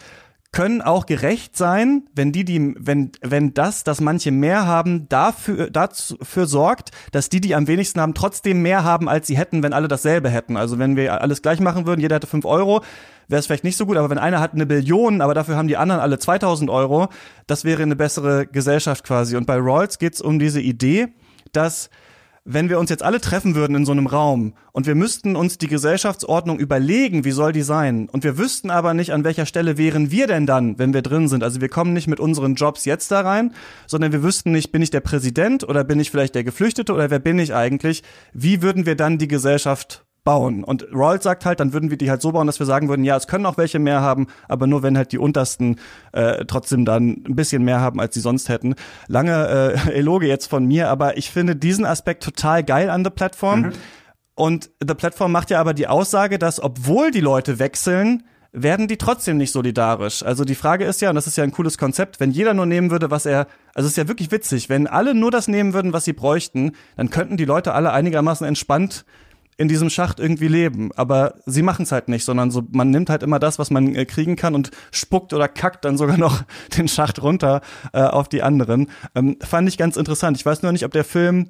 können 0.52 0.82
auch 0.82 1.06
gerecht 1.06 1.56
sein, 1.56 2.08
wenn 2.16 2.32
die, 2.32 2.44
die, 2.44 2.74
wenn, 2.78 3.12
wenn 3.22 3.54
das, 3.54 3.84
dass 3.84 4.02
manche 4.02 4.32
mehr 4.32 4.66
haben, 4.66 5.08
dafür, 5.08 5.70
dafür 5.70 6.48
sorgt, 6.48 6.90
dass 7.12 7.30
die, 7.30 7.40
die 7.40 7.54
am 7.54 7.68
wenigsten 7.68 8.02
haben, 8.02 8.16
trotzdem 8.16 8.62
mehr 8.64 8.84
haben, 8.84 9.08
als 9.08 9.28
sie 9.28 9.38
hätten, 9.38 9.62
wenn 9.62 9.74
alle 9.74 9.88
dasselbe 9.88 10.30
hätten. 10.30 10.58
Also 10.58 10.80
wenn 10.80 10.96
wir 10.96 11.22
alles 11.22 11.44
gleich 11.44 11.60
machen 11.60 11.86
würden, 11.86 12.02
jeder 12.02 12.16
hätte 12.16 12.26
fünf 12.26 12.46
Euro, 12.46 12.82
wäre 13.28 13.40
es 13.40 13.46
vielleicht 13.46 13.64
nicht 13.64 13.78
so 13.78 13.86
gut, 13.86 13.98
aber 13.98 14.10
wenn 14.10 14.18
einer 14.18 14.40
hat 14.40 14.54
eine 14.54 14.66
Billion, 14.66 15.22
aber 15.22 15.36
dafür 15.36 15.56
haben 15.56 15.68
die 15.68 15.78
anderen 15.78 16.02
alle 16.02 16.18
2000 16.18 16.70
Euro, 16.72 17.10
das 17.46 17.64
wäre 17.64 17.84
eine 17.84 17.96
bessere 17.96 18.48
Gesellschaft 18.48 19.04
quasi. 19.04 19.36
Und 19.36 19.46
bei 19.46 19.58
Rawls 19.58 20.00
geht's 20.00 20.20
um 20.20 20.40
diese 20.40 20.62
Idee, 20.62 21.10
dass 21.52 21.92
wenn 22.46 22.70
wir 22.70 22.80
uns 22.80 22.90
jetzt 22.90 23.04
alle 23.04 23.22
treffen 23.22 23.56
würden 23.56 23.76
in 23.76 23.86
so 23.86 23.92
einem 23.92 24.08
Raum 24.08 24.54
und 24.72 24.88
wir 24.88 24.96
müssten 24.96 25.36
uns 25.36 25.58
die 25.58 25.68
Gesellschaftsordnung 25.68 26.60
überlegen, 26.60 27.26
wie 27.26 27.32
soll 27.32 27.52
die 27.52 27.62
sein, 27.62 28.10
und 28.10 28.24
wir 28.24 28.38
wüssten 28.38 28.70
aber 28.70 28.94
nicht, 28.94 29.14
an 29.14 29.24
welcher 29.24 29.46
Stelle 29.46 29.78
wären 29.78 30.12
wir 30.12 30.28
denn 30.28 30.46
dann, 30.46 30.80
wenn 30.80 30.94
wir 30.94 31.02
drin 31.02 31.28
sind. 31.28 31.44
Also 31.44 31.62
wir 31.62 31.70
kommen 31.70 31.94
nicht 31.94 32.08
mit 32.08 32.20
unseren 32.20 32.56
Jobs 32.56 32.86
jetzt 32.86 33.12
da 33.12 33.22
rein, 33.22 33.54
sondern 33.88 34.12
wir 34.12 34.24
wüssten 34.24 34.52
nicht, 34.52 34.72
bin 34.72 34.82
ich 34.82 34.90
der 34.90 35.02
Präsident 35.02 35.64
oder 35.68 35.84
bin 35.84 36.00
ich 36.00 36.12
vielleicht 36.12 36.36
der 36.36 36.44
Geflüchtete 36.44 36.94
oder 36.94 37.10
wer 37.10 37.20
bin 37.20 37.40
ich 37.40 37.54
eigentlich? 37.54 38.04
Wie 38.34 38.62
würden 38.62 38.86
wir 38.86 38.96
dann 38.96 39.18
die 39.18 39.28
Gesellschaft 39.28 40.06
bauen. 40.30 40.64
Und 40.64 40.86
Rawls 40.94 41.24
sagt 41.24 41.44
halt, 41.44 41.60
dann 41.60 41.74
würden 41.74 41.90
wir 41.90 41.98
die 41.98 42.12
halt 42.12 42.22
so 42.22 42.34
bauen, 42.34 42.46
dass 42.46 42.60
wir 42.60 42.68
sagen 42.68 42.88
würden, 42.88 43.04
ja, 43.04 43.18
es 43.18 43.26
können 43.26 43.48
auch 43.48 43.58
welche 43.58 43.80
mehr 43.80 44.02
haben, 44.02 44.28
aber 44.48 44.68
nur 44.68 44.84
wenn 44.84 44.96
halt 44.96 45.12
die 45.12 45.18
untersten 45.18 45.78
äh, 46.12 46.46
trotzdem 46.46 46.86
dann 46.86 47.24
ein 47.28 47.36
bisschen 47.36 47.64
mehr 47.64 47.82
haben, 47.82 48.00
als 48.00 48.14
sie 48.14 48.20
sonst 48.20 48.48
hätten. 48.48 48.76
Lange 49.08 49.74
äh, 49.88 49.92
Eloge 49.98 50.28
jetzt 50.28 50.46
von 50.46 50.68
mir, 50.68 50.90
aber 50.90 51.18
ich 51.18 51.32
finde 51.32 51.56
diesen 51.56 51.84
Aspekt 51.84 52.22
total 52.22 52.64
geil 52.64 52.92
an 52.92 53.04
The 53.04 53.10
Platform. 53.10 53.62
Mhm. 53.62 53.72
Und 54.36 54.70
The 54.88 54.94
Platform 54.94 55.32
macht 55.32 55.50
ja 55.50 55.60
aber 55.60 55.74
die 55.74 55.88
Aussage, 55.88 56.38
dass 56.38 56.62
obwohl 56.62 57.10
die 57.10 57.22
Leute 57.22 57.58
wechseln, 57.58 58.22
werden 58.52 58.88
die 58.88 58.98
trotzdem 58.98 59.38
nicht 59.38 59.52
solidarisch. 59.52 60.22
Also 60.22 60.46
die 60.46 60.54
Frage 60.54 60.86
ist 60.86 61.02
ja, 61.02 61.10
und 61.10 61.16
das 61.16 61.26
ist 61.26 61.38
ja 61.38 61.44
ein 61.44 61.52
cooles 61.52 61.80
Konzept, 61.80 62.20
wenn 62.20 62.30
jeder 62.30 62.54
nur 62.54 62.68
nehmen 62.68 62.92
würde, 62.92 63.10
was 63.10 63.26
er, 63.26 63.48
also 63.74 63.88
es 63.88 63.94
ist 63.94 63.98
ja 63.98 64.08
wirklich 64.08 64.32
witzig, 64.32 64.70
wenn 64.70 64.86
alle 64.86 65.16
nur 65.16 65.32
das 65.32 65.48
nehmen 65.48 65.74
würden, 65.74 65.92
was 65.92 66.06
sie 66.06 66.14
bräuchten, 66.14 66.74
dann 66.98 67.10
könnten 67.10 67.36
die 67.36 67.46
Leute 67.46 67.74
alle 67.74 67.92
einigermaßen 67.92 68.46
entspannt 68.46 69.06
in 69.60 69.68
diesem 69.68 69.90
Schacht 69.90 70.22
irgendwie 70.22 70.48
leben. 70.48 70.92
Aber 70.96 71.36
sie 71.46 71.64
machen 71.64 71.84
es 71.84 71.92
halt 71.92 72.08
nicht, 72.08 72.24
sondern 72.24 72.50
so, 72.50 72.64
man 72.72 72.92
nimmt 72.92 73.10
halt 73.10 73.24
immer 73.24 73.40
das, 73.40 73.60
was 73.60 73.70
man 73.72 73.94
äh, 73.94 74.06
kriegen 74.06 74.38
kann 74.38 74.56
und 74.56 74.72
spuckt 74.90 75.34
oder 75.34 75.50
kackt 75.50 75.84
dann 75.84 75.98
sogar 75.98 76.18
noch 76.18 76.44
den 76.78 76.88
Schacht 76.88 77.22
runter 77.22 77.60
äh, 77.92 78.02
auf 78.02 78.30
die 78.30 78.42
anderen. 78.42 78.90
Ähm, 79.16 79.36
fand 79.42 79.68
ich 79.68 79.78
ganz 79.78 79.98
interessant. 79.98 80.38
Ich 80.38 80.46
weiß 80.46 80.64
nur 80.64 80.72
nicht, 80.72 80.86
ob 80.86 80.94
der 80.94 81.04
Film 81.04 81.50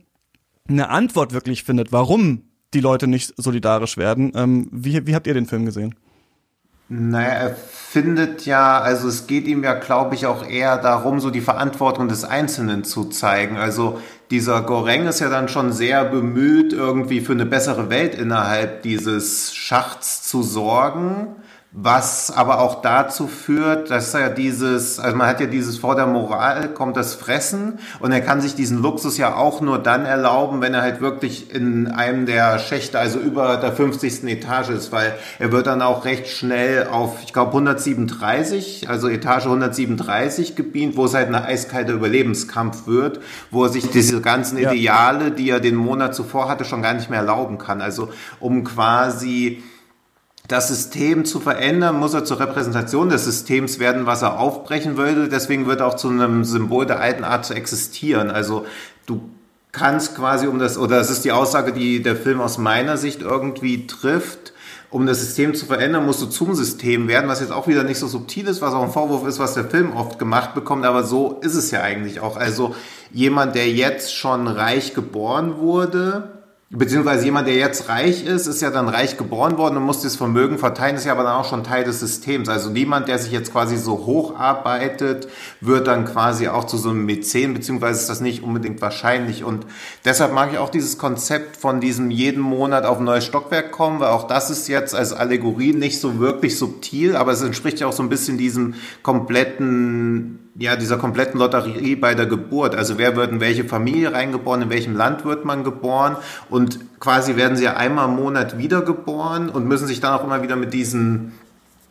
eine 0.67 0.89
Antwort 0.89 1.33
wirklich 1.33 1.63
findet, 1.63 1.91
warum 1.91 2.49
die 2.73 2.79
Leute 2.79 3.05
nicht 3.05 3.33
solidarisch 3.37 3.95
werden. 3.95 4.31
Ähm, 4.33 4.69
wie, 4.71 5.05
wie 5.05 5.13
habt 5.13 5.27
ihr 5.27 5.35
den 5.35 5.45
Film 5.45 5.65
gesehen? 5.65 5.93
Naja, 6.91 7.29
er 7.29 7.55
findet 7.55 8.47
ja, 8.47 8.81
also 8.81 9.07
es 9.07 9.27
geht 9.27 9.45
ihm 9.45 9.63
ja, 9.63 9.75
glaube 9.75 10.15
ich, 10.15 10.25
auch 10.25 10.43
eher 10.43 10.79
darum, 10.79 11.19
so 11.19 11.29
die 11.29 11.41
Verantwortung 11.41 12.07
des 12.07 12.23
Einzelnen 12.23 12.83
zu 12.83 13.05
zeigen. 13.05 13.57
Also 13.57 13.99
dieser 14.31 14.61
Goreng 14.61 15.07
ist 15.07 15.19
ja 15.19 15.29
dann 15.29 15.47
schon 15.47 15.71
sehr 15.71 16.05
bemüht, 16.05 16.71
irgendwie 16.73 17.21
für 17.21 17.33
eine 17.33 17.45
bessere 17.45 17.89
Welt 17.89 18.13
innerhalb 18.13 18.83
dieses 18.83 19.55
Schachts 19.55 20.23
zu 20.23 20.43
sorgen. 20.43 21.35
Was 21.71 22.31
aber 22.31 22.61
auch 22.61 22.81
dazu 22.81 23.27
führt, 23.27 23.91
dass 23.91 24.15
er 24.15 24.31
dieses, 24.31 24.99
also 24.99 25.15
man 25.15 25.27
hat 25.27 25.39
ja 25.39 25.45
dieses 25.45 25.77
vor 25.77 25.95
der 25.95 26.07
Moral 26.07 26.69
kommt 26.73 26.97
das 26.97 27.13
Fressen 27.13 27.77
und 27.99 28.11
er 28.11 28.21
kann 28.21 28.41
sich 28.41 28.55
diesen 28.55 28.81
Luxus 28.81 29.19
ja 29.19 29.35
auch 29.35 29.61
nur 29.61 29.77
dann 29.77 30.03
erlauben, 30.03 30.61
wenn 30.61 30.73
er 30.73 30.81
halt 30.81 30.99
wirklich 30.99 31.53
in 31.53 31.85
einem 31.85 32.25
der 32.25 32.57
Schächte, 32.57 32.97
also 32.97 33.19
über 33.19 33.57
der 33.57 33.71
50. 33.71 34.23
Etage 34.23 34.69
ist, 34.69 34.91
weil 34.91 35.13
er 35.37 35.51
wird 35.51 35.67
dann 35.67 35.83
auch 35.83 36.05
recht 36.05 36.27
schnell 36.29 36.87
auf, 36.87 37.19
ich 37.23 37.33
glaube 37.33 37.51
137, 37.51 38.89
also 38.89 39.07
Etage 39.07 39.45
137 39.45 40.55
gebeamt, 40.55 40.97
wo 40.97 41.05
es 41.05 41.13
halt 41.13 41.27
ein 41.27 41.35
eiskalter 41.35 41.93
Überlebenskampf 41.93 42.87
wird, 42.87 43.19
wo 43.51 43.65
er 43.65 43.69
sich 43.69 43.91
diese 43.91 44.18
ganzen 44.21 44.57
Ideale, 44.57 45.31
die 45.31 45.49
er 45.49 45.59
den 45.59 45.75
Monat 45.75 46.15
zuvor 46.15 46.49
hatte, 46.49 46.65
schon 46.65 46.81
gar 46.81 46.93
nicht 46.93 47.09
mehr 47.09 47.19
erlauben 47.19 47.57
kann. 47.57 47.81
Also 47.81 48.09
um 48.39 48.63
quasi 48.63 49.63
das 50.47 50.67
System 50.67 51.25
zu 51.25 51.39
verändern, 51.39 51.99
muss 51.99 52.13
er 52.13 52.25
zur 52.25 52.39
Repräsentation 52.39 53.09
des 53.09 53.23
Systems 53.25 53.79
werden, 53.79 54.05
was 54.07 54.23
er 54.23 54.39
aufbrechen 54.39 54.97
würde. 54.97 55.29
Deswegen 55.29 55.67
wird 55.67 55.81
er 55.81 55.87
auch 55.87 55.95
zu 55.95 56.09
einem 56.09 56.43
Symbol 56.43 56.85
der 56.85 56.99
alten 56.99 57.23
Art 57.23 57.45
zu 57.45 57.53
existieren. 57.53 58.31
Also 58.31 58.65
du 59.05 59.29
kannst 59.71 60.15
quasi 60.15 60.47
um 60.47 60.57
das, 60.57 60.77
oder 60.77 60.99
es 60.99 61.11
ist 61.11 61.23
die 61.23 61.31
Aussage, 61.31 61.71
die 61.71 62.01
der 62.01 62.15
Film 62.15 62.41
aus 62.41 62.57
meiner 62.57 62.97
Sicht 62.97 63.21
irgendwie 63.21 63.85
trifft, 63.85 64.53
um 64.91 65.05
das 65.05 65.19
System 65.19 65.53
zu 65.53 65.65
verändern, 65.65 66.05
musst 66.05 66.21
du 66.21 66.25
zum 66.25 66.55
System 66.55 67.07
werden, 67.07 67.29
was 67.29 67.41
jetzt 67.41 67.51
auch 67.51 67.67
wieder 67.67 67.83
nicht 67.83 67.99
so 67.99 68.07
subtil 68.07 68.47
ist, 68.47 68.61
was 68.61 68.73
auch 68.73 68.81
ein 68.81 68.91
Vorwurf 68.91 69.27
ist, 69.27 69.37
was 69.37 69.53
der 69.53 69.65
Film 69.65 69.95
oft 69.95 70.17
gemacht 70.17 70.55
bekommt, 70.55 70.85
aber 70.85 71.03
so 71.03 71.39
ist 71.41 71.55
es 71.55 71.69
ja 71.71 71.81
eigentlich 71.81 72.19
auch. 72.19 72.37
Also 72.37 72.75
jemand, 73.11 73.55
der 73.55 73.69
jetzt 73.69 74.15
schon 74.15 74.47
reich 74.47 74.95
geboren 74.95 75.57
wurde, 75.57 76.38
Beziehungsweise 76.71 77.25
jemand, 77.25 77.47
der 77.47 77.55
jetzt 77.55 77.89
reich 77.89 78.23
ist, 78.23 78.45
ist 78.45 78.61
ja 78.61 78.69
dann 78.69 78.89
reich 78.89 79.17
geboren 79.17 79.57
worden 79.57 79.77
und 79.77 79.85
muss 79.85 80.03
das 80.03 80.15
Vermögen 80.15 80.59
verteilen, 80.59 80.97
ist 80.97 81.05
ja 81.05 81.13
aber 81.13 81.23
dann 81.23 81.37
auch 81.37 81.49
schon 81.49 81.63
Teil 81.63 81.83
des 81.83 81.99
Systems. 81.99 82.47
Also 82.47 82.69
niemand, 82.69 83.07
der 83.07 83.17
sich 83.17 83.31
jetzt 83.31 83.51
quasi 83.51 83.75
so 83.75 84.05
hocharbeitet, 84.05 85.29
wird 85.61 85.87
dann 85.87 86.05
quasi 86.05 86.47
auch 86.47 86.65
zu 86.65 86.77
so 86.77 86.91
einem 86.91 87.05
Mäzen, 87.05 87.55
beziehungsweise 87.55 88.01
ist 88.01 88.09
das 88.09 88.21
nicht 88.21 88.43
unbedingt 88.43 88.83
wahrscheinlich. 88.83 89.43
Und 89.43 89.65
deshalb 90.05 90.31
mag 90.31 90.51
ich 90.51 90.59
auch 90.59 90.69
dieses 90.69 90.99
Konzept 90.99 91.57
von 91.57 91.81
diesem 91.81 92.11
jeden 92.11 92.41
Monat 92.41 92.85
auf 92.85 92.99
ein 92.99 93.03
neues 93.03 93.25
Stockwerk 93.25 93.71
kommen, 93.71 93.99
weil 93.99 94.09
auch 94.09 94.27
das 94.27 94.51
ist 94.51 94.67
jetzt 94.67 94.93
als 94.93 95.11
Allegorie 95.11 95.73
nicht 95.73 95.99
so 95.99 96.19
wirklich 96.19 96.55
subtil, 96.59 97.15
aber 97.15 97.31
es 97.31 97.41
entspricht 97.41 97.79
ja 97.79 97.87
auch 97.87 97.93
so 97.93 98.03
ein 98.03 98.09
bisschen 98.09 98.37
diesem 98.37 98.75
kompletten 99.01 100.48
ja, 100.59 100.75
dieser 100.75 100.97
kompletten 100.97 101.39
Lotterie 101.39 101.95
bei 101.95 102.15
der 102.15 102.25
Geburt. 102.25 102.75
Also 102.75 102.97
wer 102.97 103.15
wird 103.15 103.31
in 103.31 103.39
welche 103.39 103.63
Familie 103.63 104.11
reingeboren, 104.11 104.63
in 104.63 104.69
welchem 104.69 104.95
Land 104.95 105.23
wird 105.23 105.45
man 105.45 105.63
geboren 105.63 106.17
und 106.49 106.79
quasi 106.99 107.37
werden 107.37 107.55
sie 107.55 107.63
ja 107.63 107.77
einmal 107.77 108.09
im 108.09 108.17
Monat 108.17 108.57
wiedergeboren 108.57 109.47
und 109.47 109.65
müssen 109.65 109.87
sich 109.87 110.01
dann 110.01 110.13
auch 110.13 110.23
immer 110.23 110.43
wieder 110.43 110.57
mit 110.57 110.73
diesen, 110.73 111.31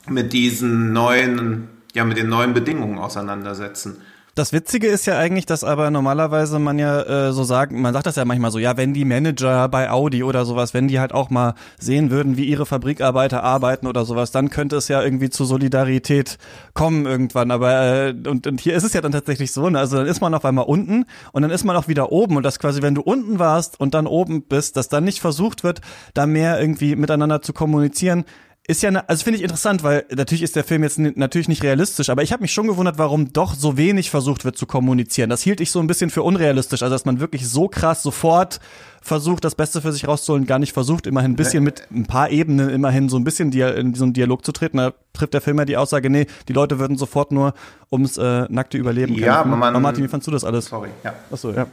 mit 0.06 0.34
diesen 0.34 0.92
neuen, 0.92 1.68
ja, 1.94 2.04
mit 2.04 2.18
den 2.18 2.28
neuen 2.28 2.52
Bedingungen 2.52 2.98
auseinandersetzen. 2.98 4.02
Das 4.38 4.52
Witzige 4.52 4.86
ist 4.86 5.04
ja 5.06 5.18
eigentlich, 5.18 5.46
dass 5.46 5.64
aber 5.64 5.90
normalerweise 5.90 6.60
man 6.60 6.78
ja 6.78 7.02
äh, 7.02 7.32
so 7.32 7.42
sagt, 7.42 7.72
man 7.72 7.92
sagt 7.92 8.06
das 8.06 8.14
ja 8.14 8.24
manchmal 8.24 8.52
so, 8.52 8.60
ja, 8.60 8.76
wenn 8.76 8.94
die 8.94 9.04
Manager 9.04 9.68
bei 9.68 9.90
Audi 9.90 10.22
oder 10.22 10.44
sowas, 10.44 10.74
wenn 10.74 10.86
die 10.86 11.00
halt 11.00 11.12
auch 11.12 11.28
mal 11.28 11.54
sehen 11.80 12.12
würden, 12.12 12.36
wie 12.36 12.44
ihre 12.44 12.64
Fabrikarbeiter 12.64 13.42
arbeiten 13.42 13.88
oder 13.88 14.04
sowas, 14.04 14.30
dann 14.30 14.48
könnte 14.48 14.76
es 14.76 14.86
ja 14.86 15.02
irgendwie 15.02 15.28
zu 15.28 15.44
Solidarität 15.44 16.38
kommen 16.72 17.04
irgendwann. 17.04 17.50
Aber 17.50 17.82
äh, 17.82 18.14
und, 18.28 18.46
und 18.46 18.60
hier 18.60 18.76
ist 18.76 18.84
es 18.84 18.92
ja 18.92 19.00
dann 19.00 19.10
tatsächlich 19.10 19.50
so, 19.50 19.70
ne? 19.70 19.80
also 19.80 19.96
dann 19.96 20.06
ist 20.06 20.20
man 20.20 20.32
auf 20.34 20.44
einmal 20.44 20.66
unten 20.66 21.06
und 21.32 21.42
dann 21.42 21.50
ist 21.50 21.64
man 21.64 21.74
auch 21.74 21.88
wieder 21.88 22.12
oben 22.12 22.36
und 22.36 22.44
das 22.44 22.60
quasi, 22.60 22.80
wenn 22.80 22.94
du 22.94 23.00
unten 23.00 23.40
warst 23.40 23.80
und 23.80 23.92
dann 23.92 24.06
oben 24.06 24.42
bist, 24.42 24.76
dass 24.76 24.88
dann 24.88 25.02
nicht 25.02 25.18
versucht 25.18 25.64
wird, 25.64 25.80
da 26.14 26.26
mehr 26.26 26.60
irgendwie 26.60 26.94
miteinander 26.94 27.42
zu 27.42 27.52
kommunizieren, 27.52 28.24
ist 28.68 28.82
ja, 28.82 28.90
ne, 28.90 29.08
also 29.08 29.24
finde 29.24 29.38
ich 29.38 29.42
interessant, 29.42 29.82
weil 29.82 30.04
natürlich 30.14 30.42
ist 30.42 30.54
der 30.54 30.62
Film 30.62 30.82
jetzt 30.82 30.98
natürlich 30.98 31.48
nicht 31.48 31.62
realistisch, 31.62 32.10
aber 32.10 32.22
ich 32.22 32.32
habe 32.32 32.42
mich 32.42 32.52
schon 32.52 32.66
gewundert, 32.66 32.98
warum 32.98 33.32
doch 33.32 33.54
so 33.54 33.78
wenig 33.78 34.10
versucht 34.10 34.44
wird 34.44 34.58
zu 34.58 34.66
kommunizieren. 34.66 35.30
Das 35.30 35.42
hielt 35.42 35.62
ich 35.62 35.70
so 35.70 35.80
ein 35.80 35.86
bisschen 35.86 36.10
für 36.10 36.22
unrealistisch, 36.22 36.82
also 36.82 36.94
dass 36.94 37.06
man 37.06 37.18
wirklich 37.18 37.48
so 37.48 37.68
krass 37.68 38.02
sofort 38.02 38.60
versucht, 39.00 39.44
das 39.44 39.54
Beste 39.54 39.80
für 39.80 39.90
sich 39.90 40.06
rauszuholen, 40.06 40.44
gar 40.44 40.58
nicht 40.58 40.74
versucht, 40.74 41.06
immerhin 41.06 41.32
ein 41.32 41.36
bisschen 41.36 41.64
mit 41.64 41.90
ein 41.90 42.04
paar 42.04 42.28
Ebenen 42.28 42.68
immerhin 42.68 43.08
so 43.08 43.16
ein 43.16 43.24
bisschen 43.24 43.50
in 43.52 43.94
so 43.94 44.04
einen 44.04 44.12
Dialog 44.12 44.44
zu 44.44 44.52
treten. 44.52 44.76
Da 44.76 44.92
trifft 45.14 45.32
der 45.32 45.40
Film 45.40 45.58
ja 45.58 45.64
die 45.64 45.78
Aussage, 45.78 46.10
nee, 46.10 46.26
die 46.48 46.52
Leute 46.52 46.78
würden 46.78 46.98
sofort 46.98 47.32
nur 47.32 47.54
ums 47.90 48.18
äh, 48.18 48.44
nackte 48.50 48.76
Überleben 48.76 49.14
kämpfen. 49.14 49.24
Ja, 49.24 49.44
man, 49.44 49.80
Martin, 49.80 50.04
wie 50.04 50.08
fandst 50.08 50.26
du 50.26 50.30
das 50.30 50.44
alles? 50.44 50.66
Sorry, 50.66 50.90
ja. 51.04 51.14
Achso, 51.30 51.52
ja. 51.52 51.66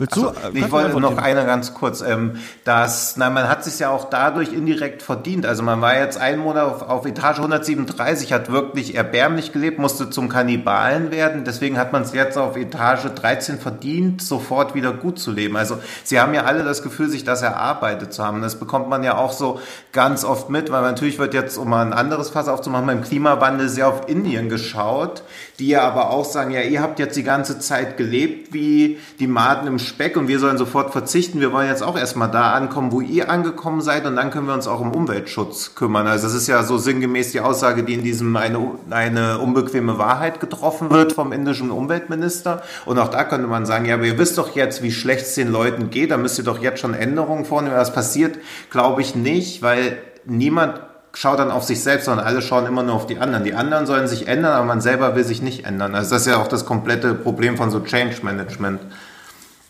Willst 0.00 0.16
du? 0.16 0.28
Also, 0.28 0.50
ich 0.54 0.70
wollte 0.72 0.98
noch 0.98 1.18
eine 1.18 1.44
ganz 1.44 1.74
kurz. 1.74 2.00
Ähm, 2.00 2.38
dass, 2.64 3.16
na, 3.16 3.30
man 3.30 3.48
hat 3.48 3.64
sich 3.64 3.78
ja 3.78 3.90
auch 3.90 4.08
dadurch 4.08 4.52
indirekt 4.52 5.02
verdient. 5.02 5.44
Also 5.44 5.62
man 5.62 5.80
war 5.80 5.96
jetzt 5.96 6.18
einen 6.18 6.40
Monat 6.40 6.64
auf, 6.64 6.82
auf 6.82 7.06
Etage 7.06 7.38
137, 7.38 8.32
hat 8.32 8.50
wirklich 8.50 8.94
erbärmlich 8.94 9.52
gelebt, 9.52 9.78
musste 9.78 10.08
zum 10.08 10.28
Kannibalen 10.28 11.10
werden. 11.10 11.44
Deswegen 11.44 11.78
hat 11.78 11.92
man 11.92 12.02
es 12.02 12.12
jetzt 12.12 12.38
auf 12.38 12.56
Etage 12.56 13.06
13 13.14 13.58
verdient, 13.58 14.22
sofort 14.22 14.74
wieder 14.74 14.92
gut 14.92 15.18
zu 15.18 15.32
leben. 15.32 15.56
Also 15.56 15.78
sie 16.04 16.18
haben 16.18 16.32
ja 16.32 16.44
alle 16.44 16.64
das 16.64 16.82
Gefühl, 16.82 17.08
sich 17.10 17.24
das 17.24 17.42
erarbeitet 17.42 18.12
zu 18.12 18.24
haben. 18.24 18.40
Das 18.40 18.58
bekommt 18.58 18.88
man 18.88 19.04
ja 19.04 19.18
auch 19.18 19.32
so 19.32 19.60
ganz 19.92 20.24
oft 20.24 20.48
mit, 20.48 20.70
weil 20.70 20.82
natürlich 20.82 21.18
wird 21.18 21.34
jetzt, 21.34 21.58
um 21.58 21.68
mal 21.68 21.84
ein 21.84 21.92
anderes 21.92 22.30
Fass 22.30 22.48
aufzumachen, 22.48 22.86
beim 22.86 23.02
Klimawandel 23.02 23.68
sehr 23.68 23.88
auf 23.88 24.08
Indien 24.08 24.48
geschaut, 24.48 25.22
die 25.60 25.68
ja 25.68 25.82
aber 25.82 26.10
auch 26.10 26.24
sagen, 26.24 26.50
ja, 26.50 26.62
ihr 26.62 26.80
habt 26.80 26.98
jetzt 26.98 27.16
die 27.16 27.22
ganze 27.22 27.58
Zeit 27.58 27.98
gelebt 27.98 28.52
wie 28.52 28.98
die 29.18 29.26
Maden 29.26 29.68
im 29.68 29.78
Speck 29.78 30.16
und 30.16 30.26
wir 30.26 30.38
sollen 30.38 30.56
sofort 30.56 30.90
verzichten. 30.90 31.40
Wir 31.40 31.52
wollen 31.52 31.68
jetzt 31.68 31.82
auch 31.82 31.98
erstmal 31.98 32.30
da 32.30 32.52
ankommen, 32.52 32.92
wo 32.92 33.02
ihr 33.02 33.30
angekommen 33.30 33.82
seid 33.82 34.06
und 34.06 34.16
dann 34.16 34.30
können 34.30 34.46
wir 34.46 34.54
uns 34.54 34.66
auch 34.66 34.80
um 34.80 34.92
Umweltschutz 34.92 35.74
kümmern. 35.74 36.06
Also 36.06 36.26
das 36.26 36.34
ist 36.34 36.46
ja 36.46 36.62
so 36.62 36.78
sinngemäß 36.78 37.32
die 37.32 37.40
Aussage, 37.40 37.84
die 37.84 37.94
in 37.94 38.02
diesem 38.02 38.34
eine, 38.36 38.58
eine 38.88 39.38
unbequeme 39.38 39.98
Wahrheit 39.98 40.40
getroffen 40.40 40.90
wird 40.90 41.12
vom 41.12 41.32
indischen 41.32 41.70
Umweltminister. 41.70 42.62
Und 42.86 42.98
auch 42.98 43.08
da 43.08 43.24
könnte 43.24 43.46
man 43.46 43.66
sagen, 43.66 43.84
ja, 43.84 43.94
aber 43.94 44.04
ihr 44.04 44.18
wisst 44.18 44.38
doch 44.38 44.56
jetzt, 44.56 44.82
wie 44.82 44.92
schlecht 44.92 45.26
es 45.26 45.34
den 45.34 45.52
Leuten 45.52 45.90
geht, 45.90 46.10
da 46.10 46.16
müsst 46.16 46.38
ihr 46.38 46.44
doch 46.44 46.62
jetzt 46.62 46.80
schon 46.80 46.94
Änderungen 46.94 47.44
vornehmen. 47.44 47.76
Das 47.76 47.92
passiert, 47.92 48.38
glaube 48.70 49.02
ich, 49.02 49.14
nicht, 49.14 49.60
weil 49.60 49.98
niemand 50.24 50.80
schaut 51.12 51.38
dann 51.38 51.50
auf 51.50 51.64
sich 51.64 51.82
selbst, 51.82 52.04
sondern 52.04 52.26
alle 52.26 52.42
schauen 52.42 52.66
immer 52.66 52.82
nur 52.82 52.94
auf 52.94 53.06
die 53.06 53.18
anderen. 53.18 53.44
Die 53.44 53.54
anderen 53.54 53.86
sollen 53.86 54.06
sich 54.06 54.28
ändern, 54.28 54.52
aber 54.52 54.64
man 54.64 54.80
selber 54.80 55.16
will 55.16 55.24
sich 55.24 55.42
nicht 55.42 55.64
ändern. 55.64 55.94
Also 55.94 56.10
das 56.10 56.22
ist 56.22 56.28
ja 56.28 56.36
auch 56.38 56.48
das 56.48 56.64
komplette 56.64 57.14
Problem 57.14 57.56
von 57.56 57.70
so 57.70 57.80
Change 57.80 58.16
Management. 58.22 58.80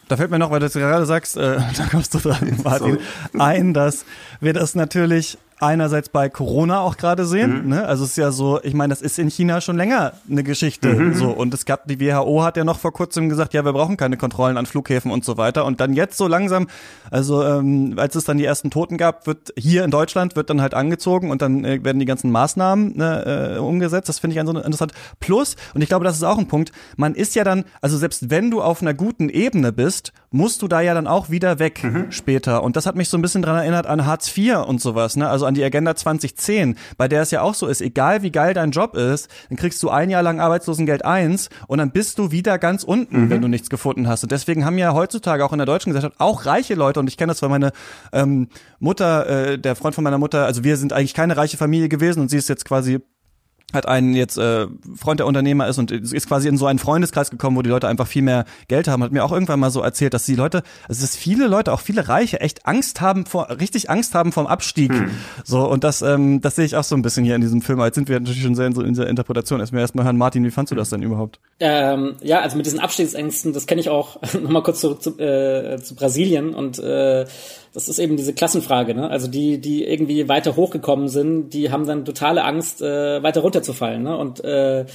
Da 0.08 0.16
fällt 0.16 0.30
mir 0.30 0.40
noch, 0.40 0.50
weil 0.50 0.58
du 0.58 0.66
es 0.66 0.72
gerade 0.72 1.06
sagst, 1.06 1.36
äh, 1.36 1.58
da 1.76 1.84
kommst 1.90 2.14
du 2.14 2.18
dran, 2.18 2.58
Martin, 2.64 2.98
ein, 3.38 3.74
dass 3.74 4.04
wir 4.40 4.52
das 4.52 4.74
natürlich 4.74 5.38
einerseits 5.60 6.08
bei 6.08 6.28
Corona 6.28 6.80
auch 6.80 6.96
gerade 6.96 7.26
sehen. 7.26 7.64
Mhm. 7.64 7.68
Ne? 7.68 7.84
Also 7.84 8.04
es 8.04 8.10
ist 8.10 8.16
ja 8.16 8.32
so, 8.32 8.60
ich 8.62 8.74
meine, 8.74 8.90
das 8.90 9.02
ist 9.02 9.18
in 9.18 9.28
China 9.28 9.60
schon 9.60 9.76
länger 9.76 10.14
eine 10.28 10.42
Geschichte. 10.42 10.88
Mhm. 10.88 11.14
So 11.14 11.30
und 11.30 11.52
es 11.54 11.64
gab 11.64 11.86
die 11.86 12.00
WHO 12.00 12.42
hat 12.42 12.56
ja 12.56 12.64
noch 12.64 12.78
vor 12.78 12.92
kurzem 12.92 13.28
gesagt, 13.28 13.54
ja, 13.54 13.64
wir 13.64 13.72
brauchen 13.72 13.96
keine 13.96 14.16
Kontrollen 14.16 14.56
an 14.56 14.66
Flughäfen 14.66 15.10
und 15.10 15.24
so 15.24 15.36
weiter. 15.36 15.64
Und 15.64 15.80
dann 15.80 15.92
jetzt 15.92 16.16
so 16.16 16.26
langsam, 16.26 16.68
also 17.10 17.44
ähm, 17.44 17.94
als 17.96 18.14
es 18.14 18.24
dann 18.24 18.38
die 18.38 18.44
ersten 18.44 18.70
Toten 18.70 18.96
gab, 18.96 19.26
wird 19.26 19.52
hier 19.56 19.84
in 19.84 19.90
Deutschland 19.90 20.36
wird 20.36 20.50
dann 20.50 20.60
halt 20.60 20.74
angezogen 20.74 21.30
und 21.30 21.42
dann 21.42 21.64
äh, 21.64 21.84
werden 21.84 21.98
die 21.98 22.06
ganzen 22.06 22.30
Maßnahmen 22.30 22.96
ne, 22.96 23.56
äh, 23.56 23.58
umgesetzt. 23.58 24.08
Das 24.08 24.18
finde 24.18 24.34
ich 24.34 24.40
also 24.40 24.52
interessant. 24.52 24.92
Plus 25.20 25.56
und 25.74 25.82
ich 25.82 25.88
glaube, 25.88 26.04
das 26.04 26.16
ist 26.16 26.22
auch 26.22 26.38
ein 26.38 26.48
Punkt. 26.48 26.72
Man 26.96 27.14
ist 27.14 27.34
ja 27.34 27.44
dann, 27.44 27.64
also 27.80 27.96
selbst 27.98 28.30
wenn 28.30 28.50
du 28.50 28.62
auf 28.62 28.82
einer 28.82 28.94
guten 28.94 29.28
Ebene 29.28 29.72
bist, 29.72 30.12
musst 30.30 30.62
du 30.62 30.68
da 30.68 30.80
ja 30.80 30.94
dann 30.94 31.06
auch 31.06 31.30
wieder 31.30 31.58
weg 31.58 31.82
mhm. 31.82 32.10
später. 32.10 32.62
Und 32.62 32.76
das 32.76 32.86
hat 32.86 32.96
mich 32.96 33.08
so 33.08 33.18
ein 33.18 33.22
bisschen 33.22 33.42
dran 33.42 33.56
erinnert 33.56 33.86
an 33.86 34.06
Hartz 34.06 34.36
IV 34.36 34.58
und 34.66 34.80
sowas. 34.80 35.16
Ne? 35.16 35.28
Also 35.28 35.46
an 35.50 35.54
die 35.54 35.64
Agenda 35.64 35.94
2010, 35.94 36.76
bei 36.96 37.08
der 37.08 37.22
es 37.22 37.30
ja 37.30 37.42
auch 37.42 37.54
so 37.54 37.66
ist, 37.66 37.80
egal 37.80 38.22
wie 38.22 38.30
geil 38.30 38.54
dein 38.54 38.70
Job 38.70 38.96
ist, 38.96 39.28
dann 39.48 39.58
kriegst 39.58 39.82
du 39.82 39.90
ein 39.90 40.08
Jahr 40.10 40.22
lang 40.22 40.40
Arbeitslosengeld 40.40 41.04
1 41.04 41.50
und 41.66 41.78
dann 41.78 41.90
bist 41.90 42.18
du 42.18 42.30
wieder 42.30 42.58
ganz 42.58 42.84
unten, 42.84 43.24
mhm. 43.24 43.30
wenn 43.30 43.42
du 43.42 43.48
nichts 43.48 43.68
gefunden 43.68 44.08
hast. 44.08 44.22
Und 44.22 44.32
deswegen 44.32 44.64
haben 44.64 44.78
ja 44.78 44.94
heutzutage 44.94 45.44
auch 45.44 45.52
in 45.52 45.58
der 45.58 45.66
deutschen 45.66 45.90
Gesellschaft 45.90 46.16
auch 46.18 46.46
reiche 46.46 46.74
Leute, 46.74 47.00
und 47.00 47.08
ich 47.08 47.16
kenne 47.16 47.32
das, 47.32 47.42
weil 47.42 47.48
meine 47.48 47.72
ähm, 48.12 48.48
Mutter, 48.78 49.26
äh, 49.26 49.58
der 49.58 49.76
Freund 49.76 49.94
von 49.94 50.04
meiner 50.04 50.18
Mutter, 50.18 50.46
also 50.46 50.64
wir 50.64 50.76
sind 50.76 50.92
eigentlich 50.92 51.14
keine 51.14 51.36
reiche 51.36 51.56
Familie 51.56 51.88
gewesen 51.88 52.20
und 52.20 52.30
sie 52.30 52.38
ist 52.38 52.48
jetzt 52.48 52.64
quasi 52.64 53.00
hat 53.72 53.86
einen 53.86 54.14
jetzt 54.14 54.38
äh, 54.38 54.66
Freund 54.96 55.20
der 55.20 55.26
Unternehmer 55.26 55.68
ist 55.68 55.78
und 55.78 55.90
ist 55.90 56.28
quasi 56.28 56.48
in 56.48 56.56
so 56.56 56.66
einen 56.66 56.78
Freundeskreis 56.78 57.30
gekommen, 57.30 57.56
wo 57.56 57.62
die 57.62 57.70
Leute 57.70 57.88
einfach 57.88 58.06
viel 58.06 58.22
mehr 58.22 58.44
Geld 58.68 58.88
haben, 58.88 59.02
hat 59.02 59.12
mir 59.12 59.24
auch 59.24 59.32
irgendwann 59.32 59.60
mal 59.60 59.70
so 59.70 59.80
erzählt, 59.80 60.14
dass 60.14 60.24
die 60.26 60.34
Leute, 60.34 60.62
also 60.88 61.02
dass 61.02 61.16
viele 61.16 61.46
Leute, 61.46 61.72
auch 61.72 61.80
viele 61.80 62.08
Reiche, 62.08 62.40
echt 62.40 62.66
Angst 62.66 63.00
haben 63.00 63.26
vor, 63.26 63.50
richtig 63.50 63.90
Angst 63.90 64.14
haben 64.14 64.32
vom 64.32 64.46
Abstieg. 64.46 64.92
Hm. 64.92 65.10
So 65.44 65.68
und 65.68 65.84
das, 65.84 66.02
ähm, 66.02 66.40
das 66.40 66.56
sehe 66.56 66.64
ich 66.64 66.76
auch 66.76 66.84
so 66.84 66.94
ein 66.94 67.02
bisschen 67.02 67.24
hier 67.24 67.34
in 67.34 67.40
diesem 67.40 67.62
Film. 67.62 67.80
Jetzt 67.80 67.94
sind 67.94 68.08
wir 68.08 68.18
natürlich 68.18 68.42
schon 68.42 68.54
sehr 68.54 68.66
in 68.66 68.74
so 68.74 68.82
in 68.82 68.94
dieser 68.94 69.08
Interpretation. 69.08 69.60
Erstmal 69.60 69.82
erstmal 69.82 70.04
hören, 70.04 70.16
Martin, 70.16 70.44
wie 70.44 70.50
fandst 70.50 70.70
du 70.70 70.76
das 70.76 70.90
denn 70.90 71.02
überhaupt? 71.02 71.40
Ähm, 71.62 72.16
ja, 72.22 72.40
also 72.40 72.56
mit 72.56 72.64
diesen 72.64 72.80
Abstiegsängsten, 72.80 73.52
das 73.52 73.66
kenne 73.66 73.82
ich 73.82 73.90
auch 73.90 74.18
nochmal 74.42 74.62
kurz 74.62 74.80
zurück 74.80 75.02
zu, 75.02 75.18
äh, 75.18 75.78
zu 75.82 75.94
Brasilien 75.94 76.54
und 76.54 76.78
äh, 76.78 77.26
das 77.74 77.88
ist 77.88 77.98
eben 77.98 78.16
diese 78.16 78.32
Klassenfrage, 78.32 78.94
ne? 78.94 79.10
Also 79.10 79.28
die, 79.28 79.60
die 79.60 79.84
irgendwie 79.84 80.26
weiter 80.26 80.56
hochgekommen 80.56 81.08
sind, 81.08 81.50
die 81.50 81.70
haben 81.70 81.86
dann 81.86 82.06
totale 82.06 82.44
Angst, 82.44 82.80
äh, 82.80 83.22
weiter 83.22 83.42
runterzufallen, 83.42 84.02
ne? 84.02 84.16
Und 84.16 84.42
äh, 84.42 84.86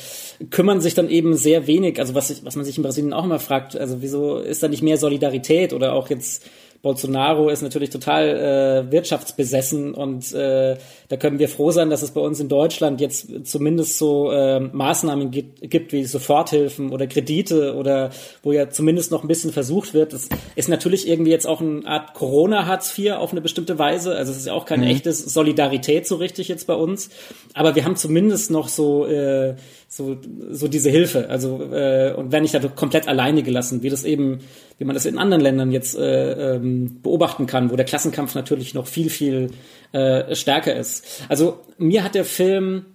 kümmern 0.49 0.81
sich 0.81 0.95
dann 0.95 1.07
eben 1.07 1.35
sehr 1.35 1.67
wenig, 1.67 1.99
also 1.99 2.15
was, 2.15 2.31
ich, 2.31 2.43
was 2.43 2.55
man 2.55 2.65
sich 2.65 2.77
in 2.77 2.83
Brasilien 2.83 3.13
auch 3.13 3.25
immer 3.25 3.39
fragt, 3.39 3.77
also 3.77 4.01
wieso 4.01 4.39
ist 4.39 4.63
da 4.63 4.67
nicht 4.67 4.81
mehr 4.81 4.97
Solidarität 4.97 5.71
oder 5.71 5.93
auch 5.93 6.09
jetzt 6.09 6.43
Bolsonaro 6.85 7.49
ist 7.49 7.63
natürlich 7.63 7.89
total 7.89 8.85
äh, 8.87 8.91
wirtschaftsbesessen 8.91 9.95
und 9.95 10.31
äh, 10.33 10.77
da 11.09 11.17
können 11.17 11.39
wir 11.39 11.49
froh 11.49 11.71
sein, 11.71 11.89
dass 11.89 12.03
es 12.03 12.11
bei 12.11 12.21
uns 12.21 12.39
in 12.39 12.47
Deutschland 12.47 13.01
jetzt 13.01 13.27
zumindest 13.47 13.97
so 13.97 14.29
äh, 14.29 14.59
Maßnahmen 14.59 15.31
gibt, 15.31 15.67
gibt 15.67 15.93
wie 15.93 16.05
Soforthilfen 16.05 16.91
oder 16.91 17.07
Kredite 17.07 17.73
oder 17.73 18.11
wo 18.43 18.51
ja 18.51 18.69
zumindest 18.69 19.09
noch 19.09 19.23
ein 19.23 19.27
bisschen 19.27 19.51
versucht 19.51 19.95
wird. 19.95 20.13
Das 20.13 20.29
ist 20.55 20.69
natürlich 20.69 21.09
irgendwie 21.09 21.31
jetzt 21.31 21.47
auch 21.47 21.59
eine 21.59 21.87
Art 21.87 22.13
Corona-Hartz 22.13 22.95
IV 22.95 23.13
auf 23.13 23.31
eine 23.31 23.41
bestimmte 23.41 23.79
Weise. 23.79 24.15
Also 24.15 24.31
es 24.31 24.37
ist 24.37 24.45
ja 24.45 24.53
auch 24.53 24.65
keine 24.65 24.85
mhm. 24.85 24.91
echte 24.91 25.11
Solidarität 25.11 26.05
so 26.05 26.17
richtig 26.17 26.49
jetzt 26.49 26.67
bei 26.67 26.75
uns. 26.75 27.09
Aber 27.55 27.73
wir 27.73 27.83
haben 27.83 27.95
zumindest 27.95 28.51
noch 28.51 28.67
so 28.67 29.07
äh, 29.07 29.55
so, 29.95 30.17
so 30.51 30.67
diese 30.67 30.89
Hilfe. 30.89 31.29
Also 31.29 31.61
äh, 31.71 32.13
und 32.15 32.31
wenn 32.31 32.43
nicht 32.43 32.53
halt 32.53 32.75
komplett 32.75 33.07
alleine 33.07 33.43
gelassen, 33.43 33.81
wie 33.83 33.89
das 33.89 34.03
eben, 34.03 34.39
wie 34.77 34.85
man 34.85 34.93
das 34.93 35.05
in 35.05 35.17
anderen 35.17 35.41
Ländern 35.41 35.71
jetzt 35.71 35.97
äh, 35.97 36.55
ähm, 36.55 36.99
beobachten 37.01 37.45
kann, 37.45 37.71
wo 37.71 37.75
der 37.75 37.85
Klassenkampf 37.85 38.35
natürlich 38.35 38.73
noch 38.73 38.87
viel, 38.87 39.09
viel 39.09 39.51
äh, 39.91 40.35
stärker 40.35 40.75
ist. 40.75 41.23
Also 41.29 41.59
mir 41.77 42.03
hat 42.03 42.15
der 42.15 42.25
Film 42.25 42.85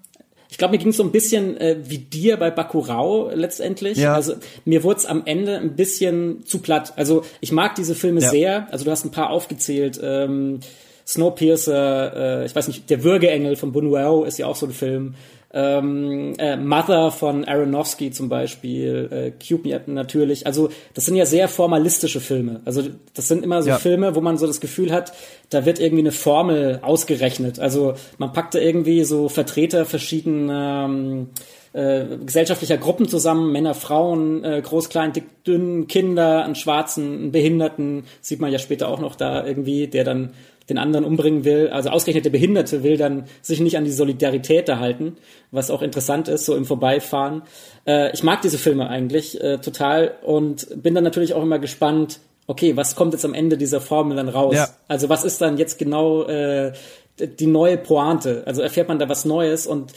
ich 0.50 0.58
glaube, 0.58 0.72
mir 0.72 0.78
ging 0.78 0.88
es 0.88 0.96
so 0.96 1.04
ein 1.04 1.12
bisschen 1.12 1.56
äh, 1.58 1.76
wie 1.84 1.98
dir 1.98 2.36
bei 2.36 2.50
Bakurau 2.50 3.30
letztendlich. 3.32 3.96
Ja. 3.98 4.14
Also 4.14 4.34
mir 4.64 4.82
wurde 4.82 4.98
es 4.98 5.06
am 5.06 5.22
Ende 5.24 5.56
ein 5.58 5.76
bisschen 5.76 6.44
zu 6.44 6.58
platt. 6.58 6.92
Also 6.96 7.22
ich 7.40 7.52
mag 7.52 7.76
diese 7.76 7.94
Filme 7.94 8.20
ja. 8.20 8.28
sehr. 8.28 8.66
Also 8.72 8.84
du 8.84 8.90
hast 8.90 9.04
ein 9.04 9.12
paar 9.12 9.30
aufgezählt. 9.30 10.00
Ähm, 10.02 10.58
Snowpiercer, 11.06 12.42
äh, 12.42 12.46
ich 12.46 12.54
weiß 12.54 12.68
nicht, 12.68 12.90
der 12.90 13.04
Würgeengel 13.04 13.56
von 13.56 13.72
Buñuel 13.72 14.26
ist 14.26 14.38
ja 14.38 14.46
auch 14.46 14.56
so 14.56 14.66
ein 14.66 14.72
Film. 14.72 15.14
Ähm, 15.52 16.34
äh, 16.38 16.56
Mother 16.56 17.10
von 17.10 17.44
Aronofsky 17.44 18.12
zum 18.12 18.28
Beispiel, 18.28 19.08
äh, 19.10 19.32
Cube 19.32 19.80
natürlich. 19.86 20.46
Also 20.46 20.68
das 20.94 21.06
sind 21.06 21.16
ja 21.16 21.26
sehr 21.26 21.48
formalistische 21.48 22.20
Filme. 22.20 22.60
Also 22.64 22.82
das 23.14 23.26
sind 23.26 23.42
immer 23.42 23.62
so 23.62 23.70
ja. 23.70 23.78
Filme, 23.78 24.14
wo 24.14 24.20
man 24.20 24.38
so 24.38 24.46
das 24.46 24.60
Gefühl 24.60 24.92
hat, 24.92 25.12
da 25.48 25.66
wird 25.66 25.80
irgendwie 25.80 26.02
eine 26.02 26.12
Formel 26.12 26.78
ausgerechnet. 26.82 27.58
Also 27.58 27.94
man 28.18 28.32
packt 28.32 28.54
da 28.54 28.60
irgendwie 28.60 29.02
so 29.02 29.28
Vertreter 29.28 29.86
verschiedener 29.86 30.86
ähm, 30.88 31.30
äh, 31.72 32.04
gesellschaftlicher 32.24 32.78
Gruppen 32.78 33.08
zusammen, 33.08 33.52
Männer, 33.52 33.74
Frauen, 33.74 34.42
äh, 34.44 34.60
groß, 34.60 34.88
klein, 34.88 35.12
dick, 35.12 35.44
dünn, 35.44 35.86
Kinder, 35.86 36.44
einen 36.44 36.56
Schwarzen, 36.56 37.14
einen 37.14 37.32
Behinderten, 37.32 38.04
sieht 38.20 38.40
man 38.40 38.52
ja 38.52 38.58
später 38.58 38.88
auch 38.88 39.00
noch 39.00 39.14
da 39.14 39.46
irgendwie, 39.46 39.86
der 39.86 40.04
dann 40.04 40.32
den 40.70 40.78
anderen 40.78 41.04
umbringen 41.04 41.44
will. 41.44 41.68
Also 41.68 41.90
ausgerechnet 41.90 42.24
der 42.24 42.30
Behinderte 42.30 42.82
will 42.82 42.96
dann 42.96 43.24
sich 43.42 43.60
nicht 43.60 43.76
an 43.76 43.84
die 43.84 43.90
Solidarität 43.90 44.68
da 44.68 44.78
halten, 44.78 45.16
was 45.50 45.70
auch 45.70 45.82
interessant 45.82 46.28
ist, 46.28 46.46
so 46.46 46.56
im 46.56 46.64
Vorbeifahren. 46.64 47.42
Äh, 47.86 48.12
ich 48.12 48.22
mag 48.22 48.40
diese 48.42 48.58
Filme 48.58 48.88
eigentlich 48.88 49.40
äh, 49.42 49.58
total 49.58 50.14
und 50.22 50.68
bin 50.82 50.94
dann 50.94 51.04
natürlich 51.04 51.34
auch 51.34 51.42
immer 51.42 51.58
gespannt, 51.58 52.20
okay, 52.46 52.76
was 52.76 52.96
kommt 52.96 53.12
jetzt 53.12 53.24
am 53.24 53.34
Ende 53.34 53.58
dieser 53.58 53.80
Formel 53.80 54.16
dann 54.16 54.28
raus? 54.28 54.54
Ja. 54.54 54.68
Also 54.88 55.08
was 55.08 55.24
ist 55.24 55.40
dann 55.40 55.58
jetzt 55.58 55.78
genau 55.78 56.24
äh, 56.24 56.72
die 57.18 57.46
neue 57.46 57.76
Pointe? 57.76 58.42
Also 58.46 58.62
erfährt 58.62 58.88
man 58.88 58.98
da 58.98 59.08
was 59.08 59.24
Neues 59.24 59.66
und 59.66 59.92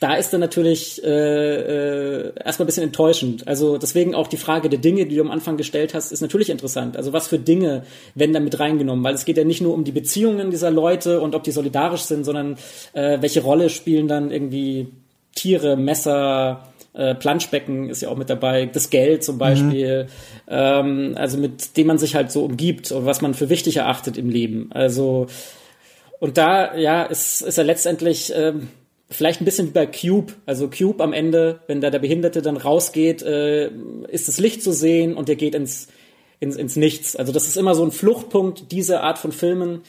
da 0.00 0.14
ist 0.14 0.32
dann 0.32 0.40
natürlich 0.40 1.02
äh, 1.04 1.08
äh, 1.08 2.32
erstmal 2.44 2.64
ein 2.64 2.66
bisschen 2.66 2.82
enttäuschend. 2.82 3.46
Also 3.46 3.78
deswegen 3.78 4.14
auch 4.14 4.26
die 4.26 4.36
Frage 4.36 4.68
der 4.68 4.80
Dinge, 4.80 5.06
die 5.06 5.16
du 5.16 5.22
am 5.22 5.30
Anfang 5.30 5.56
gestellt 5.56 5.94
hast, 5.94 6.10
ist 6.10 6.20
natürlich 6.20 6.50
interessant. 6.50 6.96
Also 6.96 7.12
was 7.12 7.28
für 7.28 7.38
Dinge 7.38 7.84
werden 8.14 8.32
da 8.32 8.40
mit 8.40 8.58
reingenommen? 8.58 9.04
Weil 9.04 9.14
es 9.14 9.24
geht 9.24 9.36
ja 9.36 9.44
nicht 9.44 9.60
nur 9.60 9.72
um 9.72 9.84
die 9.84 9.92
Beziehungen 9.92 10.50
dieser 10.50 10.70
Leute 10.70 11.20
und 11.20 11.34
ob 11.34 11.44
die 11.44 11.52
solidarisch 11.52 12.02
sind, 12.02 12.24
sondern 12.24 12.56
äh, 12.92 13.18
welche 13.20 13.42
Rolle 13.42 13.70
spielen 13.70 14.08
dann 14.08 14.32
irgendwie 14.32 14.88
Tiere, 15.36 15.76
Messer, 15.76 16.68
äh, 16.92 17.14
Planschbecken 17.14 17.88
ist 17.88 18.02
ja 18.02 18.08
auch 18.08 18.16
mit 18.16 18.30
dabei, 18.30 18.66
das 18.66 18.90
Geld 18.90 19.24
zum 19.24 19.38
Beispiel, 19.38 20.04
mhm. 20.04 20.08
ähm, 20.48 21.14
also 21.16 21.38
mit 21.38 21.76
dem 21.76 21.86
man 21.86 21.98
sich 21.98 22.14
halt 22.14 22.30
so 22.30 22.44
umgibt 22.44 22.92
und 22.92 23.06
was 23.06 23.20
man 23.20 23.34
für 23.34 23.48
wichtig 23.48 23.76
erachtet 23.78 24.16
im 24.16 24.28
Leben. 24.28 24.70
Also 24.72 25.26
und 26.20 26.38
da, 26.38 26.76
ja, 26.76 27.02
ist, 27.02 27.42
ist 27.42 27.58
er 27.58 27.64
letztendlich 27.64 28.32
ähm, 28.34 28.68
vielleicht 29.14 29.40
ein 29.40 29.44
bisschen 29.44 29.68
wie 29.68 29.72
bei 29.72 29.86
Cube. 29.86 30.32
Also 30.46 30.68
Cube 30.68 31.02
am 31.02 31.12
Ende, 31.12 31.60
wenn 31.66 31.80
da 31.80 31.90
der 31.90 31.98
Behinderte 31.98 32.42
dann 32.42 32.56
rausgeht, 32.56 33.22
äh, 33.22 33.70
ist 34.08 34.28
das 34.28 34.38
Licht 34.38 34.62
zu 34.62 34.72
sehen 34.72 35.16
und 35.16 35.28
der 35.28 35.36
geht 35.36 35.54
ins, 35.54 35.88
ins, 36.40 36.56
ins 36.56 36.76
Nichts. 36.76 37.16
Also 37.16 37.32
das 37.32 37.46
ist 37.46 37.56
immer 37.56 37.74
so 37.74 37.84
ein 37.84 37.92
Fluchtpunkt 37.92 38.72
dieser 38.72 39.02
Art 39.02 39.18
von 39.18 39.32
Filmen, 39.32 39.82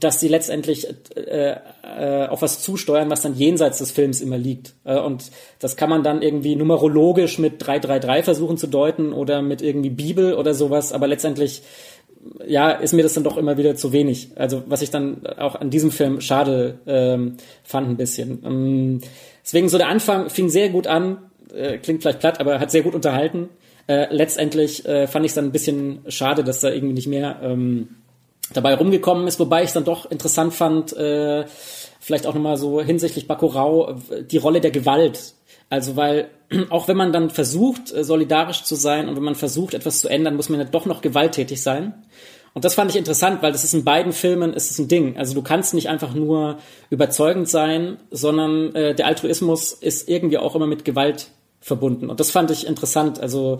dass 0.00 0.20
sie 0.20 0.28
letztendlich 0.28 0.88
äh, 1.14 1.56
äh, 1.82 2.26
auf 2.26 2.42
was 2.42 2.60
zusteuern, 2.60 3.08
was 3.08 3.22
dann 3.22 3.36
jenseits 3.36 3.78
des 3.78 3.92
Films 3.92 4.20
immer 4.20 4.36
liegt. 4.36 4.74
Äh, 4.84 4.98
und 4.98 5.30
das 5.60 5.76
kann 5.76 5.88
man 5.88 6.02
dann 6.02 6.22
irgendwie 6.22 6.56
numerologisch 6.56 7.38
mit 7.38 7.64
333 7.64 8.24
versuchen 8.24 8.58
zu 8.58 8.66
deuten 8.66 9.12
oder 9.12 9.42
mit 9.42 9.62
irgendwie 9.62 9.90
Bibel 9.90 10.34
oder 10.34 10.54
sowas, 10.54 10.92
aber 10.92 11.06
letztendlich 11.06 11.62
ja, 12.46 12.70
ist 12.70 12.92
mir 12.92 13.02
das 13.02 13.14
dann 13.14 13.24
doch 13.24 13.36
immer 13.36 13.56
wieder 13.56 13.76
zu 13.76 13.92
wenig. 13.92 14.30
Also 14.36 14.62
was 14.66 14.82
ich 14.82 14.90
dann 14.90 15.26
auch 15.38 15.54
an 15.56 15.70
diesem 15.70 15.90
Film 15.90 16.20
schade 16.20 16.78
ähm, 16.86 17.36
fand 17.64 17.88
ein 17.88 17.96
bisschen. 17.96 18.42
Ähm, 18.44 19.00
deswegen 19.44 19.68
so 19.68 19.78
der 19.78 19.88
Anfang 19.88 20.30
fing 20.30 20.48
sehr 20.48 20.68
gut 20.68 20.86
an, 20.86 21.18
äh, 21.54 21.78
klingt 21.78 22.02
vielleicht 22.02 22.20
platt, 22.20 22.40
aber 22.40 22.60
hat 22.60 22.70
sehr 22.70 22.82
gut 22.82 22.94
unterhalten. 22.94 23.48
Äh, 23.86 24.06
letztendlich 24.10 24.84
äh, 24.86 25.06
fand 25.06 25.24
ich 25.24 25.30
es 25.30 25.34
dann 25.34 25.46
ein 25.46 25.52
bisschen 25.52 26.00
schade, 26.08 26.42
dass 26.42 26.60
da 26.60 26.70
irgendwie 26.70 26.94
nicht 26.94 27.08
mehr 27.08 27.40
ähm, 27.42 27.88
dabei 28.52 28.74
rumgekommen 28.74 29.26
ist, 29.26 29.38
wobei 29.38 29.62
ich 29.62 29.72
dann 29.72 29.84
doch 29.84 30.10
interessant 30.10 30.54
fand, 30.54 30.96
äh, 30.96 31.44
vielleicht 32.00 32.26
auch 32.26 32.34
nochmal 32.34 32.56
so 32.56 32.80
hinsichtlich 32.80 33.26
Bakurau, 33.26 33.96
die 34.30 34.38
Rolle 34.38 34.60
der 34.60 34.70
Gewalt. 34.70 35.34
Also 35.68 35.96
weil 35.96 36.30
auch 36.70 36.88
wenn 36.88 36.96
man 36.96 37.12
dann 37.12 37.30
versucht, 37.30 37.92
äh, 37.92 38.04
solidarisch 38.04 38.64
zu 38.64 38.74
sein 38.74 39.08
und 39.08 39.16
wenn 39.16 39.24
man 39.24 39.34
versucht, 39.34 39.74
etwas 39.74 40.00
zu 40.00 40.08
ändern, 40.08 40.36
muss 40.36 40.48
man 40.48 40.60
ja 40.60 40.66
doch 40.66 40.86
noch 40.86 41.02
gewalttätig 41.02 41.62
sein. 41.62 41.94
Und 42.54 42.64
das 42.64 42.74
fand 42.74 42.90
ich 42.90 42.96
interessant, 42.96 43.42
weil 43.42 43.52
das 43.52 43.64
ist 43.64 43.74
in 43.74 43.84
beiden 43.84 44.12
Filmen 44.12 44.54
ist 44.54 44.70
es 44.70 44.78
ein 44.78 44.88
Ding. 44.88 45.18
Also 45.18 45.34
du 45.34 45.42
kannst 45.42 45.74
nicht 45.74 45.90
einfach 45.90 46.14
nur 46.14 46.56
überzeugend 46.88 47.50
sein, 47.50 47.98
sondern 48.10 48.74
äh, 48.74 48.94
der 48.94 49.06
Altruismus 49.06 49.72
ist 49.72 50.08
irgendwie 50.08 50.38
auch 50.38 50.54
immer 50.54 50.66
mit 50.66 50.84
Gewalt 50.84 51.28
verbunden. 51.60 52.08
Und 52.08 52.18
das 52.18 52.30
fand 52.30 52.50
ich 52.50 52.66
interessant. 52.66 53.20
Also 53.20 53.58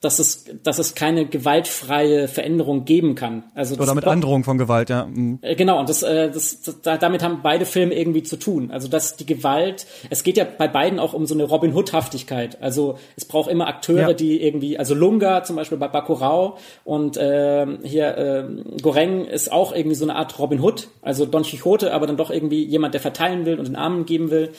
dass 0.00 0.18
es, 0.18 0.44
dass 0.62 0.78
es 0.78 0.94
keine 0.94 1.26
gewaltfreie 1.26 2.28
Veränderung 2.28 2.84
geben 2.84 3.14
kann. 3.14 3.44
Also 3.54 3.76
Oder 3.76 3.94
mit 3.94 4.06
Androhung 4.06 4.44
von 4.44 4.58
Gewalt, 4.58 4.90
ja. 4.90 5.06
Mhm. 5.06 5.38
Äh, 5.40 5.56
genau, 5.56 5.80
und 5.80 5.88
das, 5.88 6.02
äh, 6.02 6.30
das, 6.30 6.60
das, 6.62 6.98
damit 7.00 7.22
haben 7.22 7.40
beide 7.42 7.64
Filme 7.64 7.94
irgendwie 7.94 8.22
zu 8.22 8.36
tun. 8.36 8.70
Also 8.70 8.88
dass 8.88 9.16
die 9.16 9.26
Gewalt, 9.26 9.86
es 10.10 10.22
geht 10.22 10.36
ja 10.36 10.44
bei 10.44 10.68
beiden 10.68 10.98
auch 10.98 11.14
um 11.14 11.26
so 11.26 11.34
eine 11.34 11.44
Robin 11.44 11.74
Hood-Haftigkeit. 11.74 12.62
Also 12.62 12.98
es 13.16 13.24
braucht 13.24 13.50
immer 13.50 13.66
Akteure, 13.68 14.08
Ja. 14.08 14.12
die 14.12 14.42
irgendwie, 14.42 14.78
also 14.78 14.94
Lunga 14.94 15.44
zum 15.44 15.56
Beispiel 15.56 15.78
bei 15.78 15.88
Bacurau 15.88 16.58
und 16.84 17.16
äh, 17.16 17.66
hier 17.82 18.16
äh, 18.18 18.80
Goreng 18.82 19.24
ist 19.24 19.50
auch 19.50 19.74
irgendwie 19.74 19.96
so 19.96 20.04
eine 20.04 20.16
Art 20.16 20.38
Robin 20.38 20.60
Hood, 20.60 20.88
also 21.00 21.24
Don 21.24 21.42
Quixote, 21.42 21.92
aber 21.92 22.06
dann 22.06 22.16
doch 22.18 22.30
irgendwie 22.30 22.64
jemand, 22.64 22.94
der 22.94 23.00
verteilen 23.00 23.46
will 23.46 23.58
und 23.58 23.66
den 23.66 23.76
Armen 23.76 24.04
geben 24.04 24.30
will. 24.30 24.50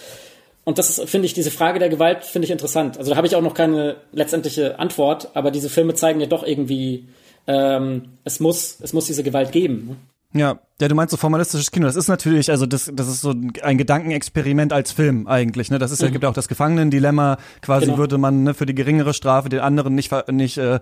Und 0.68 0.78
das 0.78 1.01
finde 1.05 1.28
ich, 1.28 1.34
diese 1.34 1.49
Frage 1.49 1.80
der 1.80 1.88
Gewalt 1.88 2.26
finde 2.26 2.45
ich 2.45 2.51
interessant. 2.51 2.97
Also 2.97 3.11
da 3.11 3.15
habe 3.15 3.26
ich 3.26 3.38
auch 3.38 3.41
noch 3.41 3.53
keine 3.53 4.01
letztendliche 4.11 4.80
Antwort, 4.80 5.30
aber 5.34 5.49
diese 5.49 5.70
Filme 5.70 5.93
zeigen 5.93 6.20
ja 6.20 6.26
doch 6.26 6.43
irgendwie, 6.45 7.07
ähm, 7.47 8.18
es 8.26 8.41
muss, 8.41 8.78
es 8.82 8.91
muss 8.91 9.05
diese 9.05 9.24
Gewalt 9.24 9.53
geben. 9.53 9.95
Ja, 10.34 10.59
ja, 10.80 10.88
du 10.88 10.93
meinst 10.93 11.09
so 11.09 11.17
formalistisches 11.17 11.71
Kino. 11.71 11.88
Das 11.88 11.95
ist 11.95 12.07
natürlich, 12.07 12.51
also 12.51 12.67
das, 12.67 12.91
das 12.93 13.07
ist 13.07 13.21
so 13.21 13.34
ein 13.63 13.78
Gedankenexperiment 13.80 14.73
als 14.73 14.91
Film 14.91 15.25
eigentlich. 15.25 15.71
Ne, 15.71 15.80
das 15.80 15.89
ist 15.89 16.03
ja 16.03 16.09
gibt 16.09 16.21
ja 16.23 16.30
auch 16.30 16.36
das 16.36 16.47
Gefangenendilemma. 16.47 17.38
Quasi 17.61 17.88
Genau. 17.88 17.97
würde 17.97 18.19
man 18.19 18.43
ne, 18.43 18.53
für 18.53 18.67
die 18.67 18.75
geringere 18.75 19.15
Strafe 19.15 19.49
den 19.49 19.59
anderen 19.59 19.95
nicht 19.95 20.13
nicht 20.30 20.59
äh, 20.59 20.80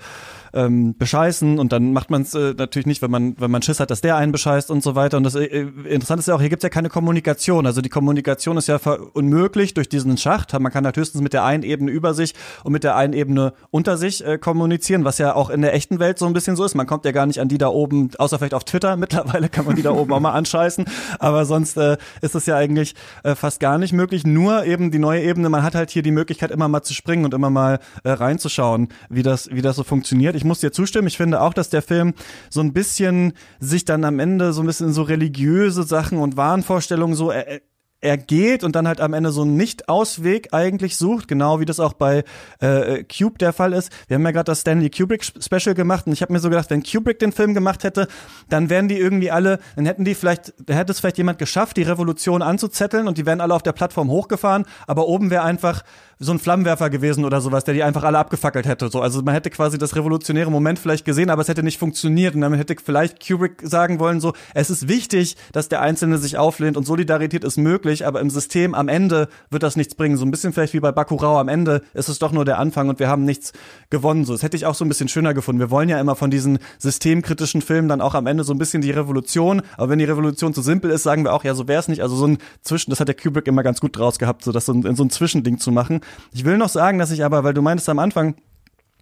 ähm, 0.53 0.97
bescheißen 0.97 1.59
und 1.59 1.71
dann 1.71 1.93
macht 1.93 2.09
man 2.09 2.23
es 2.23 2.33
äh, 2.33 2.53
natürlich 2.57 2.87
nicht, 2.87 3.01
wenn 3.01 3.11
man 3.11 3.35
wenn 3.39 3.49
man 3.49 3.61
Schiss 3.61 3.79
hat, 3.79 3.89
dass 3.89 4.01
der 4.01 4.17
einen 4.17 4.33
bescheißt 4.33 4.69
und 4.69 4.83
so 4.83 4.95
weiter. 4.95 5.15
Und 5.15 5.23
das 5.23 5.35
äh, 5.35 5.45
Interessante 5.45 6.19
ist 6.19 6.27
ja 6.27 6.35
auch, 6.35 6.41
hier 6.41 6.49
gibt's 6.49 6.63
ja 6.63 6.69
keine 6.69 6.89
Kommunikation. 6.89 7.65
Also 7.65 7.79
die 7.79 7.89
Kommunikation 7.89 8.57
ist 8.57 8.67
ja 8.67 8.77
unmöglich 9.13 9.75
durch 9.75 9.87
diesen 9.87 10.17
Schacht. 10.17 10.51
Man 10.59 10.73
kann 10.73 10.83
halt 10.83 10.97
höchstens 10.97 11.21
mit 11.21 11.31
der 11.31 11.45
einen 11.45 11.63
Ebene 11.63 11.89
über 11.91 12.13
sich 12.13 12.33
und 12.65 12.73
mit 12.73 12.83
der 12.83 12.97
einen 12.97 13.13
Ebene 13.13 13.53
unter 13.71 13.97
sich 13.97 14.25
äh, 14.25 14.37
kommunizieren, 14.37 15.05
was 15.05 15.19
ja 15.19 15.35
auch 15.35 15.49
in 15.49 15.61
der 15.61 15.73
echten 15.73 15.99
Welt 15.99 16.19
so 16.19 16.25
ein 16.25 16.33
bisschen 16.33 16.57
so 16.57 16.65
ist. 16.65 16.75
Man 16.75 16.85
kommt 16.85 17.05
ja 17.05 17.13
gar 17.13 17.25
nicht 17.25 17.39
an 17.39 17.47
die 17.47 17.57
da 17.57 17.69
oben, 17.69 18.09
außer 18.17 18.39
vielleicht 18.39 18.55
auf 18.55 18.65
Twitter. 18.65 18.97
Mittlerweile 18.97 19.34
kann 19.49 19.65
man 19.65 19.75
die 19.75 19.81
da 19.81 19.91
oben 19.91 20.11
auch 20.13 20.19
mal 20.19 20.31
anscheißen. 20.31 20.86
Aber 21.19 21.45
sonst 21.45 21.77
äh, 21.77 21.97
ist 22.21 22.36
es 22.36 22.45
ja 22.45 22.55
eigentlich 22.55 22.95
äh, 23.23 23.36
fast 23.36 23.59
gar 23.59 23.77
nicht 23.77 23.93
möglich. 23.93 24.25
Nur 24.25 24.65
eben 24.65 24.91
die 24.91 24.99
neue 24.99 25.21
Ebene. 25.21 25.49
Man 25.49 25.63
hat 25.63 25.75
halt 25.75 25.89
hier 25.89 26.03
die 26.03 26.11
Möglichkeit, 26.11 26.51
immer 26.51 26.67
mal 26.67 26.83
zu 26.83 26.93
springen 26.93 27.25
und 27.25 27.33
immer 27.33 27.49
mal 27.49 27.79
äh, 28.03 28.11
reinzuschauen, 28.11 28.89
wie 29.09 29.23
das, 29.23 29.49
wie 29.51 29.61
das 29.61 29.75
so 29.75 29.83
funktioniert. 29.83 30.36
Ich 30.36 30.43
muss 30.43 30.59
dir 30.59 30.71
zustimmen. 30.71 31.07
Ich 31.07 31.17
finde 31.17 31.41
auch, 31.41 31.53
dass 31.53 31.69
der 31.69 31.81
Film 31.81 32.13
so 32.49 32.61
ein 32.61 32.73
bisschen 32.73 33.33
sich 33.59 33.86
dann 33.86 34.03
am 34.03 34.19
Ende 34.19 34.53
so 34.53 34.61
ein 34.61 34.67
bisschen 34.67 34.88
in 34.88 34.93
so 34.93 35.03
religiöse 35.03 35.83
Sachen 35.83 36.17
und 36.17 36.38
Wahnvorstellungen 36.38 37.15
so 37.15 37.31
äh, 37.31 37.59
er 38.06 38.18
geht 38.18 38.64
und 38.64 38.76
dann 38.76 38.88
halt 38.88 39.01
am 39.01 39.14
Ende 39.14 39.32
so 39.32 39.41
einen 39.41 39.58
Nicht-Ausweg 39.58 40.53
eigentlich 40.53 40.95
sucht, 40.95 41.28
genau 41.28 41.60
wie 41.60 41.66
das 41.66 41.80
auch 41.80 41.93
bei 41.93 42.24
äh, 42.60 43.03
Cube 43.03 43.38
der 43.39 43.51
Fall 43.51 43.74
ist. 43.74 43.91
Wir 44.08 44.16
haben 44.16 44.24
ja 44.24 44.32
gerade 44.32 44.45
das 44.45 44.62
Stanley 44.62 44.89
Kubrick 44.89 45.24
Special 45.24 45.74
gemacht 45.74 46.06
und 46.06 46.14
ich 46.14 46.22
habe 46.22 46.32
mir 46.32 46.39
so 46.39 46.49
gedacht, 46.49 46.70
wenn 46.70 46.84
Kubrick 46.84 47.20
den 47.20 47.32
Film 47.32 47.53
gemacht 47.53 47.84
hätte, 47.84 48.08
dann 48.47 48.70
wären 48.70 48.88
die 48.88 48.97
irgendwie 48.97 49.32
alle, 49.32 49.60
dann 49.76 49.86
hätten 49.86 50.06
die 50.06 50.14
vielleicht, 50.16 50.53
hätte 50.70 50.91
es 50.91 50.99
vielleicht 50.99 51.18
jemand 51.18 51.39
geschafft, 51.39 51.78
die 51.78 51.84
Revolution 51.84 52.41
anzuzetteln 52.41 53.08
und 53.08 53.18
die 53.18 53.26
wären 53.26 53.41
alle 53.41 53.56
auf 53.56 53.64
der 53.64 53.74
Plattform 53.74 54.10
hochgefahren, 54.10 54.66
aber 54.86 55.08
oben 55.08 55.32
wäre 55.32 55.43
einfach 55.43 55.84
so 56.20 56.32
ein 56.32 56.39
Flammenwerfer 56.39 56.89
gewesen 56.89 57.26
oder 57.26 57.41
sowas, 57.41 57.63
der 57.63 57.74
die 57.74 57.84
einfach 57.84 58.03
alle 58.03 58.18
abgefackelt 58.18 58.66
hätte. 58.66 58.89
So, 58.89 59.01
also 59.01 59.22
man 59.22 59.34
hätte 59.34 59.49
quasi 59.49 59.78
das 59.78 59.95
revolutionäre 59.95 60.49
Moment 60.49 60.80
vielleicht 60.80 61.05
gesehen, 61.05 61.30
aber 61.30 61.41
es 61.41 61.47
hätte 61.47 61.63
nicht 61.63 61.78
funktioniert 61.78 62.36
und 62.36 62.41
damit 62.41 62.59
hätte 62.59 62.76
vielleicht 62.84 63.26
Kubrick 63.26 63.61
sagen 63.63 63.99
wollen 63.99 64.22
so, 64.22 64.34
es 64.53 64.70
ist 64.70 64.88
wichtig, 64.88 65.36
dass 65.51 65.70
der 65.70 65.82
Einzelne 65.82 66.18
sich 66.18 66.38
auflehnt 66.38 66.78
und 66.78 66.86
Solidarität 66.86 67.43
ist 67.43 67.57
möglich, 67.57 68.07
aber 68.07 68.22
im 68.22 68.30
System 68.30 68.74
am 68.74 68.88
Ende 68.88 69.28
wird 69.49 69.63
das 69.63 69.76
nichts 69.76 69.95
bringen. 69.95 70.18
So 70.18 70.26
ein 70.26 70.32
bisschen 70.32 70.53
vielleicht 70.53 70.74
wie 70.74 70.80
bei 70.80 70.91
Bakurau 70.91 71.38
am 71.38 71.49
Ende 71.49 71.82
ist 71.93 72.09
es 72.09 72.20
doch 72.20 72.32
nur 72.32 72.45
der 72.45 72.59
Anfang 72.59 72.89
und 72.89 72.99
wir 72.99 73.09
haben 73.09 73.26
nichts 73.26 73.51
gewonnen. 73.89 74.26
So, 74.26 74.34
das 74.34 74.43
hätte 74.43 74.55
ich 74.55 74.66
auch 74.66 74.76
so 74.76 74.86
ein 74.86 74.89
bisschen 74.89 75.09
schöner 75.09 75.34
gefunden. 75.34 75.59
Wir 75.59 75.72
wollen 75.72 75.89
ja 75.89 75.99
immer 75.99 76.16
von 76.16 76.32
diesen 76.32 76.59
systemkritischen 76.78 77.61
Filmen 77.61 77.89
dann 77.89 78.01
auch 78.01 78.16
am 78.16 78.28
Ende 78.28 78.43
so 78.43 78.53
ein 78.53 78.57
bisschen 78.57 78.82
die 78.82 78.91
Revolution, 78.91 79.61
aber 79.78 79.89
wenn 79.89 79.99
die 79.99 80.05
Revolution 80.05 80.53
zu 80.53 80.61
simpel 80.61 80.91
ist, 80.91 81.03
sagen 81.03 81.24
wir 81.26 81.34
auch, 81.34 81.43
ja, 81.43 81.53
so 81.53 81.68
wäre 81.68 81.80
es 81.80 81.88
nicht. 81.88 82.01
Also 82.01 82.16
so 82.16 82.28
ein 82.28 82.38
Zwischen, 82.61 82.89
das 82.89 82.99
hat 82.99 83.07
der 83.07 83.16
Kubrick 83.16 83.47
immer 83.47 83.63
ganz 83.63 83.82
gut 83.82 83.97
draus 83.97 84.18
gehabt, 84.20 84.43
so 84.43 84.51
das 84.51 84.70
ein, 84.70 84.95
so 84.95 85.03
ein 85.03 85.09
Zwischending 85.09 85.59
zu 85.59 85.72
machen. 85.72 86.01
Ich 86.32 86.45
will 86.45 86.58
noch 86.58 86.70
sagen, 86.70 86.99
dass 86.99 87.12
ich 87.12 87.24
aber, 87.24 87.43
weil 87.43 87.53
du 87.53 87.62
meintest 87.62 87.89
am 87.89 87.99
Anfang, 87.99 88.36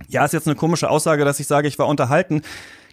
ja, 0.07 0.25
ist 0.25 0.33
jetzt 0.33 0.47
eine 0.47 0.55
komische 0.55 0.89
Aussage, 0.89 1.25
dass 1.25 1.39
ich 1.39 1.47
sage, 1.47 1.67
ich 1.67 1.79
war 1.79 1.87
unterhalten. 1.87 2.41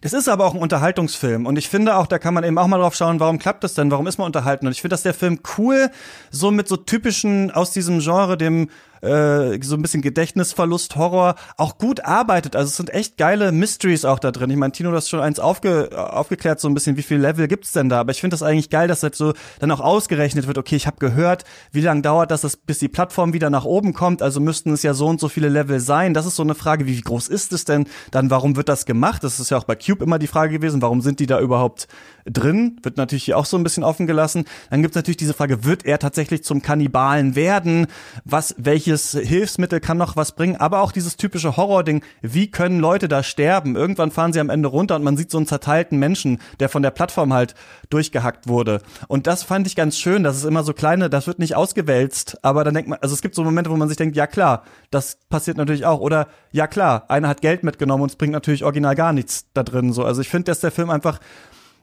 Das 0.03 0.13
ist 0.15 0.29
aber 0.29 0.47
auch 0.47 0.55
ein 0.55 0.61
Unterhaltungsfilm. 0.61 1.45
Und 1.47 1.59
ich 1.59 1.69
finde 1.69 1.97
auch, 1.97 2.07
da 2.07 2.19
kann 2.19 2.33
man 2.33 2.45
eben 2.45 2.57
auch 2.57 2.67
mal 2.67 2.79
drauf 2.79 2.95
schauen, 2.95 3.21
warum 3.21 3.39
klappt 3.39 3.65
das 3.65 3.75
denn, 3.75 3.91
warum 3.91 4.07
ist 4.07 4.19
man 4.19 4.27
unterhalten? 4.27 4.67
Und 4.67 4.73
ich 4.73 4.81
finde, 4.81 4.95
dass 4.95 5.03
der 5.03 5.15
Film 5.15 5.41
cool 5.59 5.91
so 6.31 6.51
mit 6.51 6.69
so 6.69 6.77
typischen 6.77 7.51
aus 7.51 7.73
diesem 7.73 8.01
Genre, 8.01 8.39
dem 8.39 8.71
äh, 9.03 9.59
so 9.63 9.77
ein 9.77 9.83
bisschen 9.83 10.03
Gedächtnisverlust, 10.03 10.97
Horror, 10.97 11.35
auch 11.57 11.79
gut 11.79 12.05
arbeitet. 12.05 12.57
Also 12.57 12.69
es 12.69 12.77
sind 12.77 12.91
echt 12.91 13.17
geile 13.17 13.53
Mysteries 13.53 14.05
auch 14.05 14.19
da 14.19 14.31
drin. 14.31 14.51
Ich 14.51 14.57
meine, 14.57 14.73
Tino, 14.73 14.91
du 14.91 14.97
hast 14.97 15.09
schon 15.09 15.21
eins 15.21 15.39
aufge, 15.39 15.91
aufgeklärt, 15.95 16.61
so 16.61 16.69
ein 16.69 16.75
bisschen, 16.75 16.97
wie 16.97 17.03
viel 17.03 17.19
Level 17.19 17.49
gibt's 17.49 17.73
denn 17.73 17.89
da? 17.89 18.01
Aber 18.01 18.13
ich 18.13 18.21
finde 18.21 18.35
das 18.35 18.43
eigentlich 18.43 18.71
geil, 18.71 18.89
dass 18.89 19.03
jetzt 19.03 19.19
so 19.19 19.33
dann 19.59 19.71
auch 19.71 19.81
ausgerechnet 19.81 20.47
wird, 20.47 20.59
okay, 20.59 20.77
ich 20.77 20.87
habe 20.87 20.99
gehört, 20.99 21.45
wie 21.73 21.81
lange 21.81 22.03
dauert 22.03 22.31
das, 22.31 22.57
bis 22.57 22.79
die 22.79 22.89
Plattform 22.89 23.33
wieder 23.33 23.51
nach 23.51 23.65
oben 23.65 23.93
kommt, 23.93 24.23
also 24.23 24.41
müssten 24.41 24.73
es 24.73 24.83
ja 24.83 24.95
so 24.95 25.07
und 25.07 25.21
so 25.21 25.29
viele 25.29 25.49
Level 25.49 25.81
sein. 25.81 26.15
Das 26.15 26.27
ist 26.27 26.37
so 26.37 26.43
eine 26.43 26.55
Frage, 26.55 26.87
wie 26.87 27.01
groß 27.01 27.29
ist 27.29 27.53
es 27.53 27.65
denn? 27.65 27.87
Dann, 28.11 28.31
warum 28.31 28.57
wird 28.57 28.69
das 28.69 28.87
gemacht? 28.87 29.25
Das 29.25 29.41
ist 29.41 29.51
ja 29.51 29.59
auch 29.59 29.65
bei 29.65 29.77
Cube 29.77 30.05
immer 30.05 30.19
die 30.19 30.27
Frage 30.27 30.53
gewesen, 30.53 30.83
warum 30.83 31.01
sind 31.01 31.21
die 31.21 31.27
da 31.27 31.41
überhaupt 31.41 31.89
drin? 32.25 32.79
Wird 32.83 32.97
natürlich 32.97 33.25
hier 33.25 33.39
auch 33.39 33.45
so 33.45 33.57
ein 33.57 33.63
bisschen 33.63 33.85
offen 33.85 34.07
gelassen. 34.07 34.45
Dann 34.71 34.83
gibt's 34.83 34.97
natürlich 34.97 35.17
diese 35.17 35.35
Frage, 35.35 35.65
wird 35.65 35.85
er 35.85 35.99
tatsächlich 35.99 36.45
zum 36.45 36.63
Kannibalen 36.63 37.35
werden? 37.37 37.87
Was, 38.25 38.55
welches 38.59 39.13
Hilfsmittel 39.13 39.81
kann 39.81 39.99
noch 39.99 40.17
was 40.17 40.33
bringen? 40.33 40.57
Aber 40.57 40.81
auch 40.81 40.93
dieses 40.93 41.17
typische 41.17 41.57
Horror-Ding, 41.57 42.03
wie 42.23 42.51
können 42.51 42.81
Leute 42.81 43.09
da 43.09 43.23
sterben? 43.23 43.77
Irgendwann 43.77 44.11
fahren 44.11 44.33
sie 44.33 44.41
am 44.41 44.51
Ende 44.51 44.69
runter 44.69 44.97
und 44.97 45.05
man 45.05 45.17
sieht 45.17 45.31
so 45.31 45.39
einen 45.39 45.47
zerteilten 45.47 45.99
Menschen, 45.99 46.39
der 46.59 46.69
von 46.69 46.83
der 46.83 46.91
Plattform 46.91 47.33
halt 47.33 47.55
durchgehackt 47.91 48.49
wurde. 48.49 48.81
Und 49.09 49.27
das 49.27 49.43
fand 49.43 49.67
ich 49.67 49.77
ganz 49.77 49.99
schön, 49.99 50.23
dass 50.23 50.37
es 50.37 50.45
immer 50.45 50.63
so 50.63 50.73
kleine, 50.73 51.11
das 51.11 51.27
wird 51.27 51.39
nicht 51.39 51.57
ausgewälzt, 51.57 52.39
aber 52.43 52.65
dann 52.65 52.75
denkt 52.75 52.89
man, 52.89 52.99
also 53.01 53.15
es 53.15 53.23
gibt 53.23 53.35
so 53.35 53.45
Momente, 53.45 53.71
wo 53.71 53.77
man 53.77 53.89
sich 53.89 53.97
denkt, 53.97 54.17
ja 54.17 54.27
klar, 54.27 54.65
das 54.91 55.19
passiert 55.29 55.57
natürlich 55.57 55.87
auch. 55.87 56.01
Oder 56.01 56.29
ja 56.53 56.67
klar, 56.67 57.05
einer 57.09 57.29
hat 57.29 57.41
Geld 57.41 57.63
mitgenommen 57.65 58.03
und 58.03 58.11
es 58.11 58.17
bringt 58.17 58.33
natürlich 58.33 58.65
original 58.65 58.95
gar 58.95 59.13
nichts 59.13 59.47
da 59.55 59.63
drin. 59.63 59.93
So, 59.93 60.05
also 60.05 60.21
ich 60.21 60.29
finde, 60.29 60.45
dass 60.45 60.61
der 60.61 60.71
Film 60.71 60.91
einfach 60.91 61.21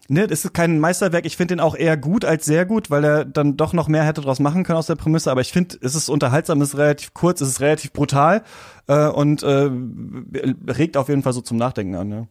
Ne, 0.09 0.25
das 0.25 0.45
ist 0.45 0.53
kein 0.53 0.79
Meisterwerk. 0.79 1.25
Ich 1.25 1.35
finde 1.35 1.55
den 1.55 1.59
auch 1.59 1.75
eher 1.75 1.97
gut 1.97 2.23
als 2.23 2.45
sehr 2.45 2.65
gut, 2.65 2.89
weil 2.89 3.03
er 3.03 3.25
dann 3.25 3.57
doch 3.57 3.73
noch 3.73 3.89
mehr 3.89 4.03
hätte 4.03 4.21
draus 4.21 4.39
machen 4.39 4.63
können 4.63 4.77
aus 4.77 4.87
der 4.87 4.95
Prämisse. 4.95 5.29
Aber 5.29 5.41
ich 5.41 5.51
finde, 5.51 5.77
es 5.81 5.95
ist 5.95 6.07
unterhaltsam, 6.07 6.61
es 6.61 6.69
ist 6.69 6.77
relativ 6.77 7.13
kurz, 7.13 7.41
es 7.41 7.49
ist 7.49 7.59
relativ 7.59 7.91
brutal 7.91 8.43
äh, 8.87 9.07
und 9.07 9.43
äh, 9.43 9.69
regt 10.71 10.95
auf 10.95 11.09
jeden 11.09 11.23
Fall 11.23 11.33
so 11.33 11.41
zum 11.41 11.57
Nachdenken 11.57 11.95
an. 11.95 12.11
Ja. 12.11 12.27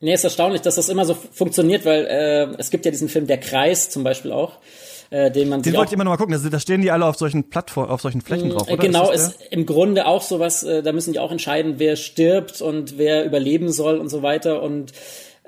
Nee, 0.00 0.14
ist 0.14 0.24
erstaunlich, 0.24 0.62
dass 0.62 0.76
das 0.76 0.88
immer 0.88 1.04
so 1.04 1.14
funktioniert, 1.14 1.84
weil 1.84 2.06
äh, 2.06 2.54
es 2.58 2.70
gibt 2.70 2.84
ja 2.84 2.90
diesen 2.90 3.08
Film 3.08 3.26
Der 3.26 3.38
Kreis 3.38 3.90
zum 3.90 4.04
Beispiel 4.04 4.32
auch, 4.32 4.58
äh, 5.10 5.30
den 5.30 5.50
man 5.50 5.60
Den 5.60 5.74
wollte 5.74 5.90
ich 5.90 5.94
immer 5.94 6.04
noch 6.04 6.12
mal 6.12 6.16
gucken. 6.16 6.40
Da, 6.40 6.48
da 6.48 6.60
stehen 6.60 6.80
die 6.80 6.90
alle 6.90 7.04
auf 7.04 7.16
solchen 7.16 7.50
Plattformen, 7.50 7.90
auf 7.90 8.00
solchen 8.00 8.22
Flächen 8.22 8.48
drauf, 8.50 8.68
Äh, 8.68 8.74
oder? 8.74 8.82
Genau, 8.82 9.10
ist, 9.10 9.20
ist 9.20 9.42
im 9.50 9.66
Grunde 9.66 10.06
auch 10.06 10.22
sowas, 10.22 10.62
äh, 10.62 10.82
da 10.82 10.92
müssen 10.92 11.12
die 11.12 11.18
auch 11.18 11.32
entscheiden, 11.32 11.74
wer 11.76 11.96
stirbt 11.96 12.62
und 12.62 12.96
wer 12.96 13.26
überleben 13.26 13.70
soll 13.70 13.98
und 13.98 14.08
so 14.08 14.22
weiter. 14.22 14.62
Und 14.62 14.92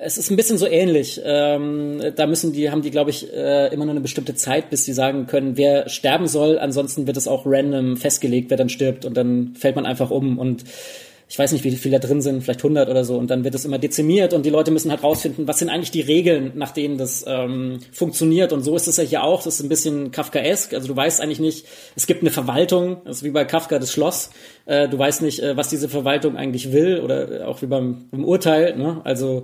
es 0.02 0.16
ist 0.16 0.30
ein 0.30 0.36
bisschen 0.36 0.56
so 0.56 0.66
ähnlich. 0.66 1.20
Ähm, 1.24 2.02
da 2.16 2.26
müssen 2.26 2.52
die, 2.52 2.70
haben 2.70 2.82
die, 2.82 2.90
glaube 2.90 3.10
ich, 3.10 3.32
äh, 3.32 3.72
immer 3.72 3.84
nur 3.84 3.92
eine 3.92 4.00
bestimmte 4.00 4.34
Zeit, 4.34 4.70
bis 4.70 4.84
sie 4.84 4.94
sagen 4.94 5.26
können, 5.26 5.56
wer 5.56 5.88
sterben 5.88 6.26
soll. 6.26 6.58
Ansonsten 6.58 7.06
wird 7.06 7.18
es 7.18 7.28
auch 7.28 7.42
random 7.44 7.96
festgelegt, 7.98 8.50
wer 8.50 8.56
dann 8.56 8.70
stirbt 8.70 9.04
und 9.04 9.16
dann 9.16 9.54
fällt 9.54 9.76
man 9.76 9.84
einfach 9.84 10.10
um 10.10 10.38
und 10.38 10.64
ich 11.30 11.38
weiß 11.38 11.52
nicht, 11.52 11.62
wie 11.62 11.70
viele 11.76 12.00
da 12.00 12.08
drin 12.08 12.20
sind, 12.20 12.42
vielleicht 12.42 12.58
100 12.58 12.88
oder 12.88 13.04
so, 13.04 13.16
und 13.16 13.30
dann 13.30 13.44
wird 13.44 13.54
es 13.54 13.64
immer 13.64 13.78
dezimiert 13.78 14.34
und 14.34 14.44
die 14.44 14.50
Leute 14.50 14.72
müssen 14.72 14.90
halt 14.90 15.04
rausfinden, 15.04 15.46
was 15.46 15.60
sind 15.60 15.68
eigentlich 15.68 15.92
die 15.92 16.00
Regeln, 16.00 16.50
nach 16.56 16.72
denen 16.72 16.98
das 16.98 17.24
ähm, 17.24 17.78
funktioniert. 17.92 18.52
Und 18.52 18.64
so 18.64 18.74
ist 18.74 18.88
es 18.88 18.96
ja 18.96 19.04
hier 19.04 19.22
auch. 19.22 19.44
Das 19.44 19.54
ist 19.54 19.60
ein 19.60 19.68
bisschen 19.68 20.10
Kafkaesk. 20.10 20.74
Also 20.74 20.88
du 20.88 20.96
weißt 20.96 21.20
eigentlich 21.20 21.38
nicht, 21.38 21.66
es 21.94 22.08
gibt 22.08 22.22
eine 22.22 22.32
Verwaltung, 22.32 22.96
das 23.04 23.18
ist 23.18 23.22
wie 23.22 23.30
bei 23.30 23.44
Kafka 23.44 23.78
das 23.78 23.92
Schloss. 23.92 24.30
Äh, 24.70 24.88
du 24.88 24.96
weißt 24.96 25.22
nicht, 25.22 25.40
äh, 25.40 25.56
was 25.56 25.68
diese 25.68 25.88
Verwaltung 25.88 26.36
eigentlich 26.36 26.70
will 26.70 27.00
oder 27.00 27.48
auch 27.48 27.60
wie 27.60 27.66
beim, 27.66 28.04
beim 28.12 28.24
Urteil. 28.24 28.76
Ne? 28.76 29.00
Also 29.02 29.42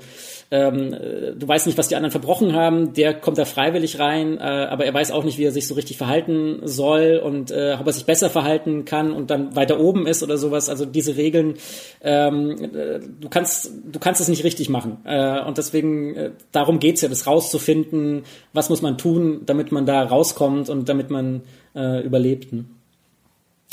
ähm, 0.52 0.92
äh, 0.92 1.32
du 1.36 1.48
weißt 1.48 1.66
nicht, 1.66 1.76
was 1.76 1.88
die 1.88 1.96
anderen 1.96 2.12
verbrochen 2.12 2.52
haben. 2.52 2.92
Der 2.92 3.12
kommt 3.12 3.36
da 3.36 3.44
freiwillig 3.44 3.98
rein, 3.98 4.38
äh, 4.38 4.42
aber 4.42 4.84
er 4.84 4.94
weiß 4.94 5.10
auch 5.10 5.24
nicht, 5.24 5.36
wie 5.38 5.44
er 5.44 5.50
sich 5.50 5.66
so 5.66 5.74
richtig 5.74 5.98
verhalten 5.98 6.60
soll 6.62 7.20
und 7.20 7.50
äh, 7.50 7.76
ob 7.80 7.88
er 7.88 7.92
sich 7.92 8.06
besser 8.06 8.30
verhalten 8.30 8.84
kann 8.84 9.10
und 9.10 9.32
dann 9.32 9.56
weiter 9.56 9.80
oben 9.80 10.06
ist 10.06 10.22
oder 10.22 10.38
sowas. 10.38 10.68
Also 10.68 10.86
diese 10.86 11.16
Regeln 11.16 11.54
ähm, 12.02 12.50
äh, 12.62 13.00
du 13.20 13.28
kannst 13.28 13.72
du 13.90 13.98
kannst 13.98 14.20
es 14.20 14.28
nicht 14.28 14.44
richtig 14.44 14.68
machen 14.68 14.98
äh, 15.06 15.40
und 15.40 15.58
deswegen 15.58 16.14
äh, 16.14 16.30
darum 16.52 16.78
geht's 16.78 17.00
ja, 17.00 17.08
das 17.08 17.26
rauszufinden, 17.26 18.22
was 18.52 18.70
muss 18.70 18.80
man 18.80 18.96
tun, 18.96 19.40
damit 19.44 19.72
man 19.72 19.86
da 19.86 20.04
rauskommt 20.04 20.68
und 20.68 20.88
damit 20.88 21.10
man 21.10 21.42
äh, 21.74 22.00
überlebt. 22.04 22.52
Ne? 22.52 22.66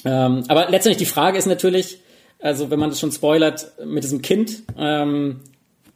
Ähm, 0.05 0.43
aber 0.47 0.69
letztendlich 0.69 0.97
die 0.97 1.11
Frage 1.11 1.37
ist 1.37 1.45
natürlich, 1.45 1.99
also 2.39 2.69
wenn 2.69 2.79
man 2.79 2.89
das 2.89 2.99
schon 2.99 3.11
spoilert 3.11 3.71
mit 3.85 4.03
diesem 4.03 4.21
Kind, 4.21 4.63
ähm, 4.77 5.41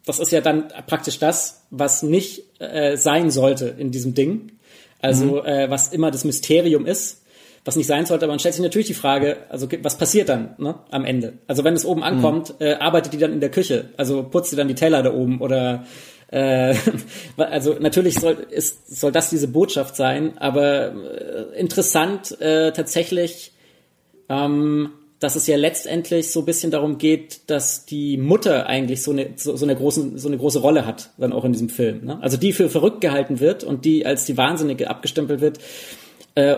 das 0.06 0.20
ist 0.20 0.32
ja 0.32 0.42
dann 0.42 0.70
praktisch 0.88 1.20
das, 1.20 1.66
was 1.70 2.04
nicht 2.04 2.44
äh, 2.60 2.96
sein 2.96 3.30
sollte 3.30 3.68
in 3.78 3.92
diesem 3.92 4.14
Ding. 4.14 4.54
Also 5.00 5.44
äh, 5.44 5.70
was 5.70 5.90
immer 5.90 6.10
das 6.10 6.24
Mysterium 6.24 6.86
ist 6.86 7.22
was 7.68 7.76
nicht 7.76 7.86
sein 7.86 8.06
sollte, 8.06 8.24
aber 8.24 8.32
man 8.32 8.40
stellt 8.40 8.56
sich 8.56 8.64
natürlich 8.64 8.88
die 8.88 8.94
Frage, 8.94 9.38
also 9.50 9.68
was 9.82 9.98
passiert 9.98 10.30
dann 10.30 10.56
ne, 10.58 10.76
am 10.90 11.04
Ende? 11.04 11.34
Also 11.48 11.66
wenn 11.66 11.74
es 11.74 11.86
oben 11.86 12.02
ankommt, 12.02 12.56
mhm. 12.60 12.66
äh, 12.66 12.74
arbeitet 12.76 13.12
die 13.12 13.18
dann 13.18 13.34
in 13.34 13.42
der 13.42 13.52
Küche, 13.52 13.90
also 13.98 14.24
putzt 14.24 14.52
sie 14.52 14.56
dann 14.56 14.70
die 14.70 14.76
Teller 14.76 15.04
da 15.04 15.14
oben 15.14 15.42
oder 15.42 15.86
äh, 16.32 16.74
also 17.38 17.76
natürlich 17.78 18.16
soll, 18.16 18.38
ist, 18.50 18.98
soll 18.98 19.12
das 19.12 19.30
diese 19.30 19.50
Botschaft 19.50 19.98
sein, 19.98 20.38
aber 20.38 20.94
äh, 20.94 21.60
interessant 21.60 22.40
äh, 22.40 22.72
tatsächlich, 22.72 23.52
ähm, 24.30 24.90
dass 25.20 25.36
es 25.36 25.48
ja 25.48 25.58
letztendlich 25.58 26.32
so 26.32 26.42
ein 26.42 26.46
bisschen 26.46 26.70
darum 26.70 26.98
geht, 26.98 27.50
dass 27.50 27.86
die 27.86 28.18
Mutter 28.18 28.68
eigentlich 28.68 29.02
so 29.02 29.12
eine, 29.12 29.30
so, 29.36 29.56
so 29.56 29.66
eine, 29.66 29.76
großen, 29.76 30.18
so 30.18 30.28
eine 30.28 30.38
große 30.38 30.60
Rolle 30.60 30.86
hat, 30.86 31.12
dann 31.18 31.34
auch 31.34 31.44
in 31.44 31.54
diesem 31.54 31.70
Film. 31.70 32.06
Ne? 32.06 32.20
Also 32.22 32.38
die 32.38 32.54
für 32.54 32.70
verrückt 32.70 33.02
gehalten 33.02 33.40
wird 33.40 33.64
und 33.64 33.84
die 33.86 34.06
als 34.06 34.26
die 34.26 34.38
Wahnsinnige 34.38 34.90
abgestempelt 34.90 35.42
wird, 35.42 35.60
äh, 36.36 36.56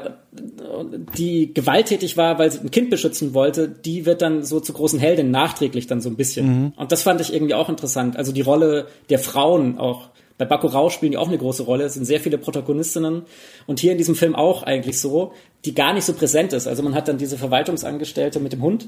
die 1.17 1.53
gewalttätig 1.53 2.17
war, 2.17 2.37
weil 2.37 2.51
sie 2.51 2.59
ein 2.59 2.69
Kind 2.69 2.89
beschützen 2.89 3.33
wollte, 3.33 3.69
die 3.69 4.05
wird 4.05 4.21
dann 4.21 4.43
so 4.43 4.59
zur 4.59 4.75
großen 4.75 4.99
Heldin 4.99 5.31
nachträglich 5.31 5.87
dann 5.87 6.01
so 6.01 6.09
ein 6.09 6.17
bisschen. 6.17 6.47
Mhm. 6.47 6.73
Und 6.75 6.91
das 6.91 7.03
fand 7.03 7.21
ich 7.21 7.33
irgendwie 7.33 7.53
auch 7.53 7.69
interessant. 7.69 8.17
Also 8.17 8.33
die 8.33 8.41
Rolle 8.41 8.87
der 9.09 9.19
Frauen 9.19 9.77
auch 9.77 10.09
bei 10.39 10.45
Bacurau 10.45 10.89
spielen 10.89 11.11
die 11.11 11.17
auch 11.17 11.27
eine 11.27 11.37
große 11.37 11.63
Rolle. 11.63 11.83
Es 11.83 11.95
sind 11.95 12.05
sehr 12.05 12.21
viele 12.21 12.37
Protagonistinnen. 12.37 13.23
Und 13.67 13.79
hier 13.81 13.91
in 13.91 13.97
diesem 13.97 14.15
Film 14.15 14.35
auch 14.35 14.63
eigentlich 14.63 14.97
so, 14.97 15.33
die 15.65 15.75
gar 15.75 15.93
nicht 15.93 16.05
so 16.05 16.13
präsent 16.13 16.53
ist. 16.53 16.65
Also 16.65 16.81
man 16.81 16.95
hat 16.95 17.09
dann 17.09 17.17
diese 17.17 17.37
Verwaltungsangestellte 17.37 18.39
mit 18.39 18.53
dem 18.53 18.61
Hund. 18.61 18.87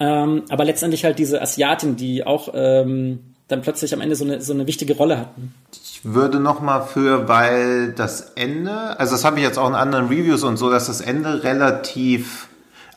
Ähm, 0.00 0.44
aber 0.48 0.64
letztendlich 0.64 1.04
halt 1.04 1.18
diese 1.18 1.42
Asiatin, 1.42 1.96
die 1.96 2.24
auch 2.24 2.48
ähm, 2.54 3.20
dann 3.48 3.60
plötzlich 3.60 3.92
am 3.92 4.00
Ende 4.00 4.16
so 4.16 4.24
eine, 4.24 4.40
so 4.40 4.54
eine 4.54 4.66
wichtige 4.66 4.96
Rolle 4.96 5.18
hatten. 5.18 5.54
Ich 5.74 6.00
würde 6.04 6.40
noch 6.40 6.62
mal 6.62 6.80
für, 6.80 7.28
weil 7.28 7.92
das 7.92 8.32
Ende, 8.34 8.98
also 8.98 9.12
das 9.12 9.26
habe 9.26 9.40
ich 9.40 9.44
jetzt 9.44 9.58
auch 9.58 9.68
in 9.68 9.74
anderen 9.74 10.06
Reviews 10.06 10.42
und 10.42 10.56
so, 10.56 10.70
dass 10.70 10.86
das 10.86 11.02
Ende 11.02 11.44
relativ 11.44 12.48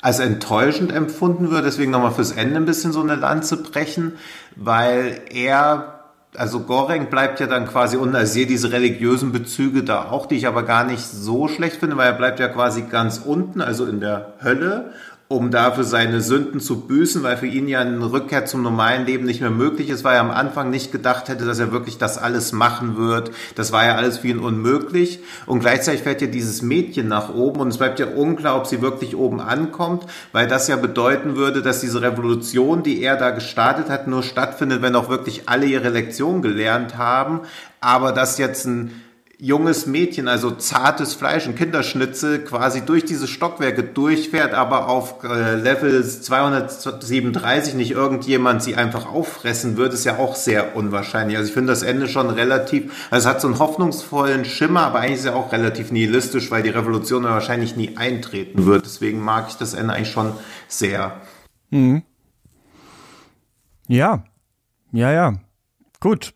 als 0.01 0.19
enttäuschend 0.19 0.93
empfunden 0.93 1.51
wird. 1.51 1.65
Deswegen 1.65 1.91
nochmal 1.91 2.13
fürs 2.13 2.31
Ende 2.31 2.55
ein 2.55 2.65
bisschen 2.65 2.93
so 2.93 3.01
eine 3.01 3.15
Lanze 3.15 3.57
brechen, 3.57 4.13
weil 4.55 5.19
er 5.29 5.94
also 6.37 6.61
Goreng 6.61 7.09
bleibt 7.09 7.39
ja 7.39 7.47
dann 7.47 7.67
quasi 7.67 7.97
unten. 7.97 8.15
Also 8.15 8.27
ich 8.27 8.33
sehe 8.33 8.45
diese 8.45 8.71
religiösen 8.71 9.31
Bezüge 9.31 9.83
da 9.83 10.09
auch, 10.09 10.25
die 10.25 10.35
ich 10.35 10.47
aber 10.47 10.63
gar 10.63 10.83
nicht 10.83 11.05
so 11.05 11.47
schlecht 11.47 11.77
finde, 11.77 11.97
weil 11.97 12.07
er 12.07 12.13
bleibt 12.13 12.39
ja 12.39 12.47
quasi 12.47 12.83
ganz 12.83 13.21
unten, 13.23 13.61
also 13.61 13.85
in 13.85 13.99
der 13.99 14.33
Hölle 14.43 14.93
um 15.27 15.49
dafür 15.49 15.83
seine 15.83 16.21
Sünden 16.21 16.59
zu 16.59 16.81
büßen, 16.81 17.23
weil 17.23 17.37
für 17.37 17.47
ihn 17.47 17.67
ja 17.67 17.79
eine 17.79 18.11
Rückkehr 18.11 18.45
zum 18.45 18.61
normalen 18.61 19.07
Leben 19.07 19.25
nicht 19.25 19.41
mehr 19.41 19.49
möglich 19.49 19.89
ist, 19.89 20.03
weil 20.03 20.15
er 20.15 20.21
am 20.21 20.29
Anfang 20.29 20.69
nicht 20.69 20.91
gedacht 20.91 21.29
hätte, 21.29 21.45
dass 21.45 21.57
er 21.57 21.71
wirklich 21.71 21.97
das 21.97 22.19
alles 22.19 22.51
machen 22.51 22.95
wird. 22.95 23.31
Das 23.55 23.71
war 23.71 23.85
ja 23.85 23.95
alles 23.95 24.19
für 24.19 24.27
ihn 24.27 24.37
unmöglich. 24.37 25.19
Und 25.47 25.61
gleichzeitig 25.61 26.03
fährt 26.03 26.21
ja 26.21 26.27
dieses 26.27 26.61
Mädchen 26.61 27.07
nach 27.07 27.33
oben 27.33 27.59
und 27.59 27.69
es 27.69 27.79
bleibt 27.79 27.99
ja 27.99 28.05
unklar, 28.05 28.55
ob 28.55 28.67
sie 28.67 28.83
wirklich 28.83 29.15
oben 29.15 29.39
ankommt, 29.39 30.05
weil 30.31 30.45
das 30.45 30.67
ja 30.67 30.75
bedeuten 30.75 31.35
würde, 31.35 31.63
dass 31.63 31.81
diese 31.81 32.03
Revolution, 32.03 32.83
die 32.83 33.01
er 33.01 33.15
da 33.15 33.31
gestartet 33.31 33.89
hat, 33.89 34.07
nur 34.07 34.21
stattfindet, 34.21 34.83
wenn 34.83 34.95
auch 34.95 35.09
wirklich 35.09 35.49
alle 35.49 35.65
ihre 35.65 35.89
Lektion 35.89 36.43
gelernt 36.43 36.99
haben. 36.99 37.41
Aber 37.81 38.11
dass 38.11 38.37
jetzt 38.37 38.65
ein 38.67 39.01
junges 39.39 39.85
Mädchen, 39.85 40.27
also 40.27 40.51
zartes 40.51 41.13
Fleisch, 41.13 41.45
ein 41.45 41.55
Kinderschnitzel, 41.55 42.39
quasi 42.39 42.85
durch 42.85 43.05
diese 43.05 43.27
Stockwerke 43.27 43.83
durchfährt, 43.83 44.53
aber 44.53 44.87
auf 44.87 45.23
äh, 45.23 45.55
Level 45.55 46.03
237 46.05 47.73
nicht 47.73 47.91
irgendjemand 47.91 48.63
sie 48.63 48.75
einfach 48.75 49.05
auffressen 49.05 49.77
wird, 49.77 49.93
ist 49.93 50.05
ja 50.05 50.17
auch 50.17 50.35
sehr 50.35 50.75
unwahrscheinlich. 50.75 51.37
Also 51.37 51.49
ich 51.49 51.53
finde 51.53 51.73
das 51.73 51.83
Ende 51.83 52.07
schon 52.07 52.29
relativ, 52.29 53.07
also 53.11 53.27
es 53.27 53.33
hat 53.33 53.41
so 53.41 53.47
einen 53.47 53.59
hoffnungsvollen 53.59 54.45
Schimmer, 54.45 54.81
aber 54.81 54.99
eigentlich 54.99 55.19
ist 55.19 55.25
ja 55.25 55.33
auch 55.33 55.51
relativ 55.51 55.91
nihilistisch, 55.91 56.51
weil 56.51 56.63
die 56.63 56.69
Revolution 56.69 57.23
wahrscheinlich 57.23 57.75
nie 57.75 57.97
eintreten 57.97 58.65
wird. 58.65 58.85
Deswegen 58.85 59.19
mag 59.19 59.47
ich 59.49 59.55
das 59.55 59.73
Ende 59.73 59.93
eigentlich 59.93 60.11
schon 60.11 60.33
sehr. 60.67 61.21
Mhm. 61.69 62.03
Ja, 63.87 64.23
ja, 64.91 65.11
ja. 65.11 65.33
Gut. 65.99 66.33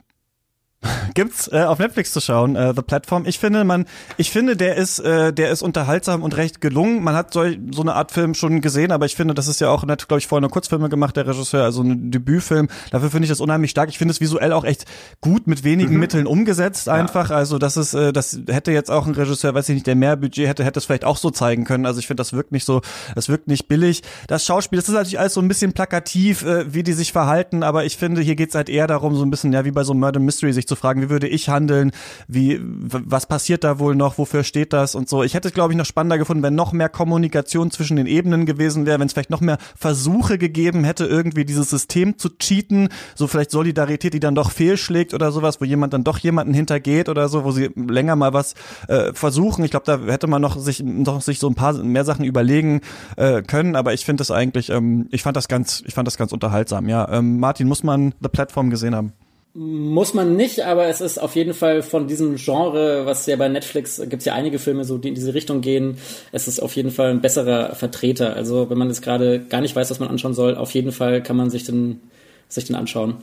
Gibt's 1.14 1.50
äh, 1.52 1.64
auf 1.64 1.80
Netflix 1.80 2.14
zu 2.14 2.22
schauen, 2.22 2.56
äh, 2.56 2.74
The 2.74 2.82
Platform. 2.82 3.26
Ich 3.26 3.38
finde, 3.38 3.64
man, 3.64 3.86
ich 4.18 4.32
finde, 4.32 4.56
der 4.56 4.76
ist, 4.76 5.00
äh, 5.00 5.34
der 5.34 5.52
ist 5.52 5.62
unterhaltsam 5.62 6.24
und 6.24 6.38
recht 6.38 6.62
gelungen. 6.62 7.04
Man 7.04 7.16
hat 7.16 7.34
so, 7.34 7.44
so 7.72 7.82
eine 7.82 7.96
Art 7.96 8.12
Film 8.12 8.34
schon 8.34 8.62
gesehen, 8.62 8.92
aber 8.92 9.06
ich 9.06 9.16
finde, 9.16 9.34
das 9.34 9.48
ist 9.48 9.60
ja 9.60 9.70
auch, 9.70 9.86
hat, 9.86 10.08
glaube 10.08 10.20
ich, 10.20 10.28
vorher 10.28 10.44
eine 10.44 10.50
Kurzfilme 10.52 10.88
gemacht, 10.88 11.18
der 11.18 11.28
Regisseur, 11.28 11.64
also 11.64 11.82
ein 11.82 12.12
Debütfilm. 12.12 12.70
Dafür 12.92 13.12
finde 13.12 13.26
ich 13.26 13.30
das 13.30 13.42
unheimlich 13.42 13.72
stark. 13.72 13.90
Ich 13.90 13.98
finde 13.98 14.14
es 14.14 14.22
visuell 14.22 14.54
auch 14.54 14.64
echt 14.64 14.86
gut 15.20 15.48
mit 15.48 15.66
wenigen 15.66 15.96
mhm. 15.96 16.00
Mitteln 16.00 16.28
umgesetzt 16.28 16.88
einfach. 16.88 17.30
Ja. 17.30 17.36
Also 17.36 17.58
das 17.58 17.76
ist, 17.76 17.94
äh, 17.94 18.14
das 18.14 18.40
hätte 18.48 18.72
jetzt 18.72 18.90
auch 18.90 19.06
ein 19.06 19.14
Regisseur, 19.14 19.54
weiß 19.54 19.68
ich 19.70 19.76
nicht, 19.76 19.88
der 19.88 19.96
mehr 19.96 20.16
Budget 20.16 20.48
hätte, 20.48 20.64
hätte 20.64 20.80
es 20.80 20.86
vielleicht 20.86 21.06
auch 21.06 21.18
so 21.18 21.30
zeigen 21.30 21.66
können. 21.66 21.86
Also 21.86 22.00
ich 22.00 22.08
finde, 22.08 22.22
das 22.22 22.32
wirkt 22.32 22.54
nicht 22.54 22.66
so, 22.66 22.82
das 23.16 23.28
wirkt 23.28 23.50
nicht 23.50 23.68
billig. 23.68 24.02
Das 24.28 24.46
Schauspiel, 24.46 24.78
das 24.78 24.88
ist 24.88 24.94
natürlich 24.94 25.20
alles 25.20 25.34
so 25.34 25.42
ein 25.42 25.50
bisschen 25.50 25.74
plakativ, 25.74 26.44
äh, 26.44 26.74
wie 26.74 26.84
die 26.84 26.94
sich 26.94 27.12
verhalten, 27.12 27.64
aber 27.64 27.84
ich 27.84 27.98
finde, 27.98 28.22
hier 28.22 28.36
geht's 28.36 28.56
halt 28.56 28.70
eher 28.70 28.88
darum, 28.88 29.16
so 29.16 29.26
ein 29.26 29.30
bisschen, 29.30 29.52
ja, 29.52 29.66
wie 29.66 29.72
bei 29.72 29.84
so 29.84 29.92
einem 29.92 30.00
Murder 30.00 30.22
Mystery 30.22 30.54
sich 30.54 30.69
zu 30.70 30.78
fragen, 30.78 31.02
wie 31.02 31.10
würde 31.10 31.28
ich 31.28 31.50
handeln, 31.50 31.92
wie, 32.28 32.62
was 32.64 33.26
passiert 33.26 33.64
da 33.64 33.80
wohl 33.80 33.96
noch, 33.96 34.18
wofür 34.18 34.44
steht 34.44 34.72
das 34.72 34.96
und 34.96 35.10
so. 35.10 35.24
Ich 35.24 35.34
hätte 35.34 35.50
es, 35.50 35.54
glaube 35.54 35.74
ich, 35.74 35.78
noch 35.78 35.86
spannender 35.86 36.18
gefunden, 36.18 36.44
wenn 36.44 36.56
noch 36.56 36.72
mehr 36.72 36.88
Kommunikation 36.90 37.72
zwischen 37.72 37.98
den 37.98 38.08
Ebenen 38.08 38.46
gewesen 38.46 38.86
wäre, 38.86 39.00
wenn 39.00 39.08
es 39.08 39.14
vielleicht 39.14 39.30
noch 39.30 39.42
mehr 39.42 39.58
Versuche 39.76 40.38
gegeben 40.38 40.84
hätte, 40.84 41.06
irgendwie 41.06 41.44
dieses 41.44 41.70
System 41.70 42.18
zu 42.18 42.30
cheaten, 42.38 42.90
so 43.16 43.28
vielleicht 43.28 43.52
Solidarität, 43.52 44.14
die 44.14 44.20
dann 44.20 44.36
doch 44.36 44.52
fehlschlägt 44.52 45.14
oder 45.14 45.32
sowas, 45.32 45.60
wo 45.60 45.66
jemand 45.66 45.94
dann 45.94 46.04
doch 46.04 46.18
jemanden 46.20 46.54
hintergeht 46.54 47.10
oder 47.10 47.28
so, 47.28 47.44
wo 47.44 47.52
sie 47.52 47.70
länger 47.76 48.16
mal 48.16 48.34
was 48.34 48.54
äh, 48.88 49.14
versuchen. 49.14 49.64
Ich 49.66 49.72
glaube, 49.72 49.86
da 49.86 50.00
hätte 50.12 50.28
man 50.28 50.42
noch 50.42 50.58
sich 50.58 50.84
noch 50.84 51.22
sich 51.22 51.40
so 51.40 51.48
ein 51.48 51.56
paar 51.56 51.74
mehr 51.74 52.06
Sachen 52.06 52.24
überlegen 52.26 52.82
äh, 53.18 53.42
können, 53.42 53.76
aber 53.76 53.94
ich 53.94 54.06
finde 54.06 54.22
das 54.22 54.32
eigentlich, 54.32 54.70
ähm, 54.70 55.08
ich 55.12 55.24
fand 55.24 55.36
das 55.36 55.48
ganz, 55.48 55.84
ich 55.86 55.94
fand 55.94 56.08
das 56.08 56.18
ganz 56.18 56.32
unterhaltsam. 56.32 56.88
Ja, 56.88 57.10
ähm, 57.12 57.40
Martin, 57.40 57.68
muss 57.68 57.84
man 57.84 58.14
The 58.22 58.30
Platform 58.30 58.70
gesehen 58.70 58.96
haben? 58.96 59.14
Muss 59.62 60.14
man 60.14 60.38
nicht, 60.38 60.62
aber 60.62 60.86
es 60.86 61.02
ist 61.02 61.18
auf 61.18 61.36
jeden 61.36 61.54
Fall 61.54 61.82
von 61.82 62.08
diesem 62.08 62.38
Genre, 62.38 63.06
was 63.06 63.26
ja 63.26 63.36
bei 63.36 63.50
Netflix 63.50 64.02
gibt's 64.08 64.24
ja 64.24 64.34
einige 64.34 64.58
Filme, 64.58 64.86
so 64.86 64.98
die 64.98 65.10
in 65.10 65.16
diese 65.16 65.34
Richtung 65.34 65.60
gehen. 65.60 65.98
Es 66.32 66.48
ist 66.48 66.62
auf 66.62 66.78
jeden 66.78 66.92
Fall 66.92 67.10
ein 67.10 67.20
besserer 67.20 67.76
Vertreter. 67.76 68.38
Also 68.38 68.70
wenn 68.70 68.78
man 68.78 68.88
jetzt 68.88 69.02
gerade 69.02 69.42
gar 69.42 69.60
nicht 69.60 69.76
weiß, 69.76 69.92
was 69.92 70.00
man 70.00 70.08
anschauen 70.08 70.34
soll, 70.34 70.56
auf 70.56 70.72
jeden 70.72 70.94
Fall 70.94 71.22
kann 71.22 71.36
man 71.36 71.50
sich 71.50 71.66
den, 71.66 72.00
sich 72.48 72.64
den 72.64 72.78
anschauen. 72.78 73.18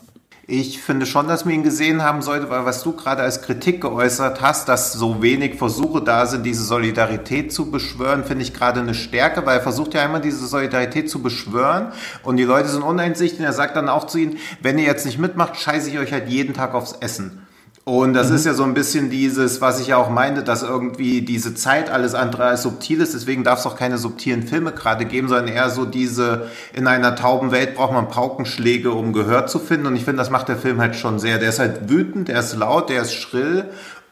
Ich 0.48 0.80
finde 0.80 1.06
schon, 1.06 1.26
dass 1.26 1.44
man 1.44 1.54
ihn 1.54 1.64
gesehen 1.64 2.04
haben 2.04 2.22
sollte, 2.22 2.48
weil 2.50 2.64
was 2.64 2.84
du 2.84 2.92
gerade 2.92 3.20
als 3.20 3.42
Kritik 3.42 3.80
geäußert 3.80 4.40
hast, 4.40 4.68
dass 4.68 4.92
so 4.92 5.20
wenig 5.20 5.56
Versuche 5.56 6.00
da 6.00 6.24
sind, 6.26 6.46
diese 6.46 6.62
Solidarität 6.62 7.52
zu 7.52 7.72
beschwören, 7.72 8.24
finde 8.24 8.44
ich 8.44 8.54
gerade 8.54 8.78
eine 8.78 8.94
Stärke, 8.94 9.44
weil 9.44 9.56
er 9.56 9.62
versucht 9.62 9.94
ja 9.94 10.04
immer 10.04 10.20
diese 10.20 10.46
Solidarität 10.46 11.10
zu 11.10 11.20
beschwören 11.20 11.90
und 12.22 12.36
die 12.36 12.44
Leute 12.44 12.68
sind 12.68 12.82
uneinsichtig 12.82 13.40
und 13.40 13.44
er 13.44 13.52
sagt 13.52 13.74
dann 13.74 13.88
auch 13.88 14.06
zu 14.06 14.18
ihnen, 14.18 14.38
wenn 14.62 14.78
ihr 14.78 14.84
jetzt 14.84 15.04
nicht 15.04 15.18
mitmacht, 15.18 15.56
scheiße 15.56 15.90
ich 15.90 15.98
euch 15.98 16.12
halt 16.12 16.28
jeden 16.28 16.54
Tag 16.54 16.74
aufs 16.74 16.92
Essen. 16.92 17.45
Und 17.88 18.14
das 18.14 18.30
mhm. 18.30 18.34
ist 18.34 18.46
ja 18.46 18.52
so 18.52 18.64
ein 18.64 18.74
bisschen 18.74 19.10
dieses, 19.10 19.60
was 19.60 19.78
ich 19.78 19.86
ja 19.86 19.96
auch 19.96 20.10
meinte, 20.10 20.42
dass 20.42 20.64
irgendwie 20.64 21.22
diese 21.22 21.54
Zeit 21.54 21.88
alles 21.88 22.16
andere 22.16 22.42
als 22.42 22.64
subtil 22.64 23.00
ist. 23.00 23.14
Deswegen 23.14 23.44
darf 23.44 23.60
es 23.60 23.66
auch 23.66 23.76
keine 23.76 23.96
subtilen 23.96 24.42
Filme 24.42 24.72
gerade 24.72 25.04
geben, 25.04 25.28
sondern 25.28 25.46
eher 25.46 25.70
so 25.70 25.84
diese, 25.84 26.50
in 26.72 26.88
einer 26.88 27.14
tauben 27.14 27.52
Welt 27.52 27.76
braucht 27.76 27.92
man 27.92 28.08
Paukenschläge, 28.08 28.90
um 28.90 29.12
Gehör 29.12 29.46
zu 29.46 29.60
finden. 29.60 29.86
Und 29.86 29.94
ich 29.94 30.04
finde, 30.04 30.18
das 30.18 30.30
macht 30.30 30.48
der 30.48 30.56
Film 30.56 30.80
halt 30.80 30.96
schon 30.96 31.20
sehr. 31.20 31.38
Der 31.38 31.50
ist 31.50 31.60
halt 31.60 31.88
wütend, 31.88 32.26
der 32.26 32.40
ist 32.40 32.56
laut, 32.56 32.90
der 32.90 33.02
ist 33.02 33.14
schrill 33.14 33.66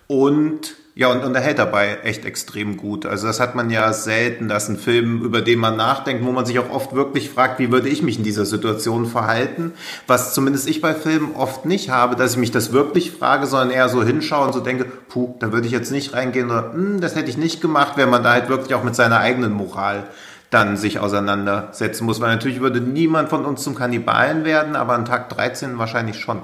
und 0.07 0.77
ja, 0.97 1.09
und, 1.09 1.25
und 1.25 1.35
er 1.35 1.41
hält 1.41 1.59
dabei 1.59 1.99
echt 2.05 2.25
extrem 2.25 2.77
gut. 2.77 3.05
Also 3.05 3.27
das 3.27 3.41
hat 3.41 3.57
man 3.57 3.69
ja 3.69 3.93
selten, 3.93 4.47
dass 4.47 4.69
ein 4.69 4.77
Film, 4.77 5.23
über 5.23 5.41
den 5.41 5.59
man 5.59 5.77
nachdenkt, 5.77 6.25
wo 6.25 6.31
man 6.31 6.47
sich 6.47 6.61
auch 6.61 6.71
oft 6.71 6.95
wirklich 6.95 7.31
fragt, 7.31 7.59
wie 7.59 7.73
würde 7.73 7.89
ich 7.89 8.03
mich 8.03 8.19
in 8.19 8.23
dieser 8.23 8.45
Situation 8.47 9.07
verhalten? 9.07 9.73
Was 10.07 10.35
zumindest 10.35 10.69
ich 10.69 10.81
bei 10.81 10.95
Filmen 10.95 11.35
oft 11.35 11.65
nicht 11.65 11.91
habe, 11.91 12.15
dass 12.15 12.33
ich 12.33 12.39
mich 12.39 12.53
das 12.53 12.73
wirklich 12.73 13.11
frage, 13.11 13.47
sondern 13.47 13.71
eher 13.71 13.89
so 13.89 14.05
hinschaue 14.05 14.47
und 14.47 14.53
so 14.53 14.61
denke, 14.61 14.85
puh, 14.85 15.35
da 15.41 15.53
würde 15.53 15.67
ich 15.67 15.73
jetzt 15.73 15.91
nicht 15.91 16.15
reingehen 16.15 16.47
oder 16.47 16.73
hm, 16.73 17.01
das 17.01 17.17
hätte 17.17 17.29
ich 17.29 17.39
nicht 17.39 17.61
gemacht, 17.61 17.95
wenn 17.97 18.09
man 18.09 18.23
da 18.23 18.31
halt 18.31 18.49
wirklich 18.49 18.75
auch 18.75 18.85
mit 18.85 18.95
seiner 18.95 19.19
eigenen 19.19 19.53
Moral 19.53 20.05
dann 20.51 20.77
sich 20.77 21.01
auseinandersetzen 21.01 22.05
muss. 22.05 22.21
Weil 22.21 22.33
natürlich 22.33 22.61
würde 22.61 22.81
niemand 22.81 23.31
von 23.31 23.45
uns 23.45 23.65
zum 23.65 23.75
Kannibalen 23.75 24.45
werden, 24.45 24.77
aber 24.77 24.93
an 24.93 25.05
Tag 25.05 25.29
13 25.31 25.77
wahrscheinlich 25.77 26.21
schon. 26.21 26.43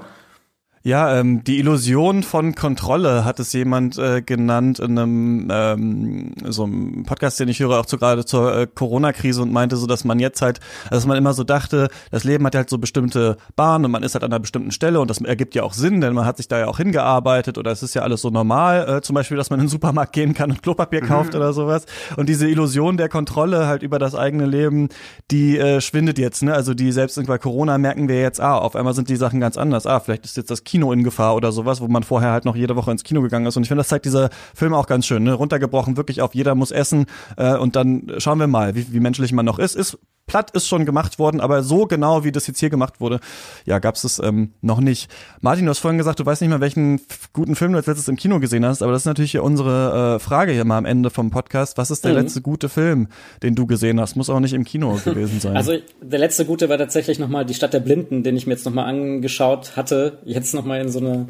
Ja, 0.83 1.21
ähm, 1.21 1.45
die 1.45 1.59
Illusion 1.59 2.23
von 2.23 2.55
Kontrolle 2.55 3.27
hat 3.27 3.39
es 3.39 3.53
jemand 3.53 3.99
äh, 3.99 4.23
genannt 4.23 4.79
in 4.79 4.99
einem 4.99 5.49
ähm, 5.53 6.33
so 6.49 6.65
einem 6.65 7.05
Podcast, 7.05 7.39
den 7.39 7.49
ich 7.49 7.61
höre, 7.61 7.79
auch 7.79 7.85
zu 7.85 7.99
gerade 7.99 8.25
zur 8.25 8.57
äh, 8.57 8.67
Corona-Krise 8.67 9.43
und 9.43 9.53
meinte 9.53 9.77
so, 9.77 9.87
dass 9.87 10.05
man 10.05 10.19
jetzt 10.21 10.41
halt, 10.41 10.59
dass 10.91 11.05
man 11.05 11.19
immer 11.19 11.35
so 11.35 11.45
dachte, 11.45 11.91
das 12.11 12.25
Leben 12.25 12.47
hat 12.47 12.55
halt 12.55 12.71
so 12.71 12.79
bestimmte 12.79 13.37
Bahnen 13.57 13.85
und 13.85 13.91
man 13.91 14.03
ist 14.03 14.15
halt 14.15 14.25
an 14.25 14.33
einer 14.33 14.41
bestimmten 14.41 14.71
Stelle 14.71 15.03
und 15.03 15.11
das 15.11 15.21
ergibt 15.21 15.55
ja 15.55 15.65
auch 15.65 15.75
Sinn, 15.75 16.01
denn 16.01 16.15
man 16.15 16.25
hat 16.25 16.39
sich 16.39 16.49
da 16.49 16.59
ja 16.59 16.67
auch 16.67 16.79
hingearbeitet 16.79 17.59
oder 17.59 17.71
es 17.71 17.83
ist 17.83 17.95
ja 17.95 18.01
alles 18.01 18.23
so 18.23 18.31
normal, 18.31 18.89
äh, 18.89 19.01
zum 19.03 19.13
Beispiel, 19.13 19.37
dass 19.37 19.51
man 19.51 19.61
in 19.61 19.67
den 19.67 19.71
Supermarkt 19.71 20.15
gehen 20.15 20.33
kann 20.33 20.51
und 20.51 20.63
Klopapier 20.63 21.03
mhm. 21.03 21.09
kauft 21.09 21.35
oder 21.35 21.53
sowas 21.53 21.85
und 22.17 22.27
diese 22.27 22.49
Illusion 22.49 22.97
der 22.97 23.11
Kontrolle 23.11 23.67
halt 23.67 23.83
über 23.83 23.99
das 23.99 24.15
eigene 24.15 24.47
Leben, 24.47 24.89
die 25.31 25.59
äh, 25.59 25.83
schwindet 25.83 26.19
jetzt, 26.19 26.43
ne? 26.43 26.55
Also 26.55 26.73
die 26.73 26.91
selbst 26.91 27.23
bei 27.27 27.37
Corona 27.37 27.77
merken 27.77 28.09
wir 28.09 28.19
jetzt, 28.19 28.41
ah, 28.41 28.57
auf 28.57 28.75
einmal 28.77 28.95
sind 28.95 29.11
die 29.11 29.17
Sachen 29.17 29.41
ganz 29.41 29.59
anders, 29.59 29.87
ah, 29.87 30.01
vielleicht 30.01 30.25
ist 30.25 30.39
jetzt 30.39 30.51
das 30.51 30.65
Kino 30.71 30.93
in 30.93 31.03
Gefahr 31.03 31.35
oder 31.35 31.51
sowas, 31.51 31.81
wo 31.81 31.89
man 31.89 32.05
vorher 32.05 32.31
halt 32.31 32.45
noch 32.45 32.55
jede 32.55 32.77
Woche 32.77 32.93
ins 32.93 33.03
Kino 33.03 33.23
gegangen 33.23 33.47
ist. 33.47 33.57
Und 33.57 33.65
ich 33.65 33.69
finde, 33.69 33.81
das 33.81 33.89
zeigt 33.89 34.05
dieser 34.05 34.31
Film 34.55 34.73
auch 34.73 34.87
ganz 34.87 35.05
schön, 35.05 35.25
ne? 35.25 35.33
runtergebrochen 35.33 35.97
wirklich 35.97 36.23
auf 36.23 36.33
jeder 36.33 36.55
muss 36.55 36.71
essen 36.71 37.07
äh, 37.37 37.57
und 37.57 37.75
dann 37.75 38.13
schauen 38.19 38.39
wir 38.39 38.47
mal, 38.47 38.77
wie, 38.77 38.93
wie 38.93 39.01
menschlich 39.01 39.33
man 39.33 39.45
noch 39.45 39.59
ist. 39.59 39.75
Ist 39.75 39.99
platt 40.31 40.53
ist 40.53 40.69
schon 40.69 40.87
gemacht 40.87 41.19
worden, 41.19 41.41
aber 41.41 41.65
so 41.65 41.87
genau, 41.87 42.23
wie 42.23 42.31
das 42.31 42.47
jetzt 42.47 42.61
hier 42.61 42.71
gemacht 42.71 43.01
wurde, 43.01 43.19
ja, 43.65 43.81
gab 43.81 43.97
es 43.97 44.21
ähm, 44.21 44.53
noch 44.61 44.79
nicht. 44.79 45.11
Martin, 45.41 45.65
du 45.65 45.71
hast 45.71 45.81
vorhin 45.81 45.99
gesagt, 45.99 46.21
du 46.21 46.25
weißt 46.25 46.41
nicht 46.41 46.51
mal, 46.51 46.61
welchen 46.61 47.01
guten 47.33 47.57
Film 47.57 47.73
du 47.73 47.79
als 47.79 47.89
letztes 47.89 48.07
im 48.07 48.15
Kino 48.15 48.39
gesehen 48.39 48.65
hast, 48.65 48.81
aber 48.81 48.93
das 48.93 49.03
ist 49.03 49.07
natürlich 49.07 49.33
hier 49.33 49.43
unsere 49.43 50.17
äh, 50.17 50.19
Frage 50.21 50.53
hier 50.53 50.65
mal 50.65 50.79
am 50.79 50.85
Ende 50.85 51.11
vom 51.11 51.33
Podcast. 51.33 51.79
Was 51.79 51.91
ist 51.91 52.05
der 52.05 52.13
mhm. 52.13 52.19
letzte 52.19 52.43
gute 52.43 52.69
Film, 52.69 53.09
den 53.43 53.57
du 53.57 53.67
gesehen 53.67 54.01
hast? 54.01 54.15
Muss 54.15 54.31
auch 54.31 54.39
nicht 54.39 54.53
im 54.53 54.63
Kino 54.65 55.01
gewesen 55.05 55.41
sein. 55.41 55.57
Also 55.61 55.75
der 56.01 56.21
letzte 56.21 56.45
gute 56.47 56.69
war 56.69 56.79
tatsächlich 56.79 57.19
nochmal 57.19 57.45
Die 57.45 57.55
Stadt 57.55 57.75
der 57.75 57.81
Blinden, 57.81 58.23
den 58.23 58.37
ich 58.37 58.47
mir 58.47 58.53
jetzt 58.53 58.65
nochmal 58.65 58.87
angeschaut 58.87 59.77
hatte. 59.77 60.19
Jetzt 60.25 60.55
nochmal 60.55 60.81
in 60.81 60.91
so 60.91 61.01
eine 61.01 61.27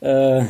äh, 0.00 0.42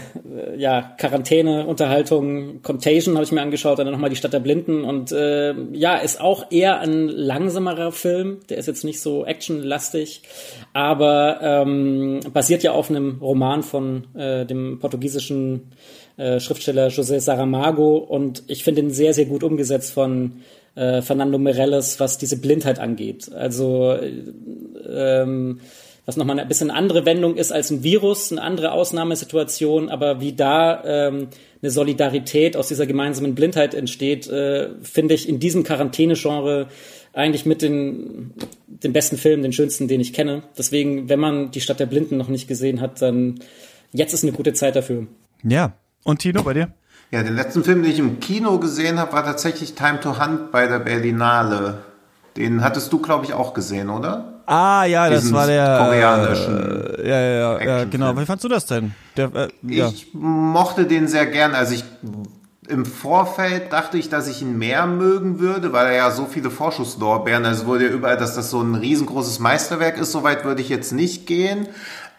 ja, 0.56 0.94
Quarantäne, 0.98 1.66
Unterhaltung, 1.66 2.62
Contagion 2.62 3.14
habe 3.14 3.24
ich 3.24 3.32
mir 3.32 3.40
angeschaut, 3.40 3.78
dann 3.78 3.90
nochmal 3.90 4.10
die 4.10 4.16
Stadt 4.16 4.32
der 4.32 4.40
Blinden. 4.40 4.84
Und 4.84 5.12
äh, 5.12 5.54
ja, 5.72 5.96
ist 5.96 6.20
auch 6.20 6.50
eher 6.50 6.80
ein 6.80 7.08
langsamerer 7.08 7.92
Film, 7.92 8.40
der 8.50 8.58
ist 8.58 8.66
jetzt 8.66 8.84
nicht 8.84 9.00
so 9.00 9.24
actionlastig, 9.24 10.22
aber 10.72 11.38
ähm, 11.42 12.20
basiert 12.32 12.62
ja 12.62 12.72
auf 12.72 12.90
einem 12.90 13.18
Roman 13.20 13.62
von 13.62 14.14
äh, 14.14 14.44
dem 14.44 14.78
portugiesischen 14.78 15.72
äh, 16.18 16.40
Schriftsteller 16.40 16.88
José 16.88 17.20
Saramago. 17.20 17.96
Und 17.96 18.42
ich 18.48 18.64
finde 18.64 18.82
ihn 18.82 18.90
sehr, 18.90 19.14
sehr 19.14 19.26
gut 19.26 19.42
umgesetzt 19.42 19.92
von 19.92 20.40
äh, 20.74 21.00
Fernando 21.00 21.38
Meirelles, 21.38 22.00
was 22.00 22.18
diese 22.18 22.40
Blindheit 22.40 22.78
angeht. 22.78 23.32
Also 23.32 23.92
äh, 23.92 24.12
ähm, 24.88 25.60
was 26.08 26.16
nochmal 26.16 26.40
ein 26.40 26.48
bisschen 26.48 26.70
eine 26.70 26.78
andere 26.78 27.04
Wendung 27.04 27.36
ist 27.36 27.52
als 27.52 27.68
ein 27.70 27.82
Virus, 27.82 28.32
eine 28.32 28.40
andere 28.40 28.72
Ausnahmesituation, 28.72 29.90
aber 29.90 30.22
wie 30.22 30.32
da 30.32 30.82
ähm, 30.82 31.28
eine 31.60 31.70
Solidarität 31.70 32.56
aus 32.56 32.68
dieser 32.68 32.86
gemeinsamen 32.86 33.34
Blindheit 33.34 33.74
entsteht, 33.74 34.26
äh, 34.26 34.70
finde 34.80 35.12
ich 35.12 35.28
in 35.28 35.38
diesem 35.38 35.64
Quarantäne-Genre 35.64 36.68
eigentlich 37.12 37.44
mit 37.44 37.60
den, 37.60 38.32
den 38.68 38.94
besten 38.94 39.18
Film, 39.18 39.42
den 39.42 39.52
schönsten, 39.52 39.86
den 39.86 40.00
ich 40.00 40.14
kenne. 40.14 40.44
Deswegen, 40.56 41.10
wenn 41.10 41.20
man 41.20 41.50
die 41.50 41.60
Stadt 41.60 41.78
der 41.78 41.84
Blinden 41.84 42.16
noch 42.16 42.28
nicht 42.28 42.48
gesehen 42.48 42.80
hat, 42.80 43.02
dann 43.02 43.40
jetzt 43.92 44.14
ist 44.14 44.22
eine 44.22 44.32
gute 44.32 44.54
Zeit 44.54 44.76
dafür. 44.76 45.08
Ja. 45.42 45.74
Und 46.04 46.20
Tino, 46.20 46.42
bei 46.42 46.54
dir? 46.54 46.72
Ja, 47.10 47.22
den 47.22 47.36
letzten 47.36 47.62
Film, 47.64 47.82
den 47.82 47.92
ich 47.92 47.98
im 47.98 48.18
Kino 48.18 48.58
gesehen 48.58 48.98
habe, 48.98 49.12
war 49.12 49.26
tatsächlich 49.26 49.74
Time 49.74 50.00
to 50.00 50.18
Hunt 50.18 50.52
bei 50.52 50.68
der 50.68 50.78
Berlinale. 50.78 51.82
Den 52.38 52.64
hattest 52.64 52.94
du, 52.94 52.98
glaube 52.98 53.26
ich, 53.26 53.34
auch 53.34 53.52
gesehen, 53.52 53.90
oder? 53.90 54.37
Ah, 54.50 54.84
ja, 54.84 55.10
das 55.10 55.30
war 55.30 55.46
der 55.46 55.78
koreanischen. 55.78 56.96
Äh, 56.98 57.08
ja, 57.08 57.20
ja, 57.20 57.62
ja, 57.62 57.84
genau. 57.84 58.16
Wie 58.16 58.24
fandst 58.24 58.44
du 58.44 58.48
das 58.48 58.64
denn? 58.64 58.94
Der, 59.14 59.30
äh, 59.34 59.48
ja. 59.62 59.88
Ich 59.88 60.08
mochte 60.14 60.86
den 60.86 61.06
sehr 61.06 61.26
gern. 61.26 61.54
Also 61.54 61.74
ich 61.74 61.84
im 62.66 62.86
Vorfeld 62.86 63.72
dachte 63.74 63.98
ich, 63.98 64.08
dass 64.08 64.26
ich 64.26 64.40
ihn 64.40 64.56
mehr 64.56 64.86
mögen 64.86 65.38
würde, 65.38 65.74
weil 65.74 65.88
er 65.88 65.96
ja 65.96 66.10
so 66.10 66.24
viele 66.24 66.50
Vorschusslorbeeren, 66.50 67.44
also 67.44 67.66
wurde 67.66 67.88
ja 67.88 67.92
überall, 67.92 68.16
dass 68.16 68.34
das 68.34 68.50
so 68.50 68.62
ein 68.62 68.74
riesengroßes 68.74 69.38
Meisterwerk 69.38 69.98
ist, 69.98 70.12
soweit 70.12 70.46
würde 70.46 70.62
ich 70.62 70.70
jetzt 70.70 70.92
nicht 70.92 71.26
gehen 71.26 71.68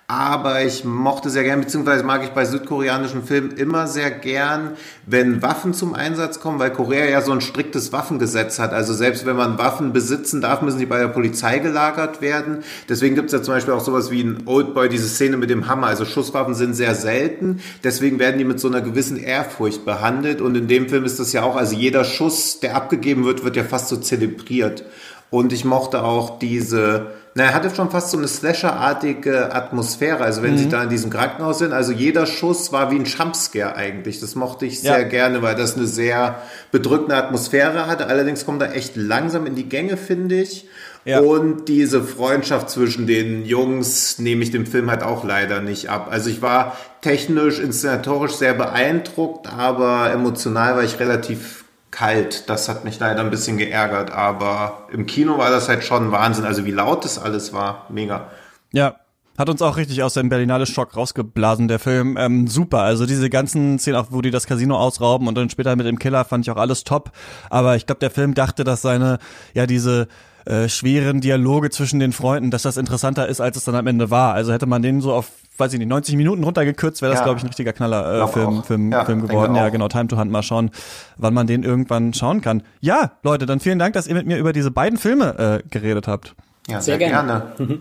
aber 0.09 0.63
ich 0.63 0.85
mochte 0.85 1.29
sehr 1.29 1.43
gern, 1.43 1.61
beziehungsweise 1.61 2.03
mag 2.03 2.23
ich 2.23 2.31
bei 2.31 2.43
südkoreanischen 2.43 3.23
Filmen 3.23 3.51
immer 3.51 3.85
sehr 3.85 4.09
gern, 4.09 4.71
wenn 5.05 5.43
Waffen 5.43 5.75
zum 5.75 5.93
Einsatz 5.93 6.39
kommen, 6.39 6.57
weil 6.57 6.71
Korea 6.71 7.05
ja 7.05 7.21
so 7.21 7.31
ein 7.31 7.41
striktes 7.41 7.93
Waffengesetz 7.93 8.57
hat. 8.57 8.73
Also 8.73 8.95
selbst 8.95 9.27
wenn 9.27 9.35
man 9.35 9.59
Waffen 9.59 9.93
besitzen 9.93 10.41
darf, 10.41 10.63
müssen 10.63 10.79
die 10.79 10.87
bei 10.87 10.97
der 10.97 11.09
Polizei 11.09 11.59
gelagert 11.59 12.21
werden. 12.21 12.63
Deswegen 12.89 13.13
gibt 13.13 13.27
es 13.27 13.33
ja 13.33 13.43
zum 13.43 13.53
Beispiel 13.53 13.75
auch 13.75 13.85
sowas 13.85 14.09
wie 14.09 14.21
in 14.21 14.47
Oldboy, 14.47 14.89
diese 14.89 15.07
Szene 15.07 15.37
mit 15.37 15.51
dem 15.51 15.67
Hammer. 15.67 15.85
Also 15.85 16.05
Schusswaffen 16.05 16.55
sind 16.55 16.73
sehr 16.73 16.95
selten, 16.95 17.59
deswegen 17.83 18.17
werden 18.17 18.39
die 18.39 18.45
mit 18.45 18.59
so 18.59 18.67
einer 18.67 18.81
gewissen 18.81 19.17
Ehrfurcht 19.17 19.85
behandelt. 19.85 20.41
Und 20.41 20.57
in 20.57 20.67
dem 20.67 20.89
Film 20.89 21.05
ist 21.05 21.19
das 21.19 21.33
ja 21.33 21.43
auch, 21.43 21.55
also 21.55 21.75
jeder 21.75 22.03
Schuss, 22.03 22.59
der 22.61 22.75
abgegeben 22.75 23.25
wird, 23.25 23.43
wird 23.43 23.55
ja 23.55 23.63
fast 23.63 23.89
so 23.89 23.97
zelebriert. 23.97 24.85
Und 25.29 25.53
ich 25.53 25.65
mochte 25.65 26.03
auch 26.03 26.39
diese 26.39 27.11
na, 27.35 27.43
er 27.43 27.53
hatte 27.53 27.73
schon 27.73 27.91
fast 27.91 28.11
so 28.11 28.17
eine 28.17 28.27
Slasher-artige 28.27 29.53
Atmosphäre. 29.53 30.23
Also 30.23 30.41
wenn 30.41 30.53
mhm. 30.53 30.57
sie 30.57 30.69
da 30.69 30.83
in 30.83 30.89
diesem 30.89 31.11
Krankenhaus 31.11 31.59
sind, 31.59 31.73
also 31.73 31.91
jeder 31.91 32.25
Schuss 32.25 32.71
war 32.71 32.91
wie 32.91 32.95
ein 32.95 33.05
Jumpscare 33.05 33.75
eigentlich. 33.75 34.19
Das 34.19 34.35
mochte 34.35 34.65
ich 34.65 34.81
sehr 34.81 35.01
ja. 35.01 35.07
gerne, 35.07 35.41
weil 35.41 35.55
das 35.55 35.77
eine 35.77 35.85
sehr 35.85 36.41
bedrückende 36.71 37.15
Atmosphäre 37.15 37.87
hatte. 37.87 38.07
Allerdings 38.07 38.45
kommt 38.45 38.61
er 38.61 38.75
echt 38.75 38.95
langsam 38.95 39.45
in 39.45 39.55
die 39.55 39.69
Gänge, 39.69 39.95
finde 39.95 40.41
ich. 40.41 40.67
Ja. 41.05 41.21
Und 41.21 41.69
diese 41.69 42.03
Freundschaft 42.03 42.69
zwischen 42.69 43.07
den 43.07 43.45
Jungs 43.45 44.19
nehme 44.19 44.43
ich 44.43 44.51
dem 44.51 44.65
Film 44.65 44.89
halt 44.89 45.03
auch 45.03 45.23
leider 45.23 45.61
nicht 45.61 45.89
ab. 45.89 46.07
Also 46.11 46.29
ich 46.29 46.41
war 46.41 46.77
technisch, 47.01 47.59
inszenatorisch 47.59 48.33
sehr 48.33 48.53
beeindruckt, 48.53 49.47
aber 49.47 50.11
emotional 50.11 50.75
war 50.75 50.83
ich 50.83 50.99
relativ 50.99 51.63
kalt. 51.99 52.49
Das 52.49 52.69
hat 52.69 52.85
mich 52.85 52.97
leider 52.99 53.19
ein 53.19 53.29
bisschen 53.29 53.57
geärgert, 53.57 54.11
aber 54.11 54.87
im 54.91 55.05
Kino 55.05 55.37
war 55.37 55.49
das 55.49 55.67
halt 55.67 55.83
schon 55.83 56.11
Wahnsinn. 56.11 56.45
Also 56.45 56.65
wie 56.65 56.71
laut 56.71 57.03
das 57.03 57.19
alles 57.19 57.51
war, 57.51 57.85
mega. 57.89 58.29
Ja, 58.71 58.95
hat 59.37 59.49
uns 59.49 59.61
auch 59.61 59.75
richtig 59.75 60.01
aus 60.01 60.13
dem 60.13 60.29
Berlinale 60.29 60.65
Schock 60.65 60.95
rausgeblasen, 60.95 61.67
der 61.67 61.79
Film. 61.79 62.15
Ähm, 62.17 62.47
super, 62.47 62.79
also 62.79 63.05
diese 63.05 63.29
ganzen 63.29 63.79
Szenen, 63.79 63.97
auch 63.97 64.07
wo 64.11 64.21
die 64.21 64.31
das 64.31 64.47
Casino 64.47 64.77
ausrauben 64.77 65.27
und 65.27 65.35
dann 65.35 65.49
später 65.49 65.75
mit 65.75 65.87
dem 65.87 65.99
Killer, 65.99 66.23
fand 66.23 66.45
ich 66.45 66.51
auch 66.51 66.57
alles 66.57 66.85
top. 66.85 67.11
Aber 67.49 67.75
ich 67.75 67.85
glaube, 67.85 67.99
der 67.99 68.11
Film 68.11 68.33
dachte, 68.33 68.63
dass 68.63 68.81
seine, 68.81 69.19
ja, 69.53 69.65
diese 69.65 70.07
äh, 70.49 70.67
schweren 70.67 71.21
Dialoge 71.21 71.69
zwischen 71.69 71.99
den 71.99 72.11
Freunden, 72.11 72.49
dass 72.49 72.63
das 72.63 72.77
interessanter 72.77 73.27
ist, 73.27 73.39
als 73.39 73.55
es 73.55 73.65
dann 73.65 73.75
am 73.75 73.85
Ende 73.85 74.09
war. 74.09 74.33
Also 74.33 74.51
hätte 74.51 74.65
man 74.65 74.81
den 74.81 74.99
so 74.99 75.13
auf, 75.13 75.31
weiß 75.57 75.73
ich 75.73 75.79
nicht, 75.79 75.87
90 75.87 76.15
Minuten 76.15 76.43
runtergekürzt, 76.43 77.01
wäre 77.01 77.11
das, 77.11 77.19
ja. 77.19 77.25
glaube 77.25 77.37
ich, 77.37 77.43
ein 77.43 77.47
richtiger 77.47 77.71
Knaller 77.71 78.23
äh, 78.23 78.27
Film, 78.27 78.63
Film, 78.63 78.91
ja, 78.91 79.05
Film 79.05 79.27
geworden. 79.27 79.55
Ja, 79.55 79.69
genau, 79.69 79.87
Time 79.87 80.07
to 80.07 80.17
Hunt, 80.17 80.31
mal 80.31 80.41
schauen, 80.41 80.71
wann 81.17 81.33
man 81.33 81.45
den 81.45 81.63
irgendwann 81.63 82.13
schauen 82.13 82.41
kann. 82.41 82.63
Ja, 82.79 83.11
Leute, 83.21 83.45
dann 83.45 83.59
vielen 83.59 83.79
Dank, 83.79 83.93
dass 83.93 84.07
ihr 84.07 84.15
mit 84.15 84.25
mir 84.25 84.37
über 84.37 84.51
diese 84.51 84.71
beiden 84.71 84.97
Filme 84.97 85.61
äh, 85.63 85.69
geredet 85.69 86.07
habt. 86.07 86.35
Ja, 86.67 86.81
sehr, 86.81 86.97
sehr 86.97 87.09
gerne. 87.09 87.53
gerne. 87.57 87.79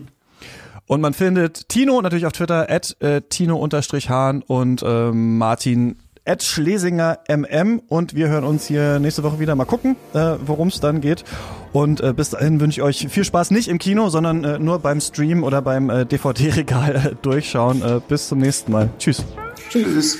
Und 0.85 1.01
man 1.01 1.13
findet 1.13 1.69
Tino 1.69 2.01
natürlich 2.01 2.25
auf 2.25 2.33
Twitter, 2.33 2.67
at 2.69 2.95
äh, 2.99 3.21
Tino-Hahn 3.21 4.41
und 4.41 4.81
äh, 4.81 5.11
Martin 5.11 5.97
at 6.29 6.43
Schlesinger 6.43 7.19
MM 7.27 7.81
und 7.87 8.13
wir 8.13 8.29
hören 8.29 8.43
uns 8.43 8.67
hier 8.67 8.99
nächste 8.99 9.23
Woche 9.23 9.39
wieder. 9.39 9.55
Mal 9.55 9.65
gucken, 9.65 9.95
äh, 10.13 10.35
worum 10.45 10.67
es 10.67 10.79
dann 10.79 11.01
geht. 11.01 11.23
Und 11.73 12.01
äh, 12.01 12.13
bis 12.13 12.29
dahin 12.29 12.59
wünsche 12.59 12.79
ich 12.79 12.83
euch 12.83 13.07
viel 13.09 13.23
Spaß, 13.23 13.51
nicht 13.51 13.67
im 13.67 13.79
Kino, 13.79 14.09
sondern 14.09 14.43
äh, 14.43 14.59
nur 14.59 14.79
beim 14.79 15.01
Stream 15.01 15.43
oder 15.43 15.61
beim 15.61 15.89
äh, 15.89 16.05
DVD-Regal 16.05 16.95
äh, 16.95 17.15
durchschauen. 17.21 17.81
Äh, 17.81 17.99
bis 18.07 18.27
zum 18.27 18.39
nächsten 18.39 18.71
Mal. 18.71 18.89
Tschüss. 18.99 19.25
Tschüss. 19.69 20.19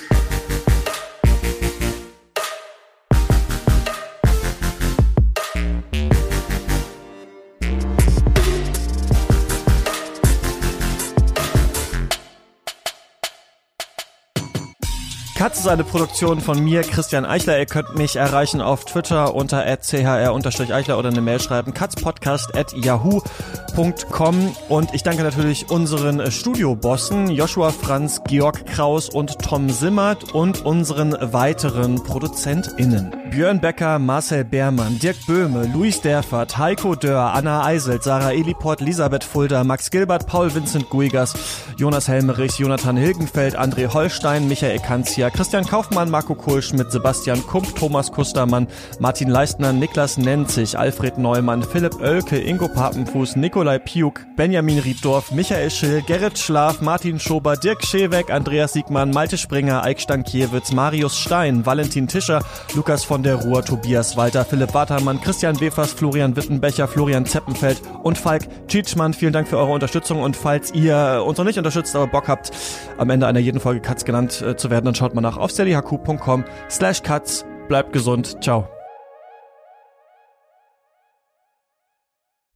Katz 15.39 15.61
ist 15.61 15.67
eine 15.69 15.85
Produktion 15.85 16.41
von 16.41 16.61
mir, 16.61 16.81
Christian 16.81 17.25
Eichler. 17.25 17.57
Ihr 17.57 17.65
könnt 17.65 17.95
mich 17.95 18.17
erreichen 18.17 18.59
auf 18.59 18.83
Twitter 18.83 19.33
unter 19.33 19.63
chr-eichler 19.77 20.99
oder 20.99 21.07
eine 21.07 21.21
Mail 21.21 21.39
schreiben, 21.39 21.73
katzpodcast.yahoo.com. 21.73 24.55
Und 24.67 24.93
ich 24.93 25.03
danke 25.03 25.23
natürlich 25.23 25.69
unseren 25.69 26.29
Studiobossen 26.29 27.31
Joshua 27.31 27.71
Franz, 27.71 28.21
Georg 28.27 28.65
Kraus 28.65 29.07
und 29.07 29.39
Tom 29.39 29.69
Simmert 29.69 30.33
und 30.33 30.65
unseren 30.65 31.15
weiteren 31.31 32.03
ProduzentInnen. 32.03 33.15
Björn 33.31 33.61
Becker, 33.61 33.97
Marcel 33.97 34.43
Beermann, 34.43 34.99
Dirk 34.99 35.25
Böhme, 35.25 35.67
Luis 35.67 36.01
Derfert, 36.01 36.57
Heiko 36.57 36.95
Dörr, 36.95 37.33
Anna 37.33 37.63
Eiselt, 37.63 38.03
Sarah 38.03 38.33
Eliport, 38.33 38.81
Elisabeth 38.81 39.23
Fulda, 39.23 39.63
Max 39.63 39.89
Gilbert, 39.89 40.27
Paul 40.27 40.53
Vincent 40.53 40.89
Guigas, 40.89 41.33
Jonas 41.77 42.09
Helmerich, 42.09 42.57
Jonathan 42.57 42.97
Hilgenfeld, 42.97 43.57
André 43.57 43.93
Holstein, 43.93 44.49
Michael 44.49 44.79
Kanzia, 44.79 45.28
Christian 45.29 45.65
Kaufmann, 45.65 46.09
Marco 46.09 46.35
Kohlschmidt, 46.35 46.91
Sebastian 46.91 47.45
Kump, 47.45 47.75
Thomas 47.75 48.11
Kustermann, 48.11 48.67
Martin 48.99 49.29
Leistner, 49.29 49.73
Niklas 49.73 50.17
Nenzig, 50.17 50.77
Alfred 50.77 51.17
Neumann, 51.17 51.63
Philipp 51.63 51.99
Oelke, 52.01 52.39
Ingo 52.39 52.67
Papenfuß, 52.67 53.35
Nikolai 53.35 53.79
Piuk, 53.79 54.25
Benjamin 54.35 54.79
Rieddorf, 54.79 55.31
Michael 55.31 55.69
Schill, 55.69 56.01
Gerrit 56.01 56.37
Schlaf, 56.37 56.81
Martin 56.81 57.19
Schober, 57.19 57.57
Dirk 57.57 57.85
Scheweck, 57.85 58.31
Andreas 58.31 58.73
Siegmann, 58.73 59.11
Malte 59.11 59.37
Springer, 59.37 59.83
Eik 59.83 59.99
Stankiewicz, 59.99 60.71
Marius 60.71 61.17
Stein, 61.17 61.65
Valentin 61.65 62.07
Tischer, 62.07 62.43
Lukas 62.75 63.03
von 63.03 63.23
der 63.23 63.35
Ruhr, 63.35 63.63
Tobias 63.63 64.17
Walter, 64.17 64.45
Philipp 64.45 64.73
Watermann, 64.73 65.21
Christian 65.21 65.59
Wefers, 65.59 65.93
Florian 65.93 66.35
Wittenbecher, 66.35 66.87
Florian 66.87 67.25
Zeppenfeld 67.25 67.81
und 68.03 68.17
Falk 68.17 68.43
Tschitschmann. 68.67 69.13
Vielen 69.13 69.33
Dank 69.33 69.47
für 69.47 69.57
eure 69.57 69.71
Unterstützung 69.71 70.21
und 70.21 70.35
falls 70.35 70.73
ihr 70.73 71.23
uns 71.25 71.37
noch 71.37 71.45
nicht 71.45 71.57
unterstützt, 71.57 71.95
aber 71.95 72.07
Bock 72.07 72.27
habt, 72.27 72.51
am 72.97 73.09
Ende 73.09 73.27
einer 73.27 73.39
jeden 73.39 73.59
Folge 73.59 73.81
Katz 73.81 74.05
genannt 74.05 74.41
äh, 74.41 74.55
zu 74.55 74.69
werden, 74.69 74.85
dann 74.85 74.95
schaut 74.95 75.13
nach 75.21 75.37
auf 75.37 75.51
steadyhq.com 75.51 76.45
slash 76.69 77.03
cuts. 77.03 77.45
Bleibt 77.67 77.93
gesund. 77.93 78.43
Ciao. 78.43 78.67